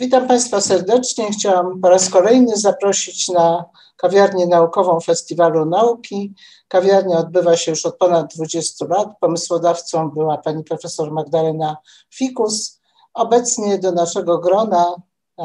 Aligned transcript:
Witam 0.00 0.28
Państwa 0.28 0.60
serdecznie. 0.60 1.30
Chciałam 1.32 1.80
po 1.80 1.88
raz 1.88 2.10
kolejny 2.10 2.56
zaprosić 2.56 3.28
na 3.28 3.64
kawiarnię 3.96 4.46
naukową 4.46 5.00
Festiwalu 5.00 5.64
Nauki. 5.64 6.34
Kawiarnia 6.68 7.18
odbywa 7.18 7.56
się 7.56 7.70
już 7.70 7.86
od 7.86 7.96
ponad 7.96 8.34
20 8.34 8.84
lat. 8.84 9.08
Pomysłodawcą 9.20 10.10
była 10.10 10.38
pani 10.38 10.64
profesor 10.64 11.12
Magdalena 11.12 11.76
Fikus. 12.14 12.80
Obecnie 13.14 13.78
do 13.78 13.92
naszego 13.92 14.38
grona, 14.38 14.94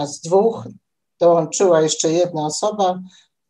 z 0.06 0.22
dwóch, 0.22 0.64
dołączyła 1.20 1.82
jeszcze 1.82 2.12
jedna 2.12 2.46
osoba, 2.46 3.00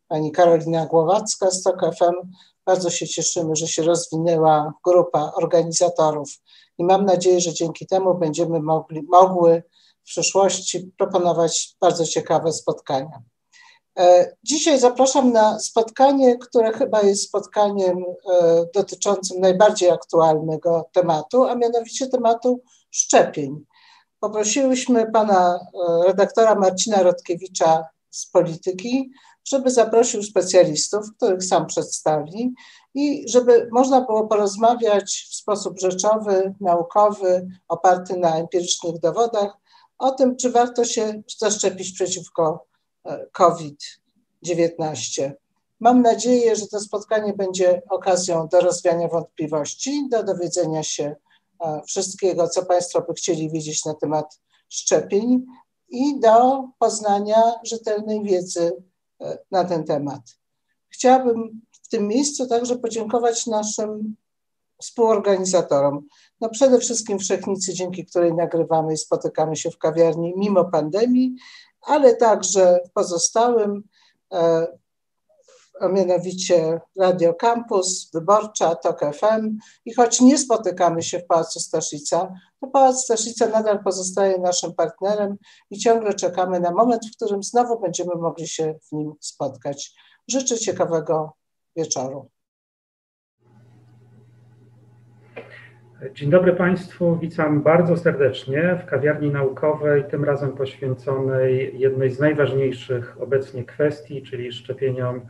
pani 0.08 0.32
Karolina 0.32 0.86
Głowacka 0.86 1.50
z 1.50 1.62
TOK 1.62 1.80
FM. 1.98 2.32
Bardzo 2.64 2.90
się 2.90 3.08
cieszymy, 3.08 3.56
że 3.56 3.68
się 3.68 3.82
rozwinęła 3.82 4.72
grupa 4.84 5.32
organizatorów 5.34 6.28
i 6.78 6.84
mam 6.84 7.04
nadzieję, 7.04 7.40
że 7.40 7.54
dzięki 7.54 7.86
temu 7.86 8.14
będziemy 8.14 8.60
mogli, 8.60 9.02
mogły 9.02 9.62
w 10.06 10.08
przyszłości 10.08 10.90
proponować 10.98 11.76
bardzo 11.80 12.06
ciekawe 12.06 12.52
spotkania. 12.52 13.22
E, 13.98 14.36
dzisiaj 14.42 14.80
zapraszam 14.80 15.32
na 15.32 15.58
spotkanie, 15.58 16.38
które 16.38 16.72
chyba 16.72 17.02
jest 17.02 17.22
spotkaniem 17.22 17.98
e, 17.98 18.64
dotyczącym 18.74 19.40
najbardziej 19.40 19.90
aktualnego 19.90 20.88
tematu, 20.92 21.44
a 21.44 21.54
mianowicie 21.54 22.06
tematu 22.06 22.60
szczepień. 22.90 23.64
Poprosiłyśmy 24.20 25.12
pana 25.12 25.54
e, 25.54 26.06
redaktora 26.06 26.54
Marcina 26.54 27.02
Rodkiewicza 27.02 27.84
z 28.10 28.26
Polityki, 28.26 29.10
żeby 29.44 29.70
zaprosił 29.70 30.22
specjalistów, 30.22 31.06
których 31.16 31.44
sam 31.44 31.66
przedstawi, 31.66 32.54
i 32.94 33.24
żeby 33.28 33.68
można 33.72 34.00
było 34.00 34.26
porozmawiać 34.26 35.26
w 35.30 35.34
sposób 35.34 35.80
rzeczowy, 35.80 36.54
naukowy, 36.60 37.48
oparty 37.68 38.16
na 38.16 38.36
empirycznych 38.36 39.00
dowodach 39.00 39.56
o 39.98 40.10
tym, 40.10 40.36
czy 40.36 40.50
warto 40.50 40.84
się 40.84 41.22
zaszczepić 41.38 41.92
przeciwko 41.92 42.66
e, 43.04 43.26
COVID-19. 43.32 45.32
Mam 45.80 46.02
nadzieję, 46.02 46.56
że 46.56 46.66
to 46.66 46.80
spotkanie 46.80 47.32
będzie 47.32 47.82
okazją 47.90 48.48
do 48.48 48.60
rozwiania 48.60 49.08
wątpliwości, 49.08 50.08
do 50.08 50.22
dowiedzenia 50.22 50.82
się 50.82 51.16
e, 51.64 51.82
wszystkiego, 51.86 52.48
co 52.48 52.66
Państwo 52.66 53.02
by 53.08 53.14
chcieli 53.14 53.50
wiedzieć 53.50 53.84
na 53.84 53.94
temat 53.94 54.40
szczepień 54.68 55.46
i 55.88 56.20
do 56.20 56.68
poznania 56.78 57.42
rzetelnej 57.64 58.22
wiedzy 58.22 58.72
e, 59.20 59.38
na 59.50 59.64
ten 59.64 59.84
temat. 59.84 60.22
Chciałabym 60.88 61.60
w 61.82 61.88
tym 61.88 62.08
miejscu 62.08 62.46
także 62.46 62.76
podziękować 62.76 63.46
naszym 63.46 64.16
współorganizatorom. 64.82 66.06
No 66.40 66.48
przede 66.48 66.78
wszystkim 66.78 67.18
Wszechnicy, 67.18 67.74
dzięki 67.74 68.06
której 68.06 68.34
nagrywamy 68.34 68.92
i 68.92 68.96
spotykamy 68.96 69.56
się 69.56 69.70
w 69.70 69.78
kawiarni 69.78 70.34
mimo 70.36 70.64
pandemii, 70.64 71.36
ale 71.82 72.16
także 72.16 72.80
pozostałym, 72.94 73.82
e, 74.32 74.66
a 75.80 75.88
mianowicie 75.88 76.80
Radio 76.98 77.34
Campus, 77.34 78.10
Wyborcza, 78.14 78.74
TOK 78.74 79.00
FM 79.00 79.58
i 79.84 79.94
choć 79.94 80.20
nie 80.20 80.38
spotykamy 80.38 81.02
się 81.02 81.18
w 81.18 81.26
Pałacu 81.26 81.60
Staszica, 81.60 82.32
to 82.60 82.66
Pałac 82.66 83.04
Staszica 83.04 83.46
nadal 83.46 83.84
pozostaje 83.84 84.38
naszym 84.38 84.74
partnerem 84.74 85.36
i 85.70 85.78
ciągle 85.78 86.14
czekamy 86.14 86.60
na 86.60 86.70
moment, 86.70 87.02
w 87.06 87.16
którym 87.16 87.42
znowu 87.42 87.80
będziemy 87.80 88.14
mogli 88.14 88.48
się 88.48 88.74
w 88.88 88.92
nim 88.92 89.12
spotkać. 89.20 89.94
Życzę 90.28 90.58
ciekawego 90.58 91.32
wieczoru. 91.76 92.30
Dzień 96.14 96.30
dobry 96.30 96.52
Państwu, 96.52 97.16
witam 97.16 97.62
bardzo 97.62 97.96
serdecznie 97.96 98.78
w 98.82 98.86
kawiarni 98.86 99.30
naukowej, 99.30 100.04
tym 100.04 100.24
razem 100.24 100.52
poświęconej 100.52 101.78
jednej 101.78 102.10
z 102.10 102.20
najważniejszych 102.20 103.16
obecnie 103.20 103.64
kwestii, 103.64 104.22
czyli 104.22 104.52
szczepieniom 104.52 105.20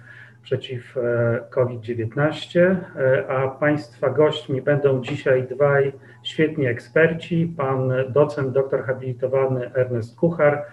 przeciw 0.43 0.97
e, 0.97 1.41
COVID-19. 1.51 2.61
E, 2.61 3.27
a 3.29 3.49
Państwa 3.49 4.11
gośćmi 4.11 4.63
będą 4.63 5.03
dzisiaj 5.03 5.47
dwaj 5.49 5.93
świetni 6.23 6.67
eksperci, 6.67 7.55
pan 7.57 7.93
docent, 8.09 8.53
doktor 8.53 8.85
habilitowany 8.85 9.71
Ernest 9.75 10.17
Kuchar, 10.17 10.65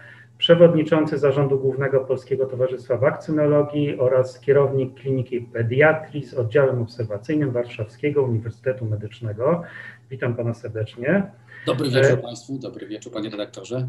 przewodniczący 0.44 1.18
zarządu 1.18 1.60
Głównego 1.60 2.00
Polskiego 2.00 2.46
Towarzystwa 2.46 2.98
Wakcynologii 2.98 4.00
oraz 4.00 4.40
kierownik 4.40 4.94
Kliniki 4.94 5.42
Pediatrii 5.42 6.24
z 6.24 6.34
oddziałem 6.34 6.82
obserwacyjnym 6.82 7.52
Warszawskiego 7.52 8.24
Uniwersytetu 8.24 8.86
Medycznego. 8.86 9.64
Witam 10.10 10.36
pana 10.36 10.54
serdecznie. 10.54 11.24
Dobry 11.68 11.90
wieczór 11.90 12.22
Państwu, 12.22 12.60
dobry 12.60 12.88
wieczór 12.88 13.14
panie 13.14 13.30
redaktorze. 13.30 13.88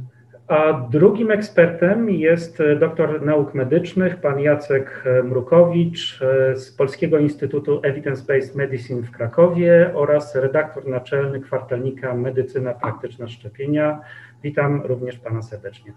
A 0.48 0.72
drugim 0.90 1.30
ekspertem 1.30 2.10
jest 2.10 2.58
doktor 2.80 3.22
nauk 3.22 3.54
medycznych, 3.54 4.16
pan 4.20 4.40
Jacek 4.40 5.04
Mrukowicz 5.24 6.20
z 6.54 6.70
Polskiego 6.70 7.18
Instytutu 7.18 7.80
Evidence-Based 7.80 8.56
Medicine 8.56 9.02
w 9.02 9.10
Krakowie 9.10 9.90
oraz 9.94 10.34
redaktor 10.34 10.88
naczelny 10.88 11.40
kwartalnika 11.40 12.14
Medycyna 12.14 12.74
Praktyczna 12.74 13.28
Szczepienia. 13.28 14.00
Witam 14.42 14.82
również 14.84 15.18
pana 15.18 15.42
serdecznie. 15.42 15.92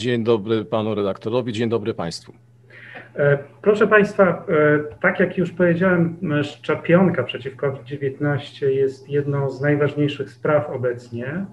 Dzień 0.00 0.24
dobry 0.24 0.64
panu 0.64 0.94
redaktorowi, 0.94 1.52
dzień 1.52 1.68
dobry 1.68 1.94
państwu. 1.94 2.32
E, 3.16 3.38
proszę 3.62 3.86
Państwa, 3.86 4.24
e, 4.24 4.96
tak 5.00 5.20
jak 5.20 5.38
już 5.38 5.52
powiedziałem, 5.52 6.16
szczepionka 6.42 7.22
przeciw 7.22 7.56
COVID-19 7.56 8.66
jest 8.66 9.10
jedną 9.10 9.50
z 9.50 9.60
najważniejszych 9.60 10.30
spraw 10.30 10.70
obecnie, 10.70 11.46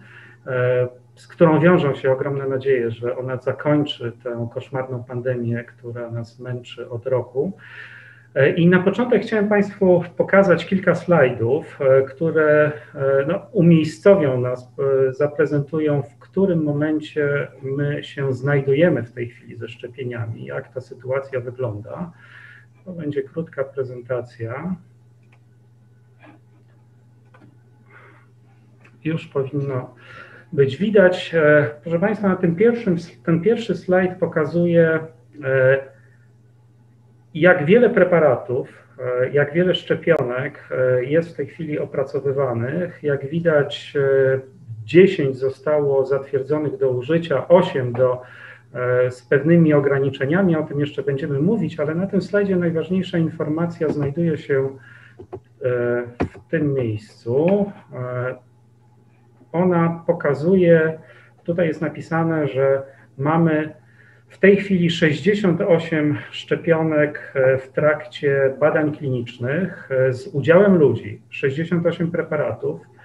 e, 0.48 0.88
z 1.16 1.28
którą 1.28 1.60
wiążą 1.60 1.96
się 1.96 2.12
ogromne 2.12 2.48
nadzieje, 2.48 2.92
że 2.92 3.18
ona 3.18 3.38
zakończy 3.38 4.12
tę 4.24 4.48
koszmarną 4.54 5.04
pandemię, 5.04 5.64
która 5.64 6.12
nas 6.12 6.40
męczy 6.40 6.90
od 6.90 7.08
roku. 7.08 7.58
I 8.56 8.68
na 8.68 8.80
początek 8.80 9.22
chciałem 9.22 9.50
Państwu 9.50 10.04
pokazać 10.18 10.66
kilka 10.66 10.96
slajdów, 10.96 11.80
które 12.08 12.72
no, 13.28 13.42
umiejscowią 13.52 14.42
nas, 14.42 14.76
zaprezentują, 15.10 16.02
w 16.02 16.17
którym 16.38 16.64
momencie 16.64 17.48
my 17.62 18.04
się 18.04 18.34
znajdujemy 18.34 19.04
w 19.04 19.12
tej 19.12 19.30
chwili 19.30 19.56
ze 19.56 19.68
szczepieniami, 19.68 20.46
jak 20.46 20.74
ta 20.74 20.82
sytuacja 20.82 21.40
wygląda. 21.40 22.12
To 22.86 22.92
będzie 22.92 23.24
krótka 23.24 23.64
prezentacja. 23.64 24.76
Już 29.04 29.28
powinno 29.28 29.96
być 30.54 30.78
widać. 30.78 31.36
E, 31.36 31.70
proszę 31.84 32.00
Państwa, 32.00 32.28
na 32.28 32.36
tym 32.36 32.56
pierwszym, 32.56 32.96
ten 33.24 33.42
pierwszy 33.42 33.76
slajd 33.76 34.16
pokazuje, 34.20 35.00
e, 35.44 35.80
jak 37.34 37.66
wiele 37.66 37.90
preparatów, 37.90 38.70
e, 39.00 39.30
jak 39.30 39.54
wiele 39.54 39.76
szczepionek 39.76 40.70
jest 41.02 41.30
w 41.30 41.36
tej 41.36 41.48
chwili 41.48 41.80
opracowywanych. 41.80 43.04
Jak 43.04 43.30
widać, 43.30 43.94
10 44.88 45.38
zostało 45.38 46.06
zatwierdzonych 46.06 46.78
do 46.78 46.90
użycia, 46.90 47.48
8 47.48 47.94
do, 47.94 48.22
e, 48.74 49.12
z 49.12 49.22
pewnymi 49.22 49.74
ograniczeniami, 49.74 50.56
o 50.56 50.64
tym 50.64 50.80
jeszcze 50.80 51.04
będziemy 51.04 51.40
mówić, 51.40 51.80
ale 51.80 51.96
na 51.96 52.08
tym 52.08 52.22
slajdzie 52.22 52.56
najważniejsza 52.56 53.18
informacja 53.18 53.90
znajduje 53.90 54.38
się 54.38 54.64
e, 54.64 54.70
w 56.20 56.50
tym 56.50 56.74
miejscu. 56.74 57.66
E, 57.94 58.36
ona 59.52 60.04
pokazuje, 60.08 61.00
tutaj 61.44 61.68
jest 61.68 61.82
napisane, 61.82 62.48
że 62.48 62.84
mamy 63.18 63.74
w 64.28 64.38
tej 64.38 64.58
chwili 64.58 64.90
68 64.90 66.18
szczepionek 66.32 67.34
w 67.60 67.68
trakcie 67.68 68.54
badań 68.60 68.92
klinicznych 68.92 69.90
z 70.10 70.28
udziałem 70.28 70.76
ludzi, 70.76 71.22
68 71.30 72.12
preparatów. 72.12 72.97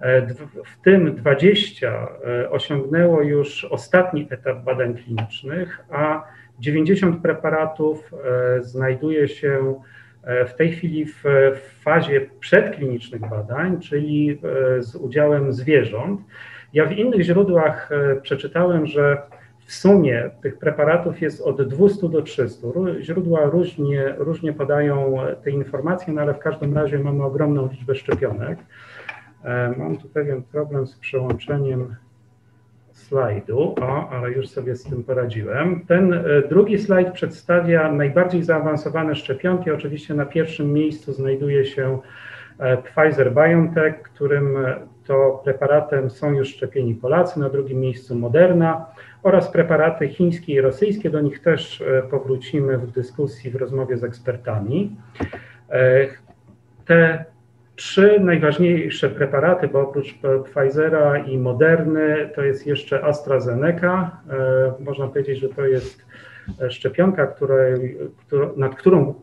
E, 0.00 0.26
w 0.64 0.82
tym 0.84 1.14
20 1.14 2.08
e, 2.26 2.50
osiągnęło 2.50 3.22
już 3.22 3.64
ostatni 3.64 4.26
etap 4.30 4.64
badań 4.64 4.94
klinicznych, 4.94 5.84
a 5.90 6.24
90 6.60 7.22
preparatów 7.22 8.10
e, 8.12 8.64
znajduje 8.64 9.28
się 9.28 9.80
w 10.48 10.54
tej 10.54 10.72
chwili 10.72 11.06
w 11.06 11.22
fazie 11.80 12.26
przedklinicznych 12.40 13.20
badań, 13.20 13.80
czyli 13.80 14.40
z 14.78 14.96
udziałem 14.96 15.52
zwierząt. 15.52 16.20
Ja 16.72 16.86
w 16.86 16.92
innych 16.92 17.22
źródłach 17.22 17.90
przeczytałem, 18.22 18.86
że 18.86 19.22
w 19.58 19.72
sumie 19.72 20.30
tych 20.42 20.58
preparatów 20.58 21.20
jest 21.20 21.40
od 21.40 21.68
200 21.68 22.08
do 22.08 22.22
300. 22.22 22.68
Źródła 23.00 23.44
różnie, 23.44 24.14
różnie 24.18 24.52
podają 24.52 25.16
te 25.44 25.50
informacje, 25.50 26.12
no 26.12 26.20
ale 26.20 26.34
w 26.34 26.38
każdym 26.38 26.74
razie 26.74 26.98
mamy 26.98 27.24
ogromną 27.24 27.68
liczbę 27.72 27.94
szczepionek. 27.94 28.58
E, 29.44 29.74
mam 29.78 29.96
tu 29.96 30.08
pewien 30.08 30.42
problem 30.42 30.86
z 30.86 30.98
przełączeniem 30.98 31.96
slajdu, 32.92 33.74
o, 33.80 34.10
ale 34.10 34.30
już 34.30 34.48
sobie 34.48 34.76
z 34.76 34.84
tym 34.84 35.04
poradziłem. 35.04 35.84
Ten 35.86 36.12
e, 36.12 36.22
drugi 36.48 36.78
slajd 36.78 37.12
przedstawia 37.12 37.92
najbardziej 37.92 38.42
zaawansowane 38.42 39.14
szczepionki. 39.14 39.70
Oczywiście 39.70 40.14
na 40.14 40.26
pierwszym 40.26 40.72
miejscu 40.72 41.12
znajduje 41.12 41.64
się 41.64 41.98
e, 42.58 42.76
Pfizer 42.76 43.34
BioNTech, 43.34 44.02
którym 44.02 44.56
to 45.06 45.40
preparatem 45.44 46.10
są 46.10 46.32
już 46.32 46.48
szczepieni 46.48 46.94
Polacy, 46.94 47.40
na 47.40 47.48
drugim 47.48 47.80
miejscu 47.80 48.14
Moderna 48.14 48.86
oraz 49.22 49.50
preparaty 49.50 50.08
chińskie 50.08 50.52
i 50.52 50.60
rosyjskie. 50.60 51.10
Do 51.10 51.20
nich 51.20 51.42
też 51.42 51.82
powrócimy 52.10 52.78
w 52.78 52.90
dyskusji, 52.90 53.50
w 53.50 53.56
rozmowie 53.56 53.96
z 53.96 54.04
ekspertami. 54.04 54.96
Te 56.84 57.24
trzy 57.78 58.20
najważniejsze 58.20 59.10
preparaty, 59.10 59.68
bo 59.68 59.80
oprócz 59.80 60.14
Pfizera 60.44 61.18
i 61.18 61.38
Moderny 61.38 62.30
to 62.34 62.42
jest 62.42 62.66
jeszcze 62.66 63.04
AstraZeneca. 63.04 64.10
Można 64.80 65.08
powiedzieć, 65.08 65.38
że 65.38 65.48
to 65.48 65.66
jest 65.66 66.06
szczepionka, 66.68 67.26
której, 67.26 67.96
nad 68.56 68.74
którą 68.74 69.14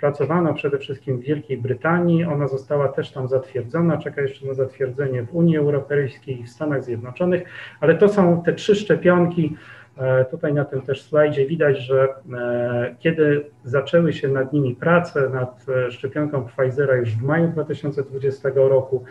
pracowano 0.00 0.54
przede 0.54 0.78
wszystkim 0.78 1.18
w 1.18 1.24
Wielkiej 1.24 1.58
Brytanii. 1.58 2.24
Ona 2.24 2.48
została 2.48 2.88
też 2.88 3.12
tam 3.12 3.28
zatwierdzona, 3.28 3.98
czeka 3.98 4.22
jeszcze 4.22 4.46
na 4.46 4.54
zatwierdzenie 4.54 5.22
w 5.22 5.34
Unii 5.34 5.56
Europejskiej 5.56 6.40
i 6.40 6.44
w 6.44 6.50
Stanach 6.50 6.84
Zjednoczonych, 6.84 7.42
ale 7.80 7.94
to 7.94 8.08
są 8.08 8.42
te 8.42 8.52
trzy 8.52 8.74
szczepionki. 8.74 9.56
E, 9.98 10.24
tutaj 10.24 10.54
na 10.54 10.64
tym 10.64 10.82
też 10.82 11.02
slajdzie 11.02 11.46
widać, 11.46 11.78
że 11.78 12.08
e, 12.34 12.96
kiedy 12.98 13.44
zaczęły 13.64 14.12
się 14.12 14.28
nad 14.28 14.52
nimi 14.52 14.74
prace, 14.74 15.28
nad 15.28 15.66
e, 15.68 15.90
szczepionką 15.90 16.44
Pfizera 16.44 16.96
już 16.96 17.10
w 17.10 17.22
maju 17.22 17.48
2020 17.48 18.50
roku, 18.54 19.04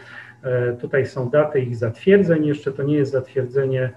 tutaj 0.81 1.05
są 1.05 1.29
daty 1.29 1.59
ich 1.59 1.75
zatwierdzeń, 1.75 2.45
jeszcze 2.45 2.71
to 2.71 2.83
nie 2.83 2.95
jest 2.95 3.11
zatwierdzenie 3.11 3.89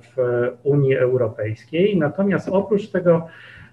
w 0.00 0.16
Unii 0.62 0.96
Europejskiej. 0.96 1.98
Natomiast 1.98 2.48
oprócz 2.48 2.88
tego 2.88 3.28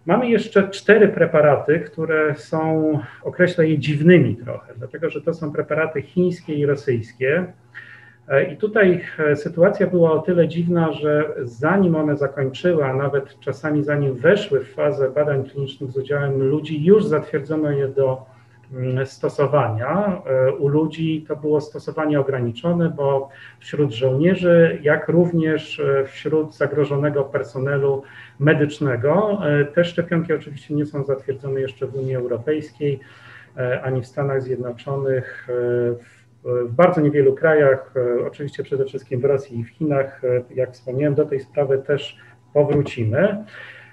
mamy 0.06 0.30
jeszcze 0.30 0.70
cztery 0.70 1.08
preparaty, 1.08 1.80
które 1.80 2.36
są, 2.36 3.00
określę 3.24 3.68
je 3.68 3.78
dziwnymi 3.78 4.36
trochę, 4.36 4.74
dlatego 4.78 5.10
że 5.10 5.22
to 5.22 5.34
są 5.34 5.52
preparaty 5.52 6.02
chińskie 6.02 6.54
i 6.54 6.66
rosyjskie. 6.66 7.54
I 8.54 8.58
tutaj 8.58 9.04
sytuacja 9.36 9.88
była 9.88 10.12
o 10.12 10.20
tyle 10.20 10.48
dziwna, 10.48 10.92
że 10.92 11.34
zanim 11.44 11.96
one 11.96 12.18
zakończyły, 12.18 12.86
a 12.86 12.94
nawet 12.94 13.40
czasami 13.40 13.84
zanim 13.84 14.16
weszły 14.16 14.60
w 14.60 14.74
fazę 14.74 15.10
badań 15.10 15.44
klinicznych 15.50 15.92
z 15.92 15.98
udziałem 15.98 16.44
ludzi, 16.44 16.86
już 16.86 17.06
zatwierdzono 17.06 17.72
je 17.72 17.88
do 17.88 18.26
Mm, 18.74 19.06
stosowania. 19.06 20.22
E, 20.26 20.52
u 20.52 20.68
ludzi 20.68 21.26
to 21.28 21.36
było 21.36 21.62
stosowanie 21.62 22.20
ograniczone, 22.20 22.90
bo 22.90 23.30
wśród 23.60 23.92
żołnierzy, 23.92 24.80
jak 24.82 25.08
również 25.10 25.80
e, 25.80 26.06
wśród 26.06 26.56
zagrożonego 26.56 27.24
personelu 27.24 28.04
medycznego. 28.40 29.42
E, 29.46 29.66
te 29.66 29.86
szczepionki 29.86 30.34
oczywiście 30.34 30.74
nie 30.74 30.86
są 30.86 31.04
zatwierdzone 31.04 31.62
jeszcze 31.62 31.88
w 31.88 31.96
Unii 31.96 32.16
Europejskiej 32.16 33.00
ani 33.84 34.02
w 34.02 34.08
Stanach 34.08 34.42
Zjednoczonych. 34.42 35.48
W 36.00 36.21
bardzo 36.70 37.02
niewielu 37.02 37.34
krajach, 37.34 37.94
oczywiście 38.28 38.64
przede 38.64 38.86
wszystkim 38.86 39.22
w 39.22 39.26
Rosji 39.26 39.60
i 39.60 39.64
w 39.64 39.70
Chinach, 39.70 40.22
jak 40.56 40.72
wspomniałem, 40.72 41.16
do 41.16 41.26
tej 41.26 41.40
sprawy 41.40 41.78
też 41.78 42.18
powrócimy. 42.54 43.46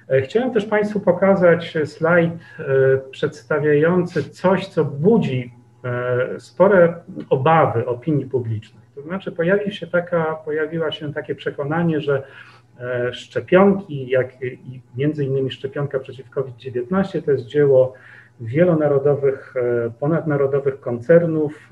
E, 0.09 0.23
chciałem 0.23 0.50
też 0.53 0.65
Państwu 0.65 1.00
pokazać 1.00 1.79
slajd 1.85 2.33
e, 2.33 2.65
przedstawiający 3.11 4.31
coś, 4.31 4.67
co 4.67 4.85
budzi 4.85 5.55
e, 5.85 6.41
spore 6.41 6.95
obawy 7.31 7.87
opinii 7.87 8.27
publicznej. 8.27 8.83
To 8.94 9.03
znaczy 9.03 9.33
pojawi 9.33 9.73
się 9.73 9.87
taka, 9.87 10.35
pojawiła 10.44 10.93
się 10.93 11.12
takie 11.12 11.35
przekonanie, 11.35 12.01
że 12.01 12.23
szczepionki, 13.12 14.09
jak 14.09 14.43
i 14.43 14.81
między 14.97 15.25
innymi 15.25 15.51
szczepionka 15.51 15.99
przeciw 15.99 16.31
COVID-19 16.31 17.23
to 17.23 17.33
jest 17.33 17.47
dzieło 17.47 17.94
wielonarodowych, 18.40 19.55
ponadnarodowych 20.00 20.81
koncernów 20.81 21.70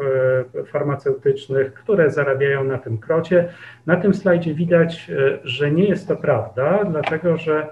farmaceutycznych, 0.67 1.75
które 1.75 2.11
zarabiają 2.11 2.65
na 2.65 2.79
tym 2.79 2.99
krocie. 2.99 3.49
Na 3.87 3.97
tym 3.97 4.15
slajdzie 4.15 4.55
widać, 4.55 5.11
że 5.45 5.71
nie 5.71 5.85
jest 5.85 6.09
to 6.09 6.17
prawda, 6.17 6.85
dlatego 6.85 7.37
że 7.37 7.69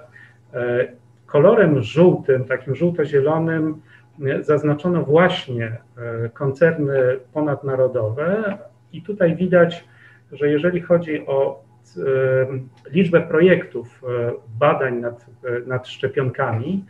E, 0.54 0.86
kolorem 1.26 1.82
żółtym, 1.82 2.44
takim 2.44 2.74
żółto-zielonym, 2.74 3.80
e, 4.26 4.42
zaznaczono 4.44 5.02
właśnie 5.02 5.66
e, 5.66 6.28
koncerny 6.28 6.94
ponadnarodowe, 7.32 8.58
i 8.92 9.02
tutaj 9.02 9.36
widać, 9.36 9.84
że 10.32 10.48
jeżeli 10.48 10.80
chodzi 10.80 11.26
o 11.26 11.64
liczbę 12.90 13.20
projektów 13.20 14.02
badań 14.58 15.00
nad, 15.00 15.26
nad 15.66 15.88
szczepionkami, 15.88 16.84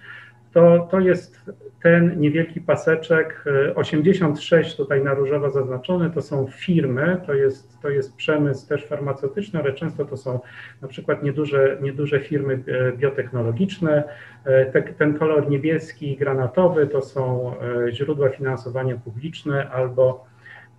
to, 0.54 0.88
to 0.90 1.00
jest 1.00 1.50
ten 1.82 2.20
niewielki 2.20 2.60
paseczek, 2.60 3.44
86 3.74 4.76
tutaj 4.76 5.04
na 5.04 5.14
różowo 5.14 5.50
zaznaczony, 5.50 6.10
to 6.10 6.22
są 6.22 6.46
firmy, 6.46 7.20
to 7.26 7.34
jest, 7.34 7.80
to 7.82 7.90
jest 7.90 8.16
przemysł 8.16 8.68
też 8.68 8.86
farmaceutyczny, 8.86 9.60
ale 9.60 9.72
często 9.72 10.04
to 10.04 10.16
są 10.16 10.40
na 10.82 10.88
przykład 10.88 11.22
nieduże, 11.22 11.78
nieduże 11.82 12.20
firmy 12.20 12.62
e, 12.66 12.92
biotechnologiczne. 12.92 14.04
E, 14.44 14.66
te, 14.66 14.82
ten 14.82 15.18
kolor 15.18 15.50
niebieski 15.50 16.12
i 16.12 16.16
granatowy 16.16 16.86
to 16.86 17.02
są 17.02 17.54
e, 17.60 17.92
źródła 17.92 18.28
finansowania 18.28 18.96
publiczne 18.96 19.70
albo, 19.70 20.24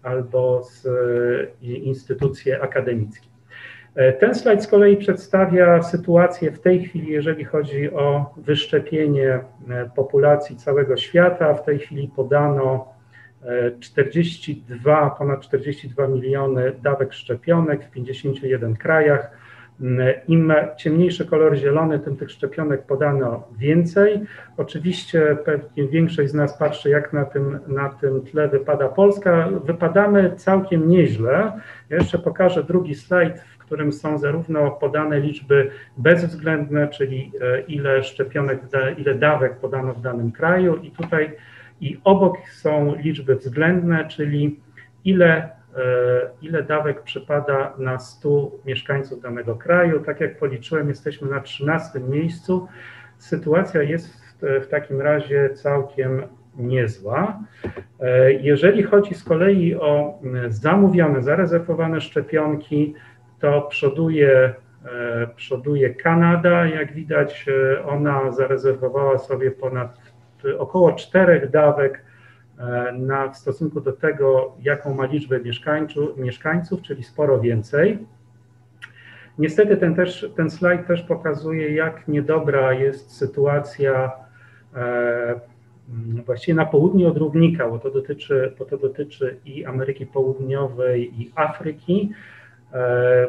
albo 0.04 0.68
instytucje 1.62 2.62
akademickie. 2.62 3.35
E, 3.96 4.14
ten 4.14 4.36
slajd 4.36 4.64
z 4.64 4.68
kolei 4.68 4.98
przedstawia 4.98 5.84
sytuację 5.84 6.52
w 6.52 6.60
tej 6.60 6.86
chwili, 6.86 7.12
jeżeli 7.12 7.46
chodzi 7.46 7.94
o 7.94 8.34
wyszczepienie 8.38 9.30
e, 9.34 9.90
populacji 9.96 10.56
całego 10.56 10.98
świata. 10.98 11.54
W 11.54 11.66
tej 11.66 11.80
chwili 11.80 12.12
podano 12.16 12.96
42, 13.80 15.08
e, 15.08 15.18
ponad 15.18 15.42
42 15.42 16.08
miliony 16.08 16.72
dawek 16.84 17.14
szczepionek 17.14 17.86
w 17.86 17.92
51 17.92 18.76
krajach. 18.76 19.46
Im 20.28 20.54
ciemniejszy 20.78 21.26
kolor 21.26 21.56
zielony, 21.56 22.00
tym 22.00 22.18
tych 22.18 22.32
szczepionek 22.32 22.86
podano 22.86 23.44
więcej. 23.58 24.22
Oczywiście 24.58 25.38
pewnie 25.46 25.88
większość 25.88 26.30
z 26.30 26.34
nas 26.34 26.58
patrzy, 26.58 26.90
jak 26.90 27.14
na 27.14 27.26
tym, 27.26 27.60
na 27.68 27.90
tym 27.90 28.22
tle 28.22 28.48
wypada 28.48 28.90
Polska. 28.90 29.50
Wypadamy 29.64 30.34
całkiem 30.36 30.90
nieźle. 30.90 31.52
Ja 31.90 31.98
jeszcze 31.98 32.20
pokażę 32.20 32.64
drugi 32.64 32.96
slajd, 32.96 33.34
którym 33.66 33.94
są 33.94 34.18
zarówno 34.18 34.72
podane 34.72 35.20
liczby 35.20 35.72
bezwzględne, 35.98 36.88
czyli 36.88 37.32
e, 37.42 37.62
ile 37.62 38.04
szczepionek, 38.04 38.60
ile 38.98 39.16
dawek 39.16 39.58
podano 39.58 39.94
w 39.94 40.02
danym 40.02 40.32
kraju 40.32 40.76
i 40.76 40.92
tutaj 40.92 41.32
i 41.82 42.00
obok 42.04 42.38
są 42.50 42.96
liczby 42.96 43.36
względne, 43.36 44.08
czyli 44.08 44.60
ile, 45.06 45.36
e, 45.38 45.50
ile 46.42 46.64
dawek 46.64 47.04
przypada 47.04 47.74
na 47.78 48.00
100 48.00 48.52
mieszkańców 48.66 49.22
danego 49.22 49.56
kraju. 49.56 50.00
Tak 50.00 50.22
jak 50.22 50.40
policzyłem, 50.40 50.90
jesteśmy 50.90 51.30
na 51.30 51.40
13 51.40 52.00
miejscu. 52.00 52.68
Sytuacja 53.18 53.82
jest 53.82 54.26
w, 54.42 54.68
takim 54.68 55.02
razie 55.02 55.50
całkiem 55.50 56.22
niezła. 56.58 57.40
E, 58.00 58.34
jeżeli 58.34 58.84
chodzi 58.84 59.16
z 59.16 59.24
kolei 59.24 59.76
o 59.76 60.20
zamówione, 60.48 61.24
zarezerwowane 61.24 62.02
szczepionki, 62.02 62.94
to 63.46 63.62
przoduje, 63.62 64.54
e, 64.86 65.28
przoduje 65.36 65.96
Kanada. 65.96 66.66
Jak 66.66 66.94
widać, 66.94 67.46
e, 67.48 67.86
ona 67.86 68.32
zarezerwowała 68.32 69.18
sobie 69.18 69.52
ponad 69.52 69.98
około 70.58 70.94
czterech 70.94 71.52
dawek 71.52 72.04
e, 72.60 72.92
na, 72.92 73.30
w 73.30 73.38
stosunku 73.38 73.82
do 73.82 73.92
tego, 73.92 74.56
jaką 74.62 74.94
ma 74.94 75.06
liczbę 75.06 75.40
mieszkańców, 76.18 76.82
czyli 76.82 77.04
sporo 77.04 77.40
więcej. 77.40 78.00
Niestety 79.38 79.78
ten, 79.78 79.96
też, 79.96 80.32
ten 80.36 80.50
slajd 80.50 80.88
też 80.88 81.02
pokazuje, 81.02 81.76
jak 81.76 82.08
niedobra 82.08 82.74
jest 82.74 83.12
sytuacja 83.12 84.12
e, 84.76 85.40
właściwie 86.26 86.56
na 86.56 86.66
południu 86.66 87.08
od 87.08 87.18
równika, 87.18 87.70
bo 87.70 87.80
to 87.80 87.92
dotyczy, 87.92 88.54
bo 88.60 88.66
to 88.66 88.78
dotyczy 88.78 89.40
i 89.46 89.66
Ameryki 89.66 90.06
Południowej, 90.06 91.22
i 91.22 91.32
Afryki. 91.36 92.12
E, 92.76 93.28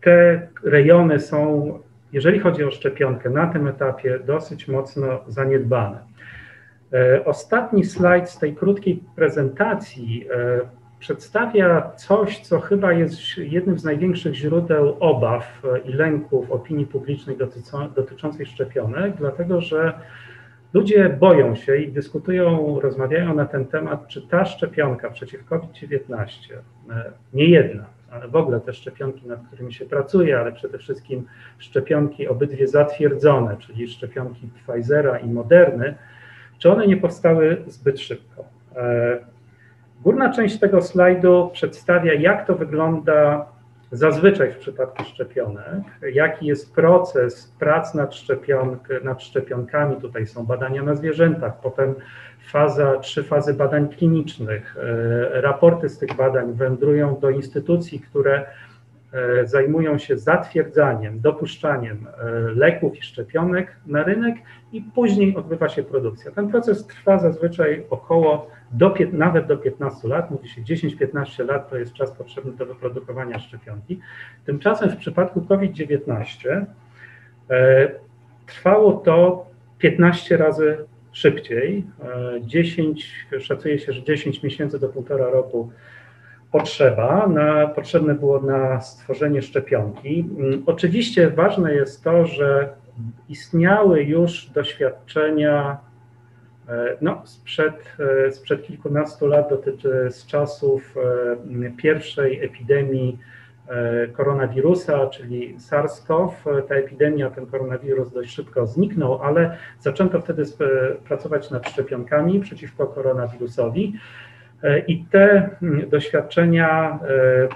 te 0.00 0.48
rejony 0.64 1.20
są, 1.20 1.72
jeżeli 2.12 2.38
chodzi 2.38 2.64
o 2.64 2.70
szczepionkę, 2.70 3.30
na 3.30 3.46
tym 3.46 3.68
etapie 3.68 4.18
dosyć 4.18 4.68
mocno 4.68 5.06
zaniedbane. 5.28 5.98
E, 6.92 7.24
ostatni 7.24 7.84
slajd 7.84 8.30
z 8.30 8.38
tej 8.38 8.54
krótkiej 8.54 9.02
prezentacji 9.16 10.26
e, 10.30 10.60
przedstawia 10.98 11.90
coś, 11.96 12.40
co 12.40 12.60
chyba 12.60 12.92
jest 12.92 13.20
jednym 13.38 13.78
z 13.78 13.84
największych 13.84 14.34
źródeł 14.34 14.96
obaw 15.00 15.62
i 15.84 15.92
lęków 15.92 16.50
opinii 16.50 16.86
publicznej 16.86 17.36
dotyczących 17.96 18.48
szczepionek, 18.48 19.12
dlatego 19.18 19.60
że 19.60 19.92
ludzie 20.72 21.08
boją 21.08 21.54
się 21.54 21.76
i 21.76 21.92
dyskutują, 21.92 22.80
rozmawiają 22.80 23.34
na 23.34 23.46
ten 23.46 23.66
temat, 23.66 24.08
czy 24.08 24.28
ta 24.28 24.44
szczepionka 24.44 25.10
przeciw 25.10 25.44
COVID-19, 25.44 26.28
nie 27.34 27.44
jedna, 27.44 27.84
ale 28.16 28.28
w 28.28 28.36
ogóle 28.36 28.60
te 28.60 28.72
szczepionki, 28.72 29.28
nad 29.28 29.46
którymi 29.46 29.74
się 29.74 29.84
pracuje, 29.84 30.38
ale 30.38 30.52
przede 30.52 30.78
wszystkim 30.78 31.26
szczepionki 31.58 32.28
obydwie 32.28 32.68
zatwierdzone, 32.68 33.56
czyli 33.60 33.88
szczepionki 33.88 34.48
Pfizera 34.66 35.18
i 35.18 35.28
Moderny, 35.28 35.94
czy 36.58 36.72
one 36.72 36.86
nie 36.86 36.96
powstały 36.96 37.62
zbyt 37.66 38.00
szybko? 38.00 38.44
E, 38.76 39.18
Górna 40.02 40.32
część 40.32 40.58
tego 40.58 40.82
slajdu 40.82 41.50
przedstawia, 41.52 42.14
jak 42.14 42.46
to 42.46 42.54
wygląda 42.54 43.46
zazwyczaj 43.92 44.52
w 44.52 44.56
przypadku 44.56 45.04
szczepionek, 45.04 45.82
jaki 46.12 46.46
jest 46.46 46.74
proces 46.74 47.54
prac 47.58 47.94
nad, 47.94 48.14
szczepionk, 48.14 48.88
nad 49.04 49.22
szczepionkami. 49.22 49.96
Tutaj 49.96 50.26
są 50.26 50.46
badania 50.46 50.82
na 50.82 50.94
zwierzętach, 50.94 51.60
potem 51.60 51.94
faza, 52.46 52.98
trzy 52.98 53.24
fazy 53.24 53.54
badań 53.54 53.88
klinicznych. 53.88 54.76
E, 54.76 55.40
raporty 55.40 55.88
z 55.88 55.98
tych 55.98 56.14
badań 56.16 56.52
wędrują 56.52 57.18
do 57.20 57.30
instytucji, 57.30 58.00
które 58.00 58.46
e, 59.12 59.46
zajmują 59.46 59.98
się 59.98 60.18
zatwierdzaniem, 60.18 61.20
dopuszczaniem 61.20 62.06
e, 62.06 62.30
leków 62.54 62.98
i 62.98 63.02
szczepionek 63.02 63.76
na 63.86 64.02
rynek 64.02 64.36
i 64.72 64.82
później 64.82 65.36
odbywa 65.36 65.68
się 65.68 65.82
produkcja. 65.82 66.30
Ten 66.30 66.48
proces 66.48 66.86
trwa 66.86 67.18
zazwyczaj 67.18 67.86
około 67.90 68.50
do, 68.72 68.94
nawet 69.12 69.46
do 69.46 69.56
15 69.56 70.08
lat, 70.08 70.30
mówi 70.30 70.48
się 70.48 70.62
10-15 70.62 71.46
lat 71.46 71.70
to 71.70 71.78
jest 71.78 71.92
czas 71.92 72.10
potrzebny 72.10 72.52
do 72.52 72.66
wyprodukowania 72.66 73.38
szczepionki. 73.38 74.00
Tymczasem 74.44 74.90
w 74.90 74.96
przypadku 74.96 75.42
COVID-19 75.42 76.64
e, 77.50 77.88
trwało 78.46 78.92
to 78.92 79.46
15 79.78 80.36
razy 80.36 80.86
szybciej. 81.16 81.84
10, 82.40 83.26
e, 83.32 83.40
szacuje 83.40 83.78
się, 83.78 83.92
że 83.92 84.02
10 84.02 84.42
miesięcy 84.42 84.78
do 84.78 84.88
półtora 84.88 85.30
roku 85.30 85.70
potrzeba, 86.52 87.26
na, 87.26 87.66
potrzebne 87.66 88.14
było 88.14 88.40
na 88.40 88.80
stworzenie 88.80 89.42
szczepionki. 89.42 90.20
Mm, 90.38 90.62
oczywiście 90.66 91.30
ważne 91.30 91.74
jest 91.74 92.04
to, 92.04 92.26
że 92.26 92.68
istniały 93.28 94.02
już 94.02 94.46
doświadczenia 94.46 95.78
E, 96.68 96.96
no, 97.00 97.22
sprzed, 97.24 97.96
e, 98.26 98.32
sprzed 98.32 98.66
kilkunastu 98.66 99.26
lat 99.26 99.50
dotyczy 99.50 100.08
z 100.10 100.26
czasów 100.26 100.94
pierwszej 101.76 102.44
epidemii 102.44 103.18
koronawirusa, 104.12 105.06
czyli 105.06 105.56
SARS-CoV. 105.58 106.30
Ta 106.68 106.74
epidemia, 106.74 107.30
ten 107.30 107.46
koronawirus 107.46 108.12
dość 108.12 108.34
szybko 108.34 108.66
zniknął, 108.66 109.22
ale 109.22 109.56
zaczęto 109.80 110.20
wtedy 110.20 110.42
pracować 111.08 111.50
nad 111.50 111.68
szczepionkami 111.68 112.40
przeciwko 112.40 112.86
koronawirusowi. 112.86 113.92
I 114.86 115.04
te 115.04 115.50
doświadczenia 115.90 116.98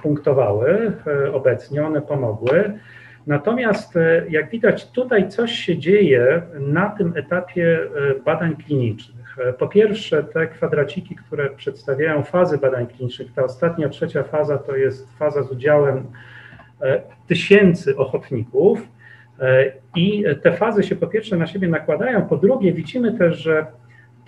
punktowały 0.03 0.93
obecnie, 1.33 1.87
one 1.87 2.03
pomogły. 2.03 2.79
Natomiast 3.27 3.97
e, 3.97 4.25
jak 4.29 4.51
widać, 4.51 4.91
tutaj 4.91 5.29
coś 5.29 5.53
się 5.53 5.79
dzieje 5.79 6.43
na 6.61 6.91
tym 6.91 7.13
etapie 7.17 7.79
e, 7.79 8.21
badań 8.25 8.57
klinicznych. 8.57 9.20
E, 9.39 9.53
po 9.53 9.69
pierwsze, 9.69 10.25
te 10.25 10.47
kwadraciki, 10.47 11.17
które 11.17 11.51
przedstawiają 11.51 12.23
fazy 12.23 12.59
badań 12.59 12.87
klinicznych, 12.87 13.33
ta 13.33 13.45
ostatnia, 13.45 13.89
trzecia 13.89 14.23
faza 14.23 14.59
to 14.59 14.77
jest 14.77 15.17
faza 15.19 15.43
z 15.43 15.51
udziałem 15.51 16.07
tysięcy 17.27 17.97
ochotników. 17.97 18.89
I 19.97 20.25
te 20.43 20.53
fazy 20.53 20.83
się 20.83 20.97
po 20.97 21.07
pierwsze 21.07 21.37
na 21.37 21.47
siebie 21.47 21.69
nakładają, 21.69 22.23
po 22.23 22.37
drugie 22.37 22.73
widzimy 22.73 23.19
też, 23.19 23.39
że 23.39 23.67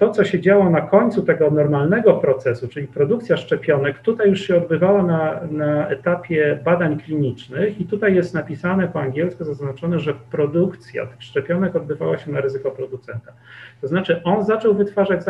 to, 0.02 0.11
co 0.11 0.25
się 0.25 0.40
działo 0.40 0.71
na 0.71 0.80
końcu 0.80 1.23
tego 1.23 1.50
normalnego 1.50 2.14
procesu, 2.14 2.68
czyli 2.68 2.87
produkcja 2.87 3.37
szczepionek, 3.37 3.99
tutaj 3.99 4.30
już 4.30 4.40
się 4.40 4.56
odbywała 4.56 5.02
na, 5.02 5.40
na 5.50 5.88
etapie 5.88 6.59
badań 6.64 6.99
klinicznych 6.99 7.80
i 7.80 7.85
tutaj 7.85 8.14
jest 8.14 8.35
napisane 8.35 8.88
po 8.88 9.00
angielsku, 9.00 9.44
zaznaczone, 9.44 9.99
że 9.99 10.14
produkcja 10.30 11.06
tych 11.06 11.23
szczepionek 11.23 11.76
odbywała 11.76 12.18
się 12.18 12.32
na 12.32 12.40
ryzyko 12.40 12.71
producenta. 12.71 13.32
To 13.80 13.88
znaczy 13.88 14.23
on 14.25 14.44
zaczął 14.44 14.75
wytwarzać 14.75 15.21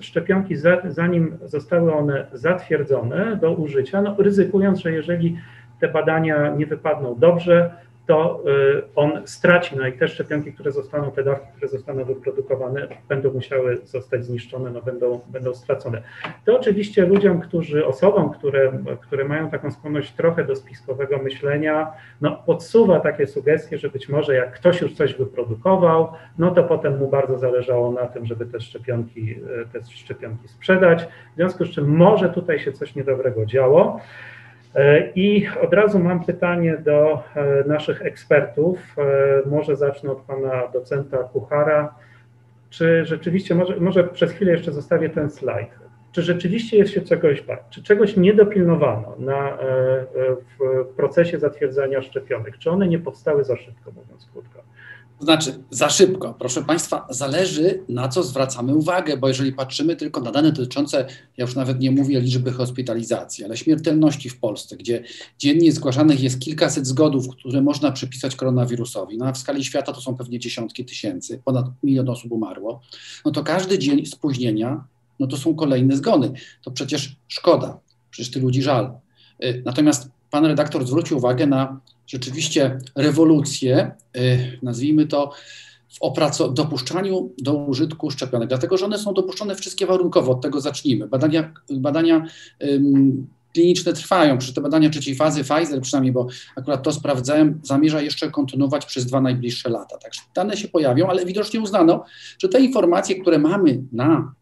szczepionki 0.00 0.54
zanim 0.88 1.36
zostały 1.44 1.94
one 1.94 2.26
zatwierdzone 2.32 3.36
do 3.36 3.52
użycia, 3.52 4.02
no, 4.02 4.16
ryzykując, 4.18 4.78
że 4.78 4.92
jeżeli 4.92 5.36
te 5.80 5.88
badania 5.88 6.54
nie 6.56 6.66
wypadną 6.66 7.14
dobrze, 7.18 7.70
to 8.06 8.42
y, 8.46 8.82
on 8.96 9.26
straci, 9.26 9.76
no 9.76 9.86
i 9.86 9.92
te 9.92 10.08
szczepionki, 10.08 10.52
które 10.52 10.72
zostaną, 10.72 11.10
te 11.10 11.24
dawki, 11.24 11.46
które 11.56 11.68
zostaną 11.68 12.04
wyprodukowane, 12.04 12.88
będą 13.08 13.32
musiały 13.32 13.76
zostać 13.84 14.24
zniszczone, 14.24 14.70
no 14.70 14.82
będą, 14.82 15.20
będą 15.28 15.54
stracone. 15.54 16.02
To 16.44 16.58
oczywiście 16.58 17.06
ludziom, 17.06 17.40
którzy, 17.40 17.86
osobom, 17.86 18.30
które, 18.30 18.72
które 19.00 19.24
mają 19.24 19.50
taką 19.50 19.70
skłonność 19.70 20.12
trochę 20.12 20.44
do 20.44 20.56
spiskowego 20.56 21.18
myślenia, 21.18 21.92
no 22.20 22.42
podsuwa 22.46 23.00
takie 23.00 23.26
sugestie, 23.26 23.78
że 23.78 23.88
być 23.88 24.08
może 24.08 24.34
jak 24.34 24.54
ktoś 24.54 24.80
już 24.80 24.94
coś 24.94 25.14
wyprodukował, 25.14 26.12
no 26.38 26.50
to 26.50 26.64
potem 26.64 26.98
mu 26.98 27.08
bardzo 27.08 27.38
zależało 27.38 27.92
na 27.92 28.06
tym, 28.06 28.26
żeby 28.26 28.46
te 28.46 28.60
szczepionki, 28.60 29.30
y, 29.30 29.66
te 29.72 29.84
szczepionki 29.84 30.48
sprzedać, 30.48 31.04
w 31.32 31.36
związku 31.36 31.64
z 31.64 31.70
czym 31.70 31.96
może 31.96 32.28
tutaj 32.28 32.58
się 32.58 32.72
coś 32.72 32.94
niedobrego 32.94 33.46
działo. 33.46 34.00
E, 34.76 35.10
I 35.14 35.48
od 35.62 35.72
razu 35.72 35.98
mam 35.98 36.24
pytanie 36.24 36.78
do 36.78 37.22
e, 37.34 37.64
naszych 37.66 38.02
ekspertów. 38.02 38.78
E, 38.98 39.48
może 39.48 39.76
zacznę 39.76 40.10
od 40.10 40.20
pana 40.20 40.68
docenta 40.72 41.18
Kuchara. 41.18 41.94
Czy 42.70 43.04
rzeczywiście, 43.04 43.54
może, 43.54 43.76
może 43.76 44.04
przez 44.04 44.32
chwilę 44.32 44.52
jeszcze 44.52 44.72
zostawię 44.72 45.10
ten 45.10 45.30
slajd. 45.30 45.68
Czy 46.12 46.22
rzeczywiście 46.22 46.76
jest 46.76 46.92
się 46.92 47.00
czegoś 47.00 47.42
bać? 47.42 47.60
Czy 47.70 47.82
czegoś 47.82 48.16
nie 48.16 48.34
dopilnowano 48.34 49.16
na, 49.18 49.58
w 50.58 50.86
procesie 50.96 51.38
zatwierdzania 51.38 52.02
szczepionek? 52.02 52.58
Czy 52.58 52.70
one 52.70 52.88
nie 52.88 52.98
powstały 52.98 53.44
za 53.44 53.56
szybko, 53.56 53.90
mówiąc 53.90 54.28
krótko? 54.32 54.62
To 55.18 55.24
znaczy, 55.24 55.64
za 55.70 55.90
szybko. 55.90 56.34
Proszę 56.38 56.64
Państwa, 56.64 57.06
zależy 57.10 57.82
na 57.88 58.08
co 58.08 58.22
zwracamy 58.22 58.74
uwagę, 58.74 59.16
bo 59.16 59.28
jeżeli 59.28 59.52
patrzymy 59.52 59.96
tylko 59.96 60.20
na 60.20 60.32
dane 60.32 60.52
dotyczące, 60.52 61.06
ja 61.36 61.44
już 61.44 61.54
nawet 61.54 61.80
nie 61.80 61.90
mówię 61.90 62.20
liczby 62.20 62.52
hospitalizacji, 62.52 63.44
ale 63.44 63.56
śmiertelności 63.56 64.30
w 64.30 64.40
Polsce, 64.40 64.76
gdzie 64.76 65.04
dziennie 65.38 65.72
zgłaszanych 65.72 66.20
jest 66.20 66.40
kilkaset 66.40 66.86
zgodów, 66.86 67.28
które 67.28 67.62
można 67.62 67.92
przypisać 67.92 68.36
koronawirusowi, 68.36 69.18
no 69.18 69.26
a 69.26 69.32
w 69.32 69.38
skali 69.38 69.64
świata 69.64 69.92
to 69.92 70.00
są 70.00 70.16
pewnie 70.16 70.38
dziesiątki 70.38 70.84
tysięcy, 70.84 71.40
ponad 71.44 71.66
milion 71.82 72.08
osób 72.08 72.32
umarło, 72.32 72.80
no 73.24 73.30
to 73.30 73.42
każdy 73.42 73.78
dzień 73.78 74.06
spóźnienia, 74.06 74.84
no 75.20 75.26
to 75.26 75.36
są 75.36 75.54
kolejne 75.54 75.96
zgony. 75.96 76.32
To 76.62 76.70
przecież 76.70 77.16
szkoda, 77.28 77.78
przecież 78.10 78.30
tych 78.30 78.42
ludzi 78.42 78.62
żal. 78.62 78.92
Y, 79.44 79.62
natomiast 79.64 80.10
pan 80.30 80.44
redaktor 80.44 80.86
zwrócił 80.86 81.16
uwagę 81.16 81.46
na 81.46 81.80
rzeczywiście 82.06 82.78
rewolucję, 82.94 83.90
y, 84.16 84.58
nazwijmy 84.62 85.06
to, 85.06 85.32
w 85.88 86.00
opraco- 86.00 86.52
dopuszczaniu 86.52 87.34
do 87.38 87.54
użytku 87.54 88.10
szczepionek, 88.10 88.48
dlatego 88.48 88.76
że 88.76 88.84
one 88.84 88.98
są 88.98 89.14
dopuszczone 89.14 89.54
wszystkie 89.54 89.86
warunkowo, 89.86 90.32
od 90.32 90.40
tego 90.40 90.60
zacznijmy. 90.60 91.08
Badania, 91.08 91.52
badania 91.70 92.26
ym, 92.64 93.26
kliniczne 93.54 93.92
trwają, 93.92 94.38
przy 94.38 94.54
te 94.54 94.60
badania 94.60 94.90
trzeciej 94.90 95.14
fazy 95.14 95.44
Pfizer 95.44 95.80
przynajmniej, 95.80 96.12
bo 96.12 96.26
akurat 96.56 96.82
to 96.82 96.92
sprawdzałem, 96.92 97.60
zamierza 97.62 98.00
jeszcze 98.00 98.30
kontynuować 98.30 98.86
przez 98.86 99.06
dwa 99.06 99.20
najbliższe 99.20 99.68
lata. 99.70 99.98
Także 99.98 100.20
dane 100.34 100.56
się 100.56 100.68
pojawią, 100.68 101.06
ale 101.06 101.26
widocznie 101.26 101.60
uznano, 101.60 102.04
że 102.38 102.48
te 102.48 102.60
informacje, 102.60 103.20
które 103.20 103.38
mamy 103.38 103.82
na 103.92 104.32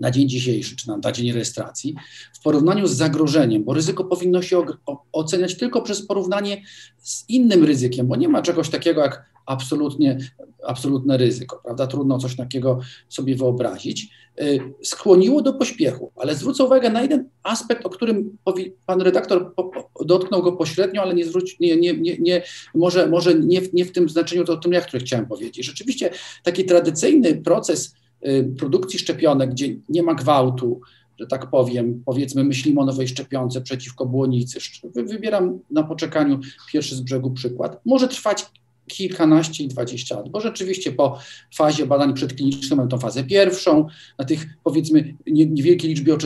na 0.00 0.10
dzień 0.10 0.28
dzisiejszy, 0.28 0.76
czy 0.76 0.88
na, 0.88 1.12
dzień 1.12 1.32
rejestracji, 1.32 1.94
w 2.34 2.42
porównaniu 2.42 2.86
z 2.86 2.96
zagrożeniem, 2.96 3.64
bo 3.64 3.74
ryzyko 3.74 4.04
powinno 4.04 4.42
się 4.42 4.64
oceniać 5.12 5.56
tylko 5.56 5.82
przez 5.82 6.06
porównanie 6.06 6.62
z 6.98 7.24
innym 7.28 7.64
ryzykiem, 7.64 8.06
bo 8.06 8.16
nie 8.16 8.28
ma 8.28 8.42
czegoś 8.42 8.68
takiego 8.70 9.00
jak 9.00 9.24
absolutnie, 9.46 10.18
absolutne 10.66 11.16
ryzyko, 11.16 11.60
prawda? 11.64 11.86
Trudno 11.86 12.18
coś 12.18 12.36
takiego 12.36 12.80
sobie 13.08 13.36
wyobrazić. 13.36 14.08
Y, 14.40 14.60
skłoniło 14.82 15.42
do 15.42 15.52
pośpiechu, 15.52 16.12
ale 16.16 16.34
zwrócę 16.34 16.64
uwagę 16.64 16.90
na 16.90 17.02
jeden 17.02 17.28
aspekt, 17.42 17.86
o 17.86 17.90
którym 17.90 18.38
pan 18.86 19.00
redaktor 19.00 19.54
dotknął 20.04 20.42
go 20.42 20.52
pośrednio, 20.52 21.02
ale 21.02 21.14
nie 21.14 21.24
zwróci, 21.24 21.56
nie, 21.60 21.76
nie, 21.76 21.92
nie, 21.92 22.18
nie, 22.18 22.42
może, 22.74 23.06
może 23.06 23.34
nie, 23.34 23.60
w, 23.60 23.74
nie 23.74 23.84
w 23.84 23.92
tym 23.92 24.08
znaczeniu, 24.08 24.44
to 24.44 24.52
o 24.52 24.56
tym 24.56 24.72
ja, 24.72 24.80
chciałem 24.80 25.26
powiedzieć. 25.26 25.66
Rzeczywiście 25.66 26.10
taki 26.42 26.64
tradycyjny 26.64 27.36
proces 27.36 27.94
produkcji 28.58 28.98
szczepionek, 28.98 29.50
gdzie 29.50 29.76
nie 29.88 30.02
ma 30.02 30.14
gwałtu, 30.14 30.80
że 31.18 31.26
tak 31.26 31.50
powiem, 31.50 32.02
powiedzmy, 32.06 32.44
myślimy 32.44 32.80
o 32.80 32.84
nowej 32.84 33.08
szczepionce 33.08 33.60
przeciwko 33.60 34.06
błonicy. 34.06 34.58
Wybieram 34.94 35.58
na 35.70 35.82
poczekaniu 35.82 36.40
pierwszy 36.72 36.96
z 36.96 37.00
brzegu 37.00 37.30
przykład. 37.30 37.80
Może 37.84 38.08
trwać 38.08 38.46
kilkanaście 38.88 39.64
i 39.64 39.68
dwadzieścia 39.68 40.16
lat, 40.16 40.28
bo 40.28 40.40
rzeczywiście 40.40 40.92
po 40.92 41.18
fazie 41.54 41.86
badań 41.86 42.14
przedklinicznych 42.14 42.70
mamy 42.78 42.88
tą 42.88 42.98
fazę 42.98 43.24
pierwszą, 43.24 43.86
na 44.18 44.24
tych 44.24 44.46
powiedzmy 44.64 45.14
niewielkiej 45.26 45.90
liczbie 45.90 46.16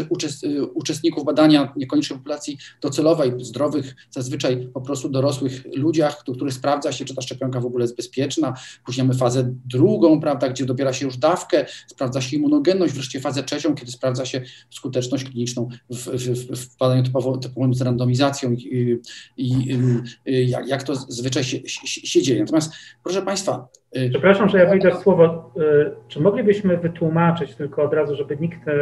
uczestników 0.75 1.25
badania, 1.25 1.73
niekoniecznie 1.77 2.17
populacji 2.17 2.59
docelowej, 2.81 3.33
zdrowych, 3.41 3.97
zazwyczaj 4.11 4.69
po 4.75 4.81
prostu 4.81 5.09
dorosłych 5.09 5.65
ludziach, 5.77 6.19
których 6.19 6.55
sprawdza 6.55 6.93
się, 6.93 7.05
czy 7.05 7.15
ta 7.15 7.23
szczepionka 7.23 7.61
w 7.61 7.67
ogóle 7.67 7.85
jest 7.85 7.97
bezpieczna, 7.97 8.55
później 8.87 9.07
mamy 9.07 9.19
fazę 9.19 9.55
drugą, 9.67 10.21
prawda, 10.21 10.49
gdzie 10.49 10.65
dobiera 10.65 10.93
się 10.93 11.07
już 11.07 11.17
dawkę, 11.17 11.67
sprawdza 11.87 12.21
się 12.21 12.37
immunogenność, 12.37 12.95
wreszcie 12.95 13.21
fazę 13.21 13.43
trzecią, 13.43 13.75
kiedy 13.75 13.93
sprawdza 13.93 14.27
się 14.27 14.43
skuteczność 14.71 15.25
kliniczną 15.25 15.69
w, 15.91 15.97
w, 15.97 16.57
w 16.57 16.77
badaniu 16.77 17.03
typowo, 17.03 17.37
typowym 17.37 17.75
z 17.75 17.81
randomizacją 17.83 18.53
i, 18.53 18.99
i, 19.37 19.77
i 20.27 20.49
jak, 20.49 20.69
jak 20.69 20.83
to 20.83 20.97
zwyczaj 20.97 21.45
się, 21.45 21.59
się, 21.67 22.07
się 22.07 22.23
dzieje. 22.23 22.45
Natomiast, 22.53 22.75
proszę 23.03 23.23
Państwa. 23.23 23.69
Y, 23.97 24.11
Przepraszam, 24.11 24.49
że 24.49 24.59
ja 24.59 24.67
wejdę 24.71 24.91
w 24.91 25.03
słowo. 25.03 25.53
Y, 25.57 25.91
czy 26.09 26.21
moglibyśmy 26.21 26.77
wytłumaczyć 26.77 27.55
tylko 27.55 27.83
od 27.83 27.93
razu, 27.93 28.17
żeby 28.17 28.37
nikt 28.41 28.69
y, 28.69 28.73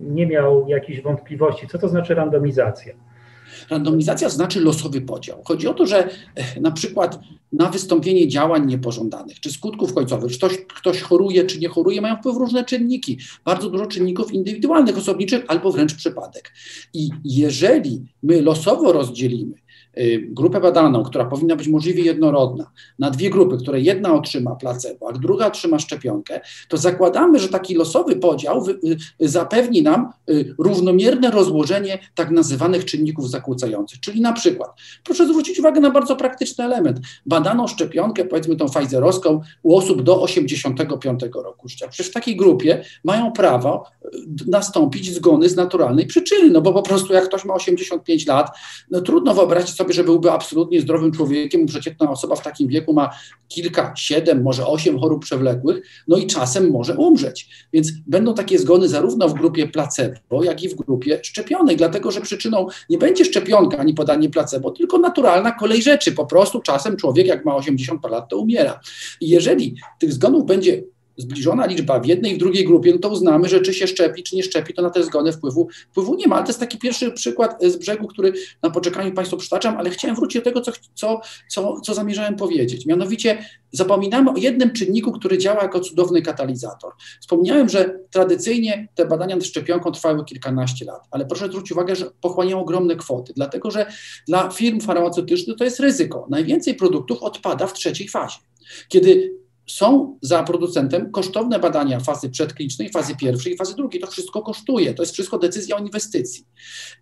nie 0.00 0.26
miał 0.26 0.68
jakichś 0.68 1.00
wątpliwości, 1.00 1.68
co 1.68 1.78
to 1.78 1.88
znaczy 1.88 2.14
randomizacja? 2.14 2.92
Randomizacja 3.70 4.28
znaczy 4.28 4.60
losowy 4.60 5.00
podział. 5.00 5.42
Chodzi 5.44 5.68
o 5.68 5.74
to, 5.74 5.86
że 5.86 6.08
e, 6.34 6.60
na 6.60 6.70
przykład 6.70 7.18
na 7.52 7.70
wystąpienie 7.70 8.28
działań 8.28 8.66
niepożądanych, 8.66 9.40
czy 9.40 9.50
skutków 9.50 9.94
końcowych, 9.94 10.32
czy 10.32 10.38
ktoś, 10.38 10.58
ktoś 10.58 11.00
choruje, 11.00 11.44
czy 11.44 11.58
nie 11.58 11.68
choruje, 11.68 12.00
mają 12.00 12.16
wpływ 12.16 12.36
różne 12.36 12.64
czynniki, 12.64 13.18
bardzo 13.44 13.70
dużo 13.70 13.86
czynników 13.86 14.32
indywidualnych, 14.32 14.98
osobniczych, 14.98 15.44
albo 15.48 15.72
wręcz 15.72 15.94
przypadek. 15.94 16.52
I 16.94 17.08
jeżeli 17.24 18.02
my 18.22 18.42
losowo 18.42 18.92
rozdzielimy 18.92 19.54
grupę 20.28 20.60
badaną, 20.60 21.02
która 21.02 21.24
powinna 21.24 21.56
być 21.56 21.68
możliwie 21.68 22.02
jednorodna, 22.02 22.70
na 22.98 23.10
dwie 23.10 23.30
grupy, 23.30 23.56
które 23.56 23.80
jedna 23.80 24.14
otrzyma 24.14 24.54
placebo, 24.56 25.08
a 25.08 25.12
druga 25.12 25.46
otrzyma 25.46 25.78
szczepionkę, 25.78 26.40
to 26.68 26.76
zakładamy, 26.76 27.38
że 27.38 27.48
taki 27.48 27.74
losowy 27.74 28.16
podział 28.16 28.64
y, 29.20 29.28
zapewni 29.28 29.82
nam 29.82 30.12
y, 30.30 30.54
równomierne 30.58 31.30
rozłożenie 31.30 31.98
tak 32.14 32.30
nazywanych 32.30 32.84
czynników 32.84 33.30
zakłócających. 33.30 34.00
Czyli 34.00 34.20
na 34.20 34.32
przykład, 34.32 34.70
proszę 35.04 35.26
zwrócić 35.26 35.58
uwagę 35.58 35.80
na 35.80 35.90
bardzo 35.90 36.16
praktyczny 36.16 36.64
element. 36.64 37.00
Badano 37.26 37.68
szczepionkę, 37.68 38.24
powiedzmy 38.24 38.56
tą 38.56 38.66
Pfizerowską, 38.66 39.40
u 39.62 39.76
osób 39.76 40.02
do 40.02 40.22
85 40.22 41.20
roku 41.34 41.68
życia. 41.68 41.88
Przecież 41.88 42.10
w 42.10 42.14
takiej 42.14 42.36
grupie 42.36 42.84
mają 43.04 43.32
prawo 43.32 43.84
nastąpić 44.46 45.14
zgony 45.14 45.48
z 45.48 45.56
naturalnej 45.56 46.06
przyczyny, 46.06 46.50
no 46.50 46.60
bo 46.60 46.72
po 46.72 46.82
prostu 46.82 47.12
jak 47.12 47.24
ktoś 47.24 47.44
ma 47.44 47.54
85 47.54 48.26
lat, 48.26 48.50
no 48.90 49.00
trudno 49.00 49.34
wyobrazić 49.34 49.76
sobie, 49.76 49.81
sobie, 49.82 49.94
że 49.94 50.04
byłby 50.04 50.30
absolutnie 50.30 50.80
zdrowym 50.80 51.12
człowiekiem. 51.12 51.66
Przeciętna 51.66 52.10
osoba 52.10 52.36
w 52.36 52.42
takim 52.42 52.68
wieku 52.68 52.92
ma 52.92 53.10
kilka, 53.48 53.92
siedem, 53.96 54.42
może 54.42 54.66
osiem 54.66 54.98
chorób 54.98 55.22
przewlekłych, 55.22 55.86
no 56.08 56.16
i 56.16 56.26
czasem 56.26 56.70
może 56.70 56.96
umrzeć. 56.96 57.48
Więc 57.72 57.92
będą 58.06 58.34
takie 58.34 58.58
zgony 58.58 58.88
zarówno 58.88 59.28
w 59.28 59.34
grupie 59.34 59.68
placebo, 59.68 60.44
jak 60.44 60.62
i 60.62 60.68
w 60.68 60.74
grupie 60.74 61.20
szczepionej, 61.22 61.76
dlatego 61.76 62.10
że 62.10 62.20
przyczyną 62.20 62.66
nie 62.90 62.98
będzie 62.98 63.24
szczepionka 63.24 63.78
ani 63.78 63.94
podanie 63.94 64.30
placebo, 64.30 64.70
tylko 64.70 64.98
naturalna 64.98 65.52
kolej 65.52 65.82
rzeczy. 65.82 66.12
Po 66.12 66.26
prostu 66.26 66.60
czasem 66.60 66.96
człowiek, 66.96 67.26
jak 67.26 67.44
ma 67.44 67.54
80 67.54 68.10
lat, 68.10 68.28
to 68.28 68.38
umiera. 68.38 68.80
I 69.20 69.28
jeżeli 69.28 69.76
tych 69.98 70.12
zgonów 70.12 70.46
będzie 70.46 70.82
zbliżona 71.22 71.66
liczba 71.66 72.00
w 72.00 72.06
jednej 72.06 72.32
i 72.32 72.34
w 72.34 72.38
drugiej 72.38 72.64
grupie, 72.64 72.92
no 72.92 72.98
to 72.98 73.08
uznamy, 73.08 73.48
że 73.48 73.60
czy 73.60 73.74
się 73.74 73.86
szczepi, 73.86 74.22
czy 74.22 74.36
nie 74.36 74.42
szczepi, 74.42 74.74
to 74.74 74.82
na 74.82 74.90
te 74.90 75.04
zgony 75.04 75.32
wpływu, 75.32 75.68
wpływu 75.90 76.14
nie 76.14 76.28
ma. 76.28 76.36
Ale 76.36 76.44
to 76.44 76.50
jest 76.50 76.60
taki 76.60 76.78
pierwszy 76.78 77.12
przykład 77.12 77.62
z 77.62 77.76
brzegu, 77.76 78.08
który 78.08 78.32
na 78.62 78.70
poczekaniu 78.70 79.12
Państwu 79.12 79.36
przytaczam, 79.36 79.76
ale 79.76 79.90
chciałem 79.90 80.16
wrócić 80.16 80.40
do 80.40 80.44
tego, 80.44 80.60
co, 80.60 80.72
co, 80.94 81.20
co, 81.48 81.80
co 81.80 81.94
zamierzałem 81.94 82.36
powiedzieć. 82.36 82.86
Mianowicie 82.86 83.44
zapominamy 83.72 84.30
o 84.30 84.36
jednym 84.36 84.70
czynniku, 84.70 85.12
który 85.12 85.38
działa 85.38 85.62
jako 85.62 85.80
cudowny 85.80 86.22
katalizator. 86.22 86.92
Wspomniałem, 87.20 87.68
że 87.68 87.98
tradycyjnie 88.10 88.88
te 88.94 89.06
badania 89.06 89.36
nad 89.36 89.44
szczepionką 89.44 89.92
trwały 89.92 90.24
kilkanaście 90.24 90.84
lat, 90.84 91.02
ale 91.10 91.26
proszę 91.26 91.48
zwrócić 91.48 91.72
uwagę, 91.72 91.96
że 91.96 92.10
pochłaniają 92.20 92.60
ogromne 92.60 92.96
kwoty, 92.96 93.32
dlatego 93.36 93.70
że 93.70 93.86
dla 94.28 94.50
firm 94.50 94.80
farmaceutycznych 94.80 95.56
to 95.56 95.64
jest 95.64 95.80
ryzyko. 95.80 96.26
Najwięcej 96.30 96.74
produktów 96.74 97.22
odpada 97.22 97.66
w 97.66 97.72
trzeciej 97.72 98.08
fazie. 98.08 98.38
Kiedy 98.88 99.41
są 99.66 100.18
za 100.22 100.42
producentem 100.42 101.10
kosztowne 101.10 101.58
badania 101.58 102.00
fazy 102.00 102.30
przedklinicznej, 102.30 102.90
fazy 102.90 103.16
pierwszej 103.16 103.52
i 103.52 103.56
fazy 103.56 103.76
drugiej. 103.76 104.00
To 104.00 104.06
wszystko 104.06 104.42
kosztuje, 104.42 104.94
to 104.94 105.02
jest 105.02 105.12
wszystko 105.12 105.38
decyzja 105.38 105.76
o 105.76 105.78
inwestycji. 105.78 106.44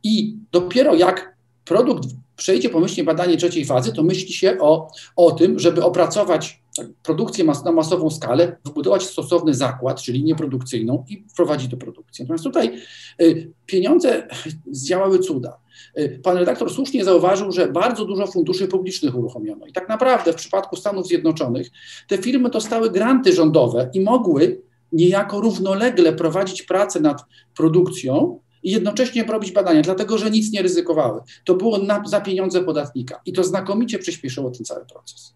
I 0.03 0.37
dopiero 0.53 0.95
jak 0.95 1.37
produkt 1.65 2.09
przejdzie 2.37 2.71
pomyślnie 2.71 3.05
badanie 3.05 3.37
trzeciej 3.37 3.65
fazy, 3.65 3.93
to 3.93 4.03
myśli 4.03 4.33
się 4.33 4.59
o, 4.61 4.91
o 5.17 5.31
tym, 5.31 5.59
żeby 5.59 5.85
opracować 5.85 6.61
produkcję 7.03 7.45
mas 7.45 7.65
na 7.65 7.73
masową 7.73 8.11
skalę, 8.11 8.57
wybudować 8.65 9.07
stosowny 9.07 9.55
zakład, 9.55 10.03
czyli 10.03 10.19
linię 10.19 10.35
produkcyjną 10.35 11.05
i 11.09 11.25
wprowadzić 11.33 11.69
do 11.69 11.77
produkcji. 11.77 12.23
Natomiast 12.23 12.45
tutaj 12.45 12.81
y, 13.23 13.53
pieniądze 13.67 14.29
zdziałały 14.71 15.19
cuda. 15.19 15.59
Y, 15.99 16.21
pan 16.23 16.37
redaktor 16.37 16.73
słusznie 16.73 17.05
zauważył, 17.05 17.53
że 17.53 17.69
bardzo 17.69 18.05
dużo 18.05 18.27
funduszy 18.27 18.69
publicznych 18.69 19.15
uruchomiono. 19.15 19.67
I 19.67 19.73
tak 19.73 19.89
naprawdę 19.89 20.33
w 20.33 20.37
przypadku 20.37 20.77
Stanów 20.77 21.07
Zjednoczonych 21.07 21.71
te 22.09 22.19
firmy 22.19 22.51
dostały 22.51 22.91
granty 22.91 23.33
rządowe 23.33 23.91
i 23.95 24.01
mogły 24.01 24.63
niejako 24.93 25.41
równolegle 25.41 26.13
prowadzić 26.13 26.63
pracę 26.63 27.01
nad 27.01 27.25
produkcją 27.57 28.41
i 28.63 28.71
jednocześnie 28.71 29.25
robić 29.25 29.53
badania, 29.53 29.83
dlatego 29.83 30.19
że 30.19 30.31
nic 30.31 30.53
nie 30.53 30.63
ryzykowały. 30.63 31.21
To 31.45 31.55
było 31.55 31.79
na, 31.79 32.03
za 32.07 32.21
pieniądze 32.21 32.65
podatnika 32.65 33.21
i 33.27 33.33
to 33.33 33.45
znakomicie 33.45 33.99
przyspieszyło 33.99 34.51
ten 34.51 34.65
cały 34.65 34.87
proces. 34.87 35.35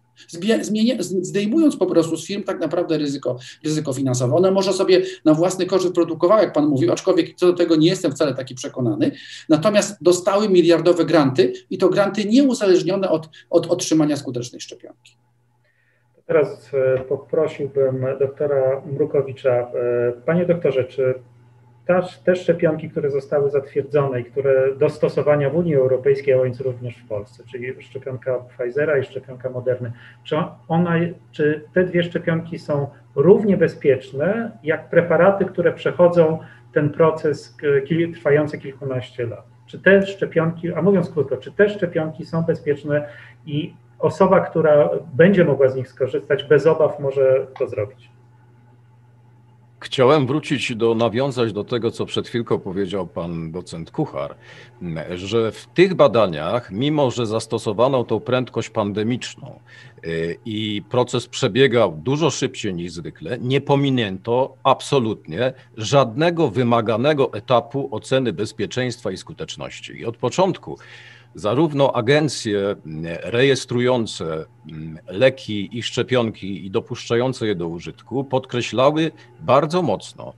Zmienia, 0.61 0.95
zdejmując 0.99 1.77
po 1.77 1.85
prostu 1.85 2.17
z 2.17 2.27
firm 2.27 2.43
tak 2.43 2.59
naprawdę 2.59 2.97
ryzyko, 2.97 3.37
ryzyko 3.63 3.93
finansowe. 3.93 4.35
One 4.35 4.51
może 4.51 4.73
sobie 4.73 5.01
na 5.25 5.33
własny 5.33 5.65
koszt 5.65 5.85
wyprodukowały, 5.85 6.41
jak 6.41 6.53
Pan 6.53 6.67
mówił, 6.67 6.91
aczkolwiek 6.91 7.35
co 7.35 7.45
do 7.45 7.53
tego 7.53 7.75
nie 7.75 7.87
jestem 7.87 8.11
wcale 8.11 8.33
taki 8.33 8.55
przekonany. 8.55 9.11
Natomiast 9.49 10.03
dostały 10.03 10.49
miliardowe 10.49 11.05
granty 11.05 11.53
i 11.69 11.77
to 11.77 11.89
granty 11.89 12.25
nieuzależnione 12.25 13.09
od, 13.09 13.29
od 13.49 13.67
otrzymania 13.67 14.17
skutecznej 14.17 14.61
szczepionki. 14.61 15.15
Teraz 16.25 16.73
e, 16.73 16.99
poprosiłbym 16.99 18.05
doktora 18.19 18.81
Mrukowicza. 18.85 19.51
E, 19.51 19.67
panie 20.25 20.45
doktorze, 20.45 20.83
czy 20.83 21.13
te 22.23 22.35
szczepionki, 22.35 22.89
które 22.89 23.09
zostały 23.09 23.49
zatwierdzone 23.49 24.21
i 24.21 24.25
które 24.25 24.75
do 24.75 24.89
stosowania 24.89 25.49
w 25.49 25.55
Unii 25.55 25.75
Europejskiej, 25.75 26.33
a 26.33 26.43
więc 26.43 26.61
również 26.61 26.97
w 26.97 27.07
Polsce, 27.07 27.43
czyli 27.51 27.83
szczepionka 27.83 28.39
Pfizera 28.39 28.97
i 28.97 29.03
szczepionka 29.03 29.49
Moderny, 29.49 29.91
czy, 30.23 30.35
ona, 30.67 30.93
czy 31.31 31.63
te 31.73 31.83
dwie 31.83 32.03
szczepionki 32.03 32.59
są 32.59 32.87
równie 33.15 33.57
bezpieczne 33.57 34.51
jak 34.63 34.89
preparaty, 34.89 35.45
które 35.45 35.73
przechodzą 35.73 36.39
ten 36.73 36.89
proces 36.89 37.57
trwający 38.13 38.57
kilkanaście 38.57 39.27
lat? 39.27 39.45
Czy 39.67 39.79
te 39.79 40.05
szczepionki, 40.05 40.73
a 40.73 40.81
mówiąc 40.81 41.09
krótko, 41.09 41.37
czy 41.37 41.51
te 41.51 41.69
szczepionki 41.69 42.25
są 42.25 42.41
bezpieczne 42.41 43.07
i 43.45 43.73
osoba, 43.99 44.39
która 44.39 44.89
będzie 45.13 45.45
mogła 45.45 45.69
z 45.69 45.75
nich 45.75 45.87
skorzystać, 45.87 46.43
bez 46.43 46.67
obaw 46.67 46.99
może 46.99 47.47
to 47.59 47.67
zrobić? 47.67 48.14
Chciałem 49.79 50.27
wrócić 50.27 50.75
do, 50.75 50.95
nawiązać 50.95 51.53
do 51.53 51.63
tego, 51.63 51.91
co 51.91 52.05
przed 52.05 52.27
chwilką 52.27 52.59
powiedział 52.59 53.07
pan 53.07 53.51
docent 53.51 53.91
Kuchar, 53.91 54.35
że 55.15 55.51
w 55.51 55.67
tych 55.67 55.93
badaniach, 55.93 56.71
mimo 56.71 57.11
że 57.11 57.25
zastosowano 57.25 58.03
tą 58.03 58.19
prędkość 58.19 58.69
pandemiczną 58.69 59.59
y, 60.05 60.37
i 60.45 60.83
proces 60.89 61.27
przebiegał 61.27 61.99
dużo 62.03 62.29
szybciej 62.29 62.73
niż 62.73 62.91
zwykle, 62.91 63.37
nie 63.41 63.61
pominięto 63.61 64.55
absolutnie 64.63 65.53
żadnego 65.77 66.47
wymaganego 66.47 67.33
etapu 67.33 67.95
oceny 67.95 68.33
bezpieczeństwa 68.33 69.11
i 69.11 69.17
skuteczności. 69.17 69.99
I 69.99 70.05
od 70.05 70.17
początku 70.17 70.77
zarówno 71.35 71.95
agencje 71.95 72.75
rejestrujące 73.23 74.45
leki 75.07 75.77
i 75.77 75.83
szczepionki 75.83 76.65
i 76.65 76.71
dopuszczające 76.71 77.47
je 77.47 77.55
do 77.55 77.67
użytku 77.67 78.23
podkreślały 78.23 79.11
bardzo 79.39 79.81
mocno, 79.81 80.33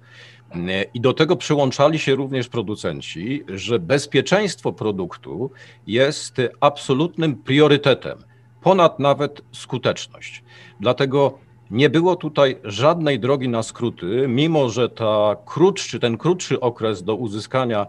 i 0.94 1.02
do 1.02 1.14
tego 1.14 1.36
przyłączali 1.36 2.00
się 2.00 2.16
również 2.16 2.48
producenci, 2.48 3.44
że 3.48 3.80
bezpieczeństwo 3.80 4.74
produktu 4.74 5.52
jest 5.88 6.36
absolutnym 6.60 7.36
priorytetem, 7.36 8.18
ponad 8.62 9.00
nawet 9.00 9.42
skuteczność. 9.52 10.44
Dlatego 10.80 11.38
nie 11.72 11.90
było 11.90 12.16
tutaj 12.16 12.58
żadnej 12.64 13.20
drogi 13.20 13.50
na 13.50 13.64
skróty, 13.64 14.26
mimo 14.28 14.70
że 14.70 14.90
ta 14.90 15.36
krótszy, 15.46 16.00
ten 16.00 16.18
krótszy 16.18 16.60
okres 16.60 17.04
do 17.04 17.16
uzyskania 17.16 17.88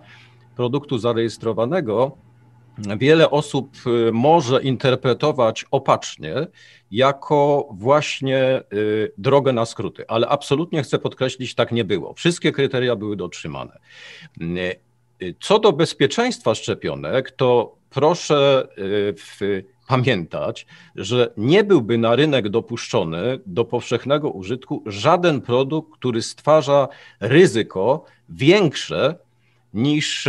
produktu 0.57 0.99
zarejestrowanego 0.99 2.17
wiele 2.99 3.31
osób 3.31 3.77
y, 3.87 4.13
może 4.13 4.63
interpretować 4.63 5.65
opacznie 5.71 6.35
jako 6.91 7.69
właśnie 7.71 8.63
y, 8.73 9.13
drogę 9.19 9.53
na 9.53 9.67
skróty, 9.67 10.05
ale 10.09 10.29
absolutnie 10.29 10.83
chcę 10.83 10.99
podkreślić, 10.99 11.55
tak 11.55 11.73
nie 11.73 11.85
było. 11.85 12.15
Wszystkie 12.15 12.53
kryteria 12.53 12.97
były 12.97 13.17
dotrzymane. 13.17 13.79
Y, 15.23 15.35
co 15.41 15.59
do 15.59 15.73
bezpieczeństwa 15.73 16.55
szczepionek, 16.55 17.31
to 17.31 17.75
proszę 17.91 18.69
w 19.17 19.63
pamiętać, 19.87 20.67
że 20.97 21.33
nie 21.37 21.65
byłby 21.65 21.99
na 21.99 22.17
rynek 22.17 22.49
dopuszczony 22.49 23.39
do 23.47 23.65
powszechnego 23.65 24.31
użytku 24.31 24.83
żaden 24.87 25.41
produkt, 25.41 25.93
który 25.93 26.23
stwarza 26.23 26.89
ryzyko 27.21 28.05
większe 28.29 29.15
niż 29.75 30.29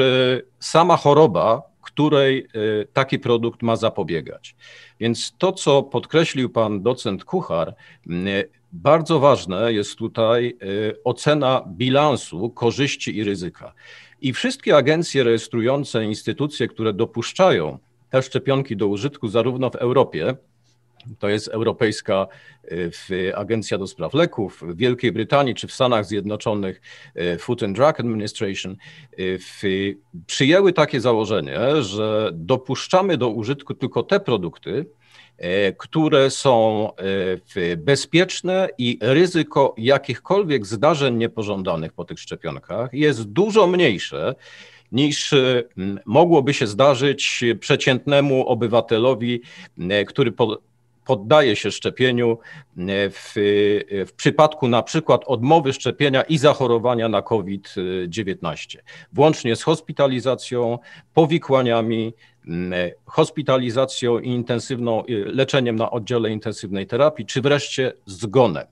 sama 0.59 0.97
choroba, 0.97 1.68
której 1.91 2.47
y, 2.56 2.88
taki 2.93 3.19
produkt 3.19 3.62
ma 3.62 3.75
zapobiegać. 3.75 4.56
Więc 4.99 5.34
to, 5.38 5.52
co 5.52 5.84
podkreślił 5.84 6.49
pan 6.49 6.82
docent 6.82 7.23
Kuchar, 7.23 7.75
y, 8.08 8.49
bardzo 8.71 9.19
ważne 9.19 9.73
jest 9.73 9.95
tutaj 9.95 10.58
y, 10.63 11.04
ocena 11.04 11.63
bilansu 11.67 12.49
korzyści 12.49 13.17
i 13.17 13.23
ryzyka. 13.23 13.73
I 14.21 14.34
wszystkie 14.34 14.75
agencje 14.75 15.23
rejestrujące 15.23 16.06
instytucje, 16.06 16.67
które 16.67 16.93
dopuszczają 16.93 17.78
te 18.10 18.21
szczepionki 18.21 18.78
do 18.78 18.88
użytku 18.88 19.28
zarówno 19.28 19.69
w 19.69 19.75
Europie, 19.75 20.36
to 21.19 21.30
jest 21.30 21.48
Europejska 21.48 22.28
Agencja 23.36 23.78
do 23.78 23.88
Spraw 23.88 24.13
Leków, 24.13 24.62
w 24.62 24.78
Wielkiej 24.78 25.12
Brytanii 25.12 25.56
czy 25.56 25.67
w 25.67 25.74
Stanach 25.74 26.06
Zjednoczonych 26.06 26.82
Food 27.39 27.63
and 27.63 27.76
Drug 27.76 28.00
Administration, 28.00 28.76
przyjęły 30.28 30.74
takie 30.74 31.02
założenie, 31.02 31.60
że 31.82 32.30
dopuszczamy 32.34 33.17
do 33.17 33.30
użytku 33.30 33.74
tylko 33.74 34.04
te 34.04 34.19
produkty, 34.19 34.86
które 35.78 36.30
są 36.30 36.89
bezpieczne 37.78 38.69
i 38.78 39.00
ryzyko 39.02 39.76
jakichkolwiek 39.78 40.65
zdarzeń 40.65 41.15
niepożądanych 41.15 41.93
po 41.93 42.06
tych 42.06 42.19
szczepionkach 42.19 42.93
jest 42.93 43.24
dużo 43.24 43.67
mniejsze 43.67 44.36
niż 44.91 45.36
mogłoby 46.06 46.54
się 46.54 46.67
zdarzyć 46.67 47.43
przeciętnemu 47.60 48.48
obywatelowi, 48.48 49.41
który 50.08 50.32
poddaje 51.10 51.56
się 51.56 51.72
szczepieniu 51.72 52.38
w, 53.12 53.32
w 54.08 54.13
przypadku 54.15 54.67
na 54.67 54.84
przykład 54.84 55.22
odmowy 55.26 55.74
szczepienia 55.74 56.22
i 56.22 56.38
zachorowania 56.38 57.10
na 57.10 57.22
COVID-19, 57.22 58.78
włącznie 59.13 59.56
z 59.56 59.63
hospitalizacją, 59.63 60.80
powikłaniami, 61.13 62.13
hospitalizacją 63.06 64.19
i 64.19 64.30
intensywną, 64.30 65.04
leczeniem 65.26 65.76
na 65.76 65.91
oddziale 65.91 66.32
intensywnej 66.32 66.88
terapii, 66.88 67.26
czy 67.26 67.41
wreszcie 67.41 67.93
zgonem. 68.06 68.65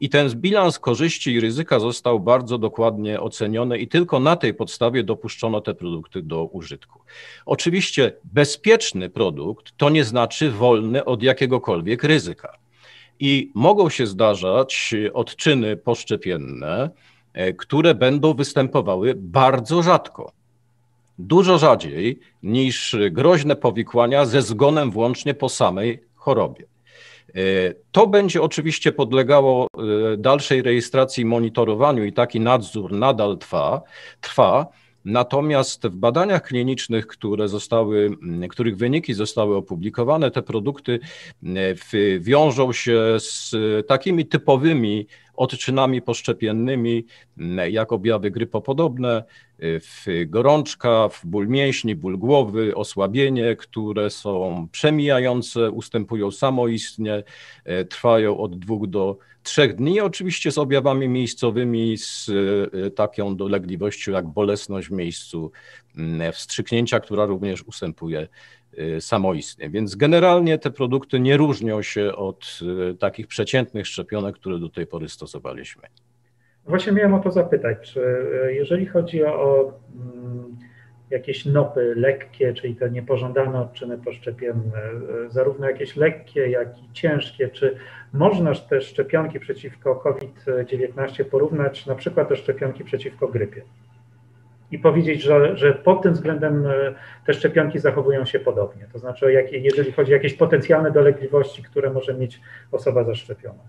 I 0.00 0.08
ten 0.08 0.30
bilans 0.34 0.78
korzyści 0.78 1.32
i 1.32 1.40
ryzyka 1.40 1.80
został 1.80 2.20
bardzo 2.20 2.58
dokładnie 2.58 3.20
oceniony, 3.20 3.78
i 3.78 3.88
tylko 3.88 4.20
na 4.20 4.36
tej 4.36 4.54
podstawie 4.54 5.04
dopuszczono 5.04 5.60
te 5.60 5.74
produkty 5.74 6.22
do 6.22 6.44
użytku. 6.44 7.00
Oczywiście 7.46 8.12
bezpieczny 8.24 9.10
produkt 9.10 9.72
to 9.76 9.90
nie 9.90 10.04
znaczy 10.04 10.50
wolny 10.50 11.04
od 11.04 11.22
jakiegokolwiek 11.22 12.04
ryzyka. 12.04 12.58
I 13.20 13.50
mogą 13.54 13.88
się 13.88 14.06
zdarzać 14.06 14.94
odczyny 15.14 15.76
poszczepienne, 15.76 16.90
e, 17.32 17.52
które 17.52 17.94
będą 17.94 18.34
występowały 18.34 19.14
bardzo 19.16 19.82
rzadko 19.82 20.36
dużo 21.18 21.58
rzadziej 21.58 22.20
niż 22.42 22.96
groźne 23.10 23.56
powikłania 23.56 24.24
ze 24.24 24.42
zgonem 24.42 24.90
włącznie 24.90 25.34
po 25.34 25.48
samej 25.48 26.02
chorobie. 26.14 26.64
E, 27.36 27.74
to 27.92 28.06
będzie 28.06 28.42
oczywiście 28.42 28.92
podlegało 28.92 29.66
e, 29.66 30.16
dalszej 30.16 30.62
rejestracji 30.62 31.22
i 31.22 31.24
monitorowaniu 31.24 32.04
i 32.04 32.12
taki 32.12 32.40
nadzór 32.40 32.92
nadal 32.92 33.38
trwa. 33.38 33.82
trwa. 34.20 34.66
Natomiast 35.04 35.86
w 35.86 35.96
badaniach 35.96 36.42
klinicznych, 36.42 37.06
które 37.06 37.48
zostały, 37.48 38.10
których 38.50 38.76
wyniki 38.76 39.14
zostały 39.14 39.56
opublikowane, 39.56 40.30
te 40.30 40.42
produkty 40.42 41.00
e, 41.44 42.18
wiążą 42.20 42.72
się 42.72 43.00
z 43.18 43.54
takimi 43.86 44.26
typowymi 44.26 45.06
odczynami 45.36 46.02
poszczepiennymi, 46.02 47.04
jak 47.70 47.92
objawy 47.92 48.30
grypopodobne, 48.30 49.24
w 49.58 50.06
gorączka, 50.26 51.08
w 51.08 51.26
ból 51.26 51.48
mięśni, 51.48 51.94
ból 51.94 52.18
głowy, 52.18 52.74
osłabienie, 52.74 53.56
które 53.56 54.10
są 54.10 54.68
przemijające, 54.72 55.70
ustępują 55.70 56.30
samoistnie, 56.30 57.22
e, 57.64 57.84
trwają 57.84 58.38
od 58.38 58.58
dwóch 58.58 58.86
do 58.86 59.18
trzech 59.42 59.74
dni, 59.74 60.00
oczywiście 60.00 60.52
z 60.52 60.58
objawami 60.58 61.08
miejscowymi, 61.08 61.98
z 61.98 62.30
e, 62.86 62.90
taką 62.90 63.36
dolegliwością 63.36 64.12
jak 64.12 64.26
bolesność 64.28 64.88
w 64.88 64.92
miejscu 64.92 65.52
wstrzyknięcia, 66.32 67.00
która 67.00 67.26
również 67.26 67.62
ustępuje 67.62 68.20
e, 68.20 68.28
samoistnie. 69.00 69.70
Więc 69.70 69.94
generalnie 69.94 70.58
te 70.58 70.70
produkty 70.70 71.20
nie 71.20 71.36
różnią 71.36 71.82
się 71.82 72.14
od 72.14 72.60
takich 72.98 73.26
przeciętnych 73.26 73.86
szczepionek, 73.86 74.34
które 74.34 74.58
do 74.58 74.68
tej 74.68 74.86
pory 74.86 75.08
stosowaliśmy. 75.08 75.82
Właśnie 76.66 76.92
miałem 76.92 77.14
o 77.14 77.20
to 77.20 77.30
zapytać, 77.30 77.92
czy 77.92 78.00
e, 78.44 78.52
jeżeli 78.52 78.86
chodzi 78.86 79.24
o 79.24 79.72
mm, 79.94 80.56
jakieś 81.10 81.44
nopy 81.44 81.94
lekkie, 81.96 82.54
czyli 82.54 82.76
te 82.76 82.90
niepożądane 82.90 83.60
odczyny 83.60 83.98
poszczepienne, 83.98 84.82
zarówno 85.28 85.66
jakieś 85.66 85.96
lekkie, 85.96 86.50
jak 86.50 86.78
i 86.78 86.92
ciężkie, 86.92 87.48
czy 87.48 87.76
można 88.12 88.54
te 88.54 88.80
szczepionki 88.80 89.40
przeciwko 89.40 89.96
COVID-19 89.96 91.24
porównać 91.24 91.86
na 91.86 91.94
przykład 91.94 92.28
do 92.28 92.36
szczepionki 92.36 92.84
przeciwko 92.84 93.28
grypie? 93.28 93.62
I 94.70 94.78
powiedzieć, 94.78 95.22
że, 95.22 95.56
że 95.56 95.74
pod 95.74 96.02
tym 96.02 96.12
względem 96.12 96.66
e, 96.66 96.94
te 97.26 97.34
szczepionki 97.34 97.78
zachowują 97.78 98.24
się 98.24 98.40
podobnie. 98.40 98.86
To 98.92 98.98
znaczy, 98.98 99.48
jeżeli 99.52 99.92
chodzi 99.92 100.12
o 100.12 100.16
jakieś 100.16 100.34
potencjalne 100.34 100.90
dolegliwości, 100.90 101.62
które 101.62 101.90
może 101.90 102.14
mieć 102.14 102.40
osoba 102.72 103.04
zaszczepiona. 103.04 103.62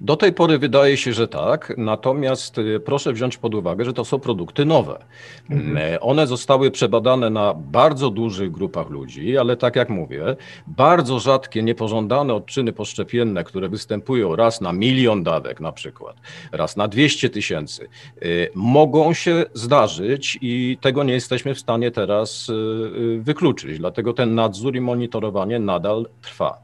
Do 0.00 0.16
tej 0.16 0.32
pory 0.32 0.58
wydaje 0.58 0.96
się, 0.96 1.12
że 1.12 1.28
tak, 1.28 1.74
natomiast 1.76 2.58
y, 2.58 2.80
proszę 2.84 3.12
wziąć 3.12 3.38
pod 3.38 3.54
uwagę, 3.54 3.84
że 3.84 3.92
to 3.92 4.04
są 4.04 4.18
produkty 4.18 4.64
nowe. 4.64 5.04
Mhm. 5.50 5.76
E, 5.76 6.00
one 6.00 6.26
zostały 6.26 6.70
przebadane 6.70 7.30
na 7.30 7.54
bardzo 7.54 8.10
dużych 8.10 8.50
grupach 8.50 8.90
ludzi, 8.90 9.38
ale 9.38 9.56
tak 9.56 9.76
jak 9.76 9.90
mówię, 9.90 10.36
bardzo 10.66 11.18
rzadkie, 11.18 11.62
niepożądane 11.62 12.34
odczyny 12.34 12.72
poszczepienne, 12.72 13.44
które 13.44 13.68
występują 13.68 14.36
raz 14.36 14.60
na 14.60 14.72
milion 14.72 15.22
dawek 15.22 15.60
na 15.60 15.72
przykład, 15.72 16.16
raz 16.52 16.76
na 16.76 16.88
200 16.88 17.30
tysięcy, 17.30 17.88
y, 18.22 18.50
mogą 18.54 19.14
się 19.14 19.44
zdarzyć 19.54 20.38
i 20.42 20.78
tego 20.80 21.04
nie 21.04 21.12
jesteśmy 21.12 21.54
w 21.54 21.60
stanie 21.60 21.90
teraz 21.90 22.48
y, 22.48 23.20
wykluczyć. 23.20 23.78
Dlatego 23.78 24.12
ten 24.12 24.34
nadzór 24.34 24.76
i 24.76 24.80
monitorowanie 24.80 25.58
nadal 25.58 26.06
trwa. 26.22 26.58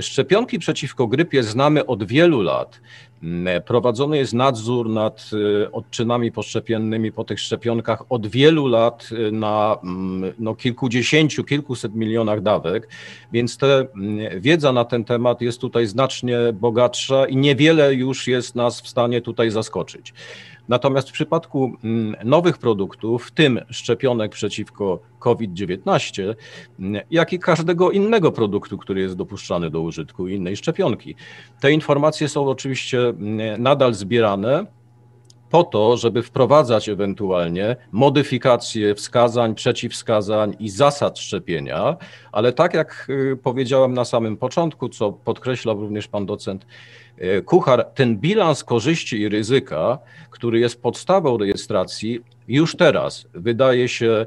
Szczepionki 0.00 0.58
przeciwko 0.58 1.06
grypie 1.06 1.42
znamy 1.42 1.86
od 1.86 2.04
wielu 2.04 2.42
lat 2.42 2.59
lat. 2.60 2.80
Mm, 3.22 3.62
prowadzony 3.62 4.16
jest 4.16 4.32
nadzór 4.32 4.88
nad 4.88 5.30
y, 5.32 5.72
odczynami 5.72 6.32
poszczepiennymi 6.32 7.12
po 7.12 7.24
tych 7.24 7.40
szczepionkach 7.40 8.02
od 8.08 8.26
wielu 8.26 8.66
lat 8.66 9.08
y, 9.12 9.32
na 9.32 9.76
mm, 9.82 10.32
no, 10.38 10.54
kilkudziesięciu, 10.54 11.44
kilkuset 11.44 11.94
milionach 11.94 12.40
dawek, 12.40 12.88
więc 13.32 13.56
ta 13.56 13.66
mm, 13.66 14.40
wiedza 14.40 14.72
na 14.72 14.84
ten 14.84 15.04
temat 15.04 15.40
jest 15.40 15.60
tutaj 15.60 15.86
znacznie 15.86 16.38
bogatsza 16.52 17.26
i 17.26 17.36
niewiele 17.36 17.94
już 17.94 18.26
jest 18.26 18.54
nas 18.54 18.80
w 18.80 18.88
stanie 18.88 19.20
tutaj 19.20 19.50
zaskoczyć. 19.50 20.14
Natomiast 20.70 21.08
w 21.08 21.12
przypadku 21.12 21.72
mm, 21.84 22.16
nowych 22.24 22.58
produktów, 22.58 23.26
w 23.26 23.30
tym 23.30 23.60
szczepionek 23.70 24.32
przeciwko 24.32 25.00
COVID-19, 25.18 26.34
mm, 26.80 27.02
jak 27.10 27.32
i 27.32 27.38
każdego 27.38 27.90
innego 27.90 28.32
produktu, 28.32 28.78
który 28.78 29.00
jest 29.00 29.16
dopuszczany 29.16 29.70
do 29.70 29.80
użytku, 29.80 30.28
innej 30.28 30.56
szczepionki, 30.56 31.14
te 31.60 31.72
informacje 31.72 32.28
są 32.28 32.48
oczywiście 32.48 32.98
mm, 33.08 33.62
nadal 33.62 33.94
zbierane 33.94 34.66
po 35.50 35.64
to, 35.64 35.96
żeby 35.96 36.22
wprowadzać 36.22 36.88
ewentualnie 36.88 37.76
modyfikacje 37.92 38.94
wskazań, 38.94 39.54
przeciwwskazań 39.54 40.56
i 40.58 40.68
zasad 40.68 41.18
szczepienia, 41.18 41.96
ale 42.32 42.52
tak 42.52 42.74
jak 42.74 43.06
y, 43.10 43.36
powiedziałem 43.42 43.94
na 43.94 44.04
samym 44.04 44.36
początku, 44.36 44.88
co 44.88 45.12
podkreślał 45.12 45.80
również 45.80 46.08
pan 46.08 46.26
docent 46.26 46.66
Kuchar, 47.44 47.84
ten 47.94 48.16
bilans 48.18 48.64
korzyści 48.64 49.20
i 49.20 49.28
ryzyka, 49.28 49.98
który 50.30 50.60
jest 50.60 50.82
podstawą 50.82 51.38
rejestracji, 51.38 52.20
już 52.48 52.76
teraz 52.76 53.26
wydaje 53.34 53.88
się 53.88 54.26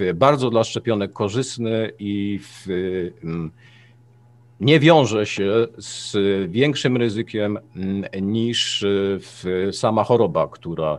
y, 0.00 0.14
bardzo 0.14 0.50
dla 0.50 0.64
szczepionek 0.64 1.12
korzystny 1.12 1.92
i 1.98 2.40
w, 2.42 2.66
nie 4.62 4.80
wiąże 4.80 5.26
się 5.26 5.66
z 5.78 6.16
większym 6.50 6.96
ryzykiem 6.96 7.58
mm, 7.76 8.04
niż 8.20 8.84
sama 9.72 10.04
choroba, 10.04 10.48
która, 10.48 10.98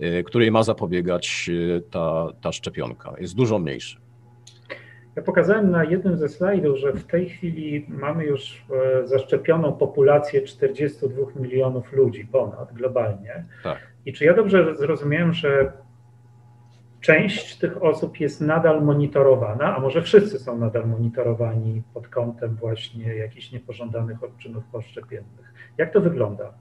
e, 0.00 0.22
której 0.22 0.50
ma 0.50 0.62
zapobiegać 0.62 1.50
e, 1.76 1.80
ta, 1.80 2.28
ta 2.40 2.52
szczepionka. 2.52 3.14
Jest 3.20 3.34
dużo 3.34 3.58
mniejszy. 3.58 4.03
Ja 5.16 5.22
pokazałem 5.22 5.70
na 5.70 5.84
jednym 5.84 6.18
ze 6.18 6.28
slajdów, 6.28 6.78
że 6.78 6.92
w 6.92 7.06
tej 7.06 7.28
chwili 7.28 7.86
mamy 7.88 8.24
już 8.24 8.64
e, 9.02 9.06
zaszczepioną 9.06 9.72
populację 9.72 10.42
42 10.42 11.22
milionów 11.36 11.92
ludzi 11.92 12.26
ponad 12.32 12.72
globalnie. 12.72 13.44
Tak. 13.62 13.78
I 14.06 14.12
czy 14.12 14.24
ja 14.24 14.34
dobrze 14.34 14.76
zrozumiałem, 14.76 15.32
że 15.32 15.72
część 17.00 17.56
tych 17.56 17.82
osób 17.82 18.20
jest 18.20 18.40
nadal 18.40 18.84
monitorowana, 18.84 19.76
a 19.76 19.80
może 19.80 20.02
wszyscy 20.02 20.38
są 20.38 20.58
nadal 20.58 20.88
monitorowani 20.88 21.82
pod 21.94 22.08
kątem 22.08 22.56
właśnie 22.56 23.14
jakichś 23.14 23.52
niepożądanych 23.52 24.24
odczynów 24.24 24.64
poszczepiennych. 24.64 25.52
Jak 25.78 25.92
to 25.92 26.00
wygląda? 26.00 26.52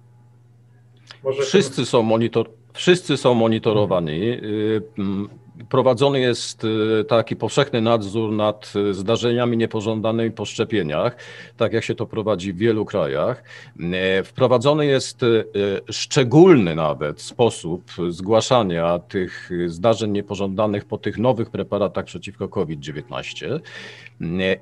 Może 1.23 1.41
wszyscy, 1.41 1.85
są 1.85 2.01
monitor, 2.01 2.49
wszyscy 2.73 3.17
są 3.17 3.33
monitorowani. 3.33 4.31
Y, 4.31 4.81
prowadzony 5.69 6.19
jest 6.19 6.63
y, 6.63 7.03
taki 7.07 7.35
powszechny 7.35 7.81
nadzór 7.81 8.31
nad 8.31 8.73
y, 8.75 8.93
zdarzeniami 8.93 9.57
niepożądanymi 9.57 10.31
po 10.31 10.45
szczepieniach, 10.45 11.17
tak 11.57 11.73
jak 11.73 11.83
się 11.83 11.95
to 11.95 12.05
prowadzi 12.05 12.53
w 12.53 12.57
wielu 12.57 12.85
krajach. 12.85 13.43
Y, 14.19 14.23
wprowadzony 14.23 14.85
jest 14.85 15.21
szczególny 15.91 16.75
nawet 16.75 17.21
sposób 17.21 17.91
zgłaszania 18.09 18.99
tych 18.99 19.49
zdarzeń 19.67 20.11
niepożądanych 20.11 20.85
po 20.85 20.97
tych 20.97 21.17
nowych 21.17 21.49
preparatach 21.49 22.05
przeciwko 22.05 22.47
COVID-19. 22.47 23.59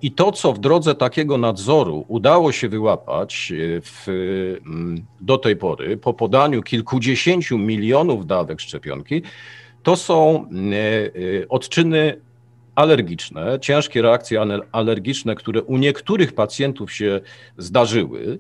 I 0.01 0.12
to, 0.12 0.32
co 0.32 0.54
w 0.54 0.60
drodze 0.60 0.95
takiego 0.95 1.38
nadzoru 1.38 2.06
udało 2.08 2.51
się 2.51 2.69
wyłapać 2.69 3.54
w, 3.82 4.08
mm, 4.65 5.06
do 5.21 5.38
tej 5.38 5.56
pory, 5.56 5.97
po 5.97 6.13
podaniu 6.13 6.62
kilkudziesięciu 6.62 7.58
milionów 7.58 8.27
dawek 8.27 8.62
szczepionki, 8.62 9.21
to 9.83 9.95
są 9.95 10.35
e, 10.35 10.75
e, 11.41 11.49
odczyny 11.49 12.21
alergiczne, 12.75 13.59
ciężkie 13.61 14.01
reakcje 14.01 14.41
alergiczne, 14.71 15.35
które 15.35 15.61
u 15.61 15.77
niektórych 15.77 16.33
pacjentów 16.33 16.91
się 16.91 17.21
zdarzyły. 17.57 18.39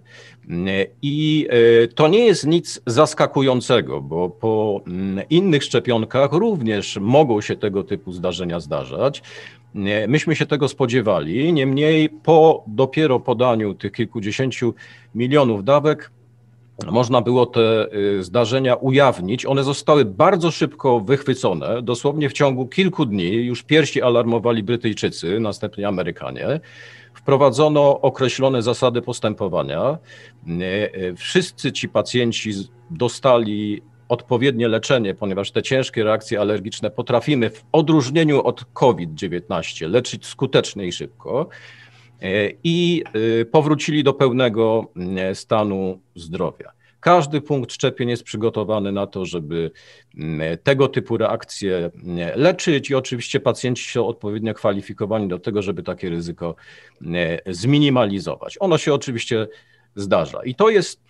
E, 0.49 0.85
I 1.01 1.47
to 1.95 2.07
nie 2.07 2.25
jest 2.25 2.47
nic 2.47 2.81
zaskakującego, 2.85 4.01
bo 4.01 4.29
po 4.29 4.81
mm, 4.87 5.25
innych 5.29 5.63
szczepionkach 5.63 6.31
również 6.31 6.97
mogą 7.01 7.41
się 7.41 7.55
tego 7.55 7.83
typu 7.83 8.11
zdarzenia 8.11 8.59
zdarzać. 8.59 9.23
Myśmy 10.07 10.35
się 10.35 10.45
tego 10.45 10.67
spodziewali, 10.67 11.53
niemniej 11.53 12.09
po 12.09 12.63
dopiero 12.67 13.19
podaniu 13.19 13.73
tych 13.73 13.91
kilkudziesięciu 13.91 14.73
milionów 15.15 15.63
dawek 15.63 16.11
można 16.91 17.21
było 17.21 17.45
te 17.45 17.87
y, 17.93 18.23
zdarzenia 18.23 18.75
ujawnić. 18.75 19.45
One 19.45 19.63
zostały 19.63 20.05
bardzo 20.05 20.51
szybko 20.51 20.99
wychwycone, 20.99 21.81
dosłownie 21.81 22.29
w 22.29 22.33
ciągu 22.33 22.67
kilku 22.67 23.05
dni. 23.05 23.31
Już 23.31 23.63
pierwsi 23.63 24.01
alarmowali 24.01 24.63
Brytyjczycy, 24.63 25.39
następnie 25.39 25.87
Amerykanie. 25.87 26.59
Wprowadzono 27.13 28.01
określone 28.01 28.61
zasady 28.61 29.01
postępowania. 29.01 29.97
Y, 30.47 30.51
y, 30.63 31.15
wszyscy 31.15 31.71
ci 31.71 31.89
pacjenci 31.89 32.51
dostali 32.89 33.81
odpowiednie 34.09 34.67
leczenie, 34.67 35.15
ponieważ 35.15 35.51
te 35.51 35.61
ciężkie 35.61 36.03
reakcje 36.03 36.39
alergiczne 36.39 36.89
potrafimy 36.91 37.49
w 37.49 37.63
odróżnieniu 37.71 38.43
od 38.43 38.65
COVID-19 38.73 39.89
leczyć 39.89 40.25
skutecznie 40.25 40.85
i 40.85 40.91
szybko. 40.91 41.49
E, 42.21 42.51
i 42.63 43.03
e, 43.41 43.45
powrócili 43.45 44.03
do 44.03 44.13
pełnego 44.13 44.91
e, 45.17 45.35
stanu 45.35 45.99
zdrowia. 46.15 46.71
Każdy 46.99 47.41
punkt 47.41 47.73
szczepień 47.73 48.09
jest 48.09 48.23
przygotowany 48.23 48.91
na 48.91 49.07
to, 49.07 49.25
żeby 49.25 49.71
tego 50.63 50.87
typu 50.87 51.17
reakcje 51.17 51.91
leczyć 52.35 52.89
i 52.89 52.95
oczywiście 52.95 53.39
pacjenci 53.39 53.91
są 53.91 54.07
odpowiednio 54.07 54.53
kwalifikowani 54.53 55.27
do 55.27 55.39
tego, 55.39 55.61
żeby 55.61 55.83
takie 55.83 56.09
ryzyko 56.09 56.55
zminimalizować. 57.47 58.57
Ono 58.59 58.77
się 58.77 58.93
oczywiście 58.93 59.47
zdarza. 59.95 60.43
I 60.43 60.55
to 60.55 60.69
jest 60.69 61.01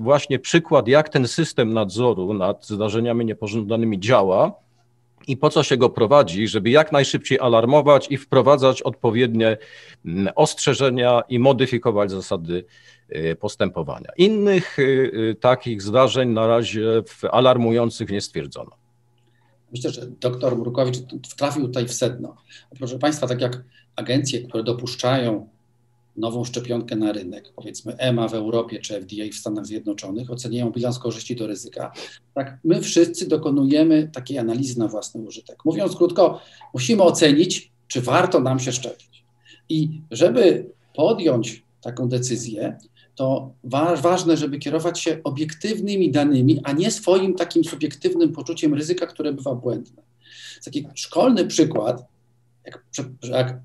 właśnie 0.00 0.38
przykład, 0.38 0.88
jak 0.88 1.08
ten 1.08 1.28
system 1.28 1.72
nadzoru 1.72 2.34
nad 2.34 2.66
zdarzeniami 2.66 3.24
niepożądanymi 3.24 4.00
działa 4.00 4.52
i 5.26 5.36
po 5.36 5.50
co 5.50 5.62
się 5.62 5.76
go 5.76 5.90
prowadzi, 5.90 6.48
żeby 6.48 6.70
jak 6.70 6.92
najszybciej 6.92 7.40
alarmować 7.40 8.06
i 8.10 8.16
wprowadzać 8.16 8.82
odpowiednie 8.82 9.58
mm, 10.04 10.32
ostrzeżenia 10.36 11.22
i 11.28 11.38
modyfikować 11.38 12.10
zasady 12.10 12.64
y, 13.16 13.36
postępowania. 13.40 14.10
Innych 14.16 14.78
y, 14.78 14.82
y, 14.82 15.36
takich 15.40 15.82
zdarzeń 15.82 16.28
na 16.28 16.46
razie 16.46 17.02
alarmujących 17.30 18.10
nie 18.10 18.20
stwierdzono. 18.20 18.70
Myślę, 19.72 19.90
że 19.90 20.06
doktor 20.06 20.56
Murkowicz 20.56 20.98
trafił 21.36 21.62
tutaj 21.62 21.88
w 21.88 21.92
sedno. 21.92 22.36
Proszę 22.78 22.98
Państwa, 22.98 23.26
tak 23.26 23.40
jak 23.40 23.64
agencje, 23.96 24.40
które 24.40 24.64
dopuszczają 24.64 25.48
nową 26.16 26.44
szczepionkę 26.44 26.96
na 26.96 27.12
rynek, 27.12 27.52
powiedzmy 27.56 27.96
EMA 27.96 28.28
w 28.28 28.34
Europie 28.34 28.78
czy 28.78 29.00
FDA 29.00 29.24
w 29.32 29.34
Stanach 29.34 29.66
Zjednoczonych, 29.66 30.30
oceniają 30.30 30.70
bilans 30.70 30.98
korzyści 30.98 31.36
do 31.36 31.46
ryzyka. 31.46 31.92
Tak, 32.34 32.58
my 32.64 32.80
wszyscy 32.80 33.28
dokonujemy 33.28 34.10
takiej 34.12 34.38
analizy 34.38 34.78
na 34.78 34.88
własny 34.88 35.20
użytek. 35.20 35.64
Mówiąc 35.64 35.96
krótko, 35.96 36.40
musimy 36.74 37.02
ocenić, 37.02 37.72
czy 37.88 38.00
warto 38.00 38.40
nam 38.40 38.60
się 38.60 38.72
szczepić. 38.72 39.24
I 39.68 40.00
żeby 40.10 40.70
podjąć 40.94 41.64
taką 41.80 42.08
decyzję, 42.08 42.78
to 43.14 43.52
wa 43.64 43.96
ważne, 43.96 44.36
żeby 44.36 44.58
kierować 44.58 45.00
się 45.00 45.20
obiektywnymi 45.24 46.10
danymi, 46.10 46.60
a 46.64 46.72
nie 46.72 46.90
swoim 46.90 47.34
takim 47.34 47.64
subiektywnym 47.64 48.32
poczuciem 48.32 48.74
ryzyka, 48.74 49.06
które 49.06 49.32
bywa 49.32 49.54
błędne. 49.54 50.02
Taki 50.64 50.86
szkolny 50.94 51.46
przykład, 51.46 52.04
jak, 52.64 52.84
jak 53.22 53.60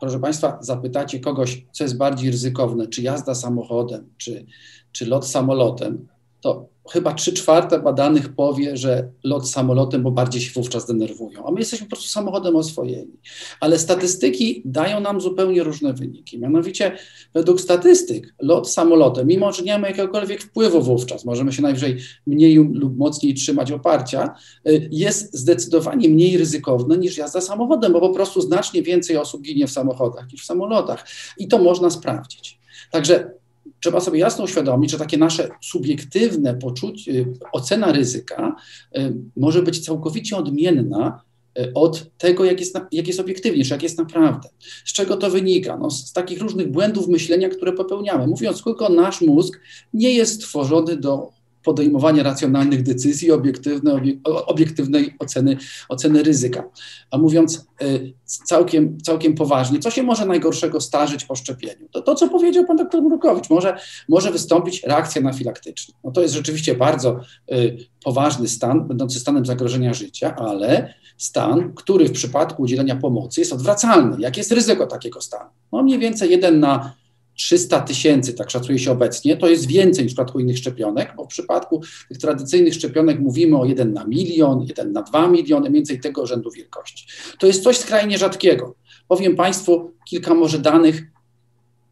proszę 0.00 0.20
Państwa, 0.20 0.58
zapytacie 0.60 1.20
kogoś, 1.20 1.66
co 1.72 1.84
jest 1.84 1.96
bardziej 1.96 2.30
ryzykowne, 2.30 2.86
czy 2.86 3.02
jazda 3.02 3.34
samochodem, 3.34 4.08
czy, 4.16 4.46
czy 4.92 5.06
lot 5.06 5.26
samolotem, 5.26 6.08
to 6.40 6.68
chyba 6.90 7.14
trzy 7.14 7.32
czwarte 7.32 7.78
badanych 7.78 8.34
powie, 8.34 8.76
że 8.76 9.10
lot 9.24 9.50
samolotem, 9.50 10.02
bo 10.02 10.10
bardziej 10.10 10.42
się 10.42 10.52
wówczas 10.52 10.86
denerwują. 10.86 11.46
A 11.46 11.50
my 11.50 11.58
jesteśmy 11.58 11.86
po 11.86 11.90
prostu 11.90 12.08
samochodem 12.08 12.56
oswojeni. 12.56 13.12
Ale 13.60 13.78
statystyki 13.78 14.62
dają 14.64 15.00
nam 15.00 15.20
zupełnie 15.20 15.62
różne 15.62 15.92
wyniki. 15.92 16.38
Mianowicie, 16.38 16.96
według 17.34 17.60
statystyk, 17.60 18.34
lot 18.42 18.70
samolotem, 18.70 19.26
mimo 19.26 19.52
że 19.52 19.62
nie 19.62 19.72
mamy 19.72 19.88
jakiegokolwiek 19.88 20.42
wpływu 20.42 20.82
wówczas, 20.82 21.24
możemy 21.24 21.52
się 21.52 21.62
najwyżej 21.62 21.96
mniej 22.26 22.54
lub 22.54 22.96
mocniej 22.96 23.34
trzymać 23.34 23.72
oparcia, 23.72 24.34
y, 24.68 24.88
jest 24.92 25.34
zdecydowanie 25.34 26.08
mniej 26.08 26.38
ryzykowny 26.38 26.98
niż 26.98 27.16
jazda 27.16 27.40
samochodem, 27.40 27.92
bo 27.92 28.00
po 28.00 28.10
prostu 28.10 28.40
znacznie 28.40 28.82
więcej 28.82 29.16
osób 29.16 29.42
ginie 29.42 29.66
w 29.66 29.70
samochodach 29.70 30.32
niż 30.32 30.42
w 30.42 30.46
samolotach. 30.46 31.06
I 31.38 31.48
to 31.48 31.58
można 31.58 31.90
sprawdzić. 31.90 32.60
Także 32.90 33.39
trzeba 33.82 34.00
sobie 34.00 34.18
jasno 34.18 34.44
uświadomić, 34.44 34.90
że 34.90 34.98
takie 34.98 35.18
nasze 35.18 35.48
subiektywne 35.60 36.54
poczucie, 36.54 37.26
ocena 37.52 37.92
ryzyka 37.92 38.56
y, 38.98 39.14
może 39.36 39.62
być 39.62 39.84
całkowicie 39.84 40.36
odmienna 40.36 41.22
y, 41.58 41.72
od 41.74 42.10
tego, 42.18 42.44
jak 42.44 42.60
jest, 42.60 42.78
jak 42.92 43.06
jest 43.06 43.20
obiektywnie, 43.20 43.64
czy 43.64 43.70
jak 43.72 43.82
jest 43.82 43.98
naprawdę. 43.98 44.48
Z 44.84 44.92
czego 44.92 45.16
to 45.16 45.30
wynika? 45.30 45.76
No, 45.76 45.90
z 45.90 46.12
takich 46.12 46.40
różnych 46.40 46.70
błędów 46.70 47.08
myślenia, 47.08 47.48
które 47.48 47.72
popełniamy. 47.72 48.26
Mówiąc 48.26 48.62
krótko, 48.62 48.88
nasz 48.88 49.20
mózg 49.20 49.60
nie 49.94 50.14
jest 50.14 50.34
stworzony 50.34 50.96
do 50.96 51.39
podejmowanie 51.64 52.22
racjonalnych 52.22 52.82
decyzji, 52.82 53.32
obiektywne, 53.32 54.00
obiektywnej 54.24 55.14
oceny, 55.18 55.56
oceny 55.88 56.22
ryzyka. 56.22 56.64
A 57.10 57.18
mówiąc 57.18 57.66
y, 57.82 58.14
całkiem, 58.24 59.00
całkiem 59.00 59.34
poważnie, 59.34 59.78
co 59.78 59.90
się 59.90 60.02
może 60.02 60.26
najgorszego 60.26 60.80
starzyć 60.80 61.24
po 61.24 61.36
szczepieniu? 61.36 61.88
To 61.92 62.02
to, 62.02 62.14
co 62.14 62.28
powiedział 62.28 62.64
pan 62.64 62.76
dr 62.76 63.02
Mrukowicz, 63.02 63.50
może, 63.50 63.76
może 64.08 64.30
wystąpić 64.30 64.82
reakcja 64.82 65.20
anafilaktyczna. 65.20 65.94
No 66.04 66.10
to 66.10 66.20
jest 66.20 66.34
rzeczywiście 66.34 66.74
bardzo 66.74 67.20
y, 67.52 67.76
poważny 68.04 68.48
stan, 68.48 68.88
będący 68.88 69.20
stanem 69.20 69.46
zagrożenia 69.46 69.94
życia, 69.94 70.36
ale 70.36 70.94
stan, 71.16 71.72
który 71.74 72.08
w 72.08 72.12
przypadku 72.12 72.62
udzielenia 72.62 72.96
pomocy 72.96 73.40
jest 73.40 73.52
odwracalny. 73.52 74.16
Jakie 74.20 74.40
jest 74.40 74.52
ryzyko 74.52 74.86
takiego 74.86 75.20
stanu? 75.20 75.50
No 75.72 75.82
mniej 75.82 75.98
więcej 75.98 76.30
jeden 76.30 76.60
na 76.60 76.99
300 77.40 77.80
tysięcy, 77.80 78.34
tak 78.34 78.50
szacuje 78.50 78.78
się 78.78 78.92
obecnie, 78.92 79.36
to 79.36 79.48
jest 79.48 79.66
więcej 79.66 80.04
niż 80.04 80.12
w 80.12 80.14
przypadku 80.14 80.40
innych 80.40 80.58
szczepionek, 80.58 81.12
bo 81.16 81.24
w 81.24 81.28
przypadku 81.28 81.82
tych 82.08 82.18
tradycyjnych 82.18 82.74
szczepionek 82.74 83.20
mówimy 83.20 83.58
o 83.58 83.64
1 83.64 83.92
na 83.92 84.04
milion, 84.04 84.62
1 84.62 84.92
na 84.92 85.02
2 85.02 85.28
miliony, 85.28 85.70
mniej 85.70 85.78
więcej 85.78 86.00
tego 86.00 86.26
rzędu 86.26 86.50
wielkości. 86.50 87.06
To 87.38 87.46
jest 87.46 87.62
coś 87.62 87.76
skrajnie 87.76 88.18
rzadkiego. 88.18 88.74
Powiem 89.08 89.36
Państwu 89.36 89.92
kilka 90.08 90.34
może 90.34 90.58
danych, 90.58 91.02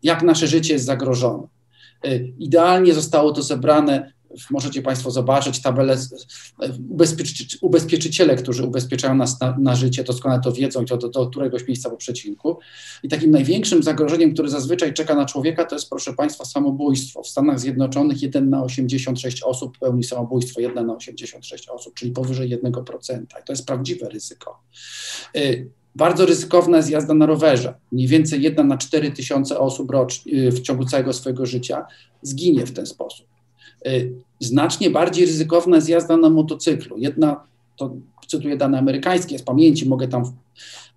jak 0.03 0.23
nasze 0.23 0.47
życie 0.47 0.73
jest 0.73 0.85
zagrożone. 0.85 1.43
Y, 2.07 2.33
idealnie 2.39 2.95
zostało 2.95 3.33
to 3.33 3.43
zebrane 3.43 4.13
możecie 4.51 4.83
Państwo 4.83 5.11
zobaczyć 5.11 5.63
tabelę 5.63 5.97
ubezpieczy, 6.89 7.45
ubezpieczyciele, 7.61 8.37
którzy 8.37 8.65
ubezpieczają 8.65 9.15
nas 9.15 9.41
na, 9.41 9.57
na, 9.61 9.77
życie, 9.77 10.05
doskonale 10.05 10.41
to 10.41 10.53
wiedzą 10.53 10.83
i 10.83 10.87
to 10.87 10.97
do, 10.97 11.09
do 11.09 11.27
któregoś 11.27 11.69
miejsca 11.69 11.91
po 11.91 11.97
przecinku. 11.97 12.59
I 13.03 13.09
takim 13.09 13.31
największym 13.31 13.83
zagrożeniem, 13.83 14.33
które 14.35 14.49
zazwyczaj 14.49 14.95
czeka 14.95 15.15
na 15.15 15.27
człowieka, 15.27 15.65
to 15.65 15.75
jest, 15.75 15.91
proszę 15.91 16.15
Państwa, 16.15 16.45
samobójstwo. 16.45 17.23
W 17.23 17.29
Stanach 17.29 17.61
Zjednoczonych 17.61 18.23
1 18.23 18.51
na 18.51 18.63
86 18.63 19.43
osób 19.43 19.79
pełni 19.79 20.05
samobójstwo, 20.05 20.61
1 20.61 20.87
na 20.87 20.97
86 20.97 21.69
osób, 21.69 21.95
czyli 21.95 22.11
powyżej 22.11 22.59
1%. 22.59 23.23
I 23.23 23.45
to 23.47 23.53
jest 23.53 23.67
prawdziwe 23.67 24.09
ryzyko. 24.09 24.63
Y 25.37 25.79
bardzo 25.99 26.27
ryzykowna 26.27 26.77
jest 26.77 26.91
jazda 26.91 27.15
na 27.15 27.27
rowerze. 27.27 27.75
Mniej 27.93 28.07
więcej 28.07 28.43
1 28.43 28.69
na 28.69 28.79
4 28.79 29.11
tysiące 29.11 29.59
osób 29.59 29.91
rocznie, 29.91 30.51
w 30.51 30.61
ciągu 30.61 30.85
całego 30.85 31.13
swojego 31.13 31.47
życia 31.47 31.87
zginie 32.23 32.67
w 32.67 32.73
ten 32.73 32.87
sposób. 32.87 33.27
Znacznie 34.41 34.91
bardziej 34.91 35.27
ryzykowna 35.27 35.77
jest 35.77 35.89
jazda 35.89 36.17
na 36.17 36.31
motocyklu. 36.31 36.99
Jedna, 36.99 37.41
to 37.77 37.95
cytuję 38.27 38.57
dane 38.57 38.79
amerykańskie 38.79 39.39
z 39.39 39.43
pamięci, 39.43 39.89
mogę 39.89 40.09
tam 40.09 40.33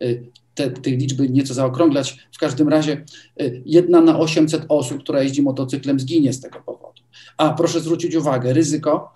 y, 0.02 0.24
te, 0.56 0.70
te 0.70 0.90
liczby 0.90 1.30
nieco 1.30 1.54
zaokrąglać. 1.54 2.18
W 2.32 2.38
każdym 2.38 2.70
razie 2.70 3.06
y, 3.42 3.62
jedna 3.66 4.02
na 4.02 4.20
800 4.20 4.66
osób, 4.70 5.04
która 5.04 5.24
jeździ 5.24 5.42
motocyklem, 5.42 6.00
zginie 6.00 6.34
z 6.34 6.42
tego 6.42 6.60
powodu. 6.60 7.02
A 7.38 7.54
proszę 7.54 7.80
zwrócić 7.80 8.16
uwagę, 8.16 8.54
ryzyko 8.54 9.14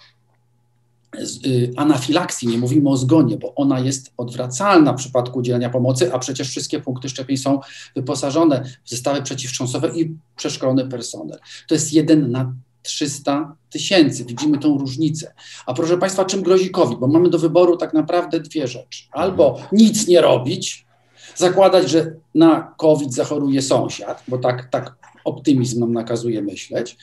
Y, 1.46 1.72
anafilakcji, 1.76 2.48
nie 2.48 2.58
mówimy 2.58 2.90
o 2.90 2.98
zgonie, 2.98 3.38
bo 3.38 3.56
ona 3.56 3.80
jest 3.80 4.12
odwracalna 4.18 4.94
w 4.94 4.98
przypadku 4.98 5.40
udzielenia 5.40 5.70
pomocy, 5.70 6.14
a 6.14 6.20
przecież 6.20 6.50
wszystkie 6.50 6.80
punkty 6.80 7.10
szczepień 7.10 7.38
są 7.38 7.60
wyposażone 7.96 8.64
w 8.84 8.90
zestawy 8.90 9.22
przeciwwstrząsowe 9.22 9.92
i 9.96 10.16
przeszkolony 10.36 10.88
personel. 10.88 11.40
To 11.68 11.76
jest 11.76 11.94
jeden 11.94 12.32
na 12.32 12.54
300 12.86 13.56
tysięcy. 13.70 14.26
Widzimy 14.26 14.58
tą 14.58 14.78
różnicę. 14.78 15.34
A 15.66 15.74
proszę 15.74 15.98
Państwa, 15.98 16.26
czym 16.26 16.42
grozi 16.42 16.70
COVID? 16.70 17.00
Bo 17.00 17.08
mamy 17.08 17.30
do 17.30 17.40
wyboru 17.40 17.78
tak 17.78 17.94
naprawdę 17.94 18.40
dwie 18.40 18.68
rzeczy. 18.68 19.04
Albo 19.12 19.60
nic 19.72 20.08
nie 20.08 20.22
robić, 20.22 20.86
zakładać, 21.36 21.90
że 21.90 22.14
na 22.36 22.74
COVID 22.78 23.14
zachoruje 23.14 23.62
sąsiad, 23.62 24.24
bo 24.28 24.38
tak, 24.38 24.70
tak 24.72 24.96
optymizm 25.26 25.80
nam 25.80 25.94
nakazuje 25.94 26.42
myśleć, 26.42 26.98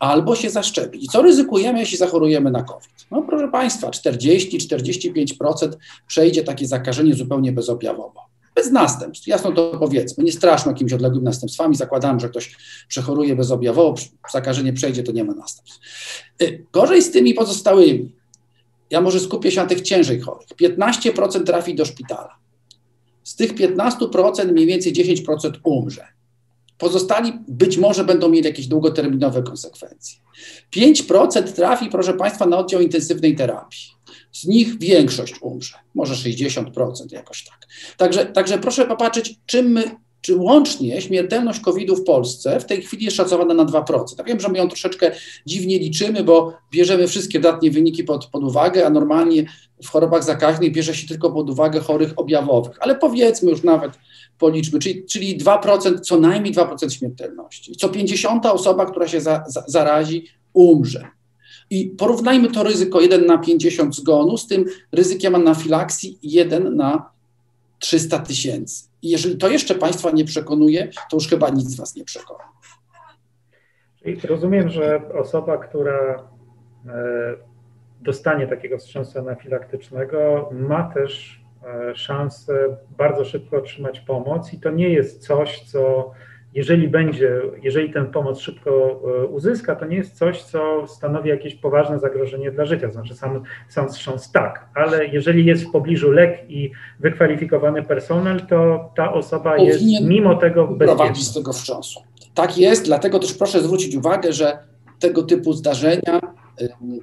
albo 0.00 0.36
się 0.36 0.50
zaszczepić. 0.50 1.04
I 1.04 1.08
co 1.08 1.22
ryzykujemy, 1.22 1.80
jeśli 1.80 1.98
zachorujemy 1.98 2.50
na 2.50 2.62
COVID? 2.62 3.06
No 3.10 3.22
proszę 3.22 3.48
Państwa, 3.48 3.90
40-45% 3.90 5.72
przejdzie 6.06 6.44
takie 6.44 6.66
zakażenie 6.66 7.14
zupełnie 7.14 7.52
bezobjawowo. 7.52 8.33
Bez 8.64 8.72
następstw, 8.72 9.26
jasno 9.26 9.52
to 9.52 9.76
powiedzmy, 9.78 10.24
nie 10.24 10.32
straszno 10.32 10.72
jakimiś 10.72 10.92
odległymi 10.92 11.24
następstwami, 11.24 11.76
zakładamy, 11.76 12.20
że 12.20 12.28
ktoś 12.28 12.56
przechoruje 12.88 13.36
bezobjawowo, 13.36 13.94
zakażenie 14.32 14.72
przejdzie, 14.72 15.02
to 15.02 15.12
nie 15.12 15.24
ma 15.24 15.34
następstw. 15.34 15.80
Y, 16.42 16.66
gorzej 16.72 17.02
z 17.02 17.10
tymi 17.10 17.34
pozostałymi. 17.34 18.12
Ja 18.90 19.00
może 19.00 19.20
skupię 19.20 19.50
się 19.50 19.60
na 19.60 19.66
tych 19.66 19.80
ciężej 19.80 20.20
chorych. 20.20 20.48
15% 20.48 21.44
trafi 21.44 21.74
do 21.74 21.84
szpitala. 21.84 22.36
Z 23.24 23.36
tych 23.36 23.54
15% 23.54 24.52
mniej 24.52 24.66
więcej 24.66 24.92
10% 24.92 25.52
umrze. 25.64 26.06
Pozostali 26.78 27.32
być 27.48 27.78
może 27.78 28.04
będą 28.04 28.28
mieli 28.28 28.46
jakieś 28.46 28.66
długoterminowe 28.66 29.42
konsekwencje. 29.42 30.18
5% 30.76 31.52
trafi, 31.52 31.88
proszę 31.90 32.14
Państwa, 32.14 32.46
na 32.46 32.58
oddział 32.58 32.80
intensywnej 32.80 33.36
terapii. 33.36 33.80
Z 34.34 34.46
nich 34.46 34.78
większość 34.78 35.34
umrze, 35.42 35.74
może 35.94 36.14
60% 36.14 37.12
jakoś 37.12 37.44
tak. 37.44 37.66
Także, 37.96 38.26
także 38.26 38.58
proszę 38.58 38.86
popatrzeć, 38.86 39.34
czym 39.46 39.66
my, 39.66 39.84
czy 40.20 40.36
łącznie 40.36 41.02
śmiertelność 41.02 41.60
COVID-u 41.60 41.96
w 41.96 42.04
Polsce 42.04 42.60
w 42.60 42.64
tej 42.64 42.82
chwili 42.82 43.04
jest 43.04 43.16
szacowana 43.16 43.54
na 43.54 43.64
2%. 43.64 44.04
Ja 44.18 44.24
wiem, 44.24 44.40
że 44.40 44.48
my 44.48 44.58
ją 44.58 44.68
troszeczkę 44.68 45.10
dziwnie 45.46 45.78
liczymy, 45.78 46.24
bo 46.24 46.52
bierzemy 46.70 47.08
wszystkie 47.08 47.40
dodatnie 47.40 47.70
wyniki 47.70 48.04
pod, 48.04 48.26
pod 48.26 48.44
uwagę, 48.44 48.86
a 48.86 48.90
normalnie 48.90 49.46
w 49.84 49.88
chorobach 49.88 50.24
zakaźnych 50.24 50.72
bierze 50.72 50.94
się 50.94 51.08
tylko 51.08 51.30
pod 51.30 51.50
uwagę 51.50 51.80
chorych 51.80 52.12
objawowych. 52.16 52.76
Ale 52.80 52.94
powiedzmy 52.94 53.50
już 53.50 53.62
nawet 53.62 53.92
policzmy, 54.38 54.78
czyli, 54.78 55.04
czyli 55.06 55.38
2%, 55.38 56.00
co 56.00 56.20
najmniej 56.20 56.54
2% 56.54 56.90
śmiertelności. 56.90 57.76
Co 57.76 57.88
50 57.88 58.46
osoba, 58.46 58.86
która 58.86 59.08
się 59.08 59.20
za, 59.20 59.44
za, 59.48 59.64
zarazi, 59.66 60.26
umrze. 60.52 61.08
I 61.70 61.86
porównajmy 61.86 62.50
to 62.50 62.62
ryzyko 62.62 63.00
1 63.00 63.26
na 63.26 63.38
50 63.38 63.96
zgonu 63.96 64.36
z 64.36 64.46
tym 64.46 64.64
ryzykiem 64.92 65.34
anafilaksji 65.34 66.18
1 66.22 66.76
na 66.76 67.10
300 67.78 68.18
tysięcy. 68.18 68.84
I 69.02 69.10
jeżeli 69.10 69.36
to 69.36 69.48
jeszcze 69.48 69.74
Państwa 69.74 70.10
nie 70.10 70.24
przekonuje, 70.24 70.88
to 71.10 71.16
już 71.16 71.28
chyba 71.28 71.48
nic 71.48 71.76
Was 71.76 71.96
nie 71.96 72.04
przekona. 72.04 72.44
Rozumiem, 74.24 74.68
że 74.68 75.00
osoba, 75.14 75.58
która 75.58 76.28
e, 76.86 77.34
dostanie 78.00 78.46
takiego 78.46 78.78
wstrząsu 78.78 79.18
anafilaktycznego, 79.18 80.48
ma 80.52 80.94
też 80.94 81.44
E, 81.66 81.96
szansę 81.96 82.76
bardzo 82.98 83.24
szybko 83.24 83.56
otrzymać 83.56 84.00
pomoc 84.00 84.52
i 84.52 84.60
to 84.60 84.70
nie 84.70 84.88
jest 84.88 85.26
coś, 85.26 85.60
co 85.60 86.12
jeżeli 86.54 86.88
będzie, 86.88 87.40
jeżeli 87.62 87.92
tę 87.92 88.04
pomoc 88.04 88.40
szybko 88.40 89.00
e, 89.22 89.26
uzyska, 89.26 89.76
to 89.76 89.86
nie 89.86 89.96
jest 89.96 90.18
coś, 90.18 90.42
co 90.42 90.86
stanowi 90.86 91.28
jakieś 91.28 91.54
poważne 91.54 91.98
zagrożenie 91.98 92.50
dla 92.52 92.64
życia. 92.64 92.90
Znaczy 92.90 93.14
sam, 93.14 93.42
sam 93.68 93.88
wstrząs 93.88 94.32
tak, 94.32 94.68
ale 94.74 95.06
jeżeli 95.06 95.44
jest 95.44 95.64
w 95.64 95.70
pobliżu 95.70 96.10
lek 96.10 96.38
i 96.48 96.70
wykwalifikowany 97.00 97.82
personel, 97.82 98.40
to 98.46 98.90
ta 98.96 99.12
osoba 99.12 99.58
jest 99.58 99.84
mimo 100.02 100.34
tego 100.34 100.66
bezpieczna. 100.66 101.14
z 101.14 101.34
tego 101.34 101.52
wstrząsu. 101.52 102.00
Tak 102.34 102.58
jest, 102.58 102.84
dlatego 102.84 103.18
też 103.18 103.34
proszę 103.34 103.60
zwrócić 103.60 103.96
uwagę, 103.96 104.32
że 104.32 104.58
tego 104.98 105.22
typu 105.22 105.52
zdarzenia 105.52 106.20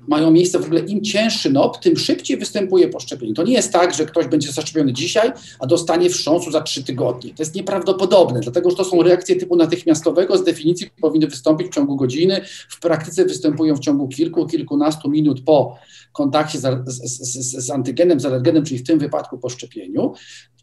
mają 0.07 0.31
miejsce 0.31 0.59
w 0.59 0.65
ogóle 0.65 0.79
im 0.79 1.01
cięższy 1.01 1.49
NOP, 1.49 1.79
tym 1.79 1.97
szybciej 1.97 2.37
występuje 2.37 2.87
po 2.87 2.99
szczepieniu. 2.99 3.33
To 3.33 3.43
nie 3.43 3.53
jest 3.53 3.73
tak, 3.73 3.93
że 3.93 4.05
ktoś 4.05 4.27
będzie 4.27 4.51
zaszczepiony 4.51 4.93
dzisiaj, 4.93 5.31
a 5.59 5.67
dostanie 5.67 6.09
wstrząsu 6.09 6.51
za 6.51 6.61
trzy 6.61 6.83
tygodnie. 6.83 7.33
To 7.33 7.43
jest 7.43 7.55
nieprawdopodobne, 7.55 8.39
dlatego 8.39 8.69
że 8.69 8.75
to 8.75 8.83
są 8.83 9.03
reakcje 9.03 9.35
typu 9.35 9.55
natychmiastowego, 9.55 10.37
z 10.37 10.43
definicji 10.43 10.89
powinny 11.01 11.27
wystąpić 11.27 11.67
w 11.67 11.73
ciągu 11.75 11.95
godziny, 11.95 12.41
w 12.69 12.79
praktyce 12.79 13.25
występują 13.25 13.75
w 13.75 13.79
ciągu 13.79 14.07
kilku, 14.07 14.45
kilkunastu 14.45 15.09
minut 15.09 15.41
po 15.43 15.77
kontakcie 16.13 16.59
z, 16.59 16.83
z, 16.85 17.33
z, 17.33 17.65
z 17.65 17.69
antygenem, 17.69 18.19
z 18.19 18.25
alergenem, 18.25 18.65
czyli 18.65 18.79
w 18.79 18.87
tym 18.87 18.99
wypadku 18.99 19.37
po 19.37 19.49
szczepieniu. 19.49 20.13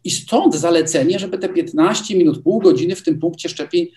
I 0.03 0.11
stąd 0.11 0.55
zalecenie, 0.55 1.19
żeby 1.19 1.37
te 1.37 1.49
15 1.49 2.17
minut, 2.17 2.43
pół 2.43 2.59
godziny 2.59 2.95
w 2.95 3.03
tym 3.03 3.19
punkcie 3.19 3.49
szczepień 3.49 3.87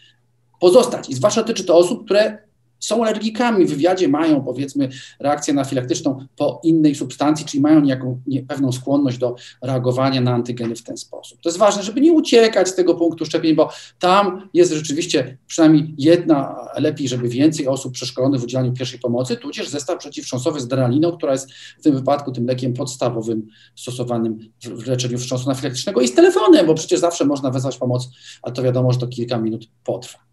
pozostać. 0.61 1.11
I 1.11 1.15
zwłaszcza 1.15 1.43
tyczy 1.43 1.65
to 1.65 1.77
osób, 1.77 2.05
które 2.05 2.39
są 2.85 3.03
alergikami, 3.03 3.67
w 3.67 3.71
wywiadzie 3.71 4.09
mają 4.09 4.45
powiedzmy 4.45 4.89
reakcję 5.21 5.53
anafilaktyczną 5.53 6.27
po 6.37 6.61
innej 6.65 6.95
substancji, 6.95 7.47
czyli 7.47 7.61
mają 7.61 7.81
niejaką, 7.81 8.21
nie, 8.27 8.43
pewną 8.43 8.73
skłonność 8.73 9.19
do 9.19 9.35
reagowania 9.63 10.21
na 10.21 10.35
antygeny 10.35 10.77
w 10.77 10.83
ten 10.83 10.97
sposób. 10.97 11.41
To 11.43 11.49
jest 11.49 11.59
ważne, 11.59 11.83
żeby 11.83 12.01
nie 12.01 12.13
uciekać 12.13 12.69
z 12.69 12.75
tego 12.75 12.95
punktu 12.95 13.25
szczepień, 13.25 13.55
bo 13.55 13.71
tam 13.99 14.49
jest 14.55 14.73
rzeczywiście 14.73 15.39
przynajmniej 15.47 15.95
jedna, 15.99 16.69
lepiej, 16.79 17.09
żeby 17.09 17.29
więcej 17.29 17.69
osób 17.69 17.93
przeszkolonych 17.93 18.41
w 18.41 18.45
udzielaniu 18.45 18.73
pierwszej 18.73 19.01
pomocy, 19.01 19.37
tudzież 19.37 19.69
zestaw 19.69 19.99
przeciwwstrząsowy 19.99 20.61
z 20.61 20.69
draliną, 20.69 21.13
która 21.13 21.33
jest 21.33 21.53
w 21.79 21.83
tym 21.83 21.95
wypadku 21.95 22.33
tym 22.33 22.47
lekiem 22.47 22.75
podstawowym 22.75 23.47
stosowanym 23.77 24.39
w 24.63 24.87
leczeniu 24.87 25.19
wstrząsu 25.19 25.51
anafilaktycznego 25.51 26.01
i 26.01 26.09
z 26.09 26.15
telefonem, 26.15 26.67
bo 26.67 26.75
przecież 26.75 27.01
zawsze 27.01 27.25
można 27.25 27.51
wezwać 27.51 27.79
pomoc, 27.79 28.09
ale 28.43 28.55
to 28.55 28.63
wiadomo, 28.63 28.93
że 28.93 28.99
to 28.99 29.07
kilka 29.07 29.39
minut 29.39 29.69
potrwa. 29.85 30.32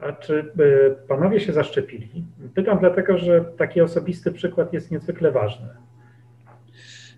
A 0.00 0.12
czy 0.12 0.34
y, 0.60 0.96
panowie 1.08 1.40
się 1.40 1.52
zaszczepili? 1.52 2.24
Pytam 2.54 2.78
dlatego, 2.78 3.18
że 3.18 3.44
taki 3.44 3.80
osobisty 3.80 4.32
przykład 4.32 4.72
jest 4.72 4.90
niezwykle 4.90 5.32
ważny. 5.32 5.68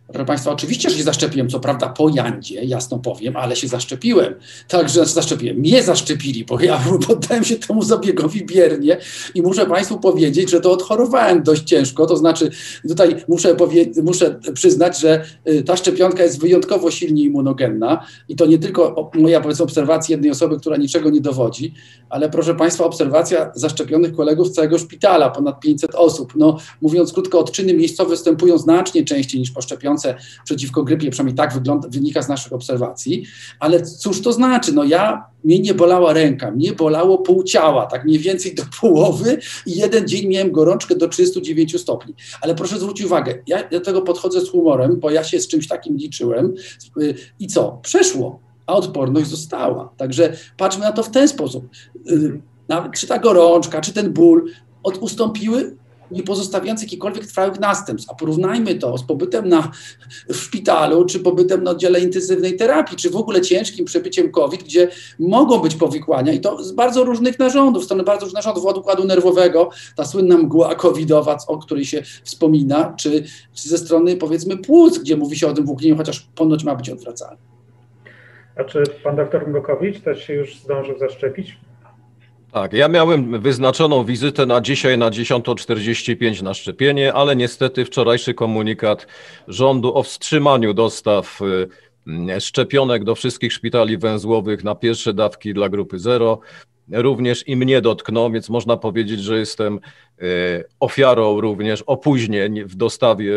Proszę 0.06 0.24
Państwa, 0.24 0.50
oczywiście, 0.50 0.90
że 0.90 0.96
się 0.96 1.02
zaszczepiłem, 1.02 1.48
co 1.48 1.60
prawda 1.60 1.88
po 1.88 2.08
Jandzie, 2.08 2.64
jasno 2.64 2.98
powiem, 2.98 3.36
ale 3.36 3.56
się 3.56 3.68
zaszczepiłem. 3.68 4.34
Także 4.68 4.94
znaczy 4.94 5.12
zaszczepiłem. 5.12 5.56
Mnie 5.56 5.82
zaszczepili, 5.82 6.44
bo 6.44 6.60
ja 6.60 6.80
poddałem 7.06 7.44
się 7.44 7.56
temu 7.56 7.82
zabiegowi 7.82 8.46
biernie 8.46 8.98
i 9.34 9.42
muszę 9.42 9.66
Państwu 9.66 9.98
powiedzieć, 9.98 10.50
że 10.50 10.60
to 10.60 10.72
odchorowałem 10.72 11.42
dość 11.42 11.62
ciężko. 11.62 12.06
To 12.06 12.16
znaczy, 12.16 12.50
tutaj 12.88 13.16
muszę, 13.28 13.56
muszę 14.02 14.40
przyznać, 14.54 15.00
że 15.00 15.24
y, 15.48 15.62
ta 15.62 15.76
szczepionka 15.76 16.22
jest 16.22 16.40
wyjątkowo 16.40 16.90
silnie 16.90 17.22
immunogenna 17.22 18.06
i 18.28 18.36
to 18.36 18.46
nie 18.46 18.58
tylko 18.58 19.10
moja 19.14 19.40
powiedzmy 19.40 19.64
obserwacja 19.64 20.12
jednej 20.12 20.30
osoby, 20.30 20.60
która 20.60 20.76
niczego 20.76 21.10
nie 21.10 21.20
dowodzi, 21.20 21.74
ale 22.08 22.30
proszę 22.30 22.54
Państwa, 22.54 22.84
obserwacja 22.84 23.52
zaszczepionych 23.54 24.16
kolegów 24.16 24.48
z 24.48 24.52
całego 24.52 24.78
szpitala, 24.78 25.30
ponad 25.30 25.60
500 25.60 25.94
osób. 25.94 26.32
No, 26.36 26.56
mówiąc 26.80 27.12
krótko, 27.12 27.38
odczyny 27.38 27.74
miejscowe 27.74 28.10
występują 28.10 28.58
znacznie 28.58 29.04
częściej 29.04 29.40
niż 29.40 29.50
po 29.50 29.62
przeciwko 30.44 30.82
grypie, 30.82 31.10
przynajmniej 31.10 31.36
tak 31.36 31.54
wygląda, 31.54 31.88
wynika 31.88 32.22
z 32.22 32.28
naszych 32.28 32.52
obserwacji. 32.52 33.24
Ale 33.60 33.82
cóż 33.82 34.20
to 34.20 34.32
znaczy? 34.32 34.72
No 34.72 34.84
ja, 34.84 35.24
mnie 35.44 35.58
nie 35.58 35.74
bolała 35.74 36.12
ręka, 36.12 36.50
mnie 36.50 36.72
bolało 36.72 37.18
pół 37.18 37.42
ciała, 37.42 37.86
tak 37.86 38.04
mniej 38.04 38.18
więcej 38.18 38.54
do 38.54 38.62
połowy 38.80 39.38
i 39.66 39.78
jeden 39.78 40.08
dzień 40.08 40.28
miałem 40.28 40.52
gorączkę 40.52 40.96
do 40.96 41.08
39 41.08 41.80
stopni. 41.80 42.14
Ale 42.40 42.54
proszę 42.54 42.78
zwrócić 42.78 43.06
uwagę, 43.06 43.34
ja 43.46 43.68
do 43.68 43.80
tego 43.80 44.02
podchodzę 44.02 44.40
z 44.40 44.50
humorem, 44.50 45.00
bo 45.00 45.10
ja 45.10 45.24
się 45.24 45.40
z 45.40 45.48
czymś 45.48 45.68
takim 45.68 45.96
liczyłem 45.96 46.54
i 47.38 47.46
co? 47.46 47.78
Przeszło 47.82 48.40
a 48.66 48.74
odporność 48.74 49.30
została. 49.30 49.92
Także 49.96 50.36
patrzmy 50.56 50.84
na 50.84 50.92
to 50.92 51.02
w 51.02 51.10
ten 51.10 51.28
sposób. 51.28 51.68
Y, 52.10 52.40
czy 52.94 53.06
ta 53.06 53.18
gorączka, 53.18 53.80
czy 53.80 53.92
ten 53.92 54.12
ból 54.12 54.50
od, 54.82 54.98
ustąpiły 54.98 55.76
nie 56.12 56.22
pozostawiając 56.22 56.82
jakichkolwiek 56.82 57.26
trwałych 57.26 57.60
następstw. 57.60 58.10
A 58.10 58.14
porównajmy 58.14 58.74
to 58.74 58.98
z 58.98 59.02
pobytem 59.02 59.48
na, 59.48 59.70
w 60.28 60.36
szpitalu, 60.36 61.04
czy 61.04 61.20
pobytem 61.20 61.64
na 61.64 61.70
oddziale 61.70 62.00
intensywnej 62.00 62.56
terapii, 62.56 62.96
czy 62.96 63.10
w 63.10 63.16
ogóle 63.16 63.40
ciężkim 63.40 63.84
przebyciem 63.84 64.30
COVID, 64.30 64.62
gdzie 64.62 64.88
mogą 65.18 65.58
być 65.58 65.74
powikłania 65.74 66.32
i 66.32 66.40
to 66.40 66.64
z 66.64 66.72
bardzo 66.72 67.04
różnych 67.04 67.38
narządów, 67.38 67.84
strony 67.84 68.02
bardzo 68.02 68.24
różnych 68.24 68.44
narządów, 68.44 68.66
od 68.66 68.78
układu 68.78 69.04
nerwowego, 69.04 69.70
ta 69.96 70.04
słynna 70.04 70.38
mgła 70.38 70.74
covidowa, 70.74 71.36
o 71.46 71.58
której 71.58 71.84
się 71.84 72.02
wspomina, 72.24 72.94
czy, 72.98 73.24
czy 73.54 73.68
ze 73.68 73.78
strony 73.78 74.16
powiedzmy 74.16 74.56
płuc, 74.56 74.98
gdzie 74.98 75.16
mówi 75.16 75.38
się 75.38 75.48
o 75.48 75.52
tym 75.52 75.66
włóknieniu, 75.66 75.96
chociaż 75.96 76.28
ponoć 76.34 76.64
ma 76.64 76.74
być 76.74 76.90
odwracalny. 76.90 77.38
A 78.56 78.64
czy 78.64 78.82
pan 79.04 79.16
doktor 79.16 79.48
Ngokowicz 79.48 80.00
też 80.00 80.24
się 80.24 80.34
już 80.34 80.56
zdążył 80.56 80.98
zaszczepić? 80.98 81.56
Tak, 82.52 82.72
ja 82.72 82.88
miałem 82.88 83.40
wyznaczoną 83.40 84.04
wizytę 84.04 84.46
na 84.46 84.60
dzisiaj 84.60 84.98
na 84.98 85.10
10.45 85.10 86.42
na 86.42 86.54
szczepienie, 86.54 87.12
ale 87.12 87.36
niestety 87.36 87.84
wczorajszy 87.84 88.34
komunikat 88.34 89.06
rządu 89.48 89.96
o 89.96 90.02
wstrzymaniu 90.02 90.74
dostaw 90.74 91.40
y, 92.06 92.40
szczepionek 92.40 93.04
do 93.04 93.14
wszystkich 93.14 93.52
szpitali 93.52 93.98
węzłowych 93.98 94.64
na 94.64 94.74
pierwsze 94.74 95.14
dawki 95.14 95.54
dla 95.54 95.68
grupy 95.68 95.98
0 95.98 96.40
również 96.92 97.48
i 97.48 97.56
mnie 97.56 97.80
dotkną, 97.80 98.32
więc 98.32 98.48
można 98.48 98.76
powiedzieć, 98.76 99.20
że 99.20 99.38
jestem 99.38 99.80
ofiarą 100.80 101.40
również 101.40 101.82
opóźnień 101.82 102.64
w 102.64 102.74
dostawie 102.74 103.34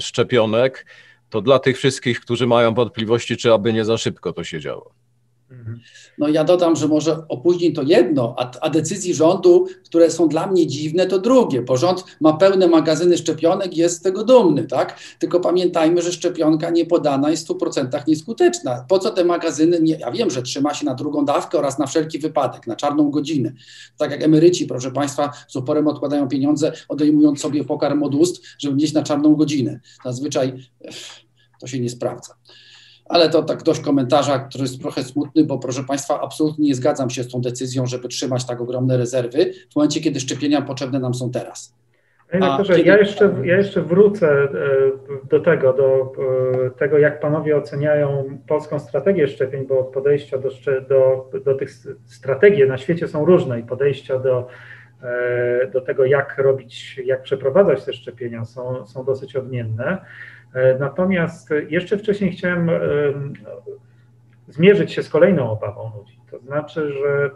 szczepionek. 0.00 0.86
To 1.30 1.40
dla 1.40 1.58
tych 1.58 1.76
wszystkich, 1.76 2.20
którzy 2.20 2.46
mają 2.46 2.74
wątpliwości, 2.74 3.36
czy 3.36 3.52
aby 3.52 3.72
nie 3.72 3.84
za 3.84 3.98
szybko 3.98 4.32
to 4.32 4.44
się 4.44 4.60
działo. 4.60 5.05
Mhm. 5.50 5.80
No 6.18 6.28
ja 6.28 6.44
dodam, 6.44 6.76
że 6.76 6.88
może 6.88 7.28
opóźnień 7.28 7.72
to 7.72 7.82
jedno, 7.82 8.34
a, 8.38 8.50
a, 8.60 8.70
decyzji 8.70 9.14
rządu, 9.14 9.66
które 9.84 10.10
są 10.10 10.28
dla 10.28 10.46
mnie 10.46 10.66
dziwne, 10.66 11.06
to 11.06 11.18
drugie, 11.18 11.62
bo 11.62 11.76
rząd 11.76 12.04
ma 12.20 12.32
pełne 12.32 12.68
magazyny 12.68 13.18
szczepionek 13.18 13.76
i 13.76 13.80
jest 13.80 13.96
z 13.98 14.02
tego 14.02 14.24
dumny, 14.24 14.64
tak? 14.64 14.98
Tylko 15.18 15.40
pamiętajmy, 15.40 16.02
że 16.02 16.12
szczepionka 16.12 16.70
niepodana 16.70 17.30
jest 17.30 17.48
w 17.48 17.50
100% 17.50 18.08
nieskuteczna. 18.08 18.84
Po 18.88 18.98
co 18.98 19.10
te 19.10 19.24
magazyny? 19.24 19.80
Nie, 19.80 19.94
ja 19.94 20.10
wiem, 20.10 20.30
że 20.30 20.42
trzyma 20.42 20.74
się 20.74 20.84
na 20.84 20.94
drugą 20.94 21.24
dawkę 21.24 21.58
oraz 21.58 21.78
na 21.78 21.86
wszelki 21.86 22.18
wypadek, 22.18 22.66
na 22.66 22.76
czarną 22.76 23.10
godzinę. 23.10 23.52
Tak 23.96 24.10
jak 24.10 24.22
emeryci, 24.22 24.66
proszę 24.66 24.90
Państwa, 24.90 25.32
z 25.48 25.56
uporem 25.56 25.88
odkładają 25.88 26.28
pieniądze, 26.28 26.72
odejmując 26.88 27.40
sobie 27.40 27.64
pokarm 27.64 28.02
od 28.02 28.14
ust, 28.14 28.42
żeby 28.58 28.76
mieć 28.76 28.92
na 28.92 29.02
czarną 29.02 29.34
godzinę. 29.34 29.80
Zazwyczaj 30.04 30.52
to 31.60 31.66
się 31.66 31.80
nie 31.80 31.90
sprawdza 31.90 32.34
ale 33.08 33.30
to 33.30 33.42
tak 33.42 33.62
dość 33.62 33.80
komentarza, 33.80 34.38
który 34.38 34.62
jest 34.62 34.82
trochę 34.82 35.02
smutny, 35.02 35.44
bo 35.44 35.58
proszę 35.58 35.84
Państwa, 35.84 36.20
absolutnie 36.20 36.68
nie 36.68 36.74
zgadzam 36.74 37.10
się 37.10 37.22
z 37.22 37.28
tą 37.28 37.40
decyzją, 37.40 37.86
żeby 37.86 38.08
trzymać 38.08 38.46
tak 38.46 38.60
ogromne 38.60 38.96
rezerwy 38.96 39.52
w 39.70 39.76
momencie, 39.76 40.00
kiedy 40.00 40.20
szczepienia 40.20 40.62
potrzebne 40.62 40.98
nam 40.98 41.14
są 41.14 41.30
teraz. 41.30 41.74
Panie 42.30 42.64
kiedy... 42.64 42.82
ja, 42.82 42.96
jeszcze, 42.96 43.34
ja 43.44 43.56
jeszcze 43.56 43.82
wrócę 43.82 44.28
e, 44.28 44.48
do 45.28 45.40
tego, 45.40 45.72
do 45.72 46.12
e, 46.66 46.70
tego, 46.70 46.98
jak 46.98 47.20
panowie 47.20 47.56
oceniają 47.56 48.38
polską 48.48 48.78
strategię 48.78 49.28
szczepień, 49.28 49.66
bo 49.66 49.84
podejścia 49.84 50.38
do, 50.38 50.48
do, 50.88 51.30
do 51.44 51.54
tych 51.54 51.70
strategii 52.06 52.68
na 52.68 52.78
świecie 52.78 53.08
są 53.08 53.24
różne 53.24 53.60
i 53.60 53.62
podejścia 53.62 54.18
do, 54.18 54.48
e, 55.02 55.66
do 55.66 55.80
tego, 55.80 56.04
jak 56.04 56.38
robić, 56.38 57.00
jak 57.04 57.22
przeprowadzać 57.22 57.84
te 57.84 57.92
szczepienia 57.92 58.44
są, 58.44 58.86
są 58.86 59.04
dosyć 59.04 59.36
odmienne. 59.36 59.98
E, 60.54 60.78
natomiast 60.78 61.50
jeszcze 61.68 61.98
wcześniej 61.98 62.32
chciałem 62.32 62.70
zmierzyć 64.48 64.92
się 64.92 65.02
z 65.02 65.08
kolejną 65.08 65.50
obawą 65.50 65.90
ludzi. 65.98 66.20
To 66.30 66.38
znaczy, 66.38 66.92
że 66.92 67.30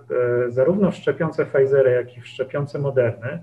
e, 0.47 0.51
zarówno 0.51 0.91
w 0.91 0.95
szczepionce 0.95 1.47
Pfizera, 1.47 1.91
jak 1.91 2.17
i 2.17 2.21
w 2.21 2.27
szczepionce 2.27 2.79
Moderny 2.79 3.43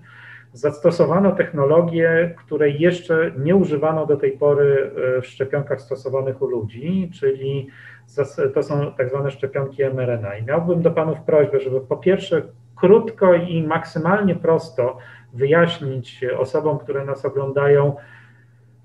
zastosowano 0.53 1.31
technologię, 1.31 2.35
której 2.37 2.79
jeszcze 2.79 3.31
nie 3.37 3.55
używano 3.55 4.05
do 4.05 4.17
tej 4.17 4.31
pory 4.31 4.91
e, 5.17 5.21
w 5.21 5.27
szczepionkach 5.27 5.81
stosowanych 5.81 6.41
u 6.41 6.47
ludzi, 6.47 7.11
czyli 7.19 7.67
to 8.53 8.63
są 8.63 8.93
tak 8.93 9.09
zwane 9.09 9.31
szczepionki 9.31 9.83
mRNA. 9.83 10.37
I 10.37 10.43
miałbym 10.43 10.81
do 10.81 10.91
Panów 10.91 11.21
prośbę, 11.21 11.59
żeby 11.59 11.81
po 11.81 11.97
pierwsze 11.97 12.41
krótko 12.75 13.33
i 13.33 13.63
maksymalnie 13.63 14.35
prosto 14.35 14.97
wyjaśnić 15.33 16.25
osobom, 16.37 16.79
które 16.79 17.05
nas 17.05 17.25
oglądają, 17.25 17.95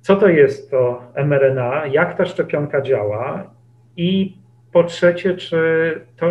co 0.02 0.16
to 0.16 0.28
jest 0.28 0.70
to 0.70 1.02
mRNA, 1.14 1.86
jak 1.86 2.16
ta 2.16 2.24
szczepionka 2.24 2.80
działa 2.80 3.50
i 3.96 4.36
po 4.72 4.84
trzecie, 4.84 5.34
czy 5.36 6.00
to, 6.16 6.26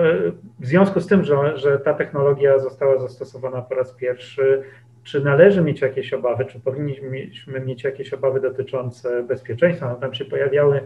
w 0.60 0.66
związku 0.66 1.00
z 1.00 1.08
tym, 1.08 1.24
że, 1.24 1.58
że 1.58 1.80
ta 1.80 1.94
technologia 1.94 2.60
została 2.60 3.00
zastosowana 3.00 3.62
po 3.62 3.76
raz 3.76 3.94
pierwszy, 3.94 4.64
czy 5.04 5.24
należy 5.24 5.62
mieć 5.62 5.82
jakieś 5.82 6.14
obawy, 6.14 6.46
czy 6.46 6.60
powinniśmy 6.60 7.60
mieć 7.66 7.84
jakieś 7.84 8.14
obawy 8.14 8.42
dotyczące 8.42 9.24
bezpieczeństwa? 9.24 9.90
No, 9.90 9.96
tam 9.96 10.14
się 10.14 10.26
pojawiały 10.26 10.82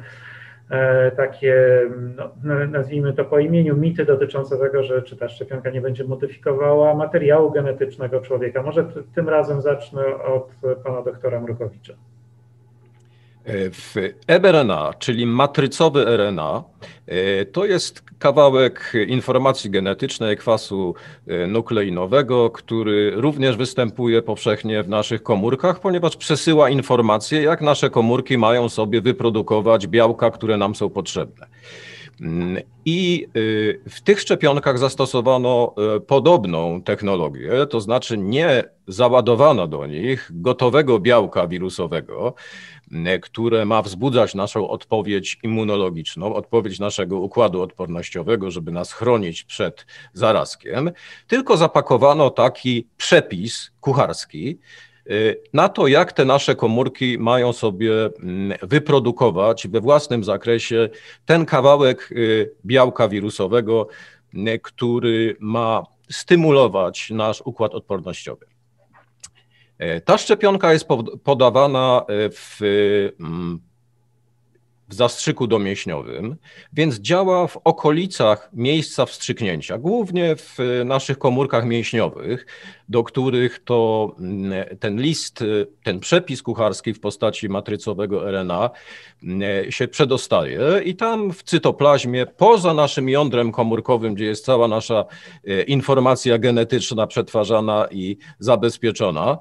e, 0.69 1.11
takie, 1.11 1.81
no, 2.43 2.65
nazwijmy 2.67 3.13
to 3.13 3.25
po 3.25 3.39
imieniu, 3.39 3.77
mity 3.77 4.05
dotyczące 4.05 4.57
tego, 4.57 4.83
że 4.83 5.01
czy 5.01 5.17
ta 5.17 5.29
szczepionka 5.29 5.69
nie 5.69 5.81
będzie 5.81 6.03
modyfikowała 6.03 6.95
materiału 6.95 7.51
genetycznego 7.51 8.21
człowieka. 8.21 8.63
Może 8.63 8.85
tym 9.15 9.29
razem 9.29 9.61
zacznę 9.61 10.23
od 10.23 10.51
pana 10.83 11.01
doktora 11.01 11.41
Mrukowicza. 11.41 11.93
W 13.47 13.95
mRNA, 14.27 14.93
czyli 14.99 15.25
matrycowy 15.25 16.05
RNA, 16.17 16.63
e, 17.07 17.45
to 17.45 17.65
jest 17.65 18.03
kawałek 18.19 18.93
informacji 19.07 19.69
genetycznej 19.69 20.37
kwasu 20.37 20.95
e, 21.27 21.47
nukleinowego, 21.47 22.49
który 22.49 23.11
również 23.15 23.57
występuje 23.57 24.21
powszechnie 24.21 24.83
w 24.83 24.89
naszych 24.89 25.23
komórkach, 25.23 25.79
ponieważ 25.79 26.17
przesyła 26.17 26.69
informacje, 26.69 27.41
jak 27.41 27.61
nasze 27.61 27.89
komórki 27.89 28.37
mają 28.37 28.69
sobie 28.69 29.01
wyprodukować 29.01 29.87
białka, 29.87 30.31
które 30.31 30.57
nam 30.57 30.75
są 30.75 30.89
potrzebne. 30.89 31.47
Mm, 32.21 32.63
I 32.85 33.27
e, 33.27 33.89
w 33.89 34.01
tych 34.01 34.19
szczepionkach 34.19 34.77
zastosowano 34.77 35.75
podobną 36.07 36.81
technologię, 36.81 37.49
to 37.69 37.81
znaczy 37.81 38.17
nie 38.17 38.63
załadowano 38.87 39.67
do 39.67 39.87
nich 39.87 40.31
gotowego 40.33 40.99
białka 40.99 41.47
wirusowego, 41.47 42.33
które 43.21 43.65
ma 43.65 43.81
wzbudzać 43.81 44.35
naszą 44.35 44.69
odpowiedź 44.69 45.39
immunologiczną, 45.43 46.35
odpowiedź 46.35 46.79
naszego 46.79 47.19
układu 47.19 47.61
odpornościowego, 47.61 48.51
żeby 48.51 48.71
nas 48.71 48.93
chronić 48.93 49.43
przed 49.43 49.85
zarazkiem, 50.13 50.91
tylko 51.27 51.57
zapakowano 51.57 52.29
taki 52.29 52.87
przepis 52.97 53.71
kucharski, 53.81 54.59
y, 55.11 55.41
na 55.53 55.69
to, 55.69 55.87
jak 55.87 56.13
te 56.13 56.25
nasze 56.25 56.55
komórki 56.55 57.17
mają 57.19 57.53
sobie 57.53 58.05
mm, 58.05 58.57
wyprodukować 58.61 59.67
we 59.67 59.81
własnym 59.81 60.23
zakresie 60.23 60.89
ten 61.25 61.45
kawałek 61.45 62.09
y, 62.11 62.51
białka 62.65 63.07
wirusowego, 63.07 63.87
który 64.63 65.37
ma 65.39 65.83
stymulować 66.09 67.09
nasz 67.09 67.41
układ 67.45 67.73
odpornościowy. 67.73 68.54
E, 69.77 70.01
ta 70.01 70.17
szczepionka 70.17 70.73
jest 70.73 70.87
podawana 71.23 72.05
e, 72.07 72.29
w 72.29 72.59
mm, 73.19 73.59
w 74.87 74.93
zastrzyku 74.93 75.47
domięśniowym, 75.47 76.35
więc 76.73 76.95
działa 76.95 77.47
w 77.47 77.57
okolicach 77.63 78.49
miejsca 78.53 79.05
wstrzyknięcia, 79.05 79.77
głównie 79.77 80.35
w 80.35 80.57
naszych 80.85 81.17
komórkach 81.17 81.65
mięśniowych, 81.65 82.45
do 82.89 83.03
których 83.03 83.59
to 83.63 84.11
mm, 84.19 84.77
ten 84.79 85.01
list, 85.01 85.43
ten 85.83 85.99
przepis 85.99 86.41
kucharski 86.41 86.93
w 86.93 86.99
postaci 86.99 87.49
matrycowego 87.49 88.31
RNA 88.31 88.69
mm, 89.23 89.71
się 89.71 89.87
przedostaje. 89.87 90.59
I 90.85 90.95
tam 90.95 91.33
w 91.33 91.43
cytoplazmie, 91.43 92.25
poza 92.25 92.73
naszym 92.73 93.09
jądrem 93.09 93.51
komórkowym, 93.51 94.13
gdzie 94.13 94.25
jest 94.25 94.45
cała 94.45 94.67
nasza 94.67 95.05
e, 95.47 95.61
informacja 95.61 96.37
genetyczna 96.37 97.07
przetwarzana 97.07 97.87
i 97.91 98.17
zabezpieczona, 98.39 99.37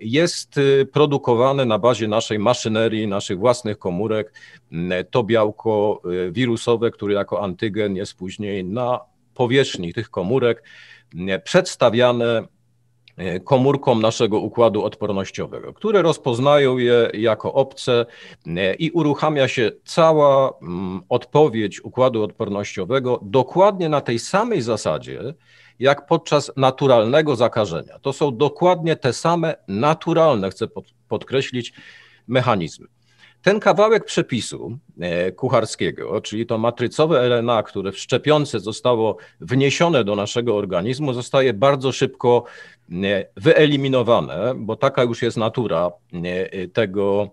jest 0.00 0.60
produkowane 0.92 1.64
na 1.64 1.78
bazie 1.78 2.08
naszej 2.08 2.38
maszynerii, 2.38 3.06
naszych 3.06 3.38
własnych 3.38 3.78
komórek, 3.78 4.32
to 5.10 5.24
białko 5.24 6.02
y, 6.28 6.32
wirusowe, 6.32 6.90
które 6.90 7.14
jako 7.14 7.42
antygen 7.42 7.96
jest 7.96 8.14
później 8.14 8.64
na 8.64 9.00
powierzchni 9.34 9.94
tych 9.94 10.10
komórek 10.10 10.62
przedstawiane 11.44 12.40
y, 12.40 12.57
komórkom 13.44 14.02
naszego 14.02 14.38
układu 14.38 14.84
odpornościowego, 14.84 15.72
które 15.72 16.02
rozpoznają 16.02 16.78
je 16.78 17.10
jako 17.14 17.54
obce 17.54 18.06
y, 18.46 18.50
i 18.78 18.90
uruchamia 18.90 19.48
się 19.48 19.70
cała 19.84 20.58
mm, 20.62 21.00
odpowiedź 21.08 21.84
układu 21.84 22.22
odpornościowego 22.22 23.20
dokładnie 23.22 23.88
na 23.88 24.00
tej 24.00 24.18
samej 24.18 24.62
zasadzie, 24.62 25.34
jak 25.78 26.06
podczas 26.06 26.52
naturalnego 26.56 27.36
zakażenia. 27.36 27.98
To 27.98 28.12
są 28.12 28.36
dokładnie 28.36 28.96
te 28.96 29.12
same 29.12 29.54
naturalne, 29.68 30.50
chcę 30.50 30.66
podkreślić, 31.08 31.72
mechanizmy. 32.28 32.86
Ten 33.42 33.60
kawałek 33.60 34.04
przepisu 34.04 34.78
e, 35.00 35.32
kucharskiego, 35.32 36.20
czyli 36.20 36.46
to 36.46 36.58
matrycowe 36.58 37.28
RNA, 37.28 37.62
które 37.62 37.92
w 37.92 37.98
szczepionce 37.98 38.60
zostało 38.60 39.16
wniesione 39.40 40.04
do 40.04 40.16
naszego 40.16 40.56
organizmu, 40.56 41.12
zostaje 41.12 41.52
bardzo 41.54 41.92
szybko 41.92 42.44
e, 42.44 42.77
wyeliminowane, 43.36 44.54
bo 44.56 44.76
taka 44.76 45.02
już 45.02 45.22
jest 45.22 45.36
natura 45.36 45.90
e, 46.12 46.68
tego 46.68 47.30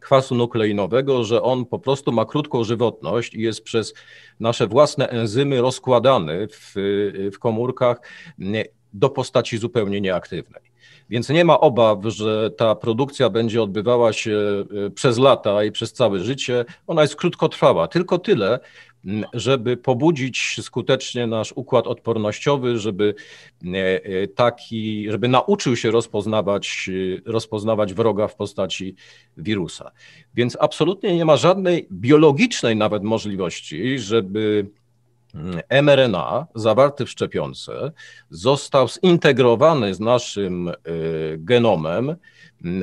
kwasu 0.00 0.34
nukleinowego, 0.34 1.24
że 1.24 1.42
on 1.42 1.66
po 1.66 1.78
prostu 1.78 2.12
ma 2.12 2.24
krótką 2.24 2.64
żywotność 2.64 3.34
i 3.34 3.40
jest 3.40 3.62
przez 3.62 3.94
nasze 4.40 4.66
własne 4.66 5.08
enzymy 5.08 5.60
rozkładany 5.60 6.48
w, 6.52 6.72
w 7.34 7.38
komórkach 7.38 8.00
do 8.92 9.10
postaci 9.10 9.58
zupełnie 9.58 10.00
nieaktywnej. 10.00 10.72
Więc 11.10 11.28
nie 11.28 11.44
ma 11.44 11.60
obaw, 11.60 11.98
że 12.04 12.50
ta 12.50 12.74
produkcja 12.74 13.30
będzie 13.30 13.62
odbywała 13.62 14.12
się 14.12 14.64
e, 14.86 14.90
przez 14.90 15.18
lata 15.18 15.64
i 15.64 15.72
przez 15.72 15.92
całe 15.92 16.20
życie. 16.20 16.64
Ona 16.86 17.02
jest 17.02 17.16
krótkotrwała, 17.16 17.88
tylko 17.88 18.18
tyle, 18.18 18.60
żeby 19.32 19.76
pobudzić 19.76 20.56
skutecznie 20.62 21.26
nasz 21.26 21.52
układ 21.52 21.86
odpornościowy, 21.86 22.78
żeby 22.78 23.14
e, 23.64 24.04
e, 24.04 24.28
taki, 24.28 25.10
żeby 25.10 25.28
nauczył 25.28 25.76
się 25.76 25.90
rozpoznawać, 25.90 26.90
rozpoznawać 27.24 27.94
wroga 27.94 28.28
w 28.28 28.34
postaci 28.34 28.94
wirusa. 29.36 29.90
Więc 30.34 30.56
absolutnie 30.60 31.16
nie 31.16 31.24
ma 31.24 31.36
żadnej 31.36 31.86
biologicznej 31.92 32.76
nawet 32.76 33.02
możliwości, 33.02 33.98
żeby 33.98 34.66
mRNA 35.82 36.46
zawarty 36.54 37.04
w 37.04 37.10
szczepionce 37.10 37.92
został 38.30 38.88
zintegrowany 38.88 39.94
z 39.94 40.00
naszym 40.00 40.68
e, 40.68 40.74
genomem 41.36 42.04
mm, 42.04 42.16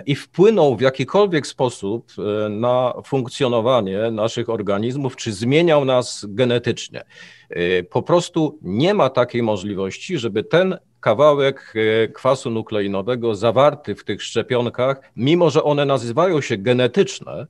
i 0.05 0.15
wpłynął 0.15 0.75
w 0.75 0.81
jakikolwiek 0.81 1.47
sposób 1.47 2.11
e, 2.17 2.49
na 2.49 2.93
funkcjonowanie 3.05 4.11
naszych 4.11 4.49
organizmów, 4.49 5.15
czy 5.15 5.33
zmieniał 5.33 5.85
nas 5.85 6.25
genetycznie. 6.29 7.03
E, 7.49 7.83
po 7.83 8.01
prostu 8.01 8.59
nie 8.61 8.93
ma 8.93 9.09
takiej 9.09 9.43
możliwości, 9.43 10.17
żeby 10.17 10.43
ten 10.43 10.77
kawałek 10.99 11.73
kwasu 12.13 12.49
nukleinowego 12.49 13.35
zawarty 13.35 13.95
w 13.95 14.03
tych 14.03 14.23
szczepionkach, 14.23 15.11
mimo 15.15 15.49
że 15.49 15.63
one 15.63 15.85
nazywają 15.85 16.41
się 16.41 16.57
genetyczne, 16.57 17.47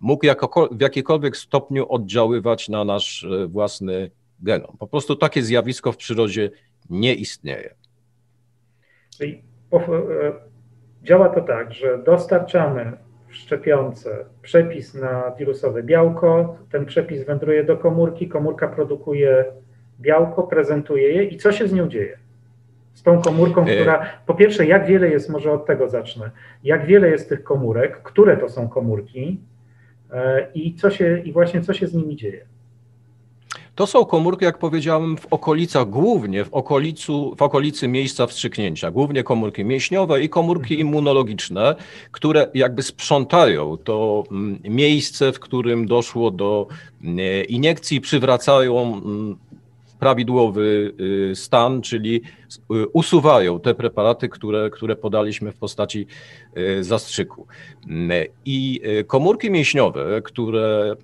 mógł 0.00 0.26
w 0.70 0.80
jakikolwiek 0.80 1.36
stopniu 1.36 1.86
oddziaływać 1.88 2.68
na 2.68 2.84
nasz 2.84 3.26
własny 3.48 4.10
genom. 4.40 4.76
Po 4.78 4.86
prostu 4.86 5.16
takie 5.16 5.42
zjawisko 5.42 5.92
w 5.92 5.96
przyrodzie 5.96 6.50
nie 6.90 7.14
istnieje. 7.14 7.74
Czyli 9.18 9.42
e, 9.72 9.78
działa 11.06 11.28
to 11.28 11.40
tak, 11.40 11.72
że 11.72 11.98
dostarczamy 11.98 12.92
w 13.28 13.34
szczepionce 13.34 14.24
przepis 14.42 14.94
na 14.94 15.30
wirusowe 15.38 15.82
białko, 15.82 16.56
ten 16.70 16.86
przepis 16.86 17.24
wędruje 17.24 17.64
do 17.64 17.76
komórki, 17.76 18.28
komórka 18.28 18.68
produkuje 18.68 19.44
białko, 20.00 20.42
prezentuje 20.42 21.12
je 21.12 21.24
i 21.24 21.36
co 21.36 21.52
się 21.52 21.68
z 21.68 21.72
nią 21.72 21.88
dzieje? 21.88 22.18
Z 22.94 23.02
tą 23.02 23.22
komórką, 23.22 23.64
e, 23.64 23.74
która 23.74 24.06
po 24.26 24.34
pierwsze, 24.34 24.66
jak 24.66 24.86
wiele 24.86 25.08
jest, 25.08 25.28
może 25.28 25.52
od 25.52 25.66
tego 25.66 25.88
zacznę, 25.88 26.30
jak 26.64 26.86
wiele 26.86 27.08
jest 27.08 27.28
tych 27.28 27.42
komórek, 27.42 28.02
które 28.02 28.36
to 28.36 28.48
są 28.48 28.68
komórki 28.68 29.40
e, 30.12 30.46
i 30.54 30.74
co 30.74 30.90
się, 30.90 31.18
i 31.18 31.32
właśnie 31.32 31.60
co 31.60 31.74
się 31.74 31.86
z 31.86 31.94
nimi 31.94 32.16
dzieje? 32.16 32.46
To 33.76 33.86
są 33.86 34.04
komórki, 34.04 34.44
jak 34.44 34.58
powiedziałem, 34.58 35.16
w 35.16 35.26
okolicach, 35.26 35.90
głównie 35.90 36.44
w, 36.44 36.54
okolicu, 36.54 37.34
w 37.38 37.42
okolicy 37.42 37.88
miejsca 37.88 38.26
wstrzyknięcia, 38.26 38.90
głównie 38.90 39.22
komórki 39.22 39.64
mięśniowe 39.64 40.22
i 40.22 40.28
komórki 40.28 40.74
mhm. 40.74 40.80
immunologiczne, 40.80 41.74
które 42.12 42.48
jakby 42.54 42.82
sprzątają 42.82 43.76
to 43.76 44.24
mm, 44.30 44.58
miejsce, 44.64 45.32
w 45.32 45.40
którym 45.40 45.86
doszło 45.86 46.30
do 46.30 46.66
mm, 47.04 47.46
iniekcji, 47.46 48.00
przywracają 48.00 48.82
mm, 48.82 49.36
prawidłowy 49.98 50.92
y, 51.30 51.36
stan, 51.36 51.82
czyli 51.82 52.20
y, 52.74 52.86
usuwają 52.92 53.60
te 53.60 53.74
preparaty, 53.74 54.28
które, 54.28 54.70
które 54.70 54.96
podaliśmy 54.96 55.52
w 55.52 55.56
postaci 55.56 56.06
y, 56.56 56.84
zastrzyku. 56.84 57.46
I 58.44 58.80
komórki 59.06 59.50
mięśniowe, 59.50 60.22
które 60.22 60.94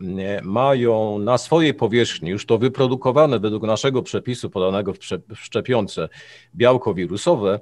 mają 0.42 1.18
na 1.18 1.38
swojej 1.38 1.74
powierzchni 1.74 2.30
już 2.30 2.46
to 2.46 2.58
wyprodukowane 2.58 3.38
według 3.38 3.62
naszego 3.62 4.02
przepisu 4.02 4.50
podanego 4.50 4.92
w 4.92 5.38
szczepionce 5.38 6.08
białko 6.56 6.94
wirusowe, 6.94 7.60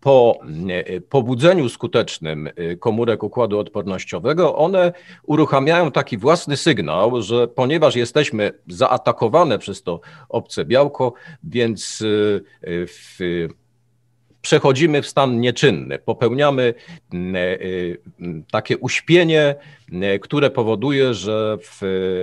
po 0.00 0.38
e, 0.68 1.00
pobudzeniu 1.00 1.68
skutecznym 1.68 2.46
e, 2.46 2.76
komórek 2.76 3.22
układu 3.22 3.58
odpornościowego, 3.58 4.56
one 4.56 4.92
uruchamiają 5.22 5.90
taki 5.92 6.18
własny 6.18 6.56
sygnał, 6.56 7.22
że 7.22 7.48
ponieważ 7.48 7.96
jesteśmy 7.96 8.52
zaatakowane 8.68 9.58
przez 9.58 9.82
to 9.82 10.00
obce 10.28 10.64
białko, 10.64 11.12
więc 11.44 12.02
e, 12.02 12.06
w 12.86 13.18
przechodzimy 14.44 15.02
w 15.02 15.06
stan 15.06 15.40
nieczynny, 15.40 15.98
popełniamy 15.98 16.74
e, 17.14 17.18
e, 17.18 17.58
takie 18.50 18.78
uśpienie, 18.78 19.54
e, 19.92 20.18
które 20.18 20.50
powoduje, 20.50 21.14
że 21.14 21.58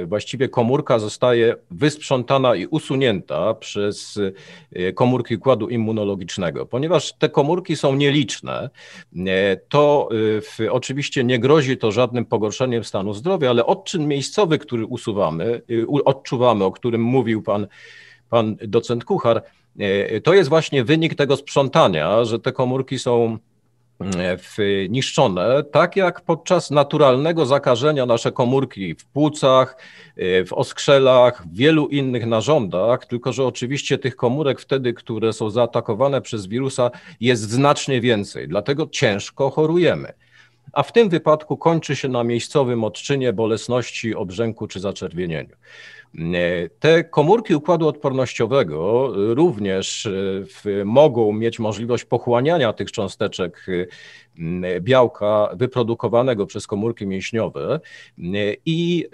właściwie 0.05 0.49
komórka 0.49 0.99
zostaje 0.99 1.55
wysprzątana 1.72 2.55
i 2.55 2.65
usunięta 2.65 3.53
przez 3.53 4.19
komórki 4.95 5.36
układu 5.36 5.69
immunologicznego. 5.69 6.65
Ponieważ 6.65 7.13
te 7.13 7.30
komórki 7.30 7.76
są 7.76 7.95
nieliczne, 7.95 8.69
to 9.69 10.09
oczywiście 10.72 11.24
nie 11.24 11.39
grozi 11.39 11.78
to 11.78 11.91
żadnym 11.91 12.26
pogorszeniem 12.26 12.84
stanu 12.84 13.13
zdrowia, 13.13 13.49
ale 13.49 13.65
odczyn 13.65 14.07
miejscowy, 14.07 14.57
który 14.57 14.86
usuwamy, 14.86 15.61
odczuwamy, 16.05 16.63
o 16.63 16.72
którym 16.72 17.01
mówił 17.01 17.41
pan, 17.41 17.67
pan 18.30 18.55
docent 18.61 19.05
Kuchar, 19.05 19.43
to 20.24 20.34
jest 20.34 20.49
właśnie 20.49 20.84
wynik 20.84 21.15
tego 21.15 21.38
sprzątania, 21.38 22.24
że 22.26 22.39
te 22.39 22.51
komórki 22.51 22.99
są 22.99 23.38
e, 23.99 24.38
niszczone, 24.89 25.63
tak 25.63 25.95
jak 25.95 26.22
podczas 26.22 26.72
naturalnego 26.72 27.45
zakażenia 27.45 28.05
nasze 28.05 28.32
komórki 28.32 28.95
w 28.95 29.05
płucach, 29.05 29.78
e, 30.17 30.45
w 30.45 30.53
oskrzelach, 30.53 31.47
w 31.47 31.55
wielu 31.55 31.88
innych 31.88 32.26
narządach, 32.26 33.05
tylko 33.05 33.34
że 33.34 33.45
oczywiście 33.45 33.97
tych 33.97 34.15
komórek 34.15 34.61
wtedy, 34.61 34.93
które 34.93 35.34
są 35.34 35.49
zaatakowane 35.49 36.22
przez 36.22 36.47
wirusa 36.47 36.91
jest 37.19 37.49
znacznie 37.49 38.01
więcej, 38.01 38.47
dlatego 38.47 38.88
ciężko 38.88 39.49
chorujemy. 39.49 40.13
A 40.74 40.84
w 40.84 40.91
tym 40.91 41.09
wypadku 41.09 41.57
kończy 41.57 41.95
się 41.95 42.07
na 42.07 42.24
miejscowym 42.24 42.84
odczynie 42.84 43.34
bolesności, 43.34 44.15
obrzęku 44.15 44.67
czy 44.67 44.80
zaczerwienieniu. 44.80 45.55
Te 46.80 47.03
komórki 47.03 47.55
układu 47.55 47.88
odpornościowego 47.88 49.12
również 49.16 50.05
e, 50.05 50.86
mogą 50.86 51.34
mieć 51.34 51.59
możliwość 51.59 52.05
pochłaniania 52.05 52.74
tych 52.74 52.91
cząsteczek 52.91 53.66
e, 54.64 54.82
białka 54.82 55.49
wyprodukowanego 55.53 56.45
przez 56.45 56.68
komórki 56.68 57.07
mięśniowe 57.07 57.80
i 58.66 59.07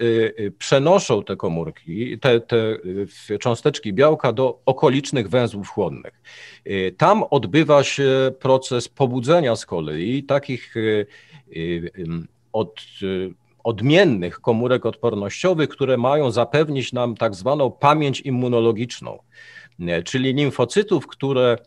przenoszą 0.58 1.24
te 1.24 1.36
komórki, 1.36 2.18
te, 2.18 2.40
te 2.40 2.78
cząsteczki 3.40 3.92
białka 3.92 4.32
do 4.32 4.60
okolicznych 4.66 5.28
węzłów 5.28 5.68
chłonnych. 5.68 6.22
Tam 6.96 7.24
odbywa 7.30 7.84
się 7.84 8.32
proces 8.40 8.88
pobudzenia 8.88 9.56
z 9.56 9.66
kolei 9.66 10.22
takich 10.22 10.74
od 12.52 12.80
odmiennych 13.68 14.40
komórek 14.40 14.86
odpornościowych, 14.86 15.68
które 15.68 15.96
mają 15.96 16.30
zapewnić 16.30 16.92
nam 16.92 17.16
tak 17.16 17.34
zwaną 17.34 17.70
pamięć 17.70 18.20
immunologiczną, 18.20 19.18
e, 19.80 20.02
czyli 20.02 20.34
limfocytów, 20.34 21.06
które 21.06 21.58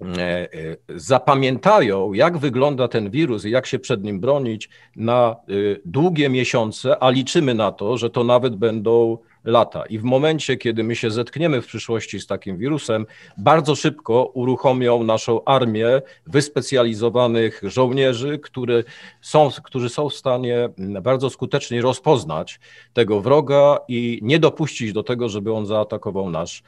e, 0.00 0.06
e, 0.18 0.48
zapamiętają, 0.88 2.12
jak 2.12 2.38
wygląda 2.38 2.88
ten 2.88 3.10
wirus 3.10 3.44
i 3.44 3.50
jak 3.50 3.66
się 3.66 3.78
przed 3.78 4.04
nim 4.04 4.20
bronić 4.20 4.68
na 4.96 5.36
długie 5.84 6.28
miesiące, 6.28 6.98
a 7.02 7.10
liczymy 7.10 7.54
na 7.54 7.72
to, 7.72 7.96
że 7.96 8.10
to 8.10 8.24
nawet 8.24 8.56
będą 8.56 9.18
lata. 9.46 9.86
I 9.86 9.98
w 9.98 10.02
momencie, 10.02 10.56
kiedy 10.56 10.84
my 10.84 10.96
się 10.96 11.10
zetkniemy 11.10 11.62
w 11.62 11.66
przyszłości 11.66 12.20
z 12.20 12.26
takim 12.26 12.58
wirusem, 12.58 13.06
bardzo 13.38 13.74
szybko 13.74 14.24
uruchomią 14.34 15.04
naszą 15.04 15.44
armię 15.44 16.02
wyspecjalizowanych 16.26 17.60
żołnierzy, 17.62 18.38
które 18.38 18.82
są, 19.20 19.50
którzy 19.64 19.88
są 19.88 20.08
w 20.08 20.14
stanie 20.14 20.68
bardzo 21.02 21.30
skutecznie 21.30 21.82
rozpoznać 21.82 22.60
tego 22.92 23.20
wroga 23.20 23.78
i 23.88 24.18
nie 24.22 24.38
dopuścić 24.38 24.92
do 24.92 25.02
tego, 25.02 25.28
żeby 25.28 25.52
on 25.52 25.66
zaatakował 25.66 26.30
nasz, 26.30 26.62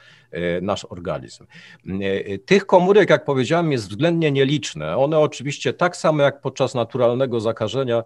nasz 0.61 0.85
organizm. 0.89 1.45
E, 2.01 2.37
tych 2.37 2.65
komórek, 2.65 3.09
jak 3.09 3.25
powiedziałem, 3.25 3.71
jest 3.71 3.89
względnie 3.89 4.31
nieliczne. 4.31 4.97
One 4.97 5.19
oczywiście 5.19 5.73
tak 5.73 5.97
samo 5.97 6.23
jak 6.23 6.41
podczas 6.41 6.75
naturalnego 6.75 7.39
zakażenia 7.39 8.03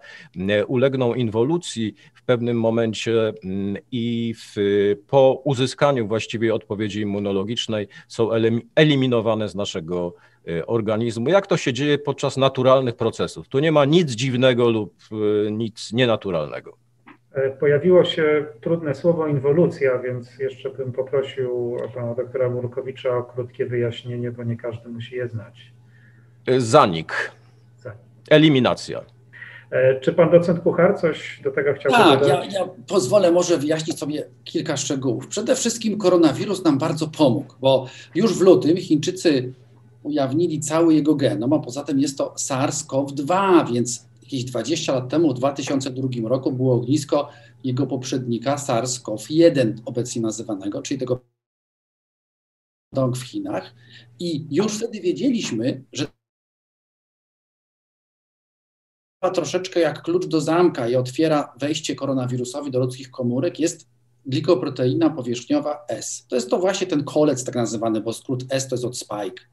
e, 0.49 0.65
ulegną 0.65 1.13
inwolucji 1.13 1.95
w 2.13 2.23
pewnym 2.23 2.59
momencie 2.59 3.33
i 3.91 4.35
w 4.37 4.55
po 5.07 5.41
uzyskaniu 5.45 6.07
właściwej 6.07 6.51
odpowiedzi 6.51 7.01
immunologicznej 7.01 7.87
są 8.07 8.29
eliminowane 8.75 9.49
z 9.49 9.55
naszego 9.55 10.13
organizmu, 10.67 11.29
jak 11.29 11.47
to 11.47 11.57
się 11.57 11.73
dzieje 11.73 11.97
podczas 11.97 12.37
naturalnych 12.37 12.95
procesów. 12.95 13.47
Tu 13.47 13.59
nie 13.59 13.71
ma 13.71 13.85
nic 13.85 14.11
dziwnego 14.11 14.69
lub 14.69 14.93
nic 15.51 15.93
nienaturalnego. 15.93 16.82
E, 17.33 17.49
pojawiło 17.49 18.05
się 18.05 18.45
trudne 18.61 18.95
słowo 18.95 19.27
inwolucja, 19.27 19.99
więc 19.99 20.39
jeszcze 20.39 20.69
bym 20.69 20.91
poprosił 20.91 21.77
pana 21.95 22.15
doktora 22.15 22.49
Murkowicza 22.49 23.17
o 23.17 23.23
krótkie 23.23 23.65
wyjaśnienie, 23.65 24.31
bo 24.31 24.43
nie 24.43 24.57
każdy 24.57 24.89
musi 24.89 25.15
je 25.15 25.27
znać. 25.27 25.71
Zanik. 26.57 27.31
Zanik. 27.77 27.99
Eliminacja. 28.29 29.01
E, 29.71 29.99
czy 29.99 30.13
pan 30.13 30.31
docent 30.31 30.59
Kuchar 30.59 30.99
coś 30.99 31.41
do 31.43 31.51
tego 31.51 31.73
chciał 31.73 31.91
tak, 31.91 32.19
dodać? 32.19 32.29
Tak, 32.29 32.53
ja, 32.53 32.59
ja 32.59 32.67
pozwolę 32.87 33.31
może 33.31 33.57
wyjaśnić 33.57 33.99
sobie 33.99 34.23
kilka 34.43 34.77
szczegółów. 34.77 35.27
Przede 35.27 35.55
wszystkim 35.55 35.97
koronawirus 35.97 36.63
nam 36.63 36.77
bardzo 36.77 37.07
pomógł, 37.07 37.53
bo 37.61 37.87
już 38.15 38.37
w 38.37 38.41
lutym 38.41 38.77
Chińczycy 38.77 39.53
ujawnili 40.03 40.59
cały 40.59 40.93
jego 40.93 41.15
genom, 41.15 41.53
a 41.53 41.59
poza 41.59 41.83
tym 41.83 41.99
jest 41.99 42.17
to 42.17 42.33
SARS-CoV-2, 42.37 43.73
więc 43.73 44.07
jakieś 44.23 44.43
20 44.45 44.93
lat 44.93 45.09
temu, 45.09 45.31
w 45.31 45.33
2002 45.33 46.29
roku 46.29 46.51
było 46.51 46.75
ognisko 46.75 47.29
jego 47.63 47.87
poprzednika 47.87 48.55
SARS-CoV-1, 48.55 49.81
obecnie 49.85 50.21
nazywanego, 50.21 50.81
czyli 50.81 50.99
tego 50.99 51.25
w 53.15 53.21
Chinach. 53.21 53.75
I 54.19 54.47
już 54.55 54.77
wtedy 54.77 55.01
wiedzieliśmy, 55.01 55.83
że 55.93 56.07
troszeczkę 59.33 59.79
jak 59.79 60.01
klucz 60.01 60.25
do 60.25 60.41
zamka 60.41 60.87
i 60.87 60.95
otwiera 60.95 61.53
wejście 61.59 61.95
koronawirusowi 61.95 62.71
do 62.71 62.79
ludzkich 62.79 63.11
komórek, 63.11 63.59
jest 63.59 63.92
glikoproteina 64.25 65.09
powierzchniowa 65.09 65.85
S. 65.89 66.25
To 66.29 66.35
jest 66.35 66.49
to 66.49 66.59
właśnie 66.59 66.87
ten 66.87 67.03
kolec 67.03 67.43
tak 67.43 67.55
nazywany, 67.55 68.01
bo 68.01 68.13
skrót 68.13 68.43
S 68.49 68.67
to 68.67 68.75
jest 68.75 68.85
od 68.85 68.97
spike. 68.97 69.43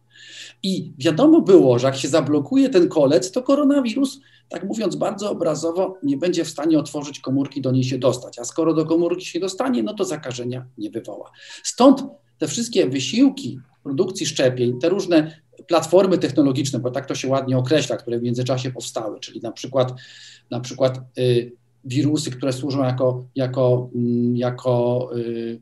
I 0.62 0.93
wiadomo 0.99 1.41
było, 1.41 1.79
że 1.79 1.87
jak 1.87 1.97
się 1.97 2.09
zablokuje 2.09 2.68
ten 2.68 2.89
kolec, 2.89 3.33
to 3.33 3.43
koronawirus, 3.43 4.21
tak 4.49 4.64
mówiąc 4.64 4.97
bardzo 4.97 5.31
obrazowo, 5.31 5.99
nie 6.03 6.16
będzie 6.16 6.45
w 6.45 6.49
stanie 6.49 6.79
otworzyć 6.79 7.21
komórki, 7.21 7.61
do 7.61 7.73
niej 7.73 7.85
się 7.85 7.99
dostać. 7.99 8.39
A 8.39 8.45
skoro 8.45 8.75
do 8.75 8.87
komórki 8.87 9.27
się 9.27 9.41
dostanie, 9.41 9.83
no 9.83 9.95
to 9.95 10.05
zakażenia 10.05 10.66
nie 10.79 10.91
wywoła. 10.91 11.31
Stąd 11.64 12.05
te 12.39 12.49
wszystkie 12.49 12.89
wysiłki 12.89 13.61
produkcji 13.83 14.27
szczepień, 14.27 14.79
te 14.79 14.89
różne 14.89 15.41
platformy 15.66 16.18
technologiczne, 16.18 16.79
bo 16.79 16.91
tak 16.91 17.07
to 17.07 17.14
się 17.14 17.29
ładnie 17.29 17.59
określa, 17.59 17.97
które 17.97 18.18
w 18.18 18.23
międzyczasie 18.23 18.71
powstały, 18.71 19.21
czyli 19.21 19.41
na 19.41 19.53
przykład, 19.53 19.93
na 20.51 20.61
przykład 20.61 21.01
y, 21.18 21.53
wirusy, 21.85 22.31
które 22.31 22.53
służą 22.53 22.85
jako, 22.85 23.24
jako, 23.35 23.91
y, 23.97 24.39
jako 24.39 25.11
y, 25.16 25.61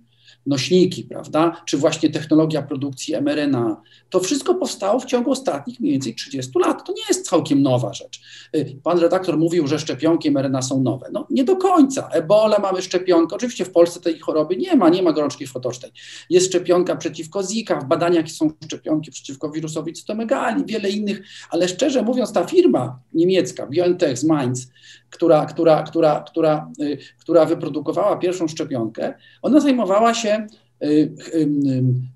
nośniki, 0.49 1.05
prawda, 1.05 1.63
czy 1.67 1.77
właśnie 1.77 2.11
technologia 2.11 2.63
produkcji 2.63 3.15
mRNA. 3.15 3.83
To 4.11 4.21
wszystko 4.21 4.55
powstało 4.55 5.01
w 5.01 5.05
ciągu 5.05 5.31
ostatnich 5.31 5.81
mniej 5.81 5.93
więcej 5.93 6.15
30 6.15 6.59
lat. 6.59 6.87
To 6.87 6.93
nie 6.93 7.03
jest 7.09 7.29
całkiem 7.29 7.63
nowa 7.63 7.93
rzecz. 7.93 8.21
Y, 8.57 8.77
pan 8.83 8.99
redaktor 8.99 9.39
mówił, 9.39 9.67
że 9.67 9.79
szczepionki 9.79 10.31
mRNA 10.31 10.63
są 10.63 10.83
nowe. 10.83 11.09
No 11.13 11.27
nie 11.31 11.45
do 11.45 11.57
końca. 11.57 12.09
Ebola 12.09 12.59
mamy 12.59 12.83
szczepionkę. 12.83 13.37
Oczywiście 13.37 13.65
w 13.65 13.71
Polsce 13.71 14.01
tej 14.01 14.19
choroby 14.19 14.57
nie 14.57 14.77
ma, 14.77 14.89
nie 14.89 15.03
ma 15.03 15.13
gorączki 15.13 15.47
fotocznej. 15.47 15.93
Jest 16.31 16.47
szczepionka 16.47 16.97
przeciwko 16.97 17.43
Zika, 17.43 17.81
w 17.81 17.85
badaniach 17.85 18.31
są 18.31 18.51
szczepionki 18.65 19.11
przeciwko 19.11 19.51
wirusowi 19.51 19.93
cytomegali, 19.93 20.65
wiele 20.67 20.91
innych, 20.91 21.23
ale 21.51 21.69
szczerze 21.69 22.03
mówiąc 22.03 22.33
ta 22.33 22.45
firma 22.45 23.01
niemiecka, 23.15 23.67
BioNTech 23.67 24.19
z 24.19 24.25
Mainz, 24.25 24.69
która, 25.11 25.47
która, 25.47 25.83
która, 25.83 26.25
która, 26.31 26.71
y, 26.81 26.99
która 27.29 27.45
wyprodukowała 27.45 28.17
pierwszą 28.17 28.49
szczepionkę, 28.49 29.15
ona 29.43 29.61
zajmowała 29.61 30.15
się 30.15 30.47
y, 30.83 31.15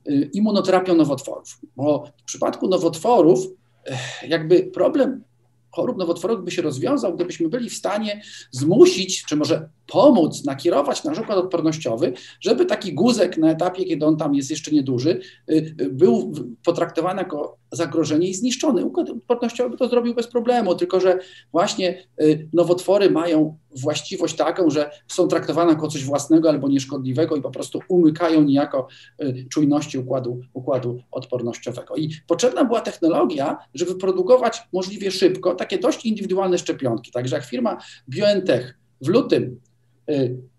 y, 0.08 0.30
immunoterapią 0.32 0.94
nowotworów. 0.94 1.60
Bo 1.76 2.04
w 2.16 2.22
przypadku 2.22 2.68
nowotworów, 2.68 3.38
jakby 4.28 4.62
problem 4.62 5.24
chorób 5.70 5.98
nowotworowych 5.98 6.44
by 6.44 6.50
się 6.50 6.62
rozwiązał, 6.62 7.14
gdybyśmy 7.14 7.48
byli 7.48 7.70
w 7.70 7.74
stanie 7.74 8.22
zmusić, 8.50 9.24
czy 9.24 9.36
może 9.36 9.68
pomóc, 9.86 10.44
nakierować 10.44 11.04
nasz 11.04 11.18
układ 11.18 11.38
odpornościowy, 11.38 12.12
żeby 12.40 12.66
taki 12.66 12.94
guzek 12.94 13.38
na 13.38 13.50
etapie, 13.50 13.84
kiedy 13.84 14.06
on 14.06 14.16
tam 14.16 14.34
jest 14.34 14.50
jeszcze 14.50 14.70
nieduży, 14.70 15.20
był 15.90 16.32
potraktowany 16.64 17.22
jako 17.22 17.62
zagrożenie 17.72 18.28
i 18.28 18.34
zniszczony. 18.34 18.84
Układ 18.84 19.10
odpornościowy 19.10 19.76
to 19.76 19.88
zrobił 19.88 20.14
bez 20.14 20.26
problemu, 20.26 20.74
tylko 20.74 21.00
że 21.00 21.18
właśnie 21.52 22.04
y, 22.22 22.48
nowotwory 22.52 23.10
mają 23.10 23.58
właściwość 23.76 24.36
taką, 24.36 24.70
że 24.70 24.90
są 25.08 25.28
traktowane 25.28 25.72
jako 25.72 25.88
coś 25.88 26.04
własnego 26.04 26.48
albo 26.48 26.68
nieszkodliwego 26.68 27.36
i 27.36 27.42
po 27.42 27.50
prostu 27.50 27.80
umykają 27.88 28.42
niejako 28.42 28.88
y, 29.22 29.46
czujności 29.50 29.98
układu, 29.98 30.40
układu 30.52 31.02
odpornościowego. 31.10 31.96
I 31.96 32.10
potrzebna 32.26 32.64
była 32.64 32.80
technologia, 32.80 33.56
żeby 33.74 33.94
produkować 33.94 34.62
możliwie 34.72 35.10
szybko 35.10 35.54
takie 35.54 35.78
dość 35.78 36.06
indywidualne 36.06 36.58
szczepionki. 36.58 37.10
Także 37.10 37.36
jak 37.36 37.44
firma 37.44 37.78
BioNTech 38.08 38.78
w 39.00 39.08
lutym 39.08 39.42
y, 39.42 39.71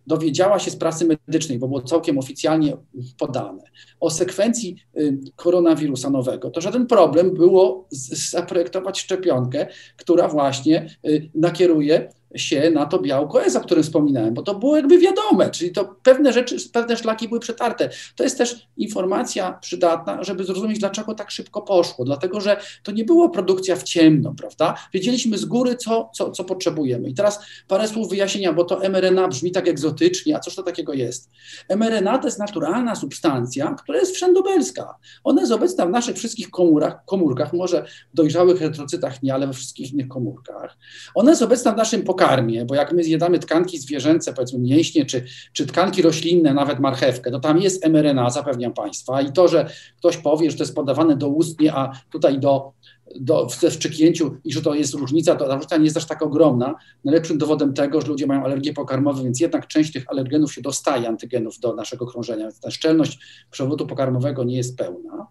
dowiedziała 0.07 0.59
się 0.59 0.71
z 0.71 0.75
prasy 0.75 1.05
medycznej, 1.05 1.59
bo 1.59 1.67
było 1.67 1.81
całkiem 1.81 2.17
oficjalnie 2.17 2.77
podane, 3.17 3.63
o 3.99 4.09
sekwencji 4.09 4.75
y, 4.97 5.17
koronawirusa 5.35 6.09
nowego, 6.09 6.49
to 6.49 6.61
żaden 6.61 6.87
problem 6.87 7.33
było 7.33 7.87
zaprojektować 8.31 8.99
szczepionkę, 8.99 9.67
która 9.97 10.27
właśnie 10.27 10.89
y, 11.05 11.29
nakieruje 11.35 12.09
się 12.35 12.71
na 12.71 12.85
to 12.85 12.99
białko 12.99 13.43
S, 13.43 13.55
o 13.55 13.61
którym 13.61 13.83
wspominałem, 13.83 14.33
bo 14.33 14.41
to 14.41 14.55
było 14.55 14.75
jakby 14.75 14.97
wiadome, 14.97 15.49
czyli 15.49 15.71
to 15.71 15.95
pewne 16.03 16.33
rzeczy, 16.33 16.69
pewne 16.69 16.97
szlaki 16.97 17.27
były 17.27 17.39
przetarte. 17.39 17.89
To 18.15 18.23
jest 18.23 18.37
też 18.37 18.67
informacja 18.77 19.57
przydatna, 19.61 20.23
żeby 20.23 20.43
zrozumieć, 20.43 20.79
dlaczego 20.79 21.15
tak 21.15 21.31
szybko 21.31 21.61
poszło, 21.61 22.05
dlatego 22.05 22.41
że 22.41 22.57
to 22.83 22.91
nie 22.91 23.05
była 23.05 23.29
produkcja 23.29 23.75
w 23.75 23.83
ciemno, 23.83 24.33
prawda? 24.37 24.75
Wiedzieliśmy 24.93 25.37
z 25.37 25.45
góry, 25.45 25.75
co, 25.75 26.09
co, 26.13 26.31
co 26.31 26.43
potrzebujemy. 26.43 27.09
I 27.09 27.13
teraz 27.13 27.39
parę 27.67 27.87
słów 27.87 28.09
wyjaśnienia, 28.09 28.53
bo 28.53 28.63
to 28.63 28.89
mRNA 28.89 29.27
brzmi 29.27 29.51
tak 29.51 29.67
egzotycznie, 29.67 30.35
a 30.35 30.39
cóż 30.39 30.55
to 30.55 30.63
takiego 30.63 30.93
jest? 30.93 31.29
mRNA 31.75 32.17
to 32.17 32.27
jest 32.27 32.39
naturalna 32.39 32.95
substancja, 32.95 33.75
która 33.83 33.99
jest 33.99 34.15
wszędobelska. 34.15 34.95
Ona 35.23 35.41
jest 35.41 35.53
obecna 35.53 35.85
w 35.85 35.89
naszych 35.89 36.15
wszystkich 36.15 36.49
komórach, 36.49 37.05
komórkach, 37.05 37.53
może 37.53 37.85
w 38.13 38.15
dojrzałych 38.15 38.61
erytrocytach 38.61 39.23
nie, 39.23 39.33
ale 39.33 39.47
we 39.47 39.53
wszystkich 39.53 39.93
innych 39.93 40.07
komórkach. 40.07 40.77
Ona 41.15 41.29
jest 41.29 41.41
obecna 41.41 41.71
w 41.71 41.77
naszym 41.77 42.03
pokarmie, 42.03 42.22
pokarmie, 42.23 42.65
bo 42.65 42.75
jak 42.75 42.93
my 42.93 43.03
zjadamy 43.03 43.39
tkanki 43.39 43.79
zwierzęce, 43.79 44.33
powiedzmy 44.33 44.59
mięśnie, 44.59 45.05
czy, 45.05 45.25
czy 45.53 45.65
tkanki 45.65 46.01
roślinne, 46.01 46.53
nawet 46.53 46.79
marchewkę, 46.79 47.31
to 47.31 47.39
tam 47.39 47.61
jest 47.61 47.85
mRNA, 47.85 48.29
zapewniam 48.29 48.73
Państwa. 48.73 49.21
I 49.21 49.31
to, 49.31 49.47
że 49.47 49.69
ktoś 49.97 50.17
powie, 50.17 50.51
że 50.51 50.57
to 50.57 50.63
jest 50.63 50.75
podawane 50.75 51.17
doustnie, 51.17 51.73
a 51.73 51.91
tutaj 52.11 52.39
do, 52.39 52.71
do, 53.15 53.47
w 53.49 53.55
wstrzyknięciu 53.55 54.37
i 54.43 54.53
że 54.53 54.61
to 54.61 54.73
jest 54.73 54.93
różnica, 54.93 55.35
to 55.35 55.47
ta 55.47 55.53
różnica 55.53 55.77
nie 55.77 55.83
jest 55.83 55.97
aż 55.97 56.05
tak 56.05 56.21
ogromna. 56.21 56.75
Najlepszym 57.05 57.37
dowodem 57.37 57.73
tego, 57.73 58.01
że 58.01 58.07
ludzie 58.07 58.27
mają 58.27 58.43
alergie 58.43 58.73
pokarmowe, 58.73 59.23
więc 59.23 59.39
jednak 59.39 59.67
część 59.67 59.93
tych 59.93 60.03
alergenów 60.07 60.53
się 60.53 60.61
dostaje, 60.61 61.07
antygenów 61.07 61.59
do 61.59 61.75
naszego 61.75 62.05
krążenia, 62.05 62.43
więc 62.43 62.59
ta 62.59 62.71
szczelność 62.71 63.19
przewodu 63.51 63.87
pokarmowego 63.87 64.43
nie 64.43 64.57
jest 64.57 64.77
pełna. 64.77 65.27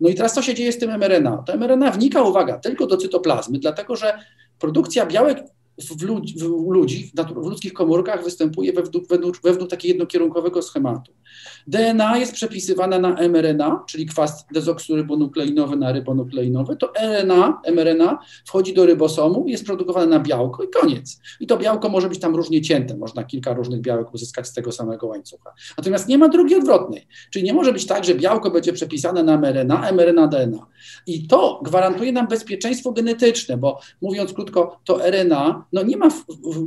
No 0.00 0.08
i 0.08 0.14
teraz 0.14 0.34
co 0.34 0.42
się 0.42 0.54
dzieje 0.54 0.72
z 0.72 0.78
tym 0.78 0.90
mRNA? 0.90 1.42
To 1.46 1.56
mRNA 1.56 1.90
wnika, 1.90 2.22
uwaga, 2.22 2.58
tylko 2.58 2.86
do 2.86 2.96
cytoplazmy, 2.96 3.58
dlatego 3.58 3.96
że 3.96 4.18
produkcja 4.58 5.06
białek 5.06 5.44
w, 5.78 6.02
ludzi, 6.02 6.34
w 6.38 6.70
ludzi, 6.70 7.12
w 7.34 7.46
ludzkich 7.46 7.72
komórkach 7.72 8.24
występuje 8.24 8.72
według, 8.72 9.08
według, 9.08 9.40
według 9.42 9.70
takiego 9.70 9.92
jednokierunkowego 9.92 10.62
schematu. 10.62 11.12
DNA 11.66 12.18
jest 12.18 12.32
przepisywane 12.32 12.98
na 12.98 13.28
mRNA, 13.28 13.84
czyli 13.88 14.06
kwas 14.06 14.46
dezoksyrybonukleinowy 14.52 15.76
na 15.76 15.92
rybonukleinowy, 15.92 16.76
to 16.76 16.92
RNA, 16.96 17.60
mRNA 17.72 18.18
wchodzi 18.46 18.74
do 18.74 18.86
rybosomu, 18.86 19.44
jest 19.48 19.66
produkowane 19.66 20.06
na 20.06 20.20
białko 20.20 20.62
i 20.62 20.68
koniec. 20.68 21.20
I 21.40 21.46
to 21.46 21.56
białko 21.56 21.88
może 21.88 22.08
być 22.08 22.20
tam 22.20 22.36
różnie 22.36 22.62
cięte, 22.62 22.96
można 22.96 23.24
kilka 23.24 23.52
różnych 23.54 23.80
białek 23.80 24.14
uzyskać 24.14 24.48
z 24.48 24.52
tego 24.52 24.72
samego 24.72 25.06
łańcucha. 25.06 25.54
Natomiast 25.78 26.08
nie 26.08 26.18
ma 26.18 26.28
drugiej 26.28 26.58
odwrotnej, 26.58 27.06
czyli 27.30 27.44
nie 27.44 27.54
może 27.54 27.72
być 27.72 27.86
tak, 27.86 28.04
że 28.04 28.14
białko 28.14 28.50
będzie 28.50 28.72
przepisane 28.72 29.22
na 29.22 29.38
mRNA, 29.38 29.92
mRNA 29.92 30.26
DNA. 30.26 30.66
I 31.06 31.26
to 31.26 31.60
gwarantuje 31.64 32.12
nam 32.12 32.28
bezpieczeństwo 32.28 32.92
genetyczne, 32.92 33.56
bo 33.56 33.80
mówiąc 34.02 34.32
krótko, 34.32 34.80
to 34.84 35.10
RNA 35.10 35.63
no 35.72 35.82
nie, 35.82 35.96
ma, 35.96 36.08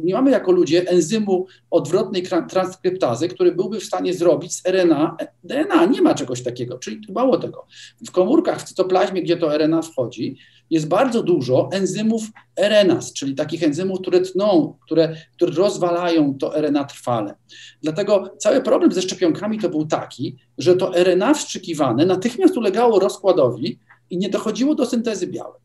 nie 0.04 0.14
mamy 0.14 0.32
jako 0.32 0.52
ludzie 0.52 0.89
enzymu 0.89 1.45
odwrotnej 1.72 2.24
transkryptazy, 2.50 3.28
który 3.28 3.52
byłby 3.52 3.80
w 3.80 3.84
stanie 3.84 4.14
zrobić 4.14 4.54
z 4.56 4.66
RNA 4.66 5.18
DNA. 5.43 5.86
Nie 5.86 6.02
ma 6.02 6.14
czegoś 6.14 6.43
takiego, 6.43 6.80
czyli 6.80 7.02
mało 7.10 7.38
tego. 7.38 7.66
W 8.08 8.12
komórkach, 8.12 8.62
w 8.62 8.64
cytoplazmie, 8.64 9.22
gdzie 9.22 9.38
to 9.38 9.58
RNA 9.58 9.82
wchodzi, 9.82 10.38
jest 10.70 10.88
bardzo 10.88 11.24
dużo 11.24 11.70
enzymów 11.72 12.24
RNAs, 12.60 13.14
czyli 13.14 13.36
takich 13.36 13.64
enzymów, 13.64 14.02
które 14.02 14.22
tną, 14.22 14.78
które, 14.86 15.16
które 15.36 15.52
rozwalają 15.52 16.38
to 16.38 16.62
RNA 16.62 16.84
trwale. 16.84 17.36
Dlatego 17.82 18.36
cały 18.38 18.62
problem 18.62 18.91
ze 18.91 19.02
szczepionkami 19.02 19.60
to 19.60 19.70
był 19.70 19.86
taki, 19.86 20.38
że 20.58 20.76
to 20.76 20.91
RNA 21.04 21.34
wstrzykiwane 21.34 22.06
natychmiast 22.06 22.58
ulegało 22.58 23.00
rozkładowi 23.00 23.80
i 24.10 24.18
nie 24.18 24.30
dochodziło 24.30 24.76
do 24.76 24.86
syntezy 24.86 25.28
białek. 25.28 25.62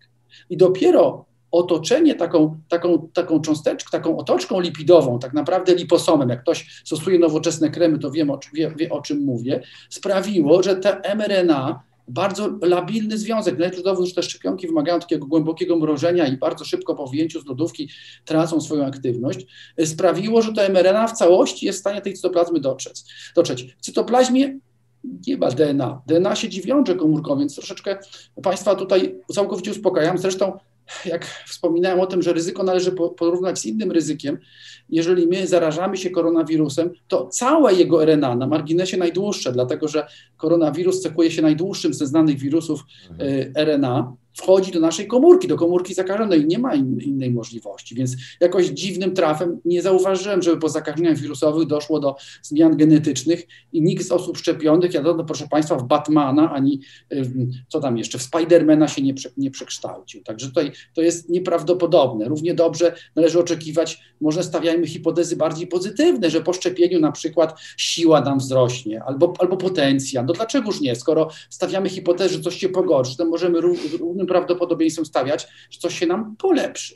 I 0.51 0.57
dopiero 0.57 1.32
otoczenie 1.53 2.15
taką, 2.15 2.61
taką, 2.69 3.09
taką 3.13 3.41
cząsteczką, 3.41 3.91
taką 3.91 4.19
otoczką 4.19 4.61
lipidową, 4.61 5.19
tak 5.19 5.33
naprawdę 5.33 5.75
liposomem, 5.75 6.29
jak 6.29 6.43
ktoś 6.43 6.83
stosuje 6.85 7.19
nowoczesne 7.19 7.71
kremy, 7.71 7.99
to 7.99 8.11
wiem, 8.11 8.33
wie, 8.55 8.75
wie 8.77 8.91
o 8.91 9.01
czym 9.01 9.21
mówię, 9.25 9.61
sprawiło, 9.91 10.63
że 10.63 10.77
te 10.77 11.15
mRNA 11.15 11.83
bardzo 12.09 12.59
labilny 12.63 13.19
związek. 13.19 13.59
Najlepszy 13.59 13.83
dowód, 13.83 14.07
że 14.07 14.15
te 14.15 14.23
szczepionki 14.23 14.67
wymagają 14.67 15.01
takiego 15.01 15.27
głębokiego 15.27 15.77
mrożenia 15.77 16.27
i 16.27 16.37
bardzo 16.37 16.65
szybko 16.65 16.95
po 16.95 17.07
wyjęciu 17.07 17.41
z 17.41 17.47
lodówki 17.47 17.89
tracą 18.25 18.61
swoją 18.61 18.87
aktywność, 18.87 19.47
sprawiło, 19.85 20.43
że 20.43 20.53
to 20.53 20.63
mRNA 20.69 21.09
w 21.09 21.13
całości 21.13 21.67
jest 21.67 21.79
w 21.79 21.81
stanie 21.81 22.01
tej 22.01 22.15
cytoplazmy 22.15 22.61
dotrzeć. 22.61 23.03
dotrzeć. 23.37 23.77
W 23.79 23.81
cytoplazmie 23.81 24.59
nie 25.27 25.37
ma 25.37 25.51
DNA. 25.51 26.03
DNA 26.07 26.37
siedzi 26.37 26.63
w 26.63 26.67
jądrze 26.67 26.95
komórkowym, 26.95 27.39
więc 27.39 27.55
troszeczkę 27.55 27.99
Państwa 28.43 28.75
tutaj 28.75 29.15
całkowicie 29.33 29.71
uspokajam. 29.71 30.19
Zresztą 30.19 30.59
jak 31.05 31.25
wspominałem 31.25 32.01
o 32.01 32.07
tym, 32.07 32.23
że 32.23 32.33
ryzyko 32.33 32.63
należy 32.63 32.93
porównać 32.93 33.59
z 33.59 33.67
innym 33.67 33.93
ryzykiem, 33.93 34.39
jeżeli 34.89 35.27
my 35.27 35.47
zarażamy 35.47 35.97
się 35.97 36.11
koronawirusem, 36.11 36.91
to 37.09 37.27
całe 37.27 37.75
jego 37.75 38.05
RNA 38.05 38.37
na 38.37 38.47
marginesie 38.47 38.97
najdłuższe, 38.97 39.53
dlatego 39.53 39.89
że 39.89 40.07
koronawirus 40.37 41.01
cechuje 41.01 41.31
się 41.31 41.43
najdłuższym 41.43 41.95
ze 41.95 42.07
znanych 42.07 42.39
wirusów 42.39 42.85
mhm. 43.11 43.31
y, 43.31 43.53
RNA, 43.57 44.13
wchodzi 44.35 44.73
do 44.73 44.81
naszej 44.81 45.07
komórki, 45.07 45.49
do 45.49 45.57
komórki 45.57 45.95
zakażonej. 45.95 46.47
Nie 46.47 46.59
ma 46.59 46.75
in, 46.75 47.01
innej 47.01 47.31
możliwości, 47.31 47.95
więc 47.95 48.17
jakoś 48.41 48.67
dziwnym 48.67 49.15
trafem 49.15 49.61
nie 49.65 49.83
zauważyłem, 49.83 50.43
żeby 50.43 50.61
po 50.61 50.69
zakażeniach 50.69 51.19
wirusowych 51.19 51.69
doszło 51.69 52.01
do 52.01 52.17
zmian 52.43 52.77
genetycznych 52.77 53.47
i 53.73 53.83
nikt 53.83 54.07
z 54.07 54.13
osób 54.13 54.39
szczepionych, 54.39 54.95
ja 54.95 55.03
dodam, 55.03 55.27
proszę 55.27 55.49
Państwa, 55.49 55.77
w 55.77 55.85
Batmana 55.85 56.53
ani 56.53 56.81
co 57.69 57.81
tam 57.81 57.99
jeszcze, 57.99 58.19
w 58.19 58.23
Spidermana 58.23 58.89
się 58.89 59.03
nie, 59.03 59.15
nie 59.37 59.51
przekształcił. 59.51 60.23
Także 60.23 60.47
tutaj 60.47 60.73
to 60.95 61.03
jest 61.03 61.29
nieprawdopodobne. 61.29 62.29
Równie 62.29 62.55
dobrze 62.55 62.95
należy 63.17 63.39
oczekiwać, 63.39 64.01
może 64.21 64.43
stawiajmy 64.43 64.87
hipotezy 64.87 65.37
bardziej 65.37 65.67
pozytywne, 65.67 66.31
że 66.31 66.41
po 66.41 66.53
szczepieniu 66.53 67.01
na 67.01 67.13
przykład 67.13 67.61
siła 67.77 68.21
nam 68.21 68.39
wzrośnie 68.39 69.03
albo, 69.03 69.33
albo 69.39 69.57
potencja. 69.57 70.23
No 70.23 70.33
dlaczegoż 70.33 70.81
nie? 70.81 70.97
Skoro 70.97 71.29
stawiamy 71.51 71.89
hipotezę, 71.89 72.35
że 72.35 72.41
coś 72.41 72.59
się 72.59 72.69
pogorszy, 72.69 73.17
to 73.17 73.25
możemy 73.25 73.61
równym 74.23 74.27
prawdopodobieństwem 74.27 75.07
stawiać, 75.07 75.49
że 75.71 75.79
coś 75.81 75.95
się 75.95 76.07
nam 76.07 76.37
polepszy. 76.37 76.95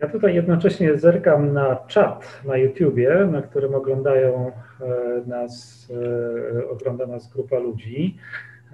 Ja 0.00 0.08
tutaj 0.08 0.34
jednocześnie 0.34 0.98
zerkam 0.98 1.52
na 1.52 1.76
czat 1.88 2.40
na 2.44 2.56
YouTubie, 2.56 3.28
na 3.32 3.42
którym 3.42 3.74
oglądają 3.74 4.52
e, 4.80 5.26
nas, 5.26 5.86
e, 5.90 6.68
ogląda 6.68 7.06
nas 7.06 7.32
grupa 7.32 7.58
ludzi 7.58 8.16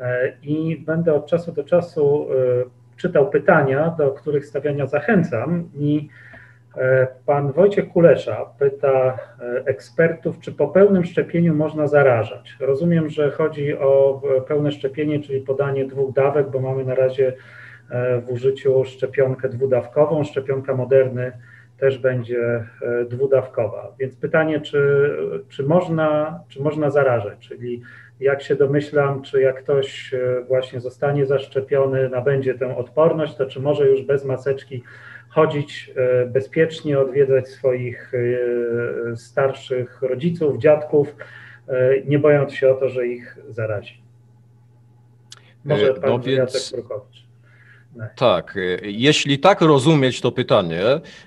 e, 0.01 0.33
i 0.43 0.77
będę 0.77 1.15
od 1.15 1.27
czasu 1.27 1.53
do 1.53 1.65
czasu 1.65 2.27
czytał 2.97 3.31
pytania, 3.31 3.95
do 3.99 4.11
których 4.11 4.47
stawiania 4.47 4.87
zachęcam 4.87 5.71
i 5.75 6.09
Pan 7.27 7.53
Wojciech 7.53 7.89
Kulesza 7.89 8.47
pyta 8.59 9.19
ekspertów, 9.65 10.39
czy 10.39 10.53
po 10.53 10.69
pełnym 10.69 11.05
szczepieniu 11.05 11.55
można 11.55 11.87
zarażać. 11.87 12.57
Rozumiem, 12.61 13.09
że 13.09 13.31
chodzi 13.31 13.79
o 13.79 14.23
pełne 14.49 14.73
szczepienie, 14.73 15.21
czyli 15.21 15.41
podanie 15.41 15.87
dwóch 15.87 16.13
dawek, 16.15 16.51
bo 16.51 16.61
mamy 16.61 16.85
na 16.85 16.95
razie 16.95 17.33
E, 17.91 18.21
w 18.21 18.31
użyciu 18.31 18.85
szczepionkę 18.85 19.49
dwudawkową. 19.49 20.25
Szczepionka 20.25 20.75
Moderny 20.75 21.33
też 21.79 21.99
będzie 21.99 22.65
e, 22.83 23.05
dwudawkowa. 23.05 23.95
Więc 23.99 24.17
pytanie, 24.17 24.61
czy, 24.61 25.11
czy, 25.49 25.63
można, 25.63 26.41
czy 26.49 26.63
można 26.63 26.91
zarażać, 26.91 27.39
czyli 27.39 27.83
jak 28.21 28.43
się 28.43 28.55
domyślam, 28.55 29.23
czy 29.23 29.41
jak 29.41 29.63
ktoś 29.63 30.15
e, 30.15 30.45
właśnie 30.49 30.81
zostanie 30.81 31.27
zaszczepiony, 31.27 32.09
nabędzie 32.09 32.55
tę 32.55 32.77
odporność, 32.77 33.37
to 33.37 33.47
czy 33.47 33.61
może 33.61 33.89
już 33.89 34.03
bez 34.03 34.25
maseczki 34.25 34.83
chodzić 35.37 35.95
bezpiecznie, 36.27 36.99
odwiedzać 36.99 37.49
swoich 37.49 38.13
starszych 39.17 40.03
rodziców, 40.03 40.59
dziadków, 40.59 41.17
nie 42.07 42.19
bojąc 42.19 42.55
się 42.55 42.71
o 42.71 42.75
to, 42.75 42.89
że 42.89 43.07
ich 43.07 43.39
zarazi. 43.49 44.03
Może 45.65 45.95
pan 45.95 46.11
no 46.11 46.19
więc... 46.19 46.55
Jacek. 46.55 46.85
Tak, 48.17 48.57
y, 48.57 48.81
jeśli 48.85 49.39
tak 49.39 49.61
rozumieć 49.61 50.21
to 50.21 50.33
pytanie, 50.33 50.83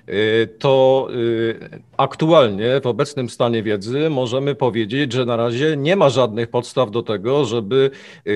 y, 0.08 0.48
to 0.58 1.08
y, 1.14 1.80
aktualnie 1.96 2.80
w 2.80 2.86
obecnym 2.86 3.30
stanie 3.30 3.62
wiedzy 3.62 4.10
możemy 4.10 4.54
powiedzieć, 4.54 5.12
że 5.12 5.24
na 5.24 5.36
razie 5.36 5.76
nie 5.76 5.96
ma 5.96 6.08
żadnych 6.08 6.48
podstaw 6.48 6.90
do 6.90 7.02
tego, 7.02 7.44
żeby 7.44 7.90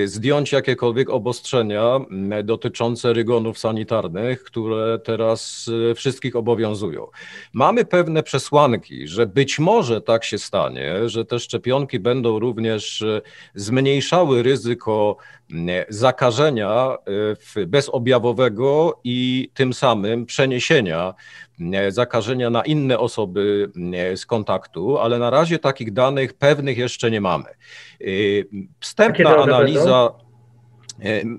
zdjąć 0.05 0.51
jakiekolwiek 0.51 1.09
obostrzenia 1.09 1.99
dotyczące 2.43 3.13
rygonów 3.13 3.59
sanitarnych, 3.59 4.43
które 4.43 4.99
teraz 4.99 5.69
wszystkich 5.95 6.35
obowiązują. 6.35 7.07
Mamy 7.53 7.85
pewne 7.85 8.23
przesłanki, 8.23 9.07
że 9.07 9.25
być 9.25 9.59
może 9.59 10.01
tak 10.01 10.23
się 10.23 10.37
stanie, 10.37 11.09
że 11.09 11.25
te 11.25 11.39
szczepionki 11.39 11.99
będą 11.99 12.39
również 12.39 13.03
zmniejszały 13.55 14.43
ryzyko 14.43 15.17
zakażenia 15.89 16.97
bezobjawowego 17.67 18.99
i 19.03 19.49
tym 19.53 19.73
samym 19.73 20.25
przeniesienia 20.25 21.13
zakażenia 21.89 22.49
na 22.49 22.61
inne 22.61 22.99
osoby 22.99 23.71
z 24.15 24.25
kontaktu, 24.25 24.97
ale 24.97 25.19
na 25.19 25.29
razie 25.29 25.59
takich 25.59 25.93
danych 25.93 26.33
pewnych 26.33 26.77
jeszcze 26.77 27.11
nie 27.11 27.21
mamy. 27.21 27.45
Wstępna 28.79 29.37
analiza. 29.37 30.11
E, 30.21 30.24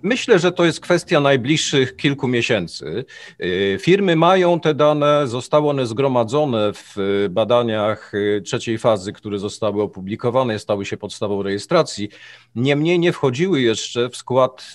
myślę, 0.02 0.38
że 0.38 0.52
to 0.52 0.64
jest 0.64 0.80
kwestia 0.80 1.20
najbliższych 1.20 1.96
kilku 1.96 2.28
miesięcy. 2.28 3.04
E, 3.40 3.78
firmy 3.78 4.16
mają 4.16 4.61
te 4.61 4.74
dane, 4.74 5.26
zostały 5.26 5.68
one 5.68 5.86
zgromadzone 5.86 6.72
w 6.72 6.96
badaniach 7.30 8.12
e, 8.14 8.40
trzeciej 8.40 8.78
fazy, 8.78 9.12
które 9.12 9.38
zostały 9.38 9.82
opublikowane, 9.82 10.59
stały 10.59 10.84
się 10.84 10.96
podstawą 10.96 11.42
rejestracji. 11.42 12.09
Niemniej 12.54 12.98
nie 12.98 13.12
wchodziły 13.12 13.61
jeszcze 13.61 14.09
w 14.09 14.16
skład 14.16 14.72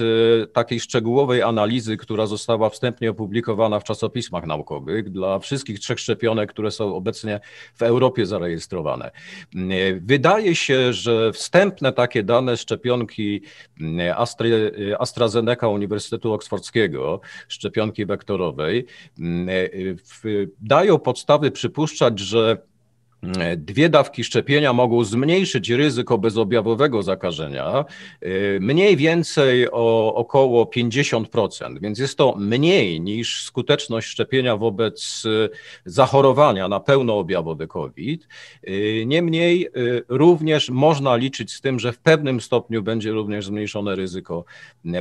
takiej 0.54 0.80
szczegółowej 0.80 1.42
analizy, 1.42 1.98
która 1.98 2.26
została 2.26 2.70
wstępnie 2.70 3.12
opublikowana 3.12 3.80
w 3.80 3.84
czasopismach 3.84 4.46
naukowych 4.46 5.10
dla 5.10 5.40
wszystkich 5.40 5.80
trzech 5.80 6.00
szczepionek, 6.00 6.50
które 6.50 6.72
są 6.72 6.96
obecnie 6.96 7.40
w 7.76 7.82
Europie 7.82 8.26
zarejestrowane. 8.26 9.12
Wydaje 10.02 10.56
się, 10.56 10.94
że 10.94 11.34
wstępne 11.34 11.94
takie 11.94 12.24
dane 12.24 12.58
szczepionki 12.58 13.42
Astry 14.16 14.71
Y, 14.71 14.71
AstraZeneca 15.00 15.68
Uniwersytetu 15.68 16.34
Oksfordzkiego, 16.34 17.22
szczepionki 17.48 18.06
wektorowej, 18.06 18.86
mm, 19.20 19.50
y, 19.50 20.50
dają 20.62 21.00
podstawy 21.00 21.52
przypuszczać, 21.52 22.20
że 22.20 22.71
Dwie 23.58 23.90
dawki 23.90 24.24
szczepienia 24.24 24.74
mogą 24.74 25.04
zmniejszyć 25.04 25.70
ryzyko 25.70 26.18
bezobjawowego 26.18 27.04
zakażenia 27.04 27.86
y, 28.24 28.60
mniej 28.62 28.98
więcej 28.98 29.72
o 29.72 30.16
około 30.16 30.66
50%, 30.66 31.80
więc 31.82 32.00
jest 32.00 32.18
to 32.18 32.36
mniej 32.38 33.02
niż 33.02 33.44
skuteczność 33.44 34.08
szczepienia 34.08 34.58
wobec 34.58 35.24
y, 35.26 35.50
zachorowania 35.86 36.68
na 36.68 36.80
pełnoobjawowy 36.80 37.68
COVID. 37.68 38.28
Niemniej 39.06 39.70
również 40.08 40.70
można 40.70 41.16
liczyć 41.16 41.54
z 41.54 41.62
tym, 41.62 41.80
że 41.80 41.94
w 41.94 42.00
pewnym 42.00 42.42
stopniu 42.42 42.84
będzie 42.84 43.12
również 43.12 43.46
zmniejszone 43.46 43.96
ryzyko 43.96 44.46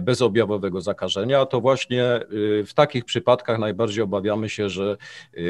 bezobjawowego 0.03 0.81
zakażenia. 0.81 1.47
To 1.47 1.61
właśnie 1.61 2.05
w 2.67 2.71
takich 2.75 3.05
przypadkach 3.05 3.59
najbardziej 3.59 4.05
obawiamy 4.05 4.49
się, 4.49 4.69
że 4.69 4.97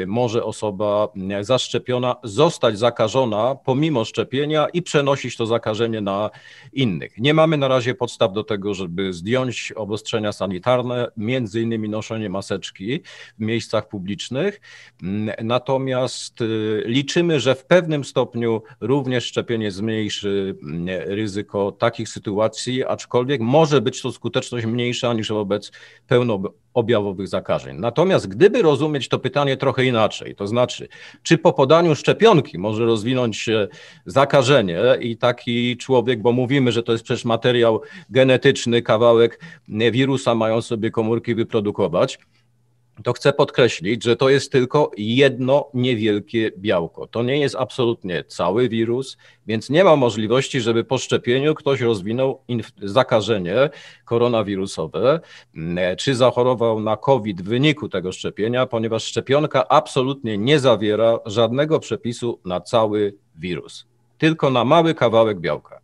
może 0.07 0.43
osoba 0.43 1.07
zaszczepiona 1.41 2.15
zostać 2.23 2.60
zostać 2.61 2.79
zakażona 2.79 3.55
pomimo 3.55 4.05
szczepienia 4.05 4.67
i 4.73 4.81
przenosić 4.81 5.37
to 5.37 5.45
zakażenie 5.45 6.01
na 6.01 6.29
innych. 6.73 7.17
Nie 7.17 7.33
mamy 7.33 7.57
na 7.57 7.67
razie 7.67 7.95
podstaw 7.95 8.33
do 8.33 8.43
tego, 8.43 8.73
żeby 8.73 9.13
zdjąć 9.13 9.73
obostrzenia 9.75 10.31
sanitarne, 10.31 11.07
między 11.17 11.61
innymi 11.61 11.89
noszenie 11.89 12.29
maseczki 12.29 12.99
w 13.39 13.41
miejscach 13.41 13.87
publicznych. 13.87 14.61
Natomiast 15.43 16.41
y, 16.41 16.83
liczymy, 16.85 17.39
że 17.39 17.55
w 17.55 17.65
pewnym 17.65 18.03
stopniu 18.03 18.61
również 18.81 19.25
szczepienie 19.25 19.71
zmniejszy 19.71 20.55
ryzyko 21.05 21.71
takich 21.71 22.09
sytuacji, 22.09 22.85
aczkolwiek 22.85 23.41
może 23.41 23.81
być 23.81 24.01
to 24.01 24.11
skuteczność 24.11 24.65
mniejsza 24.65 25.13
niż 25.13 25.29
wobec 25.29 25.71
pełnoobjawowych 26.07 27.27
zakażeń. 27.27 27.77
Natomiast 27.79 28.27
gdyby 28.27 28.61
rozumieć 28.61 29.07
to 29.07 29.19
pytanie 29.19 29.57
trochę 29.57 29.85
inaczej, 29.85 30.35
to 30.35 30.47
znaczy, 30.47 30.87
czy 31.23 31.37
po 31.37 31.53
podaniu 31.53 31.95
szczepionki 31.95 32.50
może 32.57 32.85
rozwinąć 32.85 33.37
się 33.37 33.67
zakażenie 34.05 34.79
i 34.99 35.17
taki 35.17 35.77
człowiek, 35.77 36.21
bo 36.21 36.31
mówimy, 36.31 36.71
że 36.71 36.83
to 36.83 36.91
jest 36.91 37.03
przecież 37.03 37.25
materiał 37.25 37.81
genetyczny, 38.09 38.81
kawałek 38.81 39.39
wirusa 39.67 40.35
mają 40.35 40.61
sobie 40.61 40.91
komórki 40.91 41.35
wyprodukować 41.35 42.19
to 43.03 43.13
chcę 43.13 43.33
podkreślić, 43.33 44.03
że 44.03 44.15
to 44.15 44.29
jest 44.29 44.51
tylko 44.51 44.91
jedno 44.97 45.69
niewielkie 45.73 46.51
białko. 46.57 47.07
To 47.07 47.23
nie 47.23 47.39
jest 47.39 47.55
absolutnie 47.55 48.23
cały 48.23 48.69
wirus, 48.69 49.17
więc 49.47 49.69
nie 49.69 49.83
ma 49.83 49.95
możliwości, 49.95 50.61
żeby 50.61 50.83
po 50.83 50.97
szczepieniu 50.97 51.55
ktoś 51.55 51.81
rozwinął 51.81 52.41
zakażenie 52.81 53.69
koronawirusowe, 54.05 55.19
czy 55.97 56.15
zachorował 56.15 56.79
na 56.79 56.97
COVID 56.97 57.41
w 57.41 57.45
wyniku 57.45 57.89
tego 57.89 58.11
szczepienia, 58.11 58.65
ponieważ 58.65 59.03
szczepionka 59.03 59.67
absolutnie 59.67 60.37
nie 60.37 60.59
zawiera 60.59 61.19
żadnego 61.25 61.79
przepisu 61.79 62.39
na 62.45 62.61
cały 62.61 63.15
wirus, 63.35 63.85
tylko 64.17 64.49
na 64.49 64.65
mały 64.65 64.93
kawałek 64.93 65.39
białka. 65.39 65.80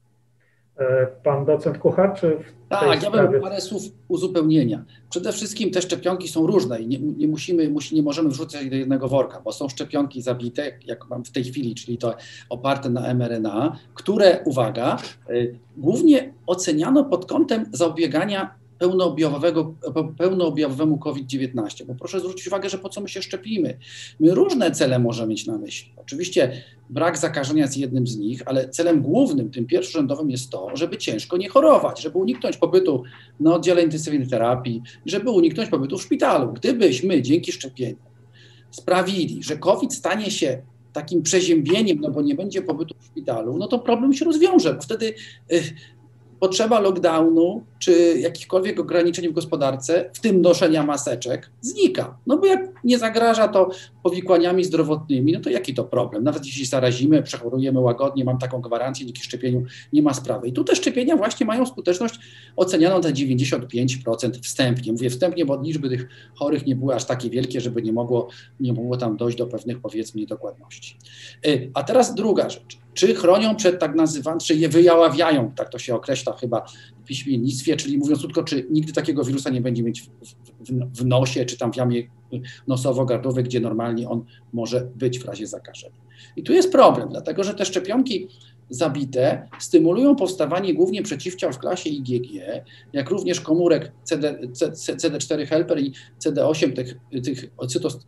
E, 0.79 1.07
pan 1.23 1.45
docent 1.45 1.77
Kuchar, 1.77 2.13
czy 2.19 2.37
tak, 2.69 3.03
ja 3.03 3.11
bym 3.11 3.41
parę 3.41 3.61
słów 3.61 3.83
uzupełnienia. 4.07 4.85
Przede 5.09 5.31
wszystkim 5.31 5.71
te 5.71 5.81
szczepionki 5.81 6.27
są 6.27 6.47
różne 6.47 6.81
i 6.81 6.87
nie, 6.87 6.99
nie, 6.99 7.27
musimy, 7.27 7.69
musi, 7.69 7.95
nie 7.95 8.03
możemy 8.03 8.29
wrzucać 8.29 8.69
do 8.69 8.75
jednego 8.75 9.07
worka, 9.07 9.41
bo 9.41 9.51
są 9.51 9.69
szczepionki 9.69 10.21
zabite, 10.21 10.71
jak 10.85 11.09
mam 11.09 11.25
w 11.25 11.31
tej 11.31 11.43
chwili, 11.43 11.75
czyli 11.75 11.97
to 11.97 12.15
oparte 12.49 12.89
na 12.89 13.13
mRNA, 13.13 13.79
które, 13.93 14.39
uwaga, 14.45 14.97
y, 15.29 15.59
głównie 15.77 16.33
oceniano 16.47 17.03
pod 17.03 17.25
kątem 17.25 17.65
zapobiegania 17.71 18.55
pełnoobjawowego, 18.79 19.75
pełnoobjawowemu 20.17 20.97
COVID-19. 20.97 21.85
Bo 21.85 21.95
proszę 21.95 22.19
zwrócić 22.19 22.47
uwagę, 22.47 22.69
że 22.69 22.77
po 22.77 22.89
co 22.89 23.01
my 23.01 23.09
się 23.09 23.21
szczepimy? 23.21 23.77
My 24.19 24.35
różne 24.35 24.71
cele 24.71 24.99
możemy 24.99 25.29
mieć 25.29 25.45
na 25.45 25.57
myśli. 25.57 25.93
Oczywiście 25.97 26.63
brak 26.89 27.17
zakażenia 27.17 27.61
jest 27.61 27.77
jednym 27.77 28.07
z 28.07 28.17
nich, 28.17 28.41
ale 28.45 28.69
celem 28.69 29.01
głównym, 29.01 29.51
tym 29.51 29.65
pierwszorzędowym 29.65 30.29
jest 30.29 30.49
to, 30.49 30.69
żeby 30.73 30.97
ciężko 30.97 31.37
nie 31.37 31.49
chorować, 31.49 32.01
żeby 32.01 32.17
uniknąć 32.17 32.57
pobytu 32.57 33.03
na 33.39 33.55
oddziale 33.55 33.83
intensywnej 33.83 34.27
terapii, 34.27 34.81
żeby 35.05 35.31
uniknąć 35.31 35.69
pobytu 35.69 35.97
w 35.97 36.01
szpitalu. 36.01 36.53
Gdybyśmy 36.53 37.21
dzięki 37.21 37.51
szczepieniu 37.51 37.97
sprawili, 38.71 39.43
że 39.43 39.57
COVID 39.57 39.93
stanie 39.93 40.31
się 40.31 40.61
takim 40.93 41.21
przeziębieniem, 41.21 41.97
no 42.01 42.11
bo 42.11 42.21
nie 42.21 42.35
będzie 42.35 42.61
pobytu 42.61 42.95
w 42.99 43.05
szpitalu, 43.05 43.57
no 43.57 43.67
to 43.67 43.79
problem 43.79 44.13
się 44.13 44.25
rozwiąże, 44.25 44.73
bo 44.73 44.81
wtedy 44.81 45.13
y, 45.51 45.63
potrzeba 46.39 46.79
lockdownu 46.79 47.63
czy 47.79 48.19
jakichkolwiek 48.19 48.79
ograniczeń 48.79 49.29
w 49.29 49.33
gospodarce, 49.33 50.09
w 50.13 50.19
tym 50.19 50.41
noszenia 50.41 50.83
maseczek, 50.83 51.51
znika. 51.61 52.17
No 52.27 52.37
bo 52.37 52.45
jak 52.45 52.59
nie 52.83 52.97
zagraża 52.97 53.47
to 53.47 53.69
powikłaniami 54.09 54.63
zdrowotnymi, 54.63 55.33
no 55.33 55.39
to 55.39 55.49
jaki 55.49 55.73
to 55.73 55.83
problem? 55.83 56.23
Nawet 56.23 56.45
jeśli 56.45 56.65
zarazimy, 56.65 57.23
przechorujemy 57.23 57.79
łagodnie, 57.79 58.25
mam 58.25 58.37
taką 58.37 58.61
gwarancję, 58.61 59.05
dzięki 59.05 59.23
szczepieniu 59.23 59.63
nie 59.93 60.01
ma 60.01 60.13
sprawy. 60.13 60.47
I 60.47 60.53
tu 60.53 60.63
te 60.63 60.75
szczepienia 60.75 61.17
właśnie 61.17 61.45
mają 61.45 61.65
skuteczność 61.65 62.19
ocenianą 62.55 62.95
na 62.99 63.09
95% 63.09 64.41
wstępnie. 64.41 64.91
Mówię 64.91 65.09
wstępnie, 65.09 65.45
bo 65.45 65.61
liczby 65.61 65.89
tych 65.89 66.07
chorych 66.35 66.65
nie 66.65 66.75
były 66.75 66.95
aż 66.95 67.05
takie 67.05 67.29
wielkie, 67.29 67.61
żeby 67.61 67.81
nie 67.81 67.93
mogło, 67.93 68.27
nie 68.59 68.73
mogło 68.73 68.97
tam 68.97 69.17
dojść 69.17 69.37
do 69.37 69.47
pewnych, 69.47 69.79
powiedzmy, 69.79 70.21
niedokładności. 70.21 70.97
Y, 71.47 71.71
a 71.73 71.83
teraz 71.83 72.15
druga 72.15 72.49
rzecz 72.49 72.77
czy 72.97 73.15
chronią 73.15 73.55
przed 73.55 73.79
tak 73.79 73.95
nazywanym, 73.95 74.39
czy 74.39 74.55
je 74.55 74.69
wyjaławiają, 74.69 75.51
tak 75.55 75.69
to 75.69 75.79
się 75.79 75.95
określa 75.95 76.33
chyba 76.33 76.65
w 77.03 77.05
piśmiennictwie, 77.05 77.75
czyli 77.77 77.97
mówiąc 77.97 78.19
krótko, 78.19 78.43
czy 78.43 78.67
nigdy 78.69 78.93
takiego 78.93 79.23
wirusa 79.23 79.49
nie 79.49 79.61
będzie 79.61 79.83
mieć 79.83 80.09
w, 80.69 81.05
nosie, 81.05 81.45
czy 81.45 81.57
tam 81.57 81.73
w 81.73 81.75
jamie 81.75 82.03
nosowo-gardłowej, 82.67 83.43
gdzie 83.43 83.59
normalnie 83.59 84.09
on 84.09 84.25
może 84.53 84.87
być 84.95 85.19
w 85.19 85.25
razie 85.25 85.47
zakażenia. 85.47 85.95
I 86.35 86.43
tu 86.43 86.53
jest 86.53 86.71
problem, 86.71 87.09
dlatego 87.09 87.43
że 87.43 87.53
te 87.53 87.65
szczepionki 87.65 88.27
zabite 88.69 89.47
stymulują 89.59 90.15
powstawanie 90.15 90.73
głównie 90.73 91.03
przeciwciał 91.03 91.53
w 91.53 91.59
klasie 91.59 91.89
IgG, 91.89 92.31
jak 92.93 93.09
również 93.09 93.41
komórek 93.41 93.91
CD, 94.03 94.39
CD4 94.53 95.47
helper 95.47 95.79
i 95.79 95.93
CD8 96.19 96.73
tych, 96.73 96.95
tych 97.23 97.51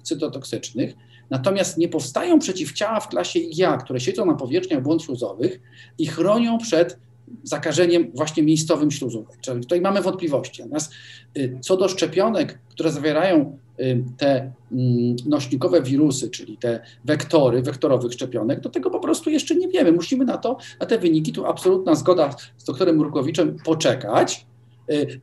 cytotoksycznych, 0.04 0.96
Natomiast 1.30 1.78
nie 1.78 1.88
powstają 1.88 2.40
przeciwciała 2.40 3.00
w 3.00 3.08
klasie 3.08 3.40
IgA, 3.40 3.78
które 3.78 4.00
siedzą 4.00 4.26
na 4.26 4.36
powierzchniach 4.36 4.84
błąd 4.84 5.04
śluzowych 5.04 5.60
i 5.98 6.08
chronią 6.08 6.58
przed 6.58 6.98
zakażeniem 7.44 8.12
właśnie 8.16 8.44
miejscowym 8.44 8.92
śluzówek. 8.92 9.38
Czyli 9.42 9.62
tutaj 9.62 9.82
mamy 9.82 10.02
wątpliwości. 10.02 10.62
Natomiast 10.62 10.94
y, 11.38 11.58
co 11.62 11.78
do 11.78 11.88
szczepionek, 11.88 12.60
które 12.70 12.92
zawierają 12.92 13.58
y, 13.80 14.04
te 14.18 14.52
mm, 14.72 15.16
nośnikowe 15.26 15.82
wirusy, 15.82 16.30
czyli 16.30 16.58
te 16.58 16.80
wektory, 17.06 17.62
wektorowych 17.62 18.14
szczepionek, 18.14 18.60
do 18.60 18.70
tego 18.70 18.90
po 18.90 19.00
prostu 19.00 19.30
jeszcze 19.30 19.56
nie 19.56 19.68
wiemy. 19.68 19.92
Musimy 19.92 20.26
na 20.26 20.38
to, 20.38 20.58
na 20.80 20.86
te 20.86 20.98
wyniki, 20.98 21.34
tu 21.34 21.46
absolutna 21.46 21.96
zgoda 21.96 22.36
z 22.58 22.64
doktorem 22.64 22.96
Murkowiczem, 22.96 23.58
poczekać 23.66 24.49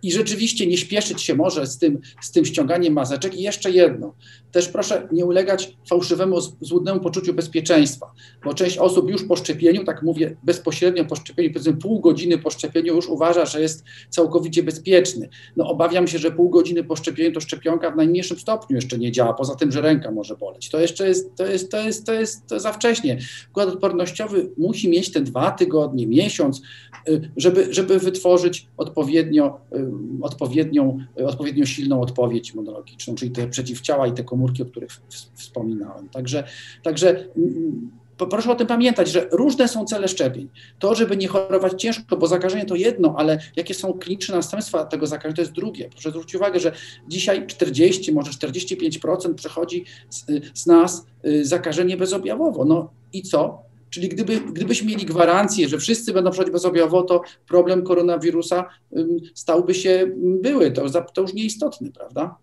i 0.02 0.12
rzeczywiście 0.12 0.66
nie 0.66 0.76
śpieszyć 0.76 1.22
się 1.22 1.34
może 1.34 1.66
z 1.66 1.78
tym, 1.78 2.00
z 2.20 2.32
tym 2.32 2.44
ściąganiem 2.44 2.92
maseczek. 2.92 3.34
I 3.34 3.42
jeszcze 3.42 3.70
jedno, 3.70 4.14
też 4.52 4.68
proszę 4.68 5.08
nie 5.12 5.24
ulegać 5.24 5.76
fałszywemu, 5.88 6.40
złudnemu 6.60 7.00
poczuciu 7.00 7.34
bezpieczeństwa, 7.34 8.12
bo 8.44 8.54
część 8.54 8.78
osób 8.78 9.10
już 9.10 9.24
po 9.24 9.36
szczepieniu, 9.36 9.84
tak 9.84 10.02
mówię 10.02 10.36
bezpośrednio 10.42 11.04
po 11.04 11.16
szczepieniu, 11.16 11.50
powiedzmy 11.50 11.76
pół 11.76 12.00
godziny 12.00 12.38
po 12.38 12.50
szczepieniu 12.50 12.94
już 12.94 13.08
uważa, 13.08 13.46
że 13.46 13.60
jest 13.60 13.84
całkowicie 14.10 14.62
bezpieczny. 14.62 15.28
No 15.56 15.68
obawiam 15.68 16.08
się, 16.08 16.18
że 16.18 16.30
pół 16.30 16.50
godziny 16.50 16.84
po 16.84 16.96
szczepieniu 16.96 17.32
to 17.32 17.40
szczepionka 17.40 17.90
w 17.90 17.96
najmniejszym 17.96 18.38
stopniu 18.38 18.76
jeszcze 18.76 18.98
nie 18.98 19.12
działa, 19.12 19.34
poza 19.34 19.54
tym, 19.54 19.72
że 19.72 19.80
ręka 19.80 20.10
może 20.10 20.36
boleć. 20.36 20.70
To 20.70 20.80
jeszcze 20.80 21.08
jest, 21.08 21.34
to 21.36 21.46
jest, 21.46 21.70
to 21.70 21.80
jest, 21.80 22.06
to 22.06 22.12
jest 22.12 22.46
to 22.46 22.60
za 22.60 22.72
wcześnie. 22.72 23.18
Układ 23.50 23.68
odpornościowy 23.68 24.50
musi 24.58 24.88
mieć 24.88 25.12
te 25.12 25.20
dwa 25.20 25.50
tygodnie, 25.50 26.06
miesiąc, 26.06 26.62
y, 27.08 27.30
żeby, 27.36 27.74
żeby 27.74 27.98
wytworzyć 27.98 28.66
odpowiednio, 28.76 29.55
y, 29.72 29.86
odpowiednią, 30.22 30.98
odpowiednio 31.26 31.66
silną 31.66 32.00
odpowiedź 32.00 32.50
immunologiczną, 32.50 33.14
czyli 33.14 33.30
te 33.30 33.48
przeciwciała 33.48 34.06
i 34.06 34.12
te 34.12 34.24
komórki 34.24 34.62
o 34.62 34.66
których 34.66 34.90
wspominałem. 35.34 36.08
Także, 36.08 36.44
także 36.82 37.28
mm, 37.36 37.90
proszę 38.16 38.52
o 38.52 38.54
tym 38.54 38.66
pamiętać, 38.66 39.08
że 39.08 39.28
różne 39.32 39.68
są 39.68 39.84
cele 39.84 40.08
szczepień. 40.08 40.48
To, 40.78 40.94
żeby 40.94 41.16
nie 41.16 41.28
chorować 41.28 41.82
ciężko, 41.82 42.16
bo 42.16 42.26
zakażenie 42.26 42.64
to 42.64 42.74
jedno, 42.74 43.14
ale 43.18 43.38
jakie 43.56 43.74
są 43.74 43.92
kliniczne 43.92 44.36
następstwa 44.36 44.84
tego 44.84 45.06
zakażenia, 45.06 45.36
to 45.36 45.42
jest 45.42 45.52
drugie. 45.52 45.88
Proszę 45.92 46.10
zwrócić 46.10 46.34
uwagę, 46.34 46.60
że 46.60 46.72
dzisiaj 47.08 47.46
40, 47.46 48.12
może 48.12 48.30
45% 48.30 49.34
przechodzi 49.34 49.84
z, 50.10 50.24
z 50.54 50.66
nas 50.66 51.06
y, 51.26 51.44
zakażenie 51.44 51.96
bezobjawowo. 51.96 52.64
No 52.64 52.90
i 53.12 53.22
co? 53.22 53.65
Czyli 53.90 54.08
gdyby, 54.08 54.40
gdybyśmy 54.40 54.88
mieli 54.88 55.06
gwarancję, 55.06 55.68
że 55.68 55.78
wszyscy 55.78 56.12
będą 56.12 56.30
przechodzić 56.30 56.52
bezobjawowo, 56.52 57.02
to 57.02 57.22
problem 57.48 57.82
koronawirusa 57.82 58.68
stałby 59.34 59.74
się 59.74 60.06
były. 60.16 60.70
To, 60.70 60.90
to 60.90 61.22
już 61.22 61.34
nieistotny, 61.34 61.92
prawda? 61.92 62.36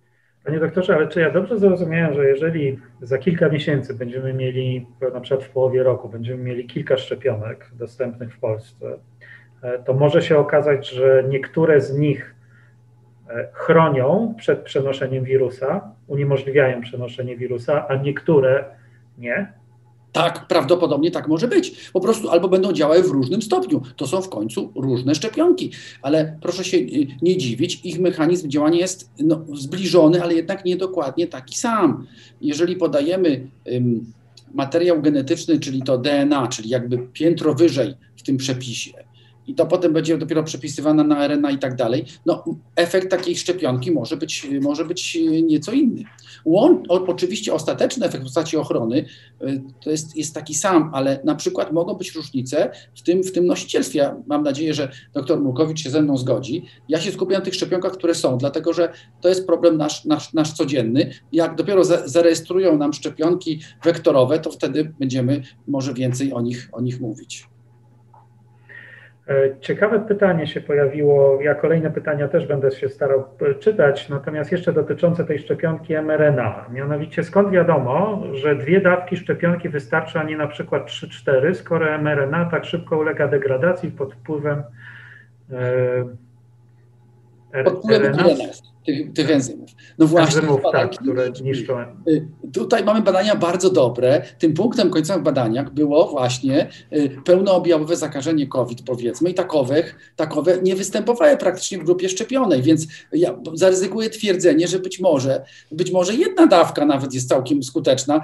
Panie 0.44 0.60
doktorze, 0.60 0.96
ale 0.96 1.08
czy 1.08 1.20
ja 1.20 1.32
dobrze 1.32 1.60
zrozumiałem, 1.60 2.14
że 2.14 2.28
jeżeli 2.28 2.80
za 3.02 3.18
kilka 3.18 3.50
miesięcy 3.50 3.94
będziemy 3.94 4.34
mieli, 4.34 4.88
na 5.14 5.22
przykład 5.22 5.44
w 5.44 5.50
połowie 5.50 5.84
roku, 5.84 6.10
będziemy 6.10 6.44
mieli 6.44 6.68
kilka 6.68 6.98
szczepionek 6.98 7.72
dostępnych 7.74 8.34
w 8.34 8.40
Polsce, 8.40 8.98
e, 9.62 9.84
to 9.84 9.94
może 9.94 10.22
się 10.22 10.38
okazać, 10.38 10.90
że 10.90 11.24
niektóre 11.30 11.82
z 11.82 11.98
nich 11.98 12.36
e, 13.30 13.50
chronią 13.54 14.36
przed 14.38 14.60
przenoszeniem 14.60 15.24
wirusa, 15.24 15.92
uniemożliwiają 16.08 16.82
przenoszenie 16.82 17.38
wirusa, 17.38 17.88
a 17.88 17.96
niektóre 17.96 18.66
nie? 19.18 19.54
Tak, 20.14 20.48
prawdopodobnie 20.48 21.12
tak 21.12 21.28
może 21.28 21.48
być. 21.48 21.90
Po 21.94 22.00
prostu 22.00 22.30
albo 22.30 22.50
będą 22.50 22.74
działały 22.74 23.04
w 23.04 23.08
różnym 23.08 23.42
stopniu. 23.42 23.82
To 23.96 24.08
są 24.08 24.22
w 24.22 24.30
końcu 24.30 24.72
różne 24.76 25.16
szczepionki, 25.16 25.72
ale 26.02 26.38
proszę 26.42 26.64
się 26.64 26.78
y, 26.78 27.08
nie 27.22 27.38
dziwić, 27.38 27.82
ich 27.84 28.00
mechanizm 28.00 28.50
działania 28.50 28.80
jest 28.80 29.10
no, 29.20 29.42
zbliżony, 29.54 30.24
ale 30.24 30.34
jednak 30.34 30.66
niedokładnie 30.66 31.28
taki 31.28 31.56
sam. 31.56 32.08
Jeżeli 32.42 32.76
podajemy 32.76 33.48
materiał 34.54 35.02
genetyczny, 35.02 35.60
czyli 35.60 35.82
to 35.82 35.98
DNA, 35.98 36.48
czyli 36.48 36.70
jakby 36.70 36.98
piętro 36.98 37.54
wyżej 37.54 37.94
w 38.16 38.24
tym 38.24 38.38
przepisie, 38.38 39.03
i 39.48 39.56
to 39.56 39.66
potem 39.66 39.94
będzie 39.94 40.18
dopiero 40.18 40.44
przepisywane 40.44 41.04
na 41.04 41.28
RNA 41.28 41.52
i 41.52 41.58
tak 41.58 41.76
dalej, 41.76 42.06
no 42.26 42.44
efekt 42.76 43.12
takiej 43.12 43.36
szczepionki 43.36 43.92
może 43.92 44.18
być, 44.18 44.48
może 44.62 44.86
być 44.86 45.18
nieco 45.44 45.72
inny. 45.72 46.04
Łącz, 46.46 46.86
oczywiście 46.90 47.54
ostateczny 47.54 48.06
efekt 48.06 48.24
w 48.24 48.26
postaci 48.26 48.58
ochrony 48.58 49.06
y, 49.42 49.62
to 49.84 49.92
jest, 49.92 50.18
jest 50.18 50.36
taki 50.36 50.54
sam, 50.54 50.92
ale 50.94 51.20
na 51.24 51.36
przykład 51.36 51.74
mogą 51.74 51.94
być 51.94 52.16
różnice 52.16 52.72
w 52.96 53.02
tym, 53.02 53.24
w 53.24 53.32
tym 53.32 53.46
nosicielstwie. 53.46 54.00
Ja 54.00 54.16
mam 54.28 54.44
nadzieję, 54.44 54.74
że 54.74 54.92
dr 55.14 55.40
Murkowicz 55.40 55.80
się 55.80 55.90
ze 55.90 56.02
mną 56.02 56.18
zgodzi. 56.18 56.66
Ja 56.90 57.02
się 57.02 57.12
skupiam 57.12 57.40
na 57.40 57.46
tych 57.46 57.56
szczepionkach, 57.56 57.92
które 57.92 58.16
są, 58.16 58.38
dlatego 58.38 58.74
że 58.74 58.94
to 59.22 59.30
jest 59.30 59.46
problem 59.46 59.78
nasz, 59.78 60.06
nasz, 60.06 60.34
nasz 60.34 60.54
codzienny. 60.54 61.14
Jak 61.32 61.56
dopiero 61.56 61.84
zarejestrują 62.06 62.78
nam 62.78 62.94
szczepionki 62.94 63.60
wektorowe, 63.84 64.40
to 64.40 64.52
wtedy 64.52 64.94
będziemy 65.00 65.42
może 65.68 65.94
więcej 65.94 66.34
o 66.34 66.42
nich, 66.42 66.70
o 66.72 66.82
nich 66.82 67.02
mówić. 67.02 67.53
E, 69.28 69.60
ciekawe 69.60 70.00
pytanie 70.00 70.48
się 70.48 70.62
pojawiło. 70.62 71.42
Ja 71.42 71.56
kolejne 71.56 71.92
pytania 71.92 72.28
też 72.28 72.48
będę 72.48 72.72
się 72.72 72.90
starał 72.90 73.24
e, 73.42 73.56
czytać, 73.56 74.10
natomiast 74.10 74.52
jeszcze 74.52 74.74
dotyczące 74.74 75.26
tej 75.26 75.40
szczepionki 75.40 75.94
mRNA. 75.94 76.66
Mianowicie 76.72 77.24
skąd 77.24 77.50
wiadomo, 77.50 78.24
że 78.34 78.56
dwie 78.56 78.82
dawki 78.82 79.18
szczepionki 79.18 79.70
wystarczy, 79.70 80.20
a 80.20 80.24
nie 80.24 80.38
na 80.38 80.48
przykład 80.48 80.88
3-4, 80.88 81.54
skoro 81.54 81.98
mRNA 81.98 82.46
tak 82.46 82.66
szybko 82.66 82.98
ulega 82.98 83.28
degradacji 83.28 83.92
pod 83.92 84.14
wpływem 84.14 84.64
e, 85.52 86.04
pod 87.64 87.80
wpływem 87.80 88.14
RNA? 88.14 88.24
tych, 88.86 89.14
tych 89.14 89.32
enzymów. 89.32 89.70
No 90.00 90.08
właśnie, 90.08 90.42
enzymów, 90.42 90.62
tak, 90.72 90.92
które 90.92 91.32
niszczą. 91.44 91.74
Y, 92.08 92.28
tutaj 92.54 92.84
mamy 92.84 93.02
badania 93.02 93.36
bardzo 93.36 93.70
dobre. 93.70 94.22
Tym 94.40 94.54
punktem 94.54 94.90
końcowym 94.90 95.22
w 95.22 95.26
badaniach 95.26 95.74
było 95.74 96.08
właśnie 96.08 96.70
y, 96.94 97.18
pełnoobjawowe 97.26 97.96
zakażenie 97.96 98.48
COVID, 98.48 98.82
powiedzmy, 98.86 99.30
i 99.30 99.34
takowych, 99.34 100.14
takowe 100.16 100.58
nie 100.62 100.76
występowały 100.76 101.38
praktycznie 101.38 101.78
w 101.78 101.84
grupie 101.84 102.10
szczepionej, 102.10 102.62
więc 102.62 102.88
ja 103.12 103.36
zaryzykuję 103.54 104.10
twierdzenie, 104.10 104.68
że 104.68 104.80
być 104.80 105.00
może, 105.00 105.44
być 105.72 105.92
może 105.92 106.16
jedna 106.16 106.48
dawka 106.48 106.86
nawet 106.86 107.14
jest 107.14 107.30
całkiem 107.30 107.64
skuteczna. 107.64 108.22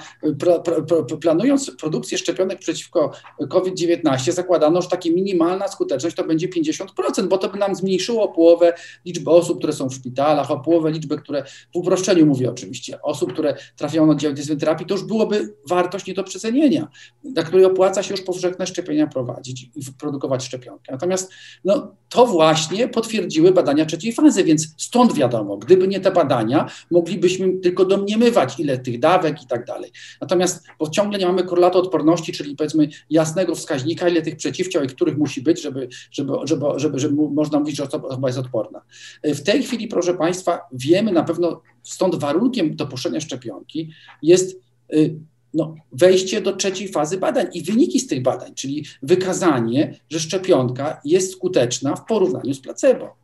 planując 1.22 1.72
produkcję 1.72 2.18
szczepionek 2.18 2.60
przeciwko 2.60 3.12
COVID-19, 3.50 4.32
zakładano, 4.32 4.82
że 4.82 4.90
taka 4.90 5.10
minimalna 5.10 5.68
skuteczność 5.68 6.16
to 6.16 6.24
będzie 6.24 6.48
50%, 6.48 7.28
bo 7.28 7.38
to 7.38 7.50
by 7.50 7.58
nam 7.58 7.76
zmniejszyło 7.76 8.28
połowę 8.28 8.74
liczby 9.06 9.30
osób, 9.32 9.58
które 9.58 9.74
są 9.74 9.90
w 9.90 9.94
szpitalach, 9.94 10.52
o 10.52 10.60
połowę 10.60 10.92
liczby, 10.92 11.18
które 11.18 11.44
w 11.74 11.78
uproszczeniu 11.78 12.26
mówię 12.26 12.50
oczywiście, 12.50 13.02
osób, 13.02 13.34
które 13.34 13.56
trafiają 13.76 14.06
na 14.06 14.12
oddział 14.12 14.32
intensywnej 14.32 14.60
terapii, 14.60 14.86
to 14.86 14.94
już 14.94 15.04
byłoby 15.04 15.54
wartość 15.70 16.06
nie 16.06 16.14
do 16.14 16.24
przecenienia, 16.24 16.88
dla 17.24 17.44
której 17.44 17.66
opłaca 17.66 18.04
się 18.04 18.14
już 18.14 18.22
powszechne 18.22 18.68
szczepienia 18.68 19.08
prowadzić 19.08 19.64
i 19.64 19.70
produkować 20.00 20.46
szczepionkę. 20.46 20.92
Natomiast 20.92 21.32
no, 21.66 21.96
to 22.10 22.28
właśnie 22.28 22.88
potwierdziły 22.88 23.52
badania 23.52 23.86
trzeciej 23.86 24.14
fazy, 24.14 24.44
więc 24.44 24.74
stąd 24.78 25.14
wiadomo, 25.14 25.58
gdyby 25.58 25.88
nie 25.88 26.00
te 26.00 26.12
badania, 26.12 26.72
moglibyśmy 26.92 27.58
tylko 27.58 27.86
domniemywać, 27.86 28.60
ile 28.60 28.78
tych 28.78 29.00
dawek 29.00 29.44
i 29.44 29.48
tak 29.48 29.66
dalej. 29.66 29.92
Natomiast, 30.22 30.64
bo 30.80 30.90
ciągle 30.90 31.20
nie 31.20 31.26
mamy 31.26 31.44
korelatu 31.44 31.80
odporności, 31.80 32.32
czyli 32.34 32.56
powiedzmy 32.56 32.88
jasnego 33.10 33.56
wskaźnika, 33.56 34.10
ile 34.10 34.22
tych 34.22 34.36
przeciwciał 34.36 34.84
i 34.84 34.88
których 34.88 35.18
musi 35.18 35.42
być, 35.42 35.62
żeby, 35.62 35.88
żeby, 36.12 36.34
żeby, 36.44 36.66
żeby, 36.76 37.00
żeby 37.00 37.16
można 37.32 37.60
mówić, 37.60 37.76
że 37.76 37.84
osoba 37.84 38.28
jest 38.28 38.40
odporna. 38.40 38.82
W 39.24 39.42
tej 39.42 39.64
chwili, 39.64 39.88
proszę 39.88 40.14
Państwa, 40.14 40.60
wiemy 40.72 41.12
na 41.12 41.24
pewno, 41.24 41.49
stąd 41.90 42.16
warunkiem 42.16 42.76
dopuszczenia 42.76 43.22
szczepionki 43.22 43.90
jest 44.22 44.60
y, 44.94 45.20
no, 45.54 45.76
wejście 45.92 46.42
do 46.42 46.56
trzeciej 46.56 46.88
fazy 46.88 47.18
badań 47.18 47.48
i 47.54 47.64
wyniki 47.64 48.00
z 48.00 48.08
tych 48.08 48.22
badań, 48.22 48.54
czyli 48.56 48.86
wykazanie, 49.04 50.00
że 50.10 50.20
szczepionka 50.20 51.02
jest 51.06 51.32
skuteczna 51.32 51.96
w 51.96 52.06
porównaniu 52.06 52.54
z 52.54 52.60
placebo. 52.60 53.16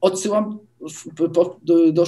Odsyłam 0.00 0.58
po, 1.34 1.58
do, 1.62 1.92
do, 1.92 2.04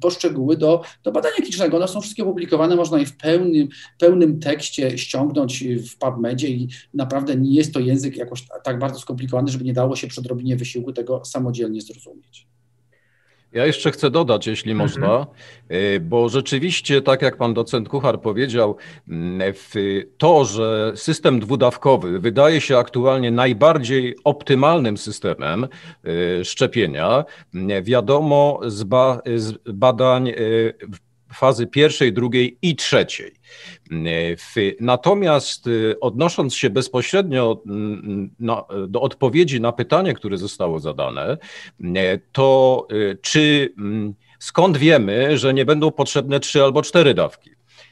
po 0.00 0.10
szczegóły 0.10 0.56
do, 0.56 0.82
do 1.02 1.12
badania 1.12 1.34
klinicznego. 1.34 1.76
One 1.76 1.88
są 1.88 2.00
wszystkie 2.00 2.22
opublikowane, 2.22 2.76
można 2.76 2.98
je 2.98 3.06
w 3.06 3.16
pełnym, 3.16 3.68
pełnym 3.98 4.40
tekście 4.40 4.98
ściągnąć 4.98 5.64
w 5.64 5.98
PubMedzie 5.98 6.48
i 6.48 6.68
naprawdę 6.94 7.36
nie 7.36 7.54
jest 7.54 7.74
to 7.74 7.80
język 7.80 8.16
jakoś 8.16 8.46
tak 8.64 8.78
bardzo 8.78 9.00
skomplikowany, 9.00 9.50
żeby 9.50 9.64
nie 9.64 9.72
dało 9.72 9.96
się 9.96 10.06
przy 10.06 10.20
odrobinie 10.20 10.56
wysiłku 10.56 10.92
tego 10.92 11.24
samodzielnie 11.24 11.80
zrozumieć. 11.80 12.46
Ja 13.54 13.66
jeszcze 13.66 13.90
chcę 13.90 14.10
dodać, 14.10 14.46
jeśli 14.46 14.72
mhm. 14.72 14.88
można, 14.88 15.26
y, 15.70 16.00
bo 16.00 16.28
rzeczywiście, 16.28 17.02
tak 17.02 17.22
jak 17.22 17.36
pan 17.36 17.54
docent 17.54 17.88
Kuchar 17.88 18.20
powiedział, 18.20 18.76
mm, 19.08 19.54
to, 20.18 20.44
że 20.44 20.92
system 20.94 21.40
dwudawkowy 21.40 22.20
wydaje 22.20 22.60
się 22.60 22.78
aktualnie 22.78 23.30
najbardziej 23.30 24.16
optymalnym 24.24 24.96
systemem 24.96 25.66
y, 26.40 26.44
szczepienia, 26.44 27.24
mm, 27.54 27.84
wiadomo 27.84 28.60
z, 28.66 28.82
ba 28.84 29.20
z 29.36 29.54
badań 29.72 30.28
y, 30.28 30.74
fazy 31.34 31.66
pierwszej, 31.66 32.12
drugiej 32.12 32.58
i 32.62 32.76
trzeciej. 32.76 33.32
Natomiast 34.80 35.66
y, 35.66 36.00
odnosząc 36.00 36.54
się 36.54 36.70
bezpośrednio 36.70 37.62
mm, 37.66 38.30
na, 38.40 38.64
do 38.88 39.00
odpowiedzi 39.00 39.60
na 39.60 39.72
pytanie, 39.72 40.14
które 40.14 40.38
zostało 40.38 40.80
zadane, 40.80 41.38
to 42.32 42.86
y, 42.92 43.18
czy 43.22 43.74
mm, 43.78 44.14
skąd 44.38 44.76
wiemy, 44.76 45.38
że 45.38 45.54
nie 45.54 45.64
będą 45.64 45.90
potrzebne 45.90 46.40
trzy 46.40 46.62
albo 46.62 46.82
cztery 46.82 47.14
dawki? 47.14 47.50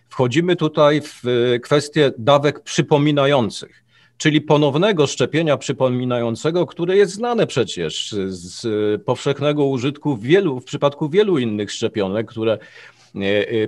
Wchodzimy 0.08 0.56
tutaj 0.56 1.00
w 1.00 1.26
y, 1.26 1.60
kwestię 1.60 2.12
dawek 2.18 2.60
przypominających 2.60 3.82
czyli 4.22 4.40
ponownego 4.40 5.06
szczepienia 5.06 5.56
przypominającego, 5.56 6.66
które 6.66 6.96
jest 6.96 7.12
znane 7.12 7.46
przecież 7.46 8.14
z 8.26 8.66
powszechnego 9.04 9.64
użytku 9.64 10.16
w, 10.16 10.22
wielu, 10.22 10.60
w 10.60 10.64
przypadku 10.64 11.08
wielu 11.08 11.38
innych 11.38 11.72
szczepionek, 11.72 12.26
które 12.26 12.58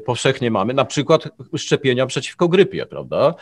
powszechnie 0.05 0.51
mamy, 0.51 0.75
na 0.75 0.85
przykład 0.85 1.29
szczepienia 1.57 2.07
przeciwko 2.07 2.49
grypie, 2.49 2.87
prawda? 2.87 3.35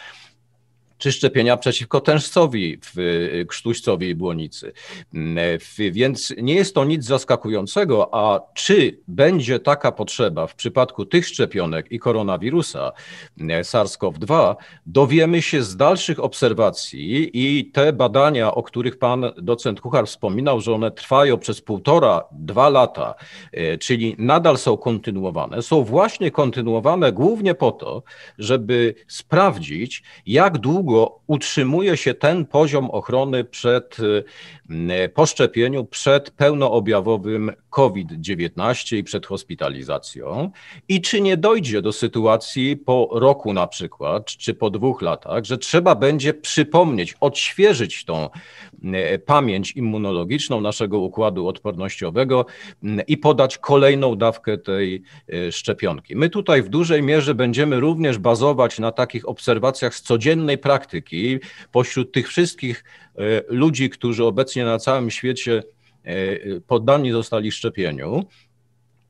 Czy 1.02 1.12
szczepienia 1.12 1.56
przeciwko 1.56 2.00
tężcowi, 2.00 2.78
w 2.82 2.98
y, 2.98 3.46
krztuścowi 3.48 4.08
i 4.08 4.14
błonicy. 4.14 4.72
Mm, 5.14 5.58
więc 5.92 6.34
nie 6.42 6.54
jest 6.54 6.74
to 6.74 6.84
nic 6.84 7.04
zaskakującego, 7.04 8.14
a 8.14 8.40
czy 8.54 9.00
będzie 9.08 9.58
taka 9.60 9.92
potrzeba 9.92 10.46
w 10.46 10.54
przypadku 10.54 11.06
tych 11.06 11.26
szczepionek 11.26 11.92
i 11.92 11.98
koronawirusa 11.98 12.92
mm, 13.40 13.62
SARS-CoV-2, 13.62 14.54
dowiemy 14.86 15.42
się 15.42 15.62
z 15.62 15.76
dalszych 15.76 16.20
obserwacji 16.20 17.30
i 17.32 17.64
te 17.64 17.92
badania, 17.92 18.54
o 18.54 18.62
których 18.62 18.98
pan 18.98 19.24
docent 19.36 19.80
Kuchar 19.80 20.06
wspominał, 20.06 20.60
że 20.60 20.74
one 20.74 20.90
trwają 20.90 21.38
przez 21.38 21.60
półtora, 21.60 22.24
dwa 22.32 22.68
lata, 22.68 23.14
y, 23.54 23.78
czyli 23.78 24.16
nadal 24.18 24.58
są 24.58 24.76
kontynuowane, 24.76 25.62
są 25.62 25.84
właśnie 25.84 26.30
kontynuowane 26.30 27.12
głównie 27.12 27.54
po 27.54 27.72
to, 27.72 28.02
żeby 28.38 28.94
sprawdzić, 29.08 30.02
jak 30.26 30.58
długo 30.58 30.91
długo 30.92 31.20
utrzymuje 31.26 31.96
się 31.96 32.14
ten 32.14 32.46
poziom 32.46 32.90
ochrony 32.90 33.44
przed, 33.44 33.96
y, 34.00 35.08
po 35.14 35.26
szczepieniu 35.26 35.84
przed 35.84 36.30
pełnoobjawowym 36.30 37.52
COVID-19 37.70 38.96
i 38.96 39.04
przed 39.04 39.26
hospitalizacją 39.26 40.50
i 40.88 41.00
czy 41.00 41.20
nie 41.20 41.36
dojdzie 41.36 41.82
do 41.82 41.92
sytuacji 41.92 42.76
po 42.76 43.08
roku 43.12 43.52
na 43.52 43.66
przykład, 43.66 44.26
czy 44.26 44.54
po 44.54 44.70
dwóch 44.70 45.02
latach, 45.02 45.44
że 45.44 45.58
trzeba 45.58 45.94
będzie 45.94 46.34
przypomnieć, 46.34 47.14
odświeżyć 47.20 48.04
tą 48.04 48.28
y, 49.14 49.18
pamięć 49.18 49.72
immunologiczną 49.72 50.60
naszego 50.60 50.98
układu 50.98 51.48
odpornościowego 51.48 52.46
i 53.06 53.16
podać 53.16 53.58
kolejną 53.58 54.16
dawkę 54.16 54.58
tej 54.58 55.02
szczepionki. 55.50 56.16
My 56.16 56.30
tutaj 56.30 56.62
w 56.62 56.68
dużej 56.68 57.02
mierze 57.02 57.34
będziemy 57.34 57.80
również 57.80 58.18
bazować 58.18 58.78
na 58.78 58.92
takich 58.92 59.28
obserwacjach 59.28 59.94
z 59.94 60.02
codziennej 60.02 60.58
praktyki, 60.58 60.81
praktyki 60.82 61.38
pośród 61.72 62.12
tych 62.12 62.28
wszystkich 62.28 62.84
e, 63.18 63.22
ludzi, 63.48 63.90
którzy 63.90 64.24
obecnie 64.24 64.64
na 64.64 64.78
całym 64.78 65.10
świecie 65.10 65.62
e, 66.04 66.60
poddani 66.60 67.12
zostali 67.12 67.52
szczepieniu 67.52 68.24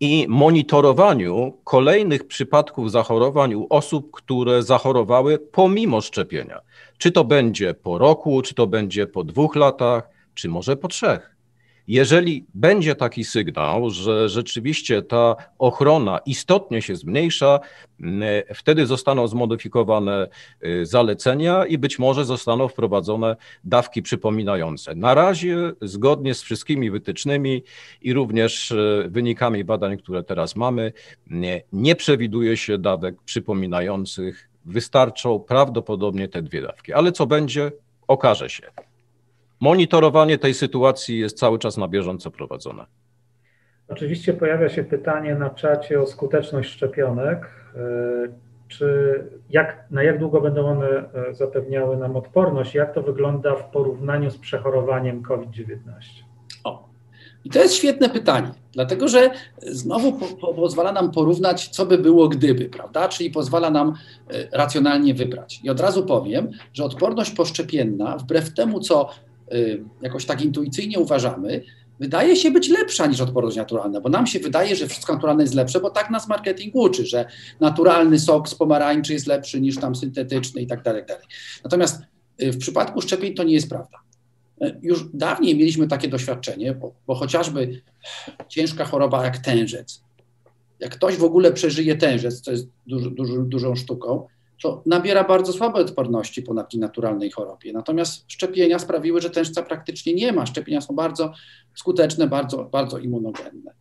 i 0.01 0.27
monitorowaniu 0.29 1.59
kolejnych 1.65 2.27
przypadków 2.27 2.91
zachorowań 2.91 3.55
u 3.55 3.67
osób, 3.71 4.11
które 4.13 4.63
zachorowały 4.63 5.39
pomimo 5.39 6.01
szczepienia. 6.01 6.61
Czy 6.99 7.11
to 7.11 7.25
będzie 7.25 7.75
po 7.75 7.99
roku, 7.99 8.43
czy 8.43 8.55
to 8.55 8.67
będzie 8.67 9.07
po 9.07 9.25
dwóch 9.25 9.57
latach, 9.57 10.09
czy 10.35 10.49
może 10.49 10.77
po 10.77 10.89
trzech. 10.89 11.32
Jeżeli 11.93 12.47
będzie 12.55 12.95
taki 12.95 13.25
sygnał, 13.25 13.91
że 13.91 14.29
rzeczywiście 14.29 15.03
ta 15.03 15.37
ochrona 15.59 16.19
istotnie 16.27 16.83
się 16.83 16.97
zmniejsza, 16.97 17.61
wtedy 18.55 18.87
zostaną 18.87 19.29
zmodyfikowane 19.29 20.29
y, 20.65 20.87
zalecenia 20.87 21.67
i 21.67 21.79
być 21.79 21.99
może 21.99 22.25
zostaną 22.25 22.69
wprowadzone 22.69 23.37
dawki 23.65 24.03
przypominające. 24.03 24.95
Na 24.95 25.15
razie, 25.15 25.73
zgodnie 25.83 26.35
z 26.35 26.43
wszystkimi 26.43 26.91
wytycznymi 26.91 27.63
i 28.03 28.13
również 28.13 28.71
y, 28.71 29.07
wynikami 29.09 29.65
badań, 29.65 29.99
które 29.99 30.23
teraz 30.23 30.57
mamy, 30.57 30.93
nie 31.73 31.97
przewiduje 31.97 32.57
się 32.57 32.79
dawek 32.79 33.23
przypominających. 33.25 34.49
Wystarczą 34.65 35.41
prawdopodobnie 35.41 36.29
te 36.29 36.43
dwie 36.43 36.63
dawki. 36.63 36.93
Ale 36.93 37.13
co 37.13 37.27
będzie, 37.27 37.73
okaże 38.09 38.49
się 38.51 38.92
monitorowanie 39.63 40.39
tej 40.39 40.55
sytuacji 40.55 41.19
jest 41.19 41.39
cały 41.39 41.59
czas 41.59 41.77
na 41.77 41.89
bieżąco 41.89 42.31
prowadzone. 42.31 42.87
Oczywiście 43.89 44.33
pojawia 44.33 44.69
się 44.69 44.85
pytanie 44.85 45.35
na 45.35 45.51
czacie 45.51 46.01
o 46.01 46.07
skuteczność 46.07 46.71
szczepionek. 46.71 47.51
E, 47.77 47.79
czy 48.69 48.87
jak, 49.51 49.85
na 49.91 50.03
jak 50.03 50.19
długo 50.19 50.41
będą 50.41 50.67
one 50.67 50.89
e, 50.89 51.35
zapewniały 51.35 51.97
nam 51.97 52.17
odporność? 52.17 52.75
Jak 52.75 52.95
to 52.95 53.03
wygląda 53.03 53.55
w 53.55 53.71
porównaniu 53.71 54.31
z 54.31 54.39
przechorowaniem 54.39 55.23
COVID-19? 55.23 55.77
O, 56.65 56.89
i 57.45 57.51
to 57.51 57.59
jest 57.59 57.75
świetne 57.75 58.09
pytanie, 58.09 58.51
dlatego 58.73 59.09
że 59.09 59.31
znowu 59.59 60.13
po, 60.13 60.27
po, 60.27 60.55
pozwala 60.55 60.93
nam 60.93 61.11
porównać, 61.11 61.69
co 61.69 61.87
by 61.87 61.99
było 61.99 62.29
gdyby, 62.29 62.65
prawda? 62.65 63.09
Czyli 63.09 63.31
pozwala 63.31 63.71
nam 63.71 63.95
e, 64.31 64.59
racjonalnie 64.59 65.15
wybrać. 65.15 65.61
I 65.65 65.71
od 65.71 65.81
razu 65.81 66.07
powiem, 66.07 66.51
że 66.73 66.85
odporność 66.85 67.31
poszczepienna, 67.31 68.19
wbrew 68.19 68.55
temu, 68.55 68.81
co 68.81 69.11
jakoś 70.03 70.25
tak 70.25 70.43
intuicyjnie 70.43 70.99
uważamy, 70.99 71.63
wydaje 72.01 72.37
się 72.37 72.51
być 72.51 72.69
lepsza 72.69 73.07
niż 73.07 73.21
odporność 73.21 73.57
naturalna, 73.57 74.01
bo 74.01 74.09
nam 74.09 74.27
się 74.27 74.39
wydaje, 74.39 74.77
że 74.77 74.87
wszystko 74.87 75.15
naturalne 75.15 75.43
jest 75.43 75.55
lepsze, 75.55 75.81
bo 75.81 75.91
tak 75.91 76.11
nas 76.11 76.29
marketing 76.29 76.75
uczy, 76.75 77.07
że 77.07 77.25
naturalny 77.61 78.19
sok 78.19 78.49
z 78.49 78.55
pomarańczy 78.55 79.13
jest 79.13 79.27
lepszy 79.27 79.61
niż 79.61 79.77
tam 79.77 79.97
syntetyczny 79.97 80.63
i 80.63 80.67
tak 80.67 80.83
dalej. 80.83 81.03
Natomiast 81.65 82.03
y, 82.43 82.53
w 82.53 82.59
przypadku 82.59 83.01
szczepień 83.01 83.35
to 83.35 83.43
nie 83.43 83.55
jest 83.55 83.69
prawda. 83.69 83.99
Y, 84.65 84.79
już 84.83 85.05
dawniej 85.15 85.57
mieliśmy 85.57 85.89
takie 85.89 86.09
doświadczenie, 86.09 86.75
bo, 86.75 86.95
bo 87.07 87.15
chociażby 87.15 87.83
ciężka 88.49 88.85
choroba 88.85 89.25
jak 89.25 89.39
tężec, 89.39 90.03
jak 90.81 90.93
ktoś 90.93 91.17
w 91.17 91.25
ogóle 91.25 91.53
przeżyje 91.53 91.97
tężec, 91.97 92.41
co 92.41 92.51
jest 92.51 92.69
duży, 92.87 93.11
duży, 93.11 93.43
dużą 93.47 93.75
sztuką, 93.75 94.27
to 94.63 94.83
nabiera 94.87 95.25
bardzo 95.25 95.53
słabej 95.53 95.83
odporności 95.85 96.43
po 96.43 96.55
naturalnej 96.75 97.31
chorobie. 97.31 97.73
Natomiast 97.73 98.25
szczepienia 98.29 98.79
sprawiły, 98.79 99.21
że 99.21 99.31
tężca 99.31 99.63
praktycznie 99.63 100.15
nie 100.15 100.33
ma. 100.33 100.47
Szczepienia 100.47 100.81
są 100.81 100.95
bardzo 100.95 101.33
skuteczne, 101.75 102.27
bardzo, 102.27 102.65
bardzo 102.65 102.99
immunogenne. 102.99 103.75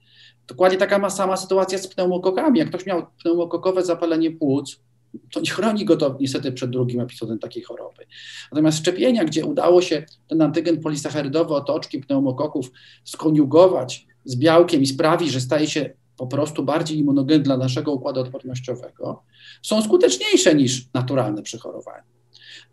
Dokładnie 0.47 0.77
taka 0.77 1.09
sama 1.09 1.37
sytuacja 1.37 1.77
z 1.77 1.87
pneumokokami. 1.87 2.59
Jak 2.59 2.69
ktoś 2.69 2.85
miał 2.85 3.05
pneumokokowe 3.23 3.83
zapalenie 3.83 4.31
płuc, 4.31 4.79
to 5.31 5.39
nie 5.39 5.49
chroni 5.49 5.85
go 5.85 5.97
to 5.97 6.17
niestety 6.19 6.51
przed 6.51 6.69
drugim 6.69 7.01
epizodem 7.01 7.39
takiej 7.39 7.63
choroby. 7.63 8.05
Natomiast 8.51 8.77
szczepienia, 8.77 9.25
gdzie 9.25 9.45
udało 9.45 9.81
się 9.81 10.05
ten 10.27 10.41
antygen 10.41 10.81
polisacharydowy 10.81 11.53
otoczki 11.53 11.99
pneumokoków 11.99 12.71
skoniugować 13.03 14.07
z 14.25 14.35
białkiem 14.35 14.81
i 14.81 14.87
sprawi, 14.87 15.29
że 15.29 15.41
staje 15.41 15.67
się 15.67 15.89
po 16.17 16.27
prostu 16.27 16.63
bardziej 16.63 16.97
immunogenny 16.97 17.43
dla 17.43 17.57
naszego 17.57 17.91
układu 17.91 18.19
odpornościowego, 18.19 19.23
są 19.61 19.81
skuteczniejsze 19.81 20.55
niż 20.55 20.85
naturalne 20.93 21.41
przechorowanie. 21.41 22.03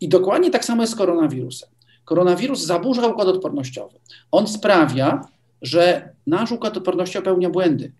I 0.01 0.09
dokładnie 0.09 0.51
tak 0.51 0.65
samo 0.65 0.83
jest 0.83 0.93
z 0.93 0.95
koronawirusem. 0.95 1.69
Koronawirus 2.05 2.65
zaburza 2.65 3.07
układ 3.07 3.27
odpornościowy. 3.27 3.99
On 4.31 4.47
sprawia, 4.47 5.21
że 5.61 6.13
nasz 6.27 6.51
układ 6.51 6.77
odpornościowy 6.77 7.25
pełnia 7.25 7.49
błędy. 7.49 7.91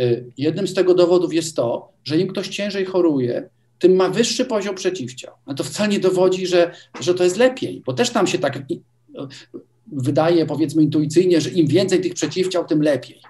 Y, 0.00 0.32
jednym 0.38 0.68
z 0.68 0.74
tego 0.74 0.94
dowodów 0.94 1.34
jest 1.34 1.56
to, 1.56 1.92
że 2.04 2.18
im 2.18 2.28
ktoś 2.28 2.48
ciężej 2.48 2.84
choruje, 2.84 3.48
tym 3.78 3.96
ma 3.96 4.08
wyższy 4.08 4.44
poziom 4.44 4.74
przeciwciał. 4.74 5.34
A 5.46 5.54
to 5.54 5.64
wcale 5.64 5.88
nie 5.88 6.00
dowodzi, 6.00 6.46
że, 6.46 6.74
że 7.00 7.14
to 7.14 7.24
jest 7.24 7.36
lepiej, 7.36 7.82
bo 7.86 7.92
też 7.92 8.10
tam 8.10 8.26
się 8.26 8.38
tak 8.38 8.62
wydaje, 9.86 10.46
powiedzmy 10.46 10.82
intuicyjnie, 10.82 11.40
że 11.40 11.50
im 11.50 11.66
więcej 11.66 12.00
tych 12.00 12.14
przeciwciał, 12.14 12.64
tym 12.64 12.82
lepiej. 12.82 13.20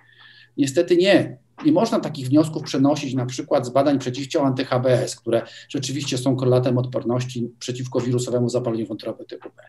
Niestety 0.56 0.96
nie. 0.96 1.36
Nie 1.64 1.72
można 1.72 2.00
takich 2.00 2.28
wniosków 2.28 2.62
przenosić 2.62 3.14
na 3.14 3.26
przykład 3.26 3.66
z 3.66 3.70
badań 3.70 3.98
przeciwciał 3.98 4.44
anty-HBS, 4.44 5.16
które 5.16 5.42
rzeczywiście 5.68 6.18
są 6.18 6.36
korelatem 6.36 6.78
odporności 6.78 7.50
przeciwko 7.58 8.00
wirusowemu 8.00 8.48
zapaleniu 8.48 8.86
wątroby 8.86 9.24
typu 9.24 9.48
B. 9.56 9.62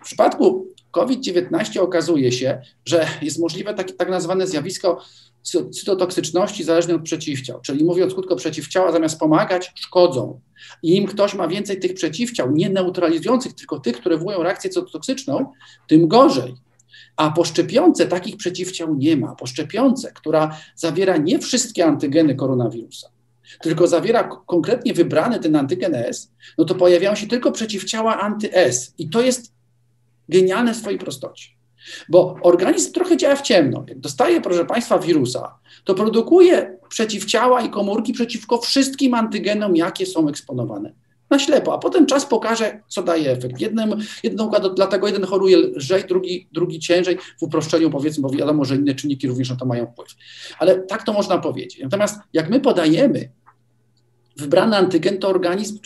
W 0.00 0.04
przypadku 0.04 0.66
COVID-19 0.90 1.80
okazuje 1.80 2.32
się, 2.32 2.62
że 2.84 3.06
jest 3.22 3.38
możliwe 3.38 3.74
takie, 3.74 3.94
tak 3.94 4.10
nazwane 4.10 4.46
zjawisko 4.46 5.00
cytotoksyczności 5.72 6.64
zależnej 6.64 6.96
od 6.96 7.02
przeciwciał, 7.02 7.60
czyli 7.60 7.84
mówiąc 7.84 8.14
krótko, 8.14 8.36
przeciwciała 8.36 8.92
zamiast 8.92 9.18
pomagać, 9.18 9.72
szkodzą. 9.74 10.40
I 10.82 10.96
im 10.96 11.06
ktoś 11.06 11.34
ma 11.34 11.48
więcej 11.48 11.80
tych 11.80 11.94
przeciwciał, 11.94 12.52
nie 12.52 12.70
neutralizujących, 12.70 13.54
tylko 13.54 13.80
tych, 13.80 13.96
które 13.96 14.16
wywołują 14.16 14.42
reakcję 14.42 14.70
cytotoksyczną, 14.70 15.52
tym 15.88 16.08
gorzej. 16.08 16.54
A 17.20 17.30
po 17.30 17.44
szczepionce 17.44 18.06
takich 18.06 18.36
przeciwciał 18.36 18.94
nie 18.94 19.16
ma. 19.16 19.34
Po 19.34 19.46
szczepionce, 19.46 20.12
która 20.12 20.56
zawiera 20.76 21.16
nie 21.16 21.38
wszystkie 21.38 21.86
antygeny 21.86 22.34
koronawirusa, 22.34 23.08
tylko 23.60 23.86
zawiera 23.86 24.24
konkretnie 24.46 24.94
wybrany 24.94 25.40
ten 25.40 25.56
antygen 25.56 25.94
S, 25.94 26.32
no 26.58 26.64
to 26.64 26.74
pojawiają 26.74 27.14
się 27.14 27.26
tylko 27.26 27.52
przeciwciała 27.52 28.20
anty-S. 28.20 28.94
I 28.98 29.08
to 29.08 29.20
jest 29.20 29.52
genialne 30.28 30.74
w 30.74 30.76
swojej 30.76 30.98
prostocie. 30.98 31.48
Bo 32.08 32.36
organizm 32.42 32.92
trochę 32.92 33.16
działa 33.16 33.36
w 33.36 33.42
ciemno. 33.42 33.84
Jak 33.88 33.98
dostaje, 33.98 34.40
proszę 34.40 34.64
Państwa, 34.64 34.98
wirusa, 34.98 35.58
to 35.84 35.94
produkuje 35.94 36.78
przeciwciała 36.88 37.62
i 37.62 37.70
komórki 37.70 38.12
przeciwko 38.12 38.58
wszystkim 38.58 39.14
antygenom, 39.14 39.76
jakie 39.76 40.06
są 40.06 40.28
eksponowane. 40.28 40.92
Na 41.30 41.38
ślepo, 41.38 41.74
a 41.74 41.78
potem 41.78 42.06
czas 42.06 42.26
pokaże, 42.26 42.80
co 42.88 43.02
daje 43.02 43.30
efekt. 43.30 43.60
Jednym, 43.60 43.96
jeden 44.22 44.40
układ, 44.40 44.74
dlatego 44.74 45.06
jeden 45.06 45.24
choruje 45.24 45.56
lżej, 45.56 46.04
drugi, 46.08 46.48
drugi 46.52 46.78
ciężej, 46.78 47.18
w 47.38 47.42
uproszczeniu 47.42 47.90
powiedzmy, 47.90 48.22
bo 48.22 48.30
wiadomo, 48.30 48.64
że 48.64 48.76
inne 48.76 48.94
czynniki 48.94 49.28
również 49.28 49.50
na 49.50 49.56
to 49.56 49.66
mają 49.66 49.86
wpływ. 49.86 50.08
Ale 50.58 50.80
tak 50.80 51.02
to 51.02 51.12
można 51.12 51.38
powiedzieć. 51.38 51.80
Natomiast 51.82 52.20
jak 52.32 52.50
my 52.50 52.60
podajemy 52.60 53.30
wybrany 54.36 54.76
antygen, 54.76 55.18
to 55.18 55.28
organizm 55.28 55.78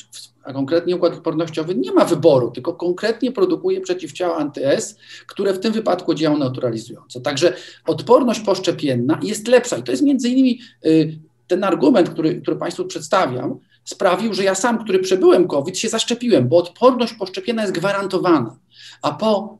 a 0.44 0.52
konkretnie 0.52 0.96
układ 0.96 1.12
odpornościowy 1.12 1.74
nie 1.74 1.92
ma 1.92 2.04
wyboru, 2.04 2.50
tylko 2.50 2.74
konkretnie 2.74 3.32
produkuje 3.32 3.80
przeciwciała 3.80 4.36
anty-S, 4.36 4.98
które 5.26 5.52
w 5.52 5.58
tym 5.58 5.72
wypadku 5.72 6.14
działają 6.14 6.38
neutralizująco. 6.38 7.20
Także 7.20 7.52
odporność 7.86 8.40
poszczepienna 8.40 9.20
jest 9.22 9.48
lepsza 9.48 9.76
i 9.76 9.82
to 9.82 9.92
jest 9.92 10.02
między 10.02 10.28
innymi 10.28 10.60
y, 10.86 11.18
ten 11.46 11.64
argument, 11.64 12.10
który, 12.10 12.40
który 12.40 12.56
Państwu 12.56 12.84
przedstawiam, 12.84 13.58
sprawił, 13.84 14.34
że 14.34 14.44
ja 14.44 14.54
sam, 14.54 14.84
który 14.84 14.98
przebyłem 14.98 15.48
COVID, 15.48 15.78
się 15.78 15.88
zaszczepiłem, 15.88 16.48
bo 16.48 16.56
odporność 16.56 17.14
poszczepienna 17.14 17.62
jest 17.62 17.74
gwarantowana, 17.74 18.56
a 19.02 19.12
po 19.12 19.58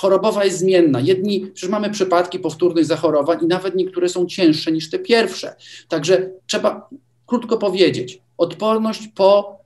chorobowa 0.00 0.44
jest 0.44 0.58
zmienna. 0.58 1.00
Jedni, 1.00 1.40
przecież 1.40 1.70
mamy 1.70 1.90
przypadki 1.90 2.38
powtórnych 2.38 2.84
zachorowań 2.84 3.38
i 3.42 3.46
nawet 3.46 3.74
niektóre 3.74 4.08
są 4.08 4.26
cięższe 4.26 4.72
niż 4.72 4.90
te 4.90 4.98
pierwsze. 4.98 5.56
Także 5.88 6.30
trzeba 6.46 6.88
krótko 7.26 7.58
powiedzieć, 7.58 8.22
odporność 8.38 9.08
po 9.08 9.60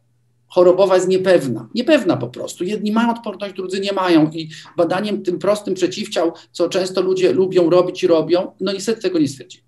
chorobowa 0.48 0.94
jest 0.94 1.08
niepewna. 1.08 1.68
Niepewna 1.74 2.16
po 2.16 2.28
prostu. 2.28 2.64
Jedni 2.64 2.92
mają 2.92 3.10
odporność, 3.10 3.54
drudzy 3.54 3.80
nie 3.80 3.92
mają 3.92 4.30
i 4.30 4.48
badaniem 4.76 5.22
tym 5.22 5.38
prostym 5.38 5.74
przeciwciał, 5.74 6.32
co 6.52 6.68
często 6.68 7.00
ludzie 7.00 7.32
lubią 7.32 7.70
robić 7.70 8.02
i 8.02 8.06
robią, 8.06 8.52
no 8.60 8.72
niestety 8.72 9.02
tego 9.02 9.18
nie 9.18 9.28
stwierdzi. 9.28 9.63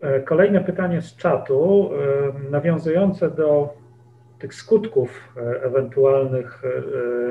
E, 0.00 0.20
kolejne 0.20 0.60
pytanie 0.60 1.02
z 1.02 1.16
czatu, 1.16 1.90
e, 2.46 2.50
nawiązujące 2.50 3.30
do 3.30 3.74
tych 4.38 4.54
skutków 4.54 5.34
e, 5.36 5.62
ewentualnych 5.62 6.62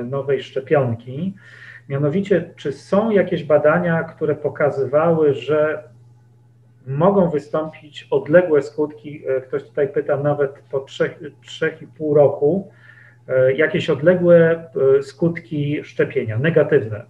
nowej 0.04 0.42
szczepionki. 0.42 1.34
Mianowicie, 1.88 2.50
czy 2.56 2.72
są 2.72 3.10
jakieś 3.10 3.44
badania, 3.44 4.04
które 4.04 4.34
pokazywały, 4.34 5.34
że 5.34 5.82
mogą 6.86 7.30
wystąpić 7.30 8.06
odległe 8.10 8.62
skutki, 8.62 9.22
ktoś 9.46 9.64
tutaj 9.64 9.88
pyta 9.88 10.16
nawet 10.16 10.52
po 10.70 10.78
3,5 10.80 12.14
roku, 12.14 12.70
jakieś 13.56 13.90
odległe 13.90 14.64
skutki 15.02 15.84
szczepienia, 15.84 16.38
negatywne 16.38 17.04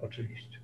oczywiście. 0.00 0.58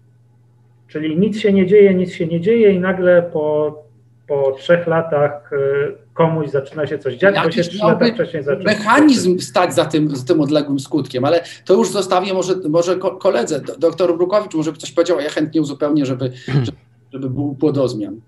Czyli 0.89 1.19
nic 1.19 1.39
się 1.39 1.53
nie 1.53 1.67
dzieje, 1.67 1.95
nic 1.95 2.13
się 2.13 2.27
nie 2.27 2.41
dzieje 2.41 2.73
i 2.73 2.81
nagle 2.81 3.23
po, 3.23 3.86
po 4.27 4.53
trzech 4.53 4.87
latach 4.87 5.51
komuś 6.15 6.51
zaczyna 6.51 6.87
się 6.87 6.99
coś 6.99 7.15
dziać, 7.15 7.35
Jakiś 7.35 7.57
bo 7.57 7.63
się 7.63 7.71
trzy 7.71 7.79
lata 7.79 8.07
wcześniej 8.15 8.43
zaczął. 8.43 8.65
Mechanizm 8.65 9.39
stać 9.39 9.75
za 9.75 9.85
tym, 9.85 10.17
za 10.17 10.27
tym 10.27 10.41
odległym 10.41 10.81
skutkiem, 10.81 11.25
ale 11.25 11.45
to 11.65 11.75
już 11.75 11.91
zostawię 11.91 12.35
może, 12.35 12.55
może 12.69 12.97
koledze, 12.97 13.61
doktor 13.79 14.17
Brukowicz, 14.17 14.55
może 14.55 14.73
coś 14.73 14.93
powiedział, 14.93 15.19
a 15.19 15.23
ja 15.23 15.31
chętnie 15.31 15.61
uzupełnię, 15.61 16.07
żeby, 16.07 16.33
żeby 17.13 17.31
było 17.31 17.73
do 17.73 17.89
zmian. 17.89 18.21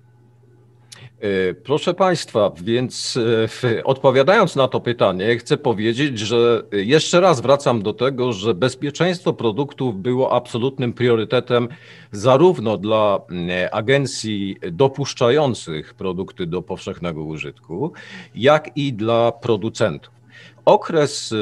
E, 1.20 1.54
proszę 1.54 1.94
Państwa, 1.94 2.52
więc 2.62 3.18
e, 3.64 3.84
odpowiadając 3.84 4.56
na 4.56 4.68
to 4.68 4.80
pytanie, 4.80 5.38
chcę 5.38 5.56
powiedzieć, 5.56 6.18
że 6.18 6.62
jeszcze 6.72 7.20
raz 7.20 7.40
wracam 7.40 7.82
do 7.82 7.92
tego, 7.92 8.32
że 8.32 8.54
bezpieczeństwo 8.54 9.32
produktów 9.32 10.02
było 10.02 10.32
absolutnym 10.32 10.92
priorytetem 10.92 11.68
zarówno 12.12 12.76
dla 12.76 13.20
e, 13.50 13.74
agencji 13.74 14.56
dopuszczających 14.72 15.94
produkty 15.94 16.46
do 16.46 16.62
powszechnego 16.62 17.24
użytku, 17.24 17.92
jak 18.34 18.76
i 18.76 18.92
dla 18.92 19.32
producentów. 19.32 20.18
Okres 20.64 21.34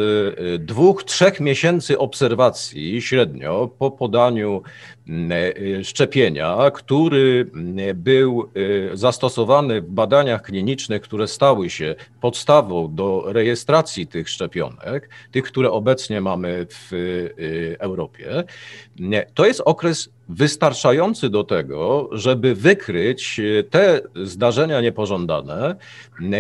dwóch, 0.58 1.04
trzech 1.04 1.40
miesięcy 1.40 1.98
obserwacji 1.98 3.02
średnio 3.02 3.70
po 3.78 3.90
podaniu 3.90 4.62
E, 4.62 4.95
szczepienia, 5.82 6.70
który 6.74 7.50
był 7.94 8.50
e, 8.92 8.96
zastosowany 8.96 9.80
w 9.80 9.90
badaniach 9.90 10.42
klinicznych, 10.42 11.02
które 11.02 11.28
stały 11.28 11.70
się 11.70 11.94
podstawą 12.20 12.94
do 12.94 13.24
rejestracji 13.26 14.06
tych 14.06 14.28
szczepionek, 14.28 15.08
tych, 15.32 15.44
które 15.44 15.70
obecnie 15.70 16.20
mamy 16.20 16.66
w 16.70 16.92
e, 16.92 17.80
Europie, 17.80 18.44
to 19.34 19.46
jest 19.46 19.62
okres 19.64 20.08
wystarczający 20.28 21.30
do 21.30 21.44
tego, 21.44 22.08
żeby 22.12 22.54
wykryć 22.54 23.40
te 23.70 24.00
zdarzenia 24.24 24.80
niepożądane, 24.80 25.76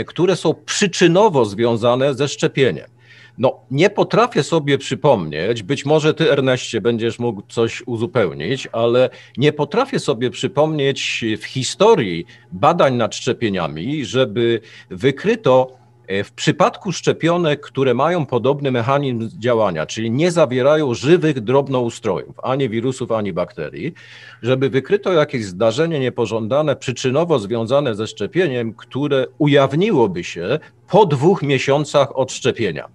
które 0.06 0.36
są 0.36 0.54
przyczynowo 0.54 1.44
związane 1.44 2.14
ze 2.14 2.28
szczepieniem. 2.28 2.95
No, 3.38 3.60
nie 3.70 3.90
potrafię 3.90 4.42
sobie 4.42 4.78
przypomnieć, 4.78 5.62
być 5.62 5.86
może 5.86 6.14
ty, 6.14 6.32
Erneście, 6.32 6.80
będziesz 6.80 7.18
mógł 7.18 7.42
coś 7.48 7.82
uzupełnić, 7.86 8.68
ale 8.72 9.10
nie 9.36 9.52
potrafię 9.52 9.98
sobie 9.98 10.30
przypomnieć 10.30 11.24
w 11.38 11.44
historii 11.44 12.26
badań 12.52 12.94
nad 12.94 13.14
szczepieniami, 13.14 14.04
żeby 14.04 14.60
wykryto 14.90 15.70
e, 16.06 16.24
w 16.24 16.32
przypadku 16.32 16.92
szczepionek, 16.92 17.60
które 17.60 17.94
mają 17.94 18.26
podobny 18.26 18.70
mechanizm 18.70 19.30
działania, 19.38 19.86
czyli 19.86 20.10
nie 20.10 20.30
zawierają 20.30 20.94
żywych 20.94 21.40
drobnoustrojów, 21.40 22.40
ani 22.42 22.68
wirusów, 22.68 23.12
ani 23.12 23.32
bakterii, 23.32 23.94
żeby 24.42 24.70
wykryto 24.70 25.12
jakieś 25.12 25.44
zdarzenie 25.44 26.00
niepożądane, 26.00 26.76
przyczynowo 26.76 27.38
związane 27.38 27.94
ze 27.94 28.06
szczepieniem, 28.06 28.74
które 28.74 29.26
ujawniłoby 29.38 30.24
się 30.24 30.58
po 30.88 31.06
dwóch 31.06 31.42
miesiącach 31.42 32.16
od 32.18 32.32
szczepienia. 32.32 32.88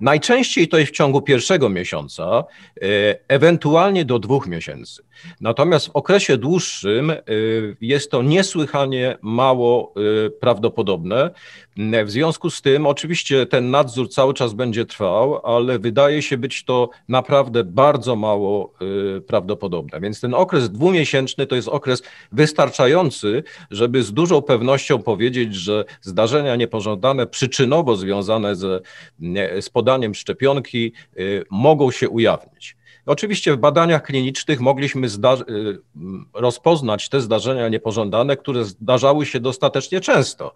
Najczęściej 0.00 0.68
to 0.68 0.78
jest 0.78 0.92
w 0.92 0.96
ciągu 0.96 1.22
pierwszego 1.22 1.68
miesiąca, 1.68 2.24
e, 2.24 2.84
ewentualnie 3.28 4.04
do 4.04 4.18
dwóch 4.18 4.46
miesięcy. 4.46 5.02
Natomiast 5.40 5.86
w 5.86 5.90
okresie 5.90 6.36
dłuższym 6.38 7.10
y, 7.10 7.76
jest 7.80 8.10
to 8.10 8.22
niesłychanie 8.22 9.18
mało 9.22 9.94
y, 10.26 10.30
prawdopodobne. 10.30 11.30
W 12.04 12.10
związku 12.10 12.50
z 12.50 12.62
tym, 12.62 12.86
oczywiście, 12.86 13.46
ten 13.46 13.70
nadzór 13.70 14.10
cały 14.10 14.34
czas 14.34 14.52
będzie 14.52 14.86
trwał, 14.86 15.46
ale 15.46 15.78
wydaje 15.78 16.22
się 16.22 16.38
być 16.38 16.64
to 16.64 16.90
naprawdę 17.08 17.64
bardzo 17.64 18.16
mało 18.16 18.74
y, 19.16 19.20
prawdopodobne. 19.20 20.00
Więc 20.00 20.20
ten 20.20 20.34
okres 20.34 20.70
dwumiesięczny 20.70 21.46
to 21.46 21.56
jest 21.56 21.68
okres 21.68 22.02
wystarczający, 22.32 23.42
żeby 23.70 24.02
z 24.02 24.12
dużą 24.12 24.42
pewnością 24.42 25.02
powiedzieć, 25.02 25.54
że 25.54 25.84
zdarzenia 26.00 26.56
niepożądane, 26.56 27.26
przyczynowo 27.26 27.96
związane 27.96 28.56
ze, 28.56 28.80
z 29.60 29.70
podaniem 29.70 30.14
szczepionki 30.14 30.92
mogą 31.50 31.90
się 31.90 32.08
ujawnić. 32.08 32.76
Oczywiście 33.06 33.52
w 33.52 33.56
badaniach 33.56 34.02
klinicznych 34.02 34.60
mogliśmy 34.60 35.08
rozpoznać 36.34 37.08
te 37.08 37.20
zdarzenia 37.20 37.68
niepożądane, 37.68 38.36
które 38.36 38.64
zdarzały 38.64 39.26
się 39.26 39.40
dostatecznie 39.40 40.00
często. 40.00 40.54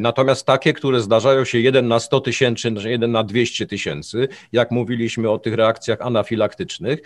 Natomiast 0.00 0.46
takie, 0.46 0.72
które 0.72 1.00
zdarzają 1.00 1.44
się 1.44 1.58
1 1.58 1.88
na 1.88 2.00
100 2.00 2.20
tysięcy, 2.20 2.72
1 2.84 3.12
na 3.12 3.24
200 3.24 3.66
tysięcy, 3.66 4.28
jak 4.52 4.70
mówiliśmy 4.70 5.30
o 5.30 5.38
tych 5.38 5.54
reakcjach 5.54 6.00
anafilaktycznych, 6.00 7.00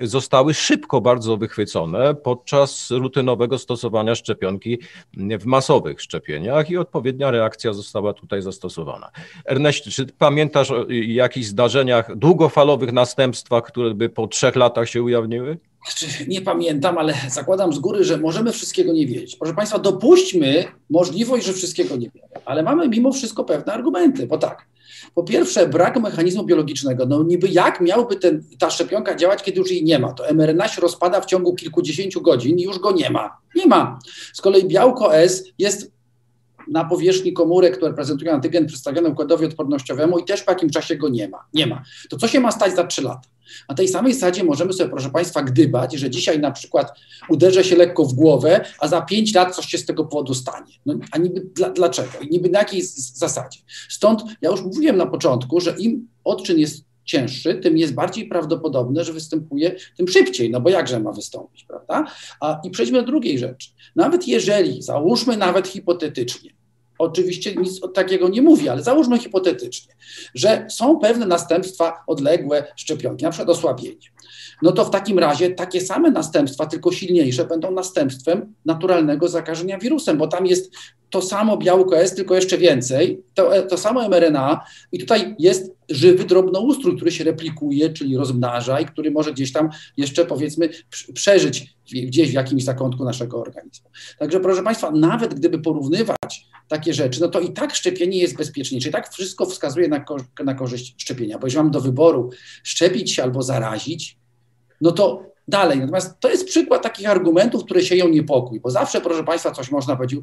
zostały 0.00 0.54
szybko 0.54 1.00
bardzo 1.00 1.36
wychwycone 1.36 2.14
podczas 2.14 2.90
rutynowego 2.90 3.58
stosowania 3.58 4.14
szczepionki 4.14 4.78
w 5.16 5.46
masowych 5.46 6.02
szczepieniach 6.02 6.70
i 6.70 6.76
odpowiednia 6.76 7.30
reakcja 7.30 7.72
została 7.72 8.12
tutaj 8.12 8.42
zastosowana. 8.42 9.10
Ernest, 9.44 9.84
czy 9.84 10.06
pamiętasz 10.06 10.70
o 10.70 10.86
jakichś 10.90 11.46
zdarzeniach, 11.46 12.16
długofalowych 12.16 12.92
następstwach, 12.92 13.62
które 13.78 13.94
by 13.94 14.08
po 14.08 14.26
trzech 14.26 14.56
latach 14.56 14.88
się 14.88 15.02
ujawniły? 15.02 15.58
Znaczy, 15.86 16.06
nie 16.28 16.40
pamiętam, 16.40 16.98
ale 16.98 17.14
zakładam 17.28 17.72
z 17.72 17.78
góry, 17.78 18.04
że 18.04 18.18
możemy 18.18 18.52
wszystkiego 18.52 18.92
nie 18.92 19.06
wiedzieć. 19.06 19.36
Proszę 19.36 19.54
Państwa, 19.54 19.78
dopuśćmy 19.78 20.64
możliwość, 20.90 21.46
że 21.46 21.52
wszystkiego 21.52 21.96
nie 21.96 22.10
wiemy, 22.14 22.28
ale 22.44 22.62
mamy 22.62 22.88
mimo 22.88 23.12
wszystko 23.12 23.44
pewne 23.44 23.72
argumenty, 23.72 24.26
bo 24.26 24.38
tak, 24.38 24.66
po 25.14 25.22
pierwsze, 25.22 25.68
brak 25.68 26.00
mechanizmu 26.00 26.44
biologicznego. 26.44 27.06
No 27.06 27.22
niby 27.22 27.48
jak 27.48 27.80
miałby 27.80 28.16
ten, 28.16 28.44
ta 28.58 28.70
szczepionka 28.70 29.14
działać, 29.14 29.42
kiedy 29.42 29.58
już 29.58 29.70
jej 29.70 29.84
nie 29.84 29.98
ma? 29.98 30.12
To 30.12 30.34
mRNA 30.34 30.68
się 30.68 30.80
rozpada 30.80 31.20
w 31.20 31.26
ciągu 31.26 31.54
kilkudziesięciu 31.54 32.20
godzin 32.20 32.58
i 32.58 32.62
już 32.62 32.78
go 32.78 32.92
nie 32.92 33.10
ma. 33.10 33.36
Nie 33.54 33.66
ma. 33.66 33.98
Z 34.32 34.40
kolei 34.40 34.64
białko 34.64 35.16
S 35.16 35.44
jest 35.58 35.92
na 36.68 36.84
powierzchni 36.84 37.32
komórek, 37.32 37.76
które 37.76 37.94
prezentują 37.94 38.32
antygen 38.32 38.66
przedstawiony 38.66 39.08
układowi 39.08 39.46
odpornościowemu 39.46 40.18
i 40.18 40.24
też 40.24 40.42
po 40.42 40.52
jakim 40.52 40.70
czasie 40.70 40.96
go 40.96 41.08
nie 41.08 41.28
ma. 41.28 41.44
Nie 41.54 41.66
ma. 41.66 41.82
To 42.10 42.16
co 42.16 42.28
się 42.28 42.40
ma 42.40 42.52
stać 42.52 42.76
za 42.76 42.84
3 42.84 43.02
lata? 43.02 43.28
Na 43.68 43.74
tej 43.74 43.88
samej 43.88 44.14
zasadzie 44.14 44.44
możemy 44.44 44.72
sobie, 44.72 44.90
proszę 44.90 45.10
Państwa, 45.10 45.42
gdybać, 45.42 45.94
że 45.94 46.10
dzisiaj 46.10 46.38
na 46.38 46.50
przykład 46.50 46.92
uderzę 47.28 47.64
się 47.64 47.76
lekko 47.76 48.04
w 48.04 48.14
głowę, 48.14 48.64
a 48.78 48.88
za 48.88 49.02
5 49.02 49.34
lat 49.34 49.56
coś 49.56 49.66
się 49.66 49.78
z 49.78 49.86
tego 49.86 50.04
powodu 50.04 50.34
stanie. 50.34 50.72
No, 50.86 50.94
a 51.12 51.18
niby 51.18 51.40
dla, 51.40 51.70
dlaczego? 51.70 52.18
I 52.20 52.30
niby 52.30 52.48
na 52.48 52.58
jakiej 52.58 52.82
zasadzie? 53.14 53.60
Stąd 53.88 54.22
ja 54.42 54.50
już 54.50 54.62
mówiłem 54.62 54.96
na 54.96 55.06
początku, 55.06 55.60
że 55.60 55.74
im 55.78 56.08
odczyn 56.24 56.58
jest 56.58 56.88
cięższy, 57.04 57.54
tym 57.54 57.78
jest 57.78 57.94
bardziej 57.94 58.28
prawdopodobne, 58.28 59.04
że 59.04 59.12
występuje 59.12 59.76
tym 59.96 60.08
szybciej, 60.08 60.50
no 60.50 60.60
bo 60.60 60.70
jakże 60.70 61.00
ma 61.00 61.12
wystąpić, 61.12 61.64
prawda? 61.64 62.04
A, 62.40 62.60
I 62.64 62.70
przejdźmy 62.70 63.00
do 63.00 63.06
drugiej 63.06 63.38
rzeczy. 63.38 63.70
Nawet 63.96 64.28
jeżeli, 64.28 64.82
załóżmy 64.82 65.36
nawet 65.36 65.68
hipotetycznie, 65.68 66.50
oczywiście 66.98 67.54
nic 67.54 67.80
takiego 67.94 68.28
nie 68.28 68.42
mówi, 68.42 68.68
ale 68.68 68.82
załóżmy 68.82 69.18
hipotetycznie, 69.18 69.94
że 70.34 70.66
są 70.70 70.98
pewne 70.98 71.26
następstwa 71.26 72.04
odległe 72.06 72.64
szczepionki, 72.76 73.24
na 73.24 73.30
przykład 73.30 73.56
osłabienie. 73.56 74.08
No 74.62 74.72
to 74.72 74.84
w 74.84 74.90
takim 74.90 75.18
razie 75.18 75.50
takie 75.50 75.80
same 75.80 76.10
następstwa, 76.10 76.66
tylko 76.66 76.92
silniejsze, 76.92 77.44
będą 77.44 77.70
następstwem 77.70 78.54
naturalnego 78.64 79.28
zakażenia 79.28 79.78
wirusem, 79.78 80.18
bo 80.18 80.26
tam 80.26 80.46
jest 80.46 80.72
to 81.10 81.22
samo 81.22 81.56
białko 81.56 81.98
S, 81.98 82.14
tylko 82.14 82.34
jeszcze 82.34 82.58
więcej, 82.58 83.22
to, 83.34 83.62
to 83.62 83.76
samo 83.76 84.08
mRNA 84.08 84.64
i 84.92 84.98
tutaj 84.98 85.34
jest 85.38 85.72
żywy 85.88 86.24
drobnoustrój, 86.24 86.96
który 86.96 87.10
się 87.10 87.24
replikuje, 87.24 87.90
czyli 87.90 88.16
rozmnaża 88.16 88.80
i 88.80 88.86
który 88.86 89.10
może 89.10 89.32
gdzieś 89.32 89.52
tam 89.52 89.68
jeszcze 89.96 90.24
powiedzmy 90.24 90.68
przeżyć 91.14 91.74
gdzieś 91.92 92.30
w 92.30 92.34
jakimś 92.34 92.64
zakątku 92.64 93.04
naszego 93.04 93.40
organizmu. 93.40 93.90
Także 94.18 94.40
proszę 94.40 94.62
Państwa, 94.62 94.90
nawet 94.90 95.34
gdyby 95.34 95.58
porównywać 95.58 96.48
takie 96.68 96.94
rzeczy, 96.94 97.20
no 97.20 97.28
to 97.28 97.40
i 97.40 97.52
tak 97.52 97.74
szczepienie 97.74 98.18
jest 98.18 98.36
bezpieczniejsze. 98.36 98.88
I 98.88 98.92
tak 98.92 99.12
wszystko 99.12 99.46
wskazuje 99.46 99.88
na, 99.88 100.04
na 100.44 100.54
korzyść 100.54 100.94
szczepienia, 100.98 101.38
bo 101.38 101.46
jeżeli 101.46 101.62
mam 101.62 101.70
do 101.70 101.80
wyboru 101.80 102.30
szczepić 102.62 103.12
się 103.12 103.22
albo 103.22 103.42
zarazić, 103.42 104.16
no 104.80 104.92
to 104.92 105.22
dalej. 105.48 105.78
Natomiast 105.78 106.20
to 106.20 106.30
jest 106.30 106.46
przykład 106.46 106.82
takich 106.82 107.10
argumentów, 107.10 107.64
które 107.64 107.82
sieją 107.82 108.08
niepokój, 108.08 108.60
bo 108.60 108.70
zawsze, 108.70 109.00
proszę 109.00 109.24
Państwa, 109.24 109.50
coś 109.50 109.70
można 109.70 109.96
powiedzieć, 109.96 110.20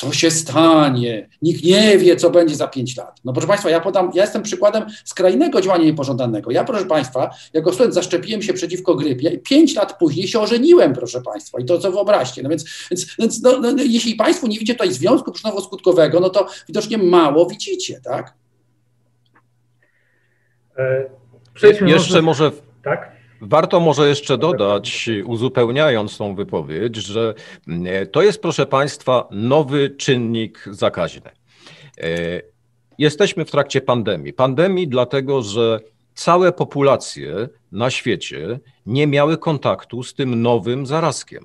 co 0.00 0.12
się 0.12 0.30
stanie, 0.30 1.28
nikt 1.42 1.64
nie 1.64 1.98
wie, 1.98 2.16
co 2.16 2.30
będzie 2.30 2.54
za 2.54 2.68
pięć 2.68 2.96
lat. 2.96 3.20
No 3.24 3.32
proszę 3.32 3.48
Państwa, 3.48 3.70
ja 3.70 3.80
podam, 3.80 4.10
ja 4.14 4.22
jestem 4.22 4.42
przykładem 4.42 4.86
skrajnego 5.04 5.60
działania 5.60 5.84
niepożądanego. 5.84 6.50
Ja, 6.50 6.64
proszę 6.64 6.86
Państwa, 6.86 7.30
jako 7.52 7.72
student 7.72 7.94
zaszczepiłem 7.94 8.42
się 8.42 8.52
przeciwko 8.52 8.94
grypie 8.94 9.30
i 9.30 9.38
pięć 9.38 9.74
lat 9.74 9.98
później 9.98 10.28
się 10.28 10.40
ożeniłem, 10.40 10.92
proszę 10.92 11.22
Państwa, 11.22 11.60
i 11.60 11.64
to 11.64 11.78
co 11.78 11.92
wyobraźcie. 11.92 12.42
No 12.42 12.48
więc, 12.48 12.64
więc, 12.90 13.16
więc 13.18 13.42
no, 13.42 13.58
no, 13.60 13.72
no 13.72 13.82
jeśli 13.82 14.14
Państwo 14.14 14.46
nie 14.46 14.54
widzicie 14.54 14.74
tutaj 14.74 14.92
związku 14.92 15.32
przyczynowo-skutkowego, 15.32 16.20
no 16.20 16.30
to 16.30 16.46
widocznie 16.68 16.98
mało 16.98 17.46
widzicie, 17.46 18.00
tak? 18.04 18.34
E, 20.78 21.10
jeszcze 21.62 21.84
może... 21.84 22.22
może... 22.22 22.50
Tak? 22.84 23.19
Warto 23.40 23.80
może 23.80 24.08
jeszcze 24.08 24.38
dodać, 24.38 25.10
uzupełniając 25.24 26.18
tą 26.18 26.34
wypowiedź, 26.34 26.96
że 26.96 27.34
e, 27.86 28.06
to 28.06 28.22
jest, 28.22 28.42
proszę 28.42 28.66
Państwa, 28.66 29.28
nowy 29.30 29.90
czynnik 29.90 30.64
zakaźny. 30.70 31.30
E, 32.00 32.42
jesteśmy 32.98 33.44
w 33.44 33.50
trakcie 33.50 33.80
pandemii. 33.80 34.32
Pandemii 34.32 34.88
dlatego, 34.88 35.42
że 35.42 35.80
całe 36.14 36.52
populacje 36.52 37.48
na 37.72 37.90
świecie 37.90 38.60
nie 38.86 39.06
miały 39.06 39.38
kontaktu 39.38 40.02
z 40.02 40.14
tym 40.14 40.42
nowym 40.42 40.86
zarazkiem 40.86 41.44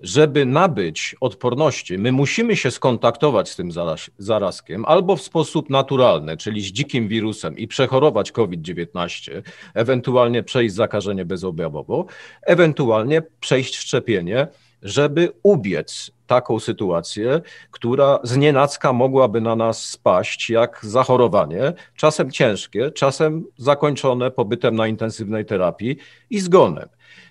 żeby 0.00 0.46
nabyć 0.46 1.16
odporności, 1.20 1.98
my 1.98 2.12
musimy 2.12 2.56
się 2.56 2.70
skontaktować 2.70 3.48
z 3.48 3.56
tym 3.56 3.70
zarazkiem 4.18 4.84
albo 4.84 5.16
w 5.16 5.22
sposób 5.22 5.70
naturalny, 5.70 6.36
czyli 6.36 6.60
z 6.60 6.66
dzikim 6.66 7.08
wirusem 7.08 7.58
i 7.58 7.68
przechorować 7.68 8.32
COVID-19, 8.32 9.42
ewentualnie 9.74 10.42
przejść 10.42 10.74
zakażenie 10.74 11.24
bezobjawowo, 11.24 12.06
ewentualnie 12.42 13.22
przejść 13.40 13.76
szczepienie, 13.76 14.46
żeby 14.82 15.32
ubiec 15.42 16.10
taką 16.26 16.60
sytuację, 16.60 17.40
która 17.70 18.18
z 18.22 18.36
nienacka 18.36 18.92
mogłaby 18.92 19.40
na 19.40 19.56
nas 19.56 19.84
spaść, 19.84 20.50
jak 20.50 20.80
zachorowanie, 20.82 21.72
czasem 21.96 22.30
ciężkie, 22.30 22.90
czasem 22.90 23.44
zakończone 23.56 24.30
pobytem 24.30 24.76
na 24.76 24.86
intensywnej 24.86 25.44
terapii 25.44 25.96
i 26.30 26.40
zgonem. 26.40 26.88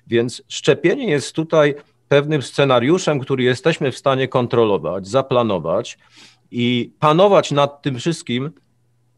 Więc 0.07 0.43
szczepienie 0.47 1.07
jest 1.07 1.33
tutaj 1.33 1.75
pewnym 2.09 2.41
scenariuszem, 2.41 3.19
który 3.19 3.43
jesteśmy 3.43 3.91
w 3.91 3.97
stanie 3.97 4.27
kontrolować, 4.27 5.07
zaplanować 5.07 5.97
i 6.51 6.91
panować 6.99 7.51
nad 7.51 7.81
tym 7.81 7.99
wszystkim, 7.99 8.51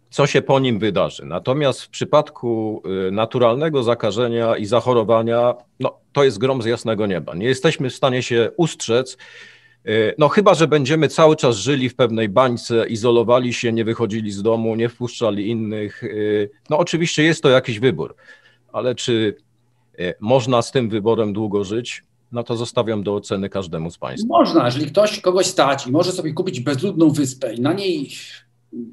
co 0.10 0.28
się 0.28 0.42
po 0.42 0.60
nim 0.60 0.80
wydarzy. 0.80 1.26
Natomiast 1.26 1.82
w 1.82 1.90
przypadku 1.90 2.82
y, 3.08 3.12
naturalnego 3.12 3.84
zakażenia 3.84 4.58
i 4.58 4.66
zachorowania, 4.66 5.54
no, 5.80 6.00
to 6.12 6.24
jest 6.24 6.38
grom 6.38 6.62
z 6.62 6.66
jasnego 6.66 7.08
nieba. 7.08 7.36
Nie 7.36 7.46
jesteśmy 7.46 7.90
w 7.90 7.96
stanie 7.96 8.24
się 8.24 8.52
ustrzec, 8.58 9.18
y, 9.88 10.16
no 10.18 10.30
chyba, 10.30 10.54
że 10.54 10.68
będziemy 10.68 11.08
cały 11.08 11.36
czas 11.36 11.56
żyli 11.56 11.90
w 11.90 11.96
pewnej 11.96 12.30
bańce, 12.30 12.88
izolowali 12.88 13.54
się, 13.54 13.74
nie 13.74 13.86
wychodzili 13.86 14.32
z 14.32 14.42
domu, 14.42 14.76
nie 14.76 14.90
wpuszczali 14.90 15.50
innych. 15.50 16.04
Y, 16.04 16.50
no 16.70 16.78
oczywiście 16.78 17.24
jest 17.24 17.44
to 17.44 17.50
jakiś 17.50 17.80
wybór, 17.80 18.16
ale 18.74 18.96
czy 18.96 19.36
można 20.20 20.62
z 20.62 20.72
tym 20.72 20.90
wyborem 20.90 21.34
długo 21.34 21.64
żyć? 21.64 22.04
No 22.32 22.44
to 22.44 22.56
zostawiam 22.56 23.04
do 23.04 23.16
oceny 23.16 23.50
każdemu 23.50 23.92
z 23.92 23.98
Państwa. 23.98 24.28
Można, 24.30 24.66
jeżeli 24.66 24.86
ktoś 24.86 25.20
kogoś 25.20 25.46
stać 25.46 25.88
i 25.88 25.92
może 25.92 26.12
sobie 26.12 26.34
kupić 26.34 26.60
bezludną 26.60 27.10
wyspę 27.10 27.54
i 27.54 27.62
na 27.62 27.74
niej 27.74 28.10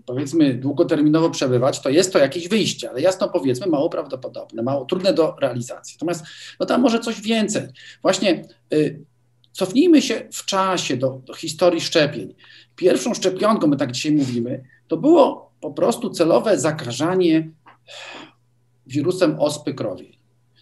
powiedzmy 0.06 0.54
długoterminowo 0.54 1.30
przebywać, 1.30 1.80
to 1.80 1.90
jest 1.90 2.12
to 2.12 2.18
jakieś 2.18 2.48
wyjście, 2.48 2.90
ale 2.90 3.00
jasno 3.00 3.28
powiedzmy 3.28 3.66
mało 3.66 3.90
prawdopodobne, 3.90 4.62
mało 4.62 4.84
trudne 4.84 5.12
do 5.12 5.36
realizacji. 5.40 5.94
Natomiast 5.96 6.24
no 6.60 6.66
tam 6.66 6.80
może 6.80 7.00
coś 7.00 7.20
więcej. 7.20 7.62
Właśnie 8.02 8.44
y, 8.72 9.04
cofnijmy 9.52 10.02
się 10.02 10.28
w 10.32 10.44
czasie 10.44 10.96
do, 10.96 11.20
do 11.24 11.34
historii 11.34 11.80
szczepień. 11.80 12.34
Pierwszą 12.76 13.14
szczepionką, 13.14 13.66
my 13.66 13.76
tak 13.76 13.92
dzisiaj 13.92 14.12
mówimy, 14.12 14.64
to 14.88 14.96
było 14.96 15.52
po 15.60 15.70
prostu 15.70 16.10
celowe 16.10 16.58
zakażanie 16.58 17.50
wirusem 18.86 19.40
ospy 19.40 19.74
krowiej 19.74 20.17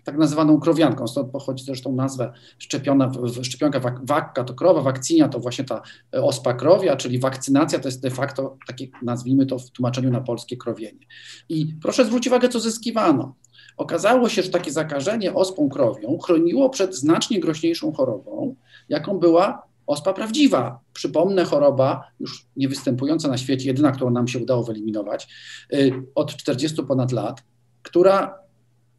tak 0.06 0.18
nazywaną 0.18 0.60
krowianką, 0.60 1.06
stąd 1.06 1.30
pochodzi 1.30 1.64
zresztą 1.64 1.94
nazwa 1.94 2.32
szczepiona, 2.58 3.12
szczepionka 3.42 3.80
wakka 4.02 4.44
to 4.44 4.54
krowa, 4.54 4.82
wakcynia 4.82 5.28
to 5.28 5.40
właśnie 5.40 5.64
ta 5.64 5.82
e, 6.14 6.22
ospa 6.22 6.54
krowia, 6.54 6.96
czyli 6.96 7.18
wakcynacja 7.18 7.78
to 7.78 7.88
jest 7.88 8.02
de 8.02 8.10
facto 8.10 8.56
takie, 8.66 8.88
nazwijmy 9.02 9.46
to 9.46 9.58
w 9.58 9.70
tłumaczeniu 9.70 10.10
na 10.10 10.20
polskie 10.20 10.56
krowienie. 10.56 11.06
I 11.48 11.74
proszę 11.82 12.04
zwrócić 12.04 12.26
uwagę, 12.26 12.48
co 12.48 12.60
zyskiwano. 12.60 13.34
Okazało 13.76 14.28
się, 14.28 14.42
że 14.42 14.50
takie 14.50 14.72
zakażenie 14.72 15.34
ospą 15.34 15.68
krowią 15.68 16.18
chroniło 16.18 16.70
przed 16.70 16.96
znacznie 16.96 17.40
groźniejszą 17.40 17.92
chorobą, 17.92 18.54
jaką 18.88 19.18
była 19.18 19.62
ospa 19.86 20.12
prawdziwa. 20.12 20.80
Przypomnę, 20.92 21.44
choroba 21.44 22.04
już 22.20 22.46
nie 22.56 22.68
występująca 22.68 23.28
na 23.28 23.38
świecie, 23.38 23.66
jedyna, 23.66 23.92
którą 23.92 24.10
nam 24.10 24.28
się 24.28 24.38
udało 24.38 24.64
wyeliminować 24.64 25.28
y, 25.72 25.92
od 26.14 26.36
40 26.36 26.82
ponad 26.82 27.12
lat, 27.12 27.42
która 27.82 28.45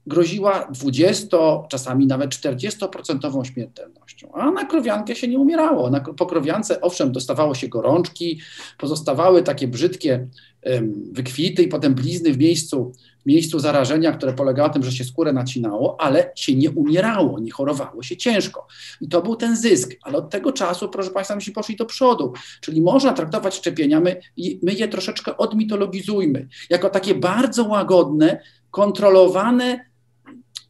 groziła 0.07 0.67
20, 0.71 1.38
czasami 1.69 2.07
nawet 2.07 2.29
40% 2.29 3.45
śmiertelnością. 3.45 4.31
A 4.34 4.51
na 4.51 4.65
krowiankę 4.65 5.15
się 5.15 5.27
nie 5.27 5.39
umierało. 5.39 5.89
Na, 5.89 5.99
po 5.99 6.25
krowiance, 6.25 6.81
owszem, 6.81 7.11
dostawało 7.11 7.55
się 7.55 7.67
gorączki, 7.67 8.41
pozostawały 8.77 9.43
takie 9.43 9.67
brzydkie 9.67 10.27
um, 10.65 10.93
wykwity 11.11 11.63
i 11.63 11.67
potem 11.67 11.95
blizny 11.95 12.34
w 12.34 12.38
miejscu 12.38 12.91
miejscu 13.27 13.59
zarażenia, 13.59 14.11
które 14.11 14.34
polegało 14.34 14.67
na 14.67 14.73
tym, 14.73 14.84
że 14.84 14.91
się 14.91 15.03
skórę 15.03 15.34
nacinało, 15.34 16.01
ale 16.01 16.31
się 16.35 16.55
nie 16.55 16.71
umierało, 16.71 17.39
nie 17.39 17.51
chorowało 17.51 18.03
się 18.03 18.17
ciężko. 18.17 18.67
I 19.01 19.07
to 19.07 19.21
był 19.21 19.35
ten 19.35 19.57
zysk, 19.57 19.95
ale 20.01 20.17
od 20.17 20.29
tego 20.29 20.51
czasu, 20.51 20.89
proszę 20.89 21.09
Państwa, 21.09 21.35
myśmy 21.35 21.53
poszli 21.53 21.75
do 21.75 21.85
przodu. 21.85 22.34
Czyli 22.61 22.81
można 22.81 23.13
traktować 23.13 23.55
szczepienia, 23.55 23.99
my, 23.99 24.19
my 24.63 24.73
je 24.73 24.88
troszeczkę 24.88 25.38
odmitologizujmy, 25.38 26.47
jako 26.69 26.89
takie 26.89 27.15
bardzo 27.15 27.63
łagodne, 27.63 28.39
kontrolowane 28.71 29.86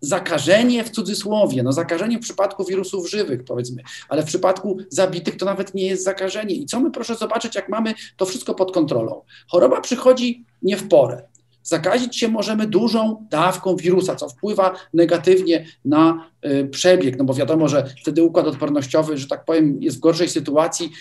zakażenie 0.02 0.84
w 0.84 0.90
cudzysłowie, 0.90 1.64
no 1.64 1.72
zakażenie 1.72 2.18
w 2.18 2.22
przypadku 2.22 2.66
wirusów 2.66 3.10
żywych, 3.10 3.44
powiedzmy, 3.44 3.84
ale 4.10 4.24
w 4.24 4.26
przypadku 4.26 4.78
zabitych 4.90 5.38
to 5.38 5.46
nawet 5.46 5.74
nie 5.74 5.86
jest 5.86 6.04
zakażenie. 6.04 6.56
I 6.56 6.66
co 6.66 6.80
my 6.80 6.92
proszę 6.92 7.16
zobaczyć, 7.16 7.56
jak 7.56 7.70
mamy 7.70 7.94
to 8.18 8.26
wszystko 8.26 8.54
pod 8.54 8.72
kontrolą? 8.72 9.22
Choroba 9.48 9.82
przychodzi 9.82 10.46
nie 10.62 10.78
w 10.78 10.88
porę. 10.88 11.22
Zakazić 11.64 12.18
się 12.18 12.28
możemy 12.28 12.68
dużą 12.68 13.28
dawką 13.30 13.76
wirusa, 13.76 14.16
co 14.16 14.30
wpływa 14.30 14.74
negatywnie 14.94 15.66
na 15.86 16.30
y, 16.46 16.68
przebieg, 16.68 17.18
no 17.18 17.24
bo 17.24 17.34
wiadomo, 17.34 17.68
że 17.68 17.94
wtedy 18.02 18.24
układ 18.24 18.48
odpornościowy, 18.48 19.18
że 19.18 19.28
tak 19.28 19.46
powiem, 19.46 19.78
jest 19.82 19.98
w 19.98 20.00
gorszej 20.00 20.30
sytuacji 20.30 20.92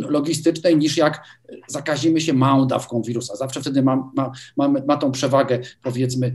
logistycznej 0.00 0.76
niż 0.76 0.96
jak 0.96 1.24
zakazimy 1.68 2.20
się 2.20 2.32
małą 2.32 2.66
dawką 2.66 3.02
wirusa. 3.02 3.36
Zawsze 3.36 3.60
wtedy 3.60 3.82
ma, 3.82 4.10
ma, 4.16 4.32
ma, 4.56 4.68
ma 4.68 4.96
tą 4.96 5.12
przewagę, 5.12 5.58
powiedzmy, 5.82 6.34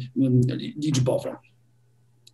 liczbową. 0.76 1.36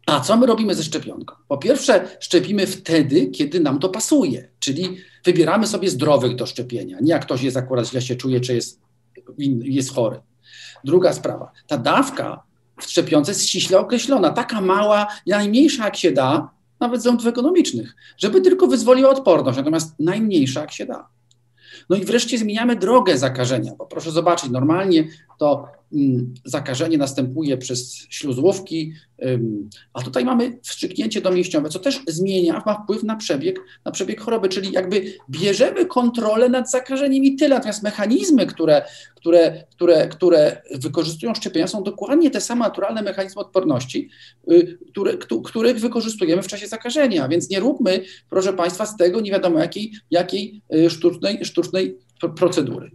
A 0.06 0.20
co 0.20 0.38
my 0.38 0.46
robimy 0.46 0.76
ze 0.76 0.84
szczepionką? 0.84 1.36
Po 1.48 1.58
pierwsze, 1.58 2.08
szczepimy 2.20 2.68
wtedy, 2.68 3.28
kiedy 3.28 3.60
nam 3.60 3.80
to 3.80 3.90
pasuje, 3.90 4.50
czyli 4.60 4.98
wybieramy 5.26 5.68
sobie 5.68 5.90
zdrowych 5.90 6.36
do 6.36 6.46
szczepienia, 6.46 6.98
nie 7.02 7.12
jak 7.12 7.22
ktoś 7.26 7.42
jest 7.42 7.58
akurat 7.58 7.88
źle 7.88 8.02
się 8.02 8.16
czuje, 8.16 8.42
czy 8.42 8.56
jest, 8.56 8.82
jest 9.62 9.94
chory. 9.94 10.20
Druga 10.84 11.14
sprawa, 11.14 11.52
ta 11.68 11.78
dawka 11.78 12.44
w 12.82 12.84
szczepionce 12.84 13.32
jest 13.32 13.48
ściśle 13.48 13.80
określona, 13.80 14.30
taka 14.30 14.62
mała, 14.62 15.08
najmniejsza 15.28 15.86
jak 15.86 15.96
się 15.96 16.12
da, 16.12 16.50
nawet 16.80 17.00
z 17.00 17.04
względów 17.04 17.28
ekonomicznych, 17.28 17.96
żeby 18.18 18.42
tylko 18.42 18.68
wyzwoliła 18.68 19.10
odporność, 19.10 19.58
natomiast 19.58 19.96
najmniejsza 20.00 20.62
jak 20.62 20.72
się 20.72 20.86
da. 20.86 21.08
No 21.90 21.96
i 21.96 22.06
wreszcie 22.06 22.38
zmieniamy 22.38 22.76
drogę 22.76 23.18
zakażenia, 23.18 23.72
bo 23.78 23.86
proszę 23.86 24.12
zobaczyć, 24.12 24.50
normalnie 24.50 25.08
to 25.38 25.68
zakażenie 26.46 26.98
następuje 26.98 27.58
przez 27.58 27.96
śluzłówki, 28.10 28.94
a 29.94 30.02
tutaj 30.02 30.26
mamy 30.26 30.60
wstrzyknięcie 30.64 31.22
domięśniowe, 31.22 31.70
co 31.70 31.80
też 31.80 32.02
zmienia, 32.08 32.64
ma 32.66 32.84
wpływ 32.84 33.04
na 33.04 33.16
przebieg, 33.16 33.60
na 33.86 33.92
przebieg 33.92 34.22
choroby, 34.22 34.50
czyli 34.50 34.72
jakby 34.72 35.14
bierzemy 35.30 35.86
kontrolę 35.86 36.50
nad 36.50 36.72
zakażeniem 36.72 37.24
i 37.24 37.36
tyle. 37.36 37.56
Natomiast 37.56 37.84
mechanizmy, 37.84 38.46
które, 38.46 38.86
które, 39.16 39.64
które, 39.72 40.08
które 40.08 40.62
wykorzystują 40.76 41.36
szczepienia, 41.36 41.68
są 41.68 41.84
dokładnie 41.84 42.32
te 42.32 42.42
same 42.42 42.66
naturalne 42.66 43.02
mechanizmy 43.02 43.42
odporności, 43.42 44.10
y, 44.52 44.78
które, 44.90 45.18
których 45.46 45.80
wykorzystujemy 45.80 46.42
w 46.42 46.48
czasie 46.48 46.68
zakażenia. 46.68 47.28
Więc 47.28 47.50
nie 47.50 47.60
róbmy, 47.60 48.02
proszę 48.30 48.54
Państwa, 48.54 48.86
z 48.86 48.98
tego 48.98 49.22
nie 49.22 49.32
wiadomo 49.32 49.60
jakiej, 49.60 49.94
jakiej 50.12 50.62
y, 50.76 50.90
sztucznej, 50.90 51.46
sztucznej 51.46 51.98
procedury. 52.38 52.92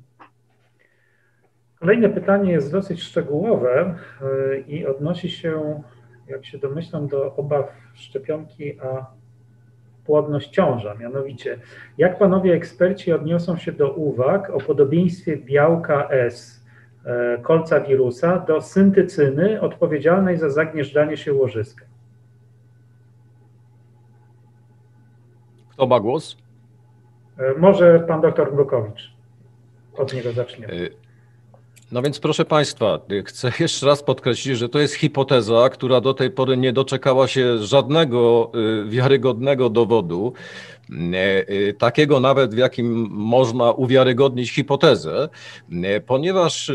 Kolejne 1.80 2.08
pytanie 2.08 2.52
jest 2.52 2.72
dosyć 2.72 3.02
szczegółowe 3.02 3.94
y, 4.22 4.64
i 4.68 4.86
odnosi 4.86 5.30
się, 5.30 5.82
jak 6.28 6.46
się 6.46 6.58
domyślam, 6.58 7.08
do 7.08 7.36
obaw 7.36 7.72
szczepionki, 7.94 8.80
a 8.80 9.06
płodność 10.04 10.50
ciąża. 10.50 10.94
Mianowicie, 10.94 11.58
jak 11.98 12.18
panowie 12.18 12.54
eksperci 12.54 13.12
odniosą 13.12 13.56
się 13.56 13.72
do 13.72 13.92
uwag 13.92 14.50
o 14.50 14.58
podobieństwie 14.58 15.36
białka 15.36 16.08
S 16.08 16.64
y, 17.38 17.42
kolca 17.42 17.80
wirusa 17.80 18.38
do 18.38 18.60
syntycyny 18.60 19.60
odpowiedzialnej 19.60 20.38
za 20.38 20.50
zagnieżdżanie 20.50 21.16
się 21.16 21.32
łożyska? 21.32 21.84
Kto 25.70 25.86
ma 25.86 26.00
głos? 26.00 26.36
Y, 27.56 27.58
może 27.58 28.00
pan 28.00 28.20
doktor 28.20 28.54
Mrukowicz. 28.54 29.12
Od 29.96 30.14
niego 30.14 30.32
zaczniemy. 30.32 30.99
No 31.92 32.02
więc 32.02 32.20
proszę 32.20 32.44
Państwa, 32.44 33.00
chcę 33.24 33.52
jeszcze 33.60 33.86
raz 33.86 34.02
podkreślić, 34.02 34.58
że 34.58 34.68
to 34.68 34.78
jest 34.78 34.94
hipoteza, 34.94 35.68
która 35.68 36.00
do 36.00 36.14
tej 36.14 36.30
pory 36.30 36.56
nie 36.56 36.72
doczekała 36.72 37.28
się 37.28 37.58
żadnego 37.58 38.52
y, 38.84 38.88
wiarygodnego 38.88 39.70
dowodu, 39.70 40.32
y, 40.90 40.94
y, 41.50 41.74
takiego 41.78 42.20
nawet 42.20 42.54
w 42.54 42.58
jakim 42.58 43.08
można 43.10 43.72
uwiarygodnić 43.72 44.50
hipotezę, 44.50 45.28
ponieważ 46.06 46.72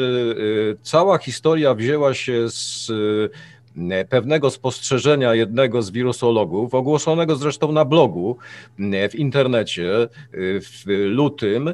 cała 0.81 1.17
historia 1.17 1.73
wzięła 1.73 2.13
się 2.13 2.49
z 2.49 2.91
pewnego 4.09 4.49
spostrzeżenia 4.49 5.35
jednego 5.35 5.81
z 5.81 5.91
wirusologów, 5.91 6.73
ogłoszonego 6.73 7.35
zresztą 7.35 7.71
na 7.71 7.85
blogu 7.85 8.37
w 9.09 9.15
internecie 9.15 10.07
w 10.61 10.83
lutym 10.87 11.73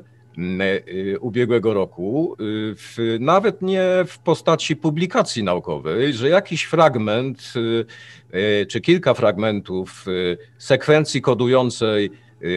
ubiegłego 1.19 1.73
roku, 1.73 2.33
y, 2.33 2.35
w, 2.75 3.17
nawet 3.19 3.61
nie 3.61 3.83
w 4.07 4.19
postaci 4.19 4.75
publikacji 4.75 5.43
naukowej, 5.43 6.13
że 6.13 6.29
jakiś 6.29 6.63
fragment 6.63 7.53
y, 8.33 8.65
czy 8.65 8.81
kilka 8.81 9.13
fragmentów 9.13 10.05
sekwencji 10.57 11.21
kodującej 11.21 12.11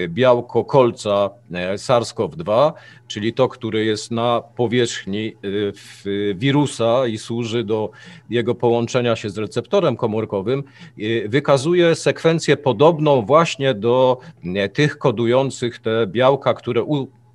białko 0.08 0.64
kolca 0.64 1.30
SARS-CoV-2, 1.76 2.72
czyli 3.08 3.32
to, 3.32 3.48
które 3.48 3.84
jest 3.84 4.10
na 4.10 4.42
powierzchni 4.56 5.36
wirusa 6.34 7.06
i 7.06 7.18
służy 7.18 7.64
do 7.64 7.90
jego 8.30 8.54
połączenia 8.54 9.16
się 9.16 9.30
z 9.30 9.38
receptorem 9.38 9.96
komórkowym, 9.96 10.64
wykazuje 11.28 11.94
sekwencję 11.94 12.56
podobną 12.56 13.22
właśnie 13.22 13.74
do 13.74 14.18
tych 14.72 14.98
kodujących 14.98 15.78
te 15.78 16.06
białka, 16.06 16.54
które 16.54 16.82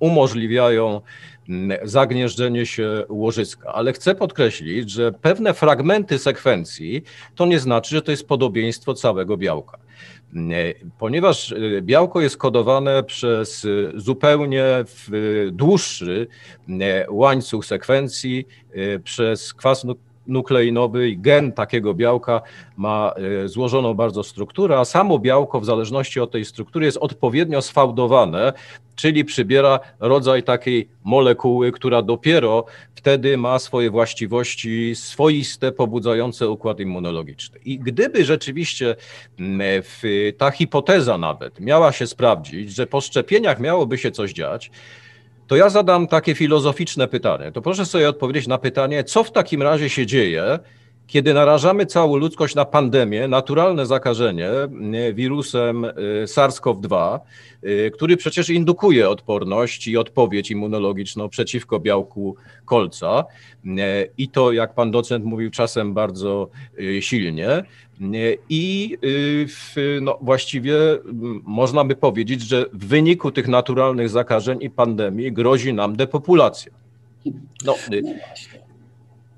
umożliwiają 0.00 1.00
mm, 1.48 1.78
zagnieżdżenie 1.82 2.66
się 2.66 3.04
łożyska. 3.08 3.72
Ale 3.72 3.92
chcę 3.92 4.14
podkreślić, 4.14 4.90
że 4.90 5.12
pewne 5.12 5.54
fragmenty 5.54 6.18
sekwencji 6.18 7.02
to 7.34 7.46
nie 7.46 7.60
znaczy, 7.60 7.94
że 7.94 8.02
to 8.02 8.10
jest 8.10 8.28
podobieństwo 8.28 8.94
całego 8.94 9.36
białka. 9.36 9.78
Mm, 10.34 10.52
ponieważ 10.98 11.52
y, 11.52 11.80
białko 11.82 12.20
jest 12.20 12.36
kodowane 12.36 13.02
przez 13.02 13.64
y, 13.64 13.92
zupełnie 13.94 14.64
dłuższy 15.52 16.26
mm, 16.68 16.82
łańcuch 17.08 17.66
sekwencji, 17.66 18.46
przez 19.04 19.54
kwas 19.54 19.84
nukleinowy 20.26 21.08
i 21.08 21.18
gen 21.18 21.52
takiego 21.52 21.94
białka 21.94 22.42
ma 22.76 23.14
e, 23.44 23.48
złożoną 23.48 23.94
bardzo 23.94 24.22
strukturę, 24.22 24.78
a 24.78 24.84
samo 24.84 25.18
białko 25.18 25.60
w 25.60 25.64
zależności 25.64 26.20
od 26.20 26.30
tej 26.30 26.44
struktury 26.44 26.86
jest 26.86 26.98
odpowiednio 27.00 27.62
sfałdowane, 27.62 28.52
czyli 28.96 29.24
przybiera 29.24 29.80
rodzaj 30.00 30.42
takiej 30.42 30.88
molekuły, 31.04 31.72
która 31.72 32.02
dopiero 32.02 32.64
wtedy 32.94 33.36
ma 33.36 33.58
swoje 33.58 33.90
właściwości 33.90 34.94
swoiste, 34.94 35.72
pobudzające 35.72 36.48
układ 36.48 36.80
immunologiczny. 36.80 37.58
I 37.64 37.78
gdyby 37.78 38.24
rzeczywiście 38.24 38.96
ta 40.38 40.50
hipoteza 40.50 41.18
nawet 41.18 41.60
miała 41.60 41.92
się 41.92 42.06
sprawdzić, 42.06 42.72
że 42.72 42.86
po 42.86 43.00
szczepieniach 43.00 43.60
miałoby 43.60 43.98
się 43.98 44.10
coś 44.10 44.32
dziać, 44.32 44.70
to 45.50 45.56
ja 45.56 45.68
zadam 45.68 46.06
takie 46.06 46.34
filozoficzne 46.34 47.08
pytanie. 47.08 47.52
To 47.52 47.62
proszę 47.62 47.86
sobie 47.86 48.08
odpowiedzieć 48.08 48.46
na 48.46 48.58
pytanie, 48.58 49.04
co 49.04 49.24
w 49.24 49.32
takim 49.32 49.62
razie 49.62 49.90
się 49.90 50.06
dzieje, 50.06 50.58
kiedy 51.10 51.34
narażamy 51.34 51.86
całą 51.86 52.16
ludzkość 52.16 52.54
na 52.54 52.64
pandemię, 52.64 53.28
naturalne 53.28 53.86
zakażenie 53.86 54.48
wirusem 55.14 55.84
y, 55.84 55.92
SARS-CoV-2, 56.24 57.18
y, 57.64 57.90
który 57.94 58.16
przecież 58.16 58.50
indukuje 58.50 59.08
odporność 59.08 59.86
i 59.88 59.96
odpowiedź 59.96 60.50
immunologiczną 60.50 61.28
przeciwko 61.28 61.80
białku 61.80 62.36
kolca. 62.64 63.24
Y, 63.64 63.68
I 64.18 64.28
to, 64.28 64.52
jak 64.52 64.74
pan 64.74 64.90
docent 64.90 65.24
mówił, 65.24 65.50
czasem 65.50 65.94
bardzo 65.94 66.50
silnie. 67.00 67.64
I 68.48 68.96
no, 70.02 70.18
właściwie 70.22 70.74
można 71.44 71.84
by 71.84 71.96
powiedzieć, 71.96 72.42
że 72.42 72.66
w 72.72 72.86
wyniku 72.86 73.30
tych 73.30 73.48
naturalnych 73.48 74.08
zakażeń 74.08 74.58
i 74.62 74.70
pandemii 74.70 75.32
grozi 75.32 75.74
nam 75.74 75.96
depopulacja. 75.96 76.72
No, 77.64 77.74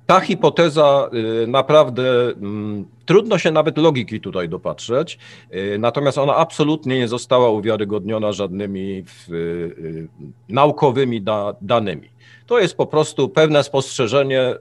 ta 0.06 0.20
hipoteza 0.20 1.10
y, 1.44 1.46
naprawdę 1.46 2.28
mm, 2.28 2.84
trudno 3.06 3.38
się 3.38 3.50
nawet 3.50 3.78
logiki 3.78 4.20
tutaj 4.20 4.48
dopatrzeć, 4.48 5.18
y, 5.54 5.78
natomiast 5.78 6.18
ona 6.18 6.36
absolutnie 6.36 6.98
nie 6.98 7.08
została 7.08 7.50
uwiarygodniona 7.50 8.32
żadnymi 8.32 9.04
y, 9.30 10.08
naukowymi 10.48 11.22
danymi. 11.60 12.08
To 12.46 12.58
jest 12.58 12.76
po 12.76 12.86
prostu 12.86 13.28
pewne 13.28 13.64
spostrzeżenie 13.64 14.54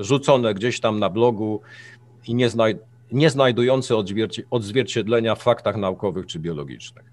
rzucone 0.00 0.54
gdzieś 0.54 0.80
tam 0.80 0.98
na 0.98 1.10
blogu 1.10 1.60
i 2.26 2.34
nie, 2.34 2.48
znaj 2.48 2.78
nie 3.12 3.30
znajdujące 3.30 3.94
odzwierciedlenia 4.50 5.34
w 5.34 5.42
faktach 5.42 5.76
naukowych 5.76 6.26
czy 6.26 6.38
biologicznych. 6.38 7.04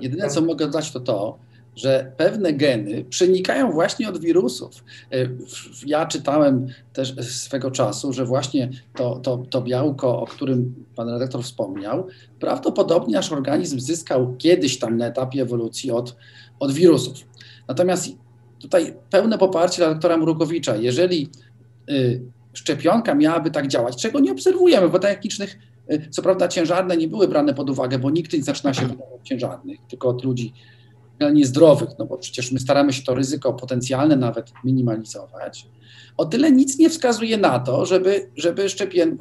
Jedyne, 0.00 0.28
co 0.28 0.40
mogę 0.40 0.66
dodać, 0.66 0.92
to 0.92 1.00
to, 1.00 1.38
że 1.80 2.12
pewne 2.16 2.52
geny 2.52 3.04
przenikają 3.04 3.72
właśnie 3.72 4.08
od 4.08 4.20
wirusów. 4.20 4.84
E, 5.12 5.16
ja 5.86 6.06
czytałem 6.06 6.66
też 6.92 7.14
swego 7.20 7.70
czasu, 7.70 8.12
że 8.12 8.24
właśnie 8.24 8.70
to, 8.96 9.16
to, 9.16 9.42
to 9.50 9.62
białko, 9.62 10.20
o 10.20 10.26
którym 10.26 10.74
pan 10.96 11.08
redaktor 11.08 11.42
wspomniał, 11.42 12.06
prawdopodobnie 12.40 13.14
nasz 13.14 13.32
organizm 13.32 13.80
zyskał 13.80 14.34
kiedyś 14.38 14.78
tam 14.78 14.96
na 14.96 15.06
etapie 15.06 15.42
ewolucji 15.42 15.90
od, 15.90 16.16
od 16.58 16.72
wirusów. 16.72 17.14
Natomiast 17.68 18.08
tutaj 18.58 18.94
pełne 19.10 19.38
poparcie 19.38 19.76
dla 19.76 19.90
doktora 19.90 20.16
Mrukowicza. 20.16 20.76
Jeżeli 20.76 21.28
y, 21.90 22.20
szczepionka 22.52 23.14
miałaby 23.14 23.50
tak 23.50 23.68
działać, 23.68 24.02
czego 24.02 24.20
nie 24.20 24.32
obserwujemy, 24.32 24.88
bo 24.88 24.98
tak 24.98 25.24
licznych, 25.24 25.58
y, 25.92 26.08
co 26.10 26.22
prawda 26.22 26.48
ciężarne 26.48 26.96
nie 26.96 27.08
były 27.08 27.28
brane 27.28 27.54
pod 27.54 27.70
uwagę, 27.70 27.98
bo 27.98 28.10
nikt 28.10 28.32
nie 28.32 28.42
zaczyna 28.42 28.74
się 28.74 28.82
od 29.14 29.22
ciężarnych, 29.22 29.78
tylko 29.88 30.08
od 30.08 30.24
ludzi 30.24 30.52
niezdrowych, 31.28 31.90
no 31.98 32.06
bo 32.06 32.18
przecież 32.18 32.52
my 32.52 32.60
staramy 32.60 32.92
się 32.92 33.02
to 33.02 33.14
ryzyko 33.14 33.52
potencjalne 33.52 34.16
nawet 34.16 34.52
minimalizować. 34.64 35.66
O 36.16 36.24
tyle 36.24 36.52
nic 36.52 36.78
nie 36.78 36.90
wskazuje 36.90 37.36
na 37.36 37.58
to, 37.58 37.86
żeby, 37.86 38.30
żeby 38.36 38.66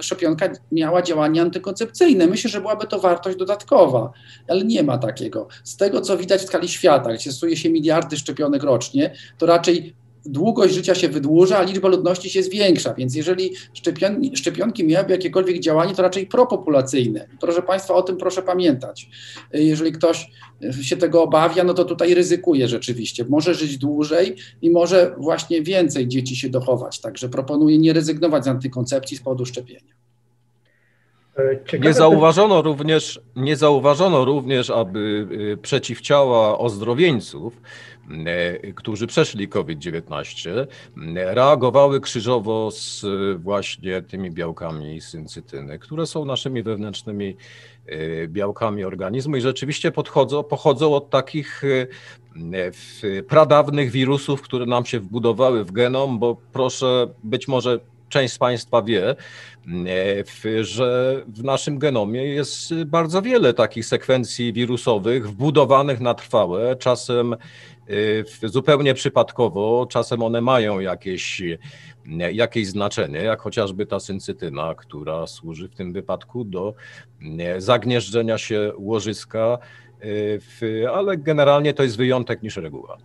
szczepionka 0.02 0.50
miała 0.72 1.02
działanie 1.02 1.42
antykoncepcyjne. 1.42 2.28
Myślę, 2.28 2.50
że 2.50 2.62
byłaby 2.62 2.88
to 2.88 3.00
wartość 3.00 3.38
dodatkowa, 3.38 4.12
ale 4.48 4.64
nie 4.64 4.84
ma 4.84 4.98
takiego. 4.98 5.48
Z 5.64 5.78
tego, 5.78 6.02
co 6.02 6.18
widać 6.18 6.42
w 6.42 6.46
skali 6.46 6.68
świata, 6.68 7.14
gdzie 7.14 7.32
stosuje 7.32 7.58
się 7.58 7.70
miliardy 7.70 8.18
szczepionek 8.18 8.64
rocznie, 8.64 9.14
to 9.38 9.46
raczej 9.46 9.96
długość 10.26 10.74
życia 10.74 10.96
się 10.96 11.10
wydłuża, 11.10 11.58
a 11.58 11.64
liczba 11.64 11.88
ludności 11.88 12.30
się 12.30 12.44
zwiększa, 12.44 12.94
więc 12.94 13.16
jeżeli 13.16 13.52
szczepionki, 13.74 14.38
szczepionki 14.38 14.84
miałyby 14.84 15.12
jakiekolwiek 15.12 15.60
działanie, 15.60 15.96
to 15.96 16.02
raczej 16.02 16.28
propopulacyjne. 16.28 17.28
Proszę 17.40 17.62
Państwa, 17.62 17.94
o 17.94 18.02
tym 18.02 18.18
proszę 18.18 18.42
pamiętać. 18.42 19.10
Jeżeli 19.54 19.92
ktoś 19.92 20.32
się 20.82 20.98
tego 20.98 21.24
obawia, 21.24 21.64
no 21.64 21.74
to 21.74 21.86
tutaj 21.86 22.14
ryzykuje 22.14 22.68
rzeczywiście. 22.68 23.26
Może 23.30 23.54
żyć 23.54 23.78
dłużej 23.78 24.36
i 24.62 24.70
może 24.70 25.16
właśnie 25.18 25.62
więcej 25.62 26.08
dzieci 26.08 26.36
się 26.36 26.50
dochować. 26.50 27.00
Także 27.00 27.30
proponuję 27.30 27.78
nie 27.78 27.94
rezygnować 27.94 28.46
z 28.46 28.48
antykoncepcji 28.48 29.18
z 29.18 29.22
powodu 29.22 29.46
szczepienia. 29.46 30.00
E, 31.38 31.66
ciekawe 31.66 31.90
nie 31.90 31.94
zauważono, 31.94 32.62
również, 32.62 33.22
nie 33.36 33.56
zauważono 33.56 34.26
również, 34.26 34.70
aby 34.70 35.28
y, 35.54 35.58
przeciwciała 35.58 36.58
ozdrowieńców 36.58 37.62
którzy 38.76 39.08
przeszli 39.08 39.48
COVID-19, 39.48 40.68
reagowały 41.16 42.02
krzyżowo 42.02 42.72
z 42.72 43.06
właśnie 43.38 44.02
tymi 44.02 44.32
białkami 44.32 45.02
syncytyny, 45.02 45.80
które 45.80 46.06
są 46.06 46.26
naszymi 46.26 46.64
wewnętrznymi 46.64 47.36
e, 47.86 48.28
białkami 48.28 48.84
organizmu 48.84 49.36
i 49.36 49.42
rzeczywiście 49.42 49.92
podchodzą, 49.92 50.44
pochodzą 50.44 50.94
od 50.94 51.10
takich 51.10 51.62
e, 51.64 53.22
pradawnych 53.22 53.92
wirusów, 53.92 54.42
które 54.42 54.66
nam 54.66 54.86
się 54.86 55.00
wbudowały 55.00 55.64
w 55.64 55.72
genom, 55.72 56.20
bo 56.20 56.38
proszę, 56.54 57.08
być 57.24 57.48
może 57.48 57.80
część 58.10 58.34
z 58.34 58.38
Państwa 58.38 58.82
wie, 58.82 59.16
że 60.62 61.22
w 61.28 61.44
naszym 61.44 61.80
genomie 61.80 62.26
jest 62.26 62.84
bardzo 62.86 63.22
wiele 63.22 63.54
takich 63.54 63.86
sekwencji 63.86 64.54
wirusowych 64.54 65.30
wbudowanych 65.30 66.00
na 66.00 66.14
trwałe, 66.14 66.76
czasem 66.76 67.36
zupełnie 68.44 68.94
przypadkowo, 68.94 69.88
czasem 69.90 70.24
one 70.24 70.42
mają 70.42 70.80
jakieś, 70.80 71.42
jakieś 72.32 72.68
znaczenie, 72.68 73.20
jak 73.20 73.42
chociażby 73.42 73.86
ta 73.86 74.00
syncytyna, 74.00 74.76
która 74.76 75.28
służy 75.28 75.68
w 75.68 75.76
tym 75.76 75.94
wypadku 75.94 76.44
do 76.44 76.74
zagnieżdżenia 77.58 78.38
się 78.38 78.72
łożyska, 78.78 79.58
ale 80.94 81.18
generalnie 81.18 81.74
to 81.74 81.84
jest 81.84 81.98
wyjątek 81.98 82.44
niż 82.44 82.58
reguła. 82.58 82.98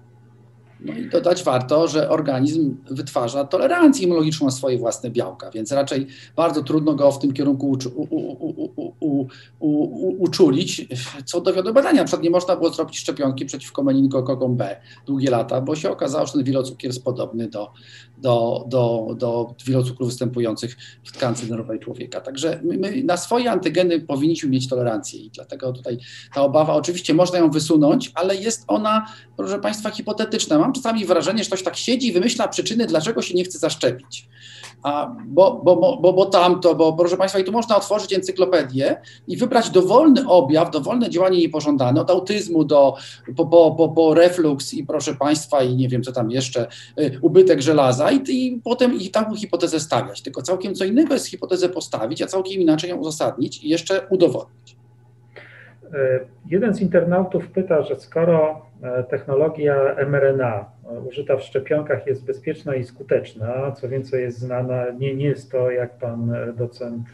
No 0.84 0.92
i 0.92 1.08
dodać 1.08 1.44
warto, 1.44 1.88
że 1.88 2.08
organizm 2.08 2.76
wytwarza 2.90 3.44
tolerancję 3.44 4.04
immunologiczną 4.04 4.46
na 4.46 4.50
swoje 4.50 4.78
własne 4.78 5.10
białka, 5.10 5.50
więc 5.50 5.72
raczej 5.72 6.06
bardzo 6.36 6.62
trudno 6.62 6.94
go 6.94 7.12
w 7.12 7.18
tym 7.18 7.32
kierunku 7.32 7.70
uczu, 7.70 7.90
u, 7.96 9.26
u, 9.60 10.22
uczulić, 10.22 10.86
co 11.24 11.40
dowiodły 11.40 11.72
badania. 11.72 11.98
Na 11.98 12.04
przykład 12.04 12.22
nie 12.22 12.30
można 12.30 12.56
było 12.56 12.70
zrobić 12.70 12.98
szczepionki 12.98 13.46
przeciwko 13.46 13.82
meningokokom 13.82 14.56
B 14.56 14.76
długie 15.06 15.30
lata, 15.30 15.60
bo 15.60 15.76
się 15.76 15.90
okazało, 15.90 16.26
że 16.26 16.32
ten 16.32 16.44
wielocukier 16.44 16.88
jest 16.88 17.04
podobny 17.04 17.48
do, 17.48 17.70
do, 18.18 18.64
do, 18.68 19.16
do 19.18 19.54
występujących 20.00 20.76
w 21.04 21.12
tkance 21.12 21.46
nerwowej 21.46 21.80
człowieka. 21.80 22.20
Także 22.20 22.60
my 22.64 23.02
na 23.04 23.16
swoje 23.16 23.50
antygeny 23.50 24.00
powinniśmy 24.00 24.50
mieć 24.50 24.68
tolerancję 24.68 25.20
i 25.20 25.30
dlatego 25.30 25.72
tutaj 25.72 25.98
ta 26.34 26.42
obawa, 26.42 26.74
oczywiście 26.74 27.14
można 27.14 27.38
ją 27.38 27.50
wysunąć, 27.50 28.12
ale 28.14 28.36
jest 28.36 28.64
ona, 28.66 29.06
proszę 29.36 29.58
Państwa, 29.58 29.90
hipotetyczna. 29.90 30.58
Mam 30.58 30.72
czasami 30.74 31.04
wrażenie, 31.04 31.44
że 31.44 31.46
ktoś 31.46 31.62
tak 31.62 31.76
siedzi 31.76 32.08
i 32.08 32.12
wymyśla 32.12 32.48
przyczyny, 32.48 32.86
dlaczego 32.86 33.22
się 33.22 33.34
nie 33.34 33.44
chce 33.44 33.58
zaszczepić. 33.58 34.28
A, 34.82 35.16
bo, 35.26 35.60
bo, 35.64 35.76
bo, 35.76 36.12
bo 36.12 36.26
tamto, 36.26 36.74
bo 36.74 36.92
proszę 36.92 37.16
Państwa, 37.16 37.38
i 37.38 37.44
tu 37.44 37.52
można 37.52 37.76
otworzyć 37.76 38.12
encyklopedię 38.12 39.00
i 39.28 39.36
wybrać 39.36 39.70
dowolny 39.70 40.28
objaw, 40.28 40.70
dowolne 40.70 41.10
działanie 41.10 41.38
niepożądane, 41.38 42.00
od 42.00 42.10
autyzmu 42.10 42.64
do 42.64 42.94
po, 43.36 43.46
po, 43.46 43.70
po, 43.70 43.88
po 43.88 44.14
reflux 44.14 44.74
i 44.74 44.86
proszę 44.86 45.14
Państwa, 45.14 45.62
i 45.62 45.76
nie 45.76 45.88
wiem 45.88 46.02
co 46.02 46.12
tam 46.12 46.30
jeszcze, 46.30 46.66
y, 47.00 47.18
ubytek 47.22 47.62
żelaza 47.62 48.10
i, 48.10 48.22
i 48.28 48.60
potem 48.64 49.00
i 49.00 49.10
taką 49.10 49.36
hipotezę 49.36 49.80
stawiać. 49.80 50.22
Tylko 50.22 50.42
całkiem 50.42 50.74
co 50.74 50.84
innego 50.84 51.14
jest 51.14 51.26
hipotezę 51.26 51.68
postawić, 51.68 52.22
a 52.22 52.26
całkiem 52.26 52.62
inaczej 52.62 52.90
ją 52.90 52.96
uzasadnić 52.96 53.64
i 53.64 53.68
jeszcze 53.68 54.06
udowodnić. 54.10 54.63
E, 55.94 56.20
jeden 56.46 56.74
z 56.74 56.80
internautów 56.80 57.48
pyta, 57.48 57.82
że 57.82 57.96
skoro 57.96 58.66
e, 58.82 59.04
technologia 59.04 59.96
mRNA 60.06 60.64
e, 60.84 61.00
użyta 61.00 61.36
w 61.36 61.42
szczepionkach 61.42 62.06
jest 62.06 62.26
bezpieczna 62.26 62.74
i 62.74 62.84
skuteczna, 62.84 63.72
co 63.72 63.88
więcej 63.88 64.22
jest 64.22 64.38
znana, 64.38 64.90
nie, 64.90 65.14
nie 65.14 65.26
jest 65.26 65.52
to, 65.52 65.70
jak 65.70 65.98
pan 65.98 66.36
docent 66.56 67.06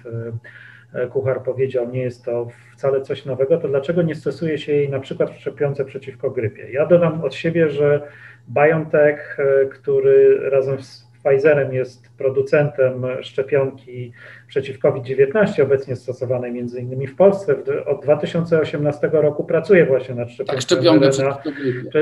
Kuchar 1.12 1.42
powiedział, 1.42 1.90
nie 1.90 2.02
jest 2.02 2.24
to 2.24 2.48
wcale 2.76 3.00
coś 3.00 3.24
nowego, 3.24 3.58
to 3.58 3.68
dlaczego 3.68 4.02
nie 4.02 4.14
stosuje 4.14 4.58
się 4.58 4.72
jej 4.72 4.90
na 4.90 5.00
przykład 5.00 5.30
w 5.30 5.36
szczepionce 5.40 5.84
przeciwko 5.84 6.30
grypie? 6.30 6.72
Ja 6.72 6.86
dodam 6.86 7.24
od 7.24 7.34
siebie, 7.34 7.70
że 7.70 8.02
BioNTech, 8.48 9.38
który 9.70 10.50
razem 10.50 10.82
z 10.82 11.09
Pfizerem 11.24 11.74
jest 11.74 12.10
producentem 12.18 13.06
szczepionki 13.22 14.12
przeciw 14.48 14.78
COVID-19, 14.78 15.62
obecnie 15.62 15.96
stosowanej 15.96 16.52
między 16.52 16.80
innymi 16.80 17.06
w 17.06 17.16
Polsce. 17.16 17.54
Od 17.86 18.02
2018 18.02 19.10
roku 19.12 19.44
pracuje 19.44 19.86
właśnie 19.86 20.14
nad 20.14 20.30
szczepionką. 20.30 20.52
Tak, 20.52 20.62
szczepionkę 20.62 21.10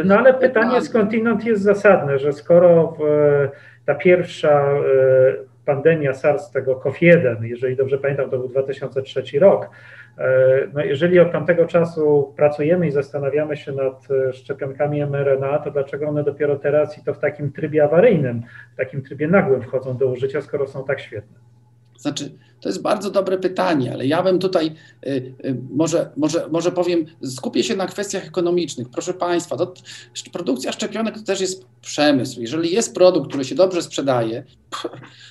No 0.05 0.19
ale 0.19 0.35
pytanie 0.35 0.81
skądinąd 0.81 1.45
jest 1.45 1.63
zasadne, 1.63 2.19
że 2.19 2.33
skoro 2.33 2.97
ta 3.89 3.95
pierwsza 3.95 4.61
e, 4.61 5.49
pandemia 5.65 6.15
SARS, 6.15 6.51
tego 6.51 6.75
COV-1, 6.75 7.43
jeżeli 7.43 7.77
dobrze 7.77 7.99
pamiętam, 7.99 8.31
to 8.31 8.39
był 8.39 8.49
2003 8.49 9.39
rok, 9.39 9.71
no 10.75 10.85
jeżeli 10.85 11.21
od 11.21 11.33
tamtego 11.33 11.67
czasu 11.67 12.35
pracujemy 12.37 12.87
i 12.87 12.91
zastanawiamy 12.91 13.57
się 13.57 13.73
nad 13.73 14.09
e, 14.11 14.33
szczepionkami 14.33 15.07
mRNA, 15.07 15.59
to 15.59 15.71
dlaczego 15.71 16.09
one 16.09 16.25
dopiero 16.25 16.57
teraz 16.57 16.99
i 16.99 17.05
to 17.05 17.15
w 17.15 17.19
takim 17.19 17.53
trybie 17.53 17.85
awaryjnym, 17.85 18.43
w 18.75 18.77
takim 18.77 19.03
trybie 19.03 19.29
nagłym 19.29 19.63
wchodzą 19.63 19.97
do 19.97 20.07
użycia, 20.07 20.43
skoro 20.43 20.67
są 20.67 20.85
tak 20.85 21.01
świetne? 21.01 21.39
Znaczy, 21.99 22.31
to 22.61 22.69
jest 22.69 22.83
bardzo 22.83 23.11
dobre 23.11 23.39
pytanie, 23.39 23.93
ale 23.93 24.07
ja 24.07 24.23
bym 24.23 24.39
tutaj 24.39 24.75
y, 25.07 25.11
y, 25.45 25.57
może, 25.71 26.11
może, 26.17 26.49
może 26.51 26.73
powiem, 26.73 27.07
skupię 27.25 27.65
się 27.65 27.77
na 27.77 27.87
kwestiach 27.87 28.27
ekonomicznych. 28.27 28.89
Proszę 28.89 29.15
Państwa, 29.15 29.57
to, 29.57 29.75
produkcja 30.33 30.73
szczepionek 30.73 31.15
to 31.15 31.23
też 31.23 31.41
jest 31.41 31.65
przemysł. 31.81 32.41
Jeżeli 32.41 32.73
jest 32.73 32.95
produkt, 32.95 33.29
który 33.29 33.45
się 33.45 33.55
dobrze 33.55 33.83
sprzedaje, 33.83 34.45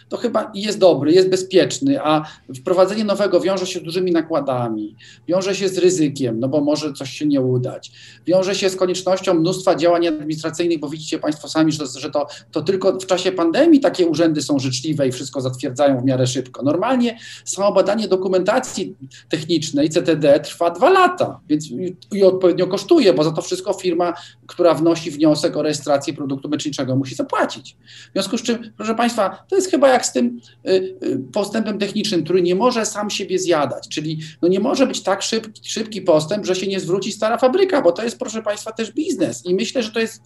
to 0.09 0.17
chyba 0.17 0.51
jest 0.55 0.79
dobry, 0.79 1.11
jest 1.11 1.29
bezpieczny, 1.29 2.01
a 2.01 2.25
wprowadzenie 2.55 3.03
nowego 3.03 3.41
wiąże 3.41 3.67
się 3.67 3.79
z 3.79 3.83
dużymi 3.83 4.11
nakładami, 4.11 4.95
wiąże 5.27 5.55
się 5.55 5.69
z 5.69 5.77
ryzykiem, 5.77 6.39
no 6.39 6.47
bo 6.47 6.61
może 6.61 6.93
coś 6.93 7.09
się 7.09 7.25
nie 7.25 7.41
udać, 7.41 7.91
wiąże 8.25 8.55
się 8.55 8.69
z 8.69 8.75
koniecznością 8.75 9.33
mnóstwa 9.33 9.75
działań 9.75 10.07
administracyjnych, 10.07 10.79
bo 10.79 10.89
widzicie 10.89 11.19
Państwo 11.19 11.47
sami, 11.47 11.71
że, 11.71 11.85
że 11.97 12.11
to, 12.11 12.27
to 12.51 12.61
tylko 12.61 12.99
w 12.99 13.05
czasie 13.05 13.31
pandemii 13.31 13.79
takie 13.79 14.07
urzędy 14.07 14.41
są 14.41 14.59
życzliwe 14.59 15.07
i 15.07 15.11
wszystko 15.11 15.41
zatwierdzają 15.41 16.01
w 16.01 16.05
miarę 16.05 16.27
szybko. 16.27 16.63
Normalnie 16.63 17.16
samo 17.45 17.71
badanie 17.71 18.07
dokumentacji 18.07 18.95
technicznej 19.29 19.89
CTD 19.89 20.39
trwa 20.39 20.71
dwa 20.71 20.89
lata, 20.89 21.39
więc 21.49 21.65
i 22.11 22.23
odpowiednio 22.23 22.67
kosztuje, 22.67 23.13
bo 23.13 23.23
za 23.23 23.31
to 23.31 23.41
wszystko 23.41 23.73
firma, 23.73 24.13
która 24.47 24.73
wnosi 24.73 25.11
wniosek 25.11 25.57
o 25.57 25.61
rejestrację 25.61 26.13
produktu 26.13 26.49
leczniczego 26.49 26.95
musi 26.95 27.15
zapłacić. 27.15 27.77
W 28.09 28.13
związku 28.13 28.37
z 28.37 28.41
czym, 28.41 28.73
proszę 28.77 28.95
Państwa, 28.95 29.45
to 29.49 29.55
jest 29.55 29.71
chyba 29.71 29.89
jak 29.89 30.05
z 30.05 30.11
tym 30.11 30.39
y, 30.67 30.71
y, 31.03 31.19
postępem 31.33 31.79
technicznym, 31.79 32.23
który 32.23 32.41
nie 32.41 32.55
może 32.55 32.85
sam 32.85 33.09
siebie 33.09 33.39
zjadać, 33.39 33.87
czyli 33.89 34.19
no 34.41 34.47
nie 34.47 34.59
może 34.59 34.87
być 34.87 35.01
tak 35.03 35.21
szybki, 35.21 35.69
szybki 35.69 36.01
postęp, 36.01 36.45
że 36.45 36.55
się 36.55 36.67
nie 36.67 36.79
zwróci 36.79 37.11
stara 37.11 37.37
fabryka, 37.37 37.81
bo 37.81 37.91
to 37.91 38.03
jest, 38.03 38.19
proszę 38.19 38.41
Państwa, 38.41 38.71
też 38.71 38.91
biznes 38.91 39.45
i 39.45 39.55
myślę, 39.55 39.83
że 39.83 39.91
to 39.91 39.99
jest 39.99 40.21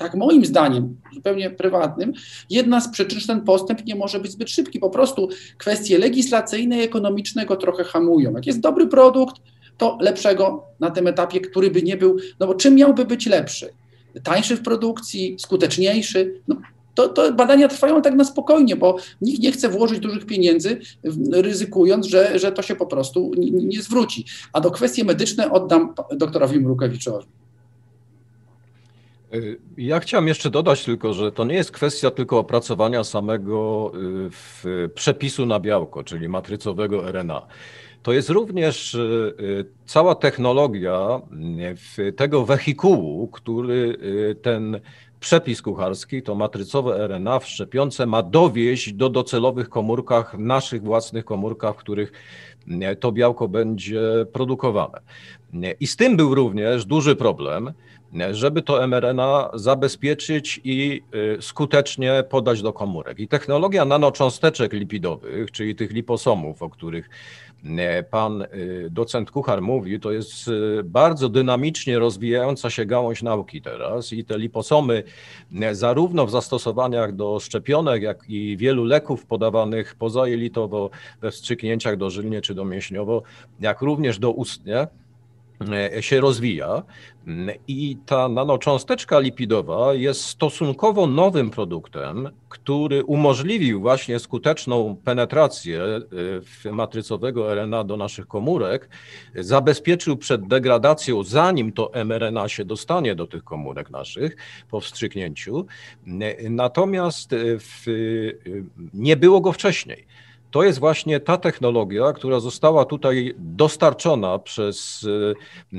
tak 0.00 0.14
moim 0.14 0.44
zdaniem, 0.44 0.96
zupełnie 1.14 1.50
prywatnym, 1.50 2.12
jedna 2.50 2.80
z 2.80 2.88
przyczyn, 2.88 3.20
że 3.20 3.26
ten 3.26 3.40
postęp 3.40 3.86
nie 3.86 3.94
może 3.94 4.20
być 4.20 4.32
zbyt 4.32 4.50
szybki. 4.50 4.78
Po 4.78 4.90
prostu 4.90 5.28
kwestie 5.58 5.98
legislacyjne 5.98 6.78
i 6.78 6.82
ekonomiczne 6.82 7.46
go 7.46 7.56
trochę 7.56 7.84
hamują. 7.84 8.32
Jak 8.32 8.46
jest 8.46 8.60
dobry 8.60 8.86
produkt, 8.86 9.36
to 9.78 9.98
lepszego 10.00 10.64
na 10.80 10.90
tym 10.90 11.06
etapie, 11.06 11.40
który 11.40 11.70
by 11.70 11.82
nie 11.82 11.96
był, 11.96 12.16
no 12.40 12.46
bo 12.46 12.54
czym 12.54 12.74
miałby 12.74 13.04
być 13.04 13.26
lepszy? 13.26 13.70
tańszy 14.22 14.56
w 14.56 14.62
produkcji, 14.62 15.36
skuteczniejszy. 15.38 16.40
No, 16.48 16.56
to, 16.94 17.08
to, 17.08 17.32
badania 17.32 17.68
trwają 17.68 18.02
tak 18.02 18.14
na 18.14 18.24
spokojnie, 18.24 18.76
bo 18.76 18.96
nikt 19.20 19.42
nie 19.42 19.52
chce 19.52 19.68
włożyć 19.68 19.98
dużych 19.98 20.26
pieniędzy, 20.26 20.80
ryzykując, 21.32 22.06
że, 22.06 22.38
że 22.38 22.52
to 22.52 22.62
się 22.62 22.76
po 22.76 22.86
prostu 22.86 23.32
nie, 23.36 23.50
nie 23.50 23.82
zwróci. 23.82 24.24
A 24.52 24.60
do 24.60 24.70
kwestii 24.70 25.04
medyczne 25.04 25.50
oddam 25.50 25.94
doktorowi 26.16 26.60
Mrukewiczowi. 26.60 27.26
Y, 29.34 29.58
ja 29.76 30.00
chciałem 30.00 30.28
jeszcze 30.28 30.50
dodać 30.50 30.84
tylko, 30.84 31.12
że 31.12 31.32
to 31.32 31.44
nie 31.44 31.54
jest 31.54 31.70
kwestia 31.70 32.10
tylko 32.10 32.38
opracowania 32.38 33.04
samego 33.04 33.92
y, 34.64 34.88
przepisu 34.88 35.46
na 35.46 35.60
białko, 35.60 36.04
czyli 36.04 36.28
matrycowego 36.28 37.12
RNA. 37.12 37.46
To 38.02 38.12
jest 38.12 38.30
również 38.30 38.94
y, 38.94 39.64
cała 39.86 40.14
technologia 40.14 41.20
tego 42.16 42.44
wehikułu, 42.44 43.28
który 43.28 43.98
ten 44.42 44.80
przepis 45.20 45.62
kucharski, 45.62 46.22
to 46.22 46.34
matrycowe 46.34 47.08
RNA 47.08 47.38
w 47.38 47.48
szczepionce 47.48 48.06
ma 48.06 48.22
dowieść 48.22 48.92
do 48.92 49.08
docelowych 49.08 49.68
komórkach, 49.68 50.38
naszych 50.38 50.82
własnych 50.82 51.24
komórkach, 51.24 51.74
w 51.74 51.78
których 51.78 52.12
to 53.00 53.12
białko 53.12 53.48
będzie 53.48 54.00
produkowane. 54.32 55.00
I 55.80 55.86
z 55.86 55.96
tym 55.96 56.16
był 56.16 56.34
również 56.34 56.84
duży 56.84 57.16
problem, 57.16 57.72
żeby 58.30 58.62
to 58.62 58.86
mRNA 58.86 59.50
zabezpieczyć 59.54 60.60
i 60.64 61.02
y, 61.14 61.42
skutecznie 61.42 62.24
podać 62.30 62.62
do 62.62 62.72
komórek. 62.72 63.18
I 63.18 63.28
technologia 63.28 63.84
nanocząsteczek 63.84 64.72
lipidowych, 64.72 65.50
czyli 65.50 65.74
tych 65.74 65.92
liposomów, 65.92 66.62
o 66.62 66.70
których 66.70 67.10
y, 67.64 67.68
pan 68.10 68.42
y, 68.42 68.88
docent 68.90 69.30
Kuchar 69.30 69.62
mówi, 69.62 70.00
to 70.00 70.12
jest 70.12 70.50
bardzo 70.84 71.28
dynamicznie 71.28 71.98
rozwijająca 71.98 72.70
się 72.70 72.86
gałąź 72.86 73.22
nauki 73.22 73.62
teraz 73.62 74.12
i 74.12 74.24
te 74.24 74.38
liposomy 74.38 75.02
zarówno 75.72 76.26
w 76.26 76.30
zastosowaniach 76.30 77.16
do 77.16 77.40
szczepionek, 77.40 78.02
jak 78.02 78.24
i 78.28 78.56
wielu 78.56 78.84
leków 78.84 79.26
podawanych 79.26 79.94
pozajelitowo 79.94 80.90
we 81.20 81.30
wstrzyknięciach 81.30 81.96
dożylnie 81.96 82.40
czy 82.40 82.54
domięśniowo, 82.54 83.22
jak 83.60 83.80
również 83.80 84.18
doustnie, 84.18 84.86
E, 85.09 85.09
się 86.00 86.20
rozwija 86.20 86.82
i 87.68 87.96
ta 88.06 88.28
nanocząsteczka 88.28 89.18
lipidowa 89.18 89.94
jest 89.94 90.24
stosunkowo 90.24 91.06
nowym 91.06 91.50
produktem, 91.50 92.30
który 92.48 93.04
umożliwił 93.04 93.80
właśnie 93.80 94.18
skuteczną 94.18 94.96
penetrację 95.04 95.82
e, 96.64 96.72
matrycowego 96.72 97.54
RNA 97.54 97.84
do 97.84 97.96
naszych 97.96 98.26
komórek, 98.26 98.88
zabezpieczył 99.34 100.16
przed 100.16 100.48
degradacją, 100.48 101.22
zanim 101.22 101.72
to 101.72 101.90
mRNA 102.04 102.48
się 102.48 102.64
dostanie 102.64 103.14
do 103.14 103.26
tych 103.26 103.44
komórek 103.44 103.90
naszych 103.90 104.36
po 104.70 104.80
wstrzyknięciu. 104.80 105.66
Natomiast 106.50 107.30
w, 107.34 107.84
nie 108.94 109.16
było 109.16 109.40
go 109.40 109.52
wcześniej. 109.52 110.06
To 110.50 110.62
jest 110.62 110.78
właśnie 110.78 111.20
ta 111.20 111.36
technologia, 111.36 112.12
która 112.12 112.40
została 112.40 112.84
tutaj 112.84 113.34
dostarczona 113.38 114.38
przez 114.38 115.06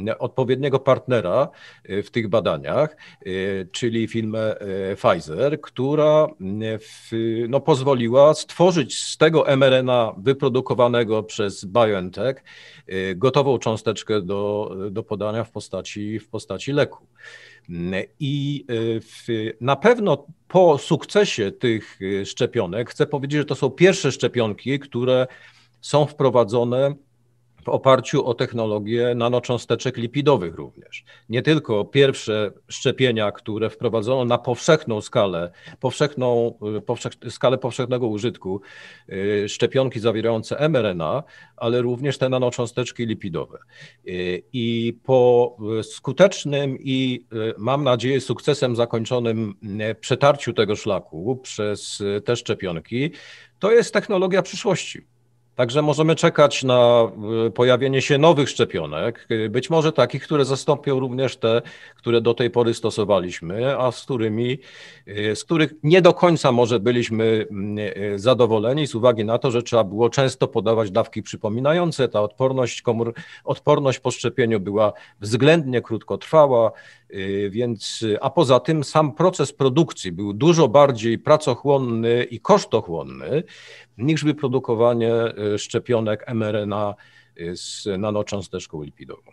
e, 0.07 0.17
odpowiedniego 0.17 0.79
partnera 0.79 1.49
e, 1.83 2.03
w 2.03 2.11
tych 2.11 2.27
badaniach, 2.27 2.95
e, 2.95 3.25
czyli 3.71 4.07
firmę 4.07 4.55
Pfizer, 4.95 5.61
która 5.61 6.27
w, 6.79 7.11
no, 7.49 7.59
pozwoliła 7.59 8.33
stworzyć 8.33 8.99
z 8.99 9.17
tego 9.17 9.45
mRNA 9.57 10.13
wyprodukowanego 10.17 11.23
przez 11.23 11.65
BioNTech 11.65 12.43
gotową 13.15 13.57
cząsteczkę 13.57 14.21
do, 14.21 14.71
do 14.91 15.03
podania 15.03 15.43
w 15.43 15.51
postaci, 15.51 16.19
w 16.19 16.27
postaci 16.27 16.71
leku. 16.71 17.05
I 18.19 18.65
w, 19.01 19.25
na 19.61 19.75
pewno 19.75 20.25
po 20.47 20.77
sukcesie 20.77 21.51
tych 21.51 22.01
y, 22.01 22.25
szczepionek 22.25 22.89
chcę 22.89 23.07
powiedzieć, 23.07 23.37
że 23.37 23.45
to 23.45 23.55
są 23.55 23.69
pierwsze 23.69 24.11
szczepionki, 24.11 24.79
które 24.79 25.27
są 25.81 26.05
wprowadzone 26.05 26.95
w 27.63 27.69
oparciu 27.69 28.25
o 28.25 28.33
technologię 28.33 29.13
nanocząsteczek 29.15 29.97
lipidowych 29.97 30.55
również. 30.55 31.03
Nie 31.29 31.41
tylko 31.41 31.85
pierwsze 31.85 32.51
szczepienia, 32.67 33.31
które 33.31 33.69
wprowadzono 33.69 34.25
na 34.25 34.37
powszechną 34.37 35.01
skalę, 35.01 35.51
powszechną, 35.79 36.57
y, 36.77 36.81
powszech, 36.81 37.13
skalę 37.29 37.57
powszechnego 37.57 38.07
użytku, 38.07 38.61
y, 39.09 39.49
szczepionki 39.49 39.99
zawierające 39.99 40.69
mRNA, 40.69 41.23
ale 41.57 41.81
również 41.81 42.17
te 42.17 42.29
nanocząsteczki 42.29 43.05
lipidowe. 43.05 43.57
Y, 44.07 44.43
I 44.53 44.97
po 45.03 45.57
skutecznym 45.83 46.77
i 46.79 47.25
mam 47.57 47.83
nadzieję 47.83 48.21
sukcesem 48.21 48.75
zakończonym 48.75 49.53
przetarciu 49.99 50.53
tego 50.53 50.75
szlaku 50.75 51.39
przez 51.43 52.03
te 52.25 52.35
szczepionki, 52.35 53.11
to 53.59 53.71
jest 53.71 53.93
technologia 53.93 54.41
przyszłości. 54.41 55.01
Także 55.55 55.81
możemy 55.81 56.15
czekać 56.15 56.63
na 56.63 57.11
y, 57.47 57.51
pojawienie 57.51 58.01
się 58.01 58.17
nowych 58.17 58.49
szczepionek, 58.49 59.27
y, 59.31 59.49
być 59.49 59.69
może 59.69 59.91
takich, 59.91 60.23
które 60.23 60.45
zastąpią 60.45 60.99
również 60.99 61.37
te, 61.37 61.61
które 61.95 62.21
do 62.21 62.33
tej 62.33 62.49
pory 62.49 62.73
stosowaliśmy, 62.73 63.77
a 63.79 63.91
z 63.91 64.03
którymi, 64.03 64.57
y, 65.07 65.35
z 65.35 65.43
których 65.43 65.73
nie 65.83 66.01
do 66.01 66.13
końca 66.13 66.51
może 66.51 66.79
byliśmy 66.79 67.45
mm, 67.51 67.79
zadowoleni 68.19 68.87
z 68.87 68.95
uwagi 68.95 69.25
na 69.25 69.37
to, 69.37 69.51
że 69.51 69.63
trzeba 69.63 69.83
było 69.83 70.09
często 70.09 70.47
podawać 70.47 70.91
dawki 70.91 71.23
przypominające. 71.23 72.07
Ta 72.07 72.21
odporność 72.21 72.81
komór, 72.81 73.13
odporność 73.43 73.99
po 73.99 74.11
szczepieniu 74.11 74.59
była 74.59 74.93
względnie 75.21 75.81
krótkotrwała, 75.81 76.71
więc, 77.49 78.05
a 78.21 78.29
poza 78.29 78.59
tym 78.59 78.83
sam 78.83 79.11
proces 79.15 79.53
produkcji 79.53 80.11
był 80.11 80.33
dużo 80.33 80.67
bardziej 80.67 81.19
pracochłonny 81.19 82.23
i 82.23 82.39
kosztochłonny 82.39 83.43
niż 83.97 84.25
wyprodukowanie 84.25 85.13
e, 85.13 85.57
szczepionek 85.57 86.25
mRNA 86.33 86.95
z 87.53 87.87
nanocząsteczką 87.99 88.83
lipidową. 88.83 89.31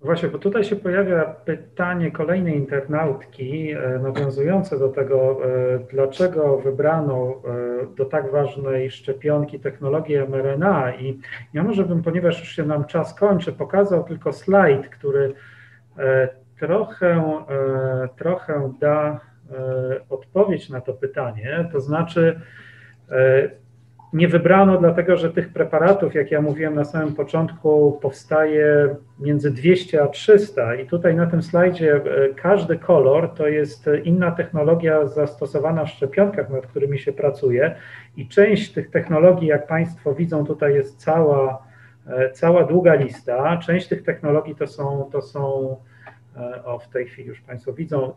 Właśnie, 0.00 0.28
bo 0.28 0.38
tutaj 0.38 0.64
się 0.64 0.76
pojawia 0.76 1.24
pytanie 1.24 2.10
kolejnej 2.10 2.56
internautki 2.56 3.74
nawiązujące 4.02 4.78
do 4.78 4.88
tego, 4.88 5.40
dlaczego 5.90 6.58
wybrano 6.58 7.42
do 7.96 8.04
tak 8.04 8.32
ważnej 8.32 8.90
szczepionki 8.90 9.60
technologię 9.60 10.26
mRNA 10.28 10.94
i 10.94 11.20
ja 11.54 11.62
może 11.62 11.84
bym, 11.84 12.02
ponieważ 12.02 12.40
już 12.40 12.48
się 12.48 12.64
nam 12.64 12.84
czas 12.84 13.14
kończy, 13.14 13.52
pokazał 13.52 14.04
tylko 14.04 14.32
slajd, 14.32 14.88
który 14.88 15.34
trochę, 16.60 17.44
trochę 18.16 18.72
da 18.80 19.20
odpowiedź 20.10 20.70
na 20.70 20.80
to 20.80 20.92
pytanie, 20.92 21.68
to 21.72 21.80
znaczy 21.80 22.40
E, 23.10 23.50
nie 24.12 24.28
wybrano 24.28 24.78
dlatego, 24.78 25.16
że 25.16 25.30
tych 25.30 25.52
preparatów, 25.52 26.14
jak 26.14 26.30
ja 26.30 26.40
mówiłem 26.40 26.74
na 26.74 26.84
samym 26.84 27.14
początku, 27.14 27.98
powstaje 28.02 28.96
między 29.20 29.50
200 29.50 30.02
a 30.02 30.08
300 30.08 30.74
i 30.74 30.86
tutaj 30.86 31.14
na 31.14 31.26
tym 31.26 31.42
slajdzie 31.42 31.94
e, 31.94 32.00
każdy 32.34 32.78
kolor 32.78 33.34
to 33.34 33.48
jest 33.48 33.90
inna 34.04 34.30
technologia 34.30 35.06
zastosowana 35.06 35.84
w 35.84 35.90
szczepionkach, 35.90 36.50
nad 36.50 36.66
którymi 36.66 36.98
się 36.98 37.12
pracuje. 37.12 37.74
I 38.16 38.28
część 38.28 38.72
tych 38.72 38.90
technologii, 38.90 39.48
jak 39.48 39.66
Państwo 39.66 40.14
widzą, 40.14 40.46
tutaj 40.46 40.74
jest 40.74 41.00
cała, 41.00 41.66
e, 42.06 42.30
cała 42.30 42.64
długa 42.64 42.94
lista. 42.94 43.56
Część 43.56 43.88
tych 43.88 44.02
technologii 44.02 44.54
to 44.54 44.66
są, 44.66 45.08
to 45.12 45.22
są 45.22 45.76
E, 45.76 45.93
o, 46.64 46.78
w 46.78 46.88
tej 46.88 47.06
chwili 47.06 47.28
już 47.28 47.40
Państwo 47.40 47.72
widzą, 47.72 48.06
e, 48.06 48.14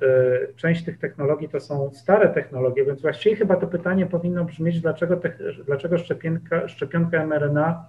część 0.56 0.86
tych 0.86 1.00
technologii 1.00 1.50
to 1.50 1.60
są 1.60 1.92
stare 1.94 2.30
technologie, 2.30 2.86
więc 2.86 3.02
właściwie 3.02 3.36
chyba 3.36 3.56
to 3.56 3.68
pytanie 3.68 4.06
powinno 4.06 4.46
brzmieć, 4.46 4.82
dlaczego, 4.82 5.18
te, 5.18 5.34
dlaczego 5.66 5.98
szczepionka, 5.98 6.68
szczepionka 6.68 7.26
mRNA 7.26 7.86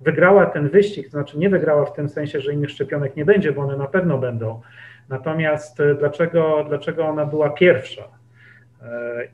wygrała 0.00 0.46
ten 0.46 0.68
wyścig, 0.68 1.06
to 1.06 1.10
znaczy 1.10 1.38
nie 1.38 1.50
wygrała 1.50 1.84
w 1.84 1.92
tym 1.92 2.08
sensie, 2.08 2.40
że 2.40 2.52
innych 2.52 2.70
szczepionek 2.70 3.16
nie 3.16 3.24
będzie, 3.24 3.52
bo 3.52 3.62
one 3.62 3.76
na 3.76 3.86
pewno 3.86 4.18
będą. 4.18 4.60
Natomiast 5.08 5.80
e, 5.80 5.94
dlaczego, 5.94 6.64
dlaczego 6.68 7.06
ona 7.06 7.26
była 7.26 7.50
pierwsza? 7.50 8.02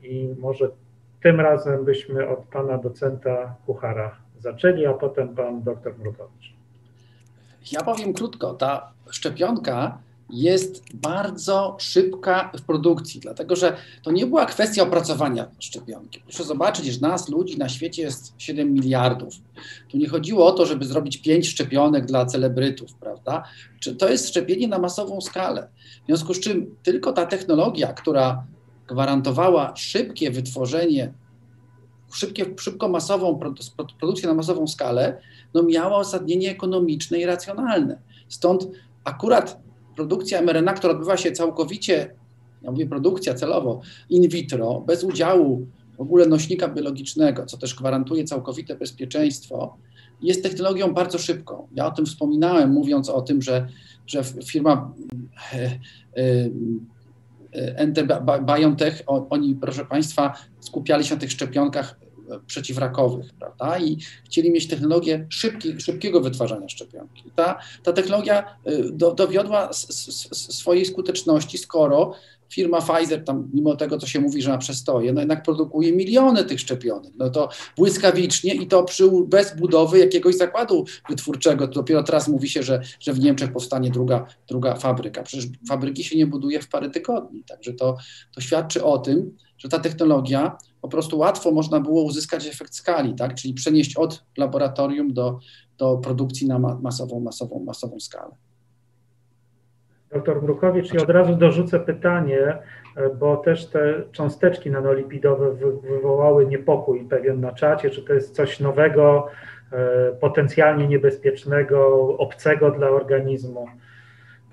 I 0.03 0.35
może 0.39 0.69
tym 1.21 1.39
razem 1.39 1.85
byśmy 1.85 2.27
od 2.27 2.39
pana 2.39 2.77
docenta 2.77 3.55
Kuchara 3.65 4.15
zaczęli, 4.39 4.85
a 4.85 4.93
potem 4.93 5.35
pan 5.35 5.63
doktor 5.63 5.97
Mrukowicz. 5.99 6.53
Ja 7.71 7.81
powiem 7.81 8.13
krótko, 8.13 8.53
ta 8.53 8.91
szczepionka 9.11 9.97
jest 10.29 10.83
bardzo 10.93 11.77
szybka 11.79 12.51
w 12.57 12.61
produkcji, 12.61 13.19
dlatego 13.19 13.55
że 13.55 13.77
to 14.03 14.11
nie 14.11 14.25
była 14.25 14.45
kwestia 14.45 14.83
opracowania 14.83 15.47
szczepionki. 15.59 16.19
Proszę 16.19 16.43
zobaczyć, 16.43 16.85
że 16.85 16.99
nas, 17.01 17.29
ludzi 17.29 17.57
na 17.57 17.69
świecie 17.69 18.01
jest 18.01 18.33
7 18.37 18.73
miliardów. 18.73 19.33
Tu 19.89 19.97
nie 19.97 20.09
chodziło 20.09 20.47
o 20.47 20.51
to, 20.51 20.65
żeby 20.65 20.85
zrobić 20.85 21.17
5 21.17 21.47
szczepionek 21.47 22.05
dla 22.05 22.25
celebrytów, 22.25 22.93
prawda? 22.93 23.43
To 23.99 24.09
jest 24.09 24.29
szczepienie 24.29 24.67
na 24.67 24.79
masową 24.79 25.21
skalę. 25.21 25.67
W 26.03 26.05
związku 26.05 26.33
z 26.33 26.39
czym 26.39 26.75
tylko 26.83 27.13
ta 27.13 27.25
technologia, 27.25 27.93
która 27.93 28.45
gwarantowała 28.87 29.75
szybkie 29.75 30.31
wytworzenie, 30.31 31.13
szybkie, 32.13 32.45
szybko 32.59 32.89
masową 32.89 33.39
produkcję 33.99 34.27
na 34.27 34.33
masową 34.33 34.67
skalę, 34.67 35.21
no 35.53 35.63
miała 35.63 35.99
uzasadnienie 35.99 36.51
ekonomiczne 36.51 37.17
i 37.17 37.25
racjonalne. 37.25 37.99
Stąd 38.29 38.67
akurat 39.03 39.63
produkcja 39.95 40.41
mRNA, 40.41 40.73
która 40.73 40.93
odbywa 40.93 41.17
się 41.17 41.31
całkowicie, 41.31 42.15
ja 42.61 42.71
mówię 42.71 42.87
produkcja 42.87 43.33
celowo, 43.33 43.81
in 44.09 44.29
vitro, 44.29 44.83
bez 44.87 45.03
udziału 45.03 45.67
w 45.97 46.01
ogóle 46.01 46.25
nośnika 46.25 46.67
biologicznego, 46.67 47.45
co 47.45 47.57
też 47.57 47.75
gwarantuje 47.75 48.23
całkowite 48.23 48.75
bezpieczeństwo, 48.75 49.77
jest 50.21 50.43
technologią 50.43 50.93
bardzo 50.93 51.17
szybką. 51.17 51.67
Ja 51.73 51.85
o 51.85 51.91
tym 51.91 52.05
wspominałem, 52.05 52.71
mówiąc 52.71 53.09
o 53.09 53.21
tym, 53.21 53.41
że, 53.41 53.67
że 54.07 54.23
firma 54.23 54.93
e, 55.53 55.79
e, 57.53 57.87
NT 57.87 57.99
BioNTech, 58.45 59.01
oni, 59.05 59.55
proszę 59.55 59.85
Państwa, 59.85 60.33
skupiali 60.59 61.05
się 61.05 61.15
na 61.15 61.21
tych 61.21 61.31
szczepionkach 61.31 61.99
przeciwrakowych, 62.47 63.33
prawda? 63.39 63.79
I 63.79 63.97
chcieli 64.25 64.51
mieć 64.51 64.67
technologię 64.67 65.27
szybki, 65.29 65.81
szybkiego 65.81 66.21
wytwarzania 66.21 66.69
szczepionki. 66.69 67.23
Ta, 67.35 67.59
ta 67.83 67.93
technologia 67.93 68.57
y, 68.67 68.91
do, 68.91 69.13
dowiodła 69.13 69.69
s, 69.69 69.89
s, 69.89 70.57
swojej 70.57 70.85
skuteczności, 70.85 71.57
skoro 71.57 72.13
firma 72.53 72.81
Pfizer, 72.81 73.23
tam 73.23 73.49
mimo 73.53 73.75
tego, 73.75 73.97
co 73.97 74.07
się 74.07 74.19
mówi, 74.19 74.41
że 74.41 74.49
ma 74.49 74.57
przestoje, 74.57 75.13
no 75.13 75.19
jednak 75.19 75.43
produkuje 75.43 75.93
miliony 75.93 76.43
tych 76.43 76.59
szczepionek. 76.59 77.13
No 77.17 77.29
to 77.29 77.49
błyskawicznie 77.77 78.53
i 78.53 78.67
to 78.67 78.83
przy, 78.83 79.09
bez 79.27 79.55
budowy 79.55 79.99
jakiegoś 79.99 80.35
zakładu 80.35 80.85
wytwórczego. 81.09 81.67
Dopiero 81.67 82.03
teraz 82.03 82.27
mówi 82.27 82.49
się, 82.49 82.63
że, 82.63 82.81
że 82.99 83.13
w 83.13 83.19
Niemczech 83.19 83.51
powstanie 83.51 83.89
druga, 83.89 84.25
druga 84.47 84.75
fabryka. 84.75 85.23
Przecież 85.23 85.45
fabryki 85.67 86.03
się 86.03 86.17
nie 86.17 86.27
buduje 86.27 86.61
w 86.61 86.69
parę 86.69 86.89
tygodni. 86.89 87.43
Także 87.43 87.73
to, 87.73 87.97
to 88.35 88.41
świadczy 88.41 88.83
o 88.83 88.97
tym, 88.97 89.37
że 89.57 89.69
ta 89.69 89.79
technologia 89.79 90.57
po 90.83 90.87
prostu 90.87 91.17
łatwo 91.17 91.51
można 91.51 91.79
było 91.79 92.03
uzyskać 92.03 92.47
efekt 92.47 92.75
skali, 92.75 93.15
tak? 93.15 93.33
czyli 93.33 93.53
przenieść 93.53 93.97
od 93.97 94.23
laboratorium 94.37 95.13
do, 95.13 95.39
do 95.77 95.97
produkcji 95.97 96.47
na 96.47 96.59
masową, 96.59 97.19
masową, 97.19 97.63
masową 97.65 97.99
skalę. 97.99 98.35
Doktor 100.13 100.43
Mrukowicz, 100.43 100.93
i 100.93 100.97
od 100.97 101.09
razu 101.09 101.35
dorzucę 101.35 101.79
pytanie, 101.79 102.57
bo 103.19 103.37
też 103.37 103.65
te 103.65 104.03
cząsteczki 104.11 104.71
nanolipidowe 104.71 105.53
wywołały 105.83 106.45
niepokój 106.45 107.05
pewien 107.05 107.41
na 107.41 107.51
czacie, 107.51 107.89
czy 107.89 108.03
to 108.03 108.13
jest 108.13 108.35
coś 108.35 108.59
nowego, 108.59 109.27
e, 109.71 110.11
potencjalnie 110.11 110.87
niebezpiecznego, 110.87 112.07
obcego 112.17 112.71
dla 112.71 112.89
organizmu. 112.89 113.67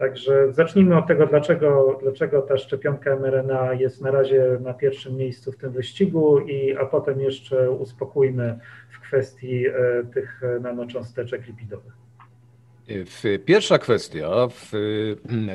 Także 0.01 0.53
zacznijmy 0.53 0.99
od 0.99 1.07
tego, 1.07 1.27
dlaczego, 1.27 1.99
dlaczego 2.03 2.43
ta 2.43 2.59
szczepionka 2.59 3.17
mRNA 3.17 3.73
jest 3.73 4.01
na 4.01 4.11
razie 4.11 4.59
na 4.61 4.75
pierwszym 4.75 5.17
miejscu 5.17 5.53
w 5.53 5.57
tym 5.57 5.73
wyścigu, 5.73 6.41
i, 6.41 6.77
a 6.77 6.87
potem 6.87 7.21
jeszcze 7.21 7.71
uspokójmy 7.71 8.59
w 8.91 9.01
kwestii 9.01 9.67
e, 9.67 9.73
tych 10.15 10.41
nanocząsteczek 10.61 11.47
lipidowych. 11.47 11.93
Pierwsza 13.45 13.79
kwestia, 13.79 14.31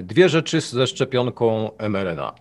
dwie 0.03 0.29
rzeczy 0.29 0.61
ze 0.61 0.87
szczepionką 0.87 1.71
mRNA. 1.89 2.33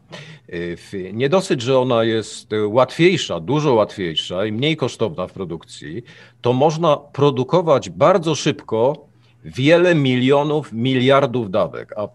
Nie 1.12 1.28
dosyć, 1.28 1.62
że 1.62 1.78
ona 1.78 2.04
jest 2.04 2.50
łatwiejsza, 2.68 3.40
dużo 3.40 3.74
łatwiejsza 3.74 4.46
i 4.46 4.52
mniej 4.52 4.76
kosztowna 4.76 5.26
w 5.26 5.32
produkcji, 5.32 6.02
to 6.40 6.52
można 6.52 6.96
produkować 6.96 7.90
bardzo 7.90 8.34
szybko 8.34 9.06
wiele 9.44 9.94
milionów, 9.94 10.72
miliardów 10.72 11.50
dawek. 11.50 11.92
A 11.96 12.08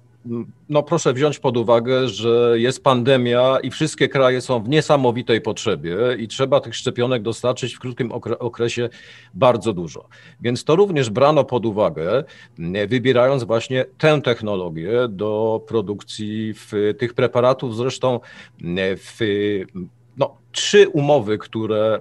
no 0.69 0.83
proszę 0.83 1.13
wziąć 1.13 1.39
pod 1.39 1.57
uwagę, 1.57 2.07
że 2.07 2.53
jest 2.55 2.83
pandemia 2.83 3.57
i 3.63 3.71
wszystkie 3.71 4.09
kraje 4.09 4.41
są 4.41 4.63
w 4.63 4.69
niesamowitej 4.69 5.41
potrzebie 5.41 5.95
i 6.17 6.27
trzeba 6.27 6.59
tych 6.59 6.75
szczepionek 6.75 7.21
dostarczyć 7.21 7.75
w 7.75 7.79
krótkim 7.79 8.11
okresie 8.39 8.89
bardzo 9.33 9.73
dużo. 9.73 10.07
Więc 10.41 10.63
to 10.63 10.75
również 10.75 11.09
brano 11.09 11.43
pod 11.43 11.65
uwagę, 11.65 12.23
wybierając 12.87 13.43
właśnie 13.43 13.85
tę 13.97 14.21
technologię 14.21 14.91
do 15.09 15.61
produkcji 15.67 16.53
tych 16.97 17.13
preparatów. 17.13 17.75
Zresztą 17.75 18.19
w 18.97 19.19
no, 20.19 20.37
trzy 20.51 20.89
umowy, 20.89 21.37
które 21.37 21.99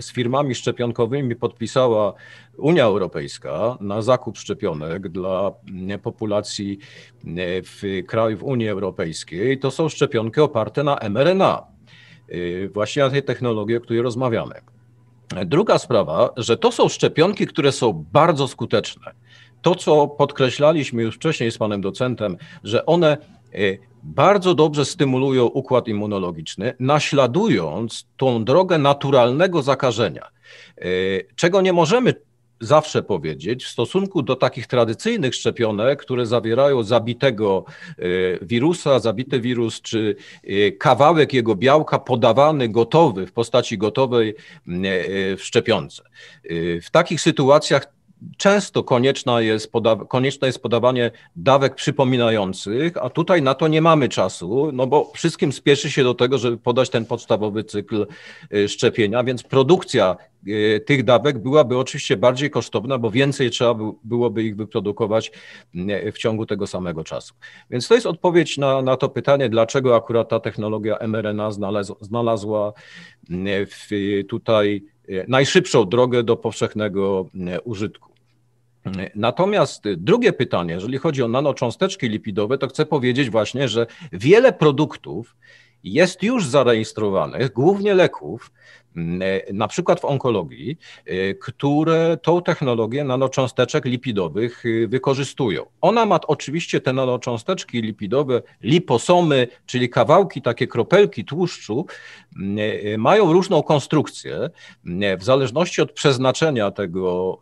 z 0.00 0.12
firmami 0.12 0.54
szczepionkowymi 0.54 1.36
podpisała 1.36 2.12
Unia 2.56 2.84
Europejska 2.84 3.78
na 3.80 4.02
zakup 4.02 4.38
szczepionek 4.38 5.08
dla 5.08 5.52
populacji 6.02 6.78
w 7.64 8.02
krajów 8.06 8.42
Unii 8.42 8.68
Europejskiej, 8.68 9.58
to 9.58 9.70
są 9.70 9.88
szczepionki 9.88 10.40
oparte 10.40 10.84
na 10.84 10.98
mRNA, 11.10 11.62
y, 12.30 12.70
właśnie 12.74 13.02
na 13.02 13.10
tej 13.10 13.22
technologii, 13.22 13.76
o 13.76 13.80
której 13.80 14.02
rozmawiamy. 14.02 14.54
Druga 15.46 15.78
sprawa, 15.78 16.30
że 16.36 16.56
to 16.56 16.72
są 16.72 16.88
szczepionki, 16.88 17.46
które 17.46 17.72
są 17.72 18.04
bardzo 18.12 18.48
skuteczne. 18.48 19.12
To, 19.62 19.74
co 19.74 20.08
podkreślaliśmy 20.08 21.02
już 21.02 21.16
wcześniej 21.16 21.50
z 21.50 21.58
panem 21.58 21.80
docentem, 21.80 22.36
że 22.64 22.86
one 22.86 23.16
bardzo 24.02 24.54
dobrze 24.54 24.84
stymulują 24.84 25.44
układ 25.44 25.88
immunologiczny, 25.88 26.74
naśladując 26.80 28.06
tą 28.16 28.44
drogę 28.44 28.78
naturalnego 28.78 29.62
zakażenia. 29.62 30.28
Y, 30.84 31.26
czego 31.36 31.60
nie 31.60 31.72
możemy 31.72 32.14
zawsze 32.60 33.02
powiedzieć 33.02 33.64
w 33.64 33.68
stosunku 33.68 34.22
do 34.22 34.36
takich 34.36 34.66
tradycyjnych 34.66 35.34
szczepionek, 35.34 36.02
które 36.02 36.26
zawierają 36.26 36.82
zabitego 36.82 37.64
e, 37.88 38.02
wirusa, 38.42 38.98
zabity 38.98 39.40
wirus, 39.40 39.80
czy 39.80 40.16
e, 40.44 40.72
kawałek 40.72 41.32
jego 41.32 41.54
białka 41.54 41.98
podawany 41.98 42.68
gotowy 42.68 43.26
w 43.26 43.32
postaci 43.32 43.78
gotowej 43.78 44.28
e, 44.28 45.36
w 45.36 45.44
szczepionce. 45.44 46.02
W 46.82 46.90
takich 46.90 47.20
sytuacjach 47.20 47.93
często 48.36 48.84
konieczna 48.84 49.40
jest 49.40 49.72
konieczne 50.08 50.46
jest 50.46 50.62
podawanie 50.62 51.10
dawek 51.36 51.74
przypominających, 51.74 52.96
a 52.96 53.10
tutaj 53.10 53.42
na 53.42 53.54
to 53.54 53.68
nie 53.68 53.82
mamy 53.82 54.08
czasu, 54.08 54.70
no 54.72 54.86
bo 54.86 55.12
wszystkim 55.14 55.52
spieszy 55.52 55.90
się 55.90 56.04
do 56.04 56.14
tego, 56.14 56.38
żeby 56.38 56.56
podać 56.56 56.90
ten 56.90 57.06
podstawowy 57.06 57.64
cykl 57.64 58.06
y, 58.54 58.68
szczepienia, 58.68 59.24
więc 59.24 59.42
produkcja 59.42 60.16
y, 60.48 60.84
tych 60.86 61.04
dawek 61.04 61.38
byłaby 61.38 61.78
oczywiście 61.78 62.16
bardziej 62.16 62.50
kosztowna, 62.50 62.98
bo 62.98 63.10
więcej 63.10 63.50
trzeba 63.50 63.74
byłoby 64.04 64.42
ich 64.42 64.56
wyprodukować 64.56 65.32
y, 65.74 66.12
w 66.12 66.18
ciągu 66.18 66.46
tego 66.46 66.66
samego 66.66 67.04
czasu. 67.04 67.34
Więc 67.70 67.88
to 67.88 67.94
jest 67.94 68.06
odpowiedź 68.06 68.58
na, 68.58 68.82
na 68.82 68.96
to 68.96 69.08
pytanie, 69.08 69.48
dlaczego 69.48 69.96
akurat 69.96 70.28
ta 70.28 70.40
technologia 70.40 70.98
mRNA 71.08 71.50
znalazła, 71.50 71.96
znalazła 72.00 72.72
tutaj 74.28 74.84
najszybszą 75.28 75.84
drogę 75.84 76.22
do 76.22 76.36
powszechnego 76.36 77.26
użytku. 77.64 78.13
Natomiast 79.14 79.82
drugie 79.96 80.32
pytanie, 80.32 80.74
jeżeli 80.74 80.98
chodzi 80.98 81.22
o 81.22 81.28
nanocząsteczki 81.28 82.08
lipidowe, 82.08 82.58
to 82.58 82.68
chcę 82.68 82.86
powiedzieć 82.86 83.30
właśnie, 83.30 83.68
że 83.68 83.86
wiele 84.12 84.52
produktów 84.52 85.36
jest 85.84 86.22
już 86.22 86.46
zarejestrowanych, 86.46 87.52
głównie 87.52 87.94
leków, 87.94 88.50
na 89.52 89.68
przykład 89.68 90.00
w 90.00 90.04
onkologii, 90.04 90.78
e, 91.06 91.34
które 91.34 92.18
tą 92.22 92.42
technologię 92.42 93.04
nanocząsteczek 93.04 93.84
lipidowych 93.84 94.64
e, 94.66 94.86
wykorzystują. 94.86 95.66
Ona 95.80 96.06
ma 96.06 96.20
oczywiście 96.26 96.80
te 96.80 96.92
nanocząsteczki 96.92 97.82
lipidowe, 97.82 98.42
liposomy, 98.62 99.48
czyli 99.66 99.88
kawałki, 99.88 100.42
takie 100.42 100.66
kropelki 100.66 101.24
tłuszczu, 101.24 101.86
mają 102.98 103.32
różną 103.32 103.62
konstrukcję 103.62 104.50
w 105.18 105.24
zależności 105.24 105.82
od 105.82 105.92
przeznaczenia 105.92 106.70
tego, 106.70 107.38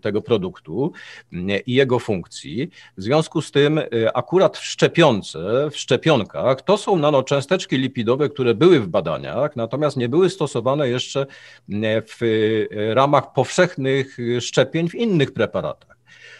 tego 0.00 0.22
produktu 0.22 0.92
i 1.66 1.74
jego 1.74 1.98
funkcji. 1.98 2.70
W 2.96 3.02
związku 3.02 3.42
z 3.42 3.50
tym 3.50 3.80
akurat 4.14 4.58
w 4.58 4.64
szczepionce, 4.64 5.70
w 5.70 5.76
szczepionkach, 5.76 6.62
to 6.62 6.76
są 6.76 6.96
nanocząsteczki 6.96 7.78
lipidowe, 7.78 8.28
które 8.28 8.54
były 8.54 8.80
w 8.80 8.88
badaniach, 8.88 9.56
natomiast 9.56 9.96
nie 9.96 10.08
były 10.08 10.30
stosowane 10.40 10.88
jeszcze 10.88 11.26
w 12.18 12.18
ramach 12.94 13.32
powszechnych 13.32 14.16
szczepień 14.40 14.88
w 14.88 14.94
innych 14.94 15.32
preparatach. 15.32 15.96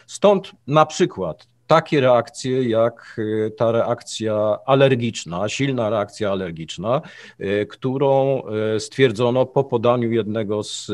Stąd 0.06 0.52
na 0.66 0.86
przykład 0.86 1.48
takie 1.70 2.00
reakcje 2.00 2.68
jak 2.68 3.16
y, 3.18 3.52
ta 3.56 3.72
reakcja 3.72 4.58
alergiczna, 4.66 5.48
silna 5.48 5.90
reakcja 5.90 6.30
alergiczna, 6.30 7.02
y, 7.40 7.66
którą 7.66 8.42
y, 8.76 8.80
stwierdzono 8.80 9.46
po 9.46 9.64
podaniu 9.64 10.12
jednego 10.12 10.62
z, 10.62 10.86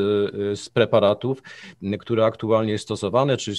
z 0.59 0.69
preparatów, 0.69 1.41
które 1.99 2.25
aktualnie 2.25 2.71
jest 2.71 2.83
stosowane, 2.83 3.37
czyli 3.37 3.57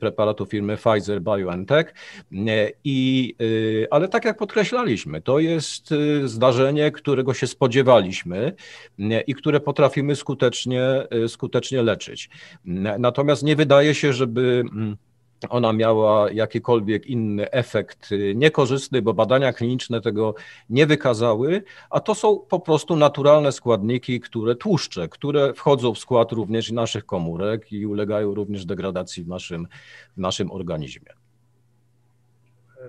preparatu 0.00 0.46
firmy 0.46 0.76
Pfizer 0.76 1.22
BioNTech. 1.22 1.94
I, 2.84 3.34
ale 3.90 4.08
tak 4.08 4.24
jak 4.24 4.38
podkreślaliśmy, 4.38 5.22
to 5.22 5.38
jest 5.38 5.94
zdarzenie, 6.24 6.90
którego 6.92 7.34
się 7.34 7.46
spodziewaliśmy 7.46 8.52
i 9.26 9.34
które 9.34 9.60
potrafimy 9.60 10.16
skutecznie, 10.16 10.82
skutecznie 11.28 11.82
leczyć. 11.82 12.30
Natomiast 12.98 13.42
nie 13.42 13.56
wydaje 13.56 13.94
się, 13.94 14.12
żeby 14.12 14.64
mm, 14.72 14.96
ona 15.48 15.72
miała 15.72 16.30
jakikolwiek 16.30 17.06
inny 17.06 17.50
efekt 17.50 18.10
niekorzystny, 18.34 19.02
bo 19.02 19.14
badania 19.14 19.52
kliniczne 19.52 20.00
tego 20.00 20.34
nie 20.70 20.86
wykazały, 20.86 21.62
a 21.90 22.00
to 22.00 22.14
są 22.14 22.38
po 22.38 22.60
prostu 22.60 22.96
naturalne 22.96 23.52
składniki, 23.52 24.20
które 24.20 24.54
tłuszcze, 24.54 25.08
które 25.08 25.54
wchodzą 25.54 25.94
w 25.94 25.98
skład 25.98 26.32
również 26.32 26.72
naszych 26.72 27.06
komórek 27.06 27.72
i 27.72 27.86
ulegają 27.86 28.34
również 28.34 28.64
degradacji 28.64 29.24
w 29.24 29.28
naszym, 29.28 29.66
w 30.16 30.20
naszym 30.20 30.50
organizmie. 30.50 31.17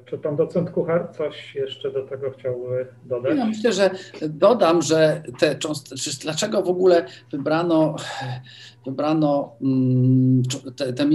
Czy 0.05 0.17
pan 0.17 0.35
docent 0.35 0.71
Kuchar 0.71 1.11
coś 1.17 1.55
jeszcze 1.55 1.91
do 1.91 2.07
tego 2.07 2.31
chciałby 2.31 2.88
dodać? 3.05 3.38
Ja 3.38 3.45
myślę, 3.45 3.73
że 3.73 3.89
dodam, 4.30 4.81
że 4.81 5.23
te 5.39 5.55
cząsteczki, 5.55 6.11
dlaczego 6.21 6.61
w 6.61 6.69
ogóle 6.69 7.05
wybrano, 7.31 7.95
wybrano 8.85 9.55
mm, 9.61 10.43
te, 10.76 10.93
te 10.93 11.05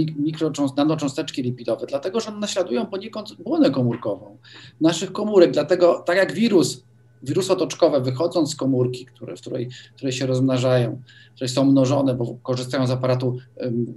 nanocząsteczki 0.77 1.43
lipidowe? 1.43 1.85
Dlatego, 1.85 2.19
że 2.19 2.29
one 2.29 2.39
naśladują 2.39 2.85
poniekąd 2.85 3.33
błonę 3.33 3.71
komórkową 3.71 4.37
naszych 4.81 5.11
komórek. 5.11 5.51
Dlatego, 5.51 6.03
tak 6.05 6.17
jak 6.17 6.33
wirus 6.33 6.85
wirusotoczkowe 7.23 8.01
wychodząc 8.01 8.51
z 8.51 8.55
komórki, 8.55 9.05
które, 9.05 9.37
w 9.37 9.41
której, 9.41 9.69
które 9.95 10.11
się 10.11 10.25
rozmnażają, 10.25 11.01
które 11.35 11.47
są 11.47 11.65
mnożone, 11.65 12.15
bo 12.15 12.37
korzystają 12.43 12.87
z 12.87 12.91
aparatu 12.91 13.37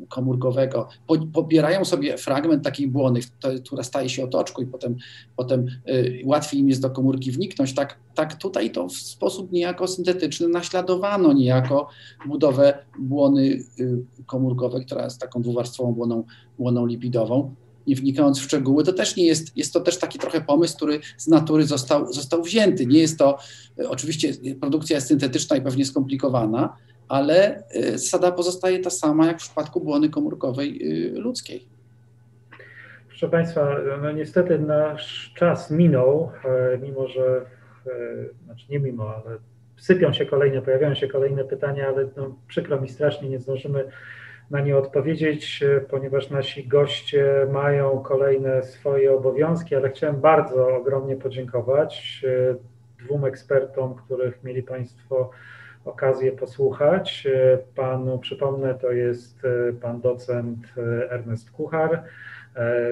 komórkowego, 0.08 0.88
po, 1.06 1.18
pobierają 1.26 1.84
sobie 1.84 2.18
fragment 2.18 2.64
takiej 2.64 2.88
błony, 2.88 3.20
która 3.64 3.82
staje 3.82 4.08
się 4.08 4.24
otoczką 4.24 4.62
i 4.62 4.66
potem, 4.66 4.96
potem 5.36 5.66
y, 5.88 6.22
łatwiej 6.24 6.60
im 6.60 6.68
jest 6.68 6.82
do 6.82 6.90
komórki 6.90 7.30
wniknąć, 7.30 7.74
tak, 7.74 7.98
tak 8.14 8.34
tutaj 8.34 8.70
to 8.70 8.88
w 8.88 8.92
sposób 8.92 9.52
niejako 9.52 9.88
syntetyczny 9.88 10.48
naśladowano 10.48 11.32
niejako 11.32 11.88
budowę 12.26 12.78
błony 12.98 13.42
y, 13.80 14.04
komórkowej, 14.26 14.86
która 14.86 15.04
jest 15.04 15.20
taką 15.20 15.42
dwuwarstwową 15.42 15.92
błoną, 15.92 16.24
błoną 16.58 16.86
lipidową 16.86 17.54
nie 17.88 17.96
wnikając 17.96 18.40
w 18.40 18.42
szczegóły, 18.42 18.84
to 18.84 18.92
też 18.92 19.16
nie 19.16 19.26
jest, 19.26 19.56
jest 19.56 19.72
to 19.72 19.80
też 19.80 19.98
taki 19.98 20.18
trochę 20.18 20.40
pomysł, 20.40 20.76
który 20.76 21.00
z 21.16 21.28
natury 21.28 21.64
został, 21.64 22.12
został 22.12 22.42
wzięty. 22.42 22.86
Nie 22.86 22.98
jest 22.98 23.18
to, 23.18 23.38
e, 23.78 23.88
oczywiście 23.88 24.32
produkcja 24.60 24.96
jest 24.96 25.08
syntetyczna 25.08 25.56
i 25.56 25.62
pewnie 25.62 25.84
skomplikowana, 25.84 26.76
ale 27.08 27.64
e, 27.70 27.98
zasada 27.98 28.32
pozostaje 28.32 28.78
ta 28.78 28.90
sama 28.90 29.26
jak 29.26 29.36
w 29.36 29.42
przypadku 29.42 29.80
błony 29.80 30.10
komórkowej 30.10 30.80
e, 30.82 31.20
ludzkiej. 31.20 31.66
Proszę 33.08 33.28
Państwa, 33.28 33.76
no 34.02 34.12
niestety 34.12 34.58
nasz 34.58 35.32
czas 35.36 35.70
minął, 35.70 36.30
mimo 36.82 37.08
że, 37.08 37.46
znaczy 38.44 38.66
nie 38.70 38.78
mimo, 38.78 39.14
ale 39.14 39.38
sypią 39.76 40.12
się 40.12 40.26
kolejne, 40.26 40.62
pojawiają 40.62 40.94
się 40.94 41.08
kolejne 41.08 41.44
pytania, 41.44 41.88
ale 41.88 42.08
no, 42.16 42.34
przykro 42.48 42.80
mi 42.80 42.88
strasznie, 42.88 43.28
nie 43.28 43.38
zdążymy 43.38 43.84
na 44.50 44.60
nie 44.60 44.76
odpowiedzieć, 44.76 45.62
e, 45.62 45.80
ponieważ 45.80 46.30
nasi 46.30 46.68
goście 46.68 47.46
mają 47.52 47.98
kolejne 48.02 48.62
swoje 48.62 49.12
obowiązki, 49.12 49.74
ale 49.74 49.90
chciałem 49.90 50.20
bardzo 50.20 50.76
ogromnie 50.76 51.16
podziękować 51.16 52.22
e, 52.24 53.04
dwóm 53.04 53.24
ekspertom, 53.24 53.94
których 53.94 54.44
mieli 54.44 54.62
Państwo 54.62 55.30
okazję 55.84 56.32
posłuchać. 56.32 57.26
E, 57.26 57.58
panu 57.76 58.18
przypomnę, 58.18 58.74
to 58.74 58.92
jest 58.92 59.42
pan 59.80 60.00
docent 60.00 60.58
Ernest 61.10 61.50
Kuchar 61.50 62.04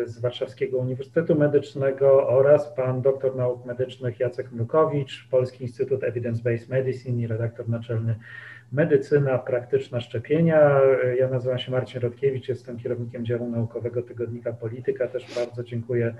z 0.04 0.20
Warszawskiego 0.20 0.78
Uniwersytetu 0.78 1.34
Medycznego 1.34 2.28
oraz 2.28 2.74
pan 2.74 3.02
doktor 3.02 3.36
nauk 3.36 3.66
medycznych 3.66 4.20
Jacek 4.20 4.52
Mrukowicz, 4.52 5.28
Polski 5.30 5.64
Instytut 5.64 6.00
Evidence-Based 6.02 6.70
Medicine 6.70 7.22
i 7.22 7.26
redaktor 7.26 7.68
naczelny 7.68 8.14
medycyna 8.72 9.38
praktyczna 9.38 10.00
szczepienia. 10.00 10.80
Ja 11.18 11.28
nazywam 11.28 11.58
się 11.58 11.72
Marcin 11.72 12.00
Rodkiewicz, 12.00 12.48
jestem 12.48 12.78
kierownikiem 12.78 13.26
działu 13.26 13.50
naukowego 13.50 14.02
tygodnika 14.02 14.52
Polityka. 14.52 15.08
Też 15.08 15.34
bardzo 15.34 15.64
dziękuję 15.64 16.14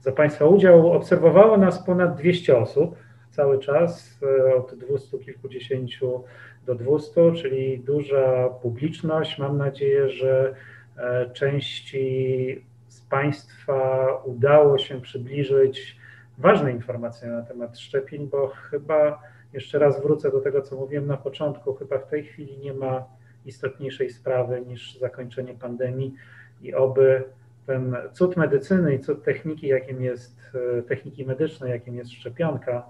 za 0.00 0.12
Państwa 0.12 0.46
udział. 0.46 0.92
Obserwowało 0.92 1.56
nas 1.56 1.86
ponad 1.86 2.16
200 2.16 2.58
osób 2.58 2.96
cały 3.30 3.58
czas, 3.58 4.18
e, 4.22 4.54
od 4.54 4.74
200 4.74 5.18
kilkudziesięciu 5.18 6.24
do 6.66 6.74
200, 6.74 7.32
czyli 7.32 7.78
duża 7.78 8.48
publiczność. 8.48 9.38
Mam 9.38 9.58
nadzieję, 9.58 10.08
że 10.08 10.54
e, 10.96 11.30
części 11.30 12.64
z 12.88 13.00
Państwa 13.00 14.08
udało 14.24 14.78
się 14.78 15.00
przybliżyć 15.00 15.96
ważne 16.38 16.72
informacje 16.72 17.28
na 17.28 17.42
temat 17.42 17.78
szczepień, 17.78 18.28
bo 18.28 18.48
chyba 18.48 19.22
jeszcze 19.52 19.78
raz 19.78 20.02
wrócę 20.02 20.30
do 20.30 20.40
tego, 20.40 20.62
co 20.62 20.76
mówiłem 20.76 21.06
na 21.06 21.16
początku. 21.16 21.74
Chyba 21.74 21.98
w 21.98 22.06
tej 22.06 22.24
chwili 22.24 22.58
nie 22.58 22.74
ma 22.74 23.04
istotniejszej 23.44 24.10
sprawy 24.10 24.60
niż 24.60 24.98
zakończenie 24.98 25.54
pandemii 25.54 26.14
i 26.62 26.74
oby 26.74 27.24
ten 27.66 27.96
cud 28.12 28.36
medycyny 28.36 28.94
i 28.94 29.00
cud 29.00 29.24
techniki, 29.24 29.66
jakim 29.66 30.02
jest 30.02 30.40
e, 30.78 30.82
techniki 30.82 31.26
medycznej, 31.26 31.70
jakim 31.70 31.96
jest 31.96 32.12
szczepionka, 32.12 32.86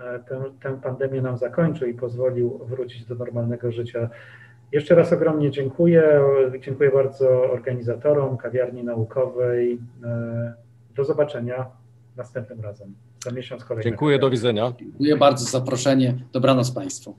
e, 0.00 0.18
tę, 0.18 0.44
tę 0.62 0.80
pandemię 0.82 1.22
nam 1.22 1.38
zakończył 1.38 1.88
i 1.88 1.94
pozwolił 1.94 2.58
wrócić 2.58 3.04
do 3.04 3.14
normalnego 3.14 3.72
życia. 3.72 4.10
Jeszcze 4.72 4.94
raz 4.94 5.12
ogromnie 5.12 5.50
dziękuję. 5.50 6.20
Dziękuję 6.60 6.90
bardzo 6.90 7.52
organizatorom 7.52 8.36
kawiarni 8.36 8.84
naukowej. 8.84 9.78
E, 10.04 10.54
do 10.96 11.04
zobaczenia 11.04 11.66
następnym 12.16 12.60
razem. 12.60 12.94
Za 13.26 13.32
miesiąc 13.32 13.64
kolejny. 13.64 13.90
Dziękuję, 13.90 14.18
do 14.18 14.30
widzenia. 14.30 14.72
Dziękuję 14.80 15.16
bardzo 15.16 15.44
za 15.44 15.50
zaproszenie. 15.50 16.14
Dobranoc 16.32 16.70
Państwu. 16.70 17.14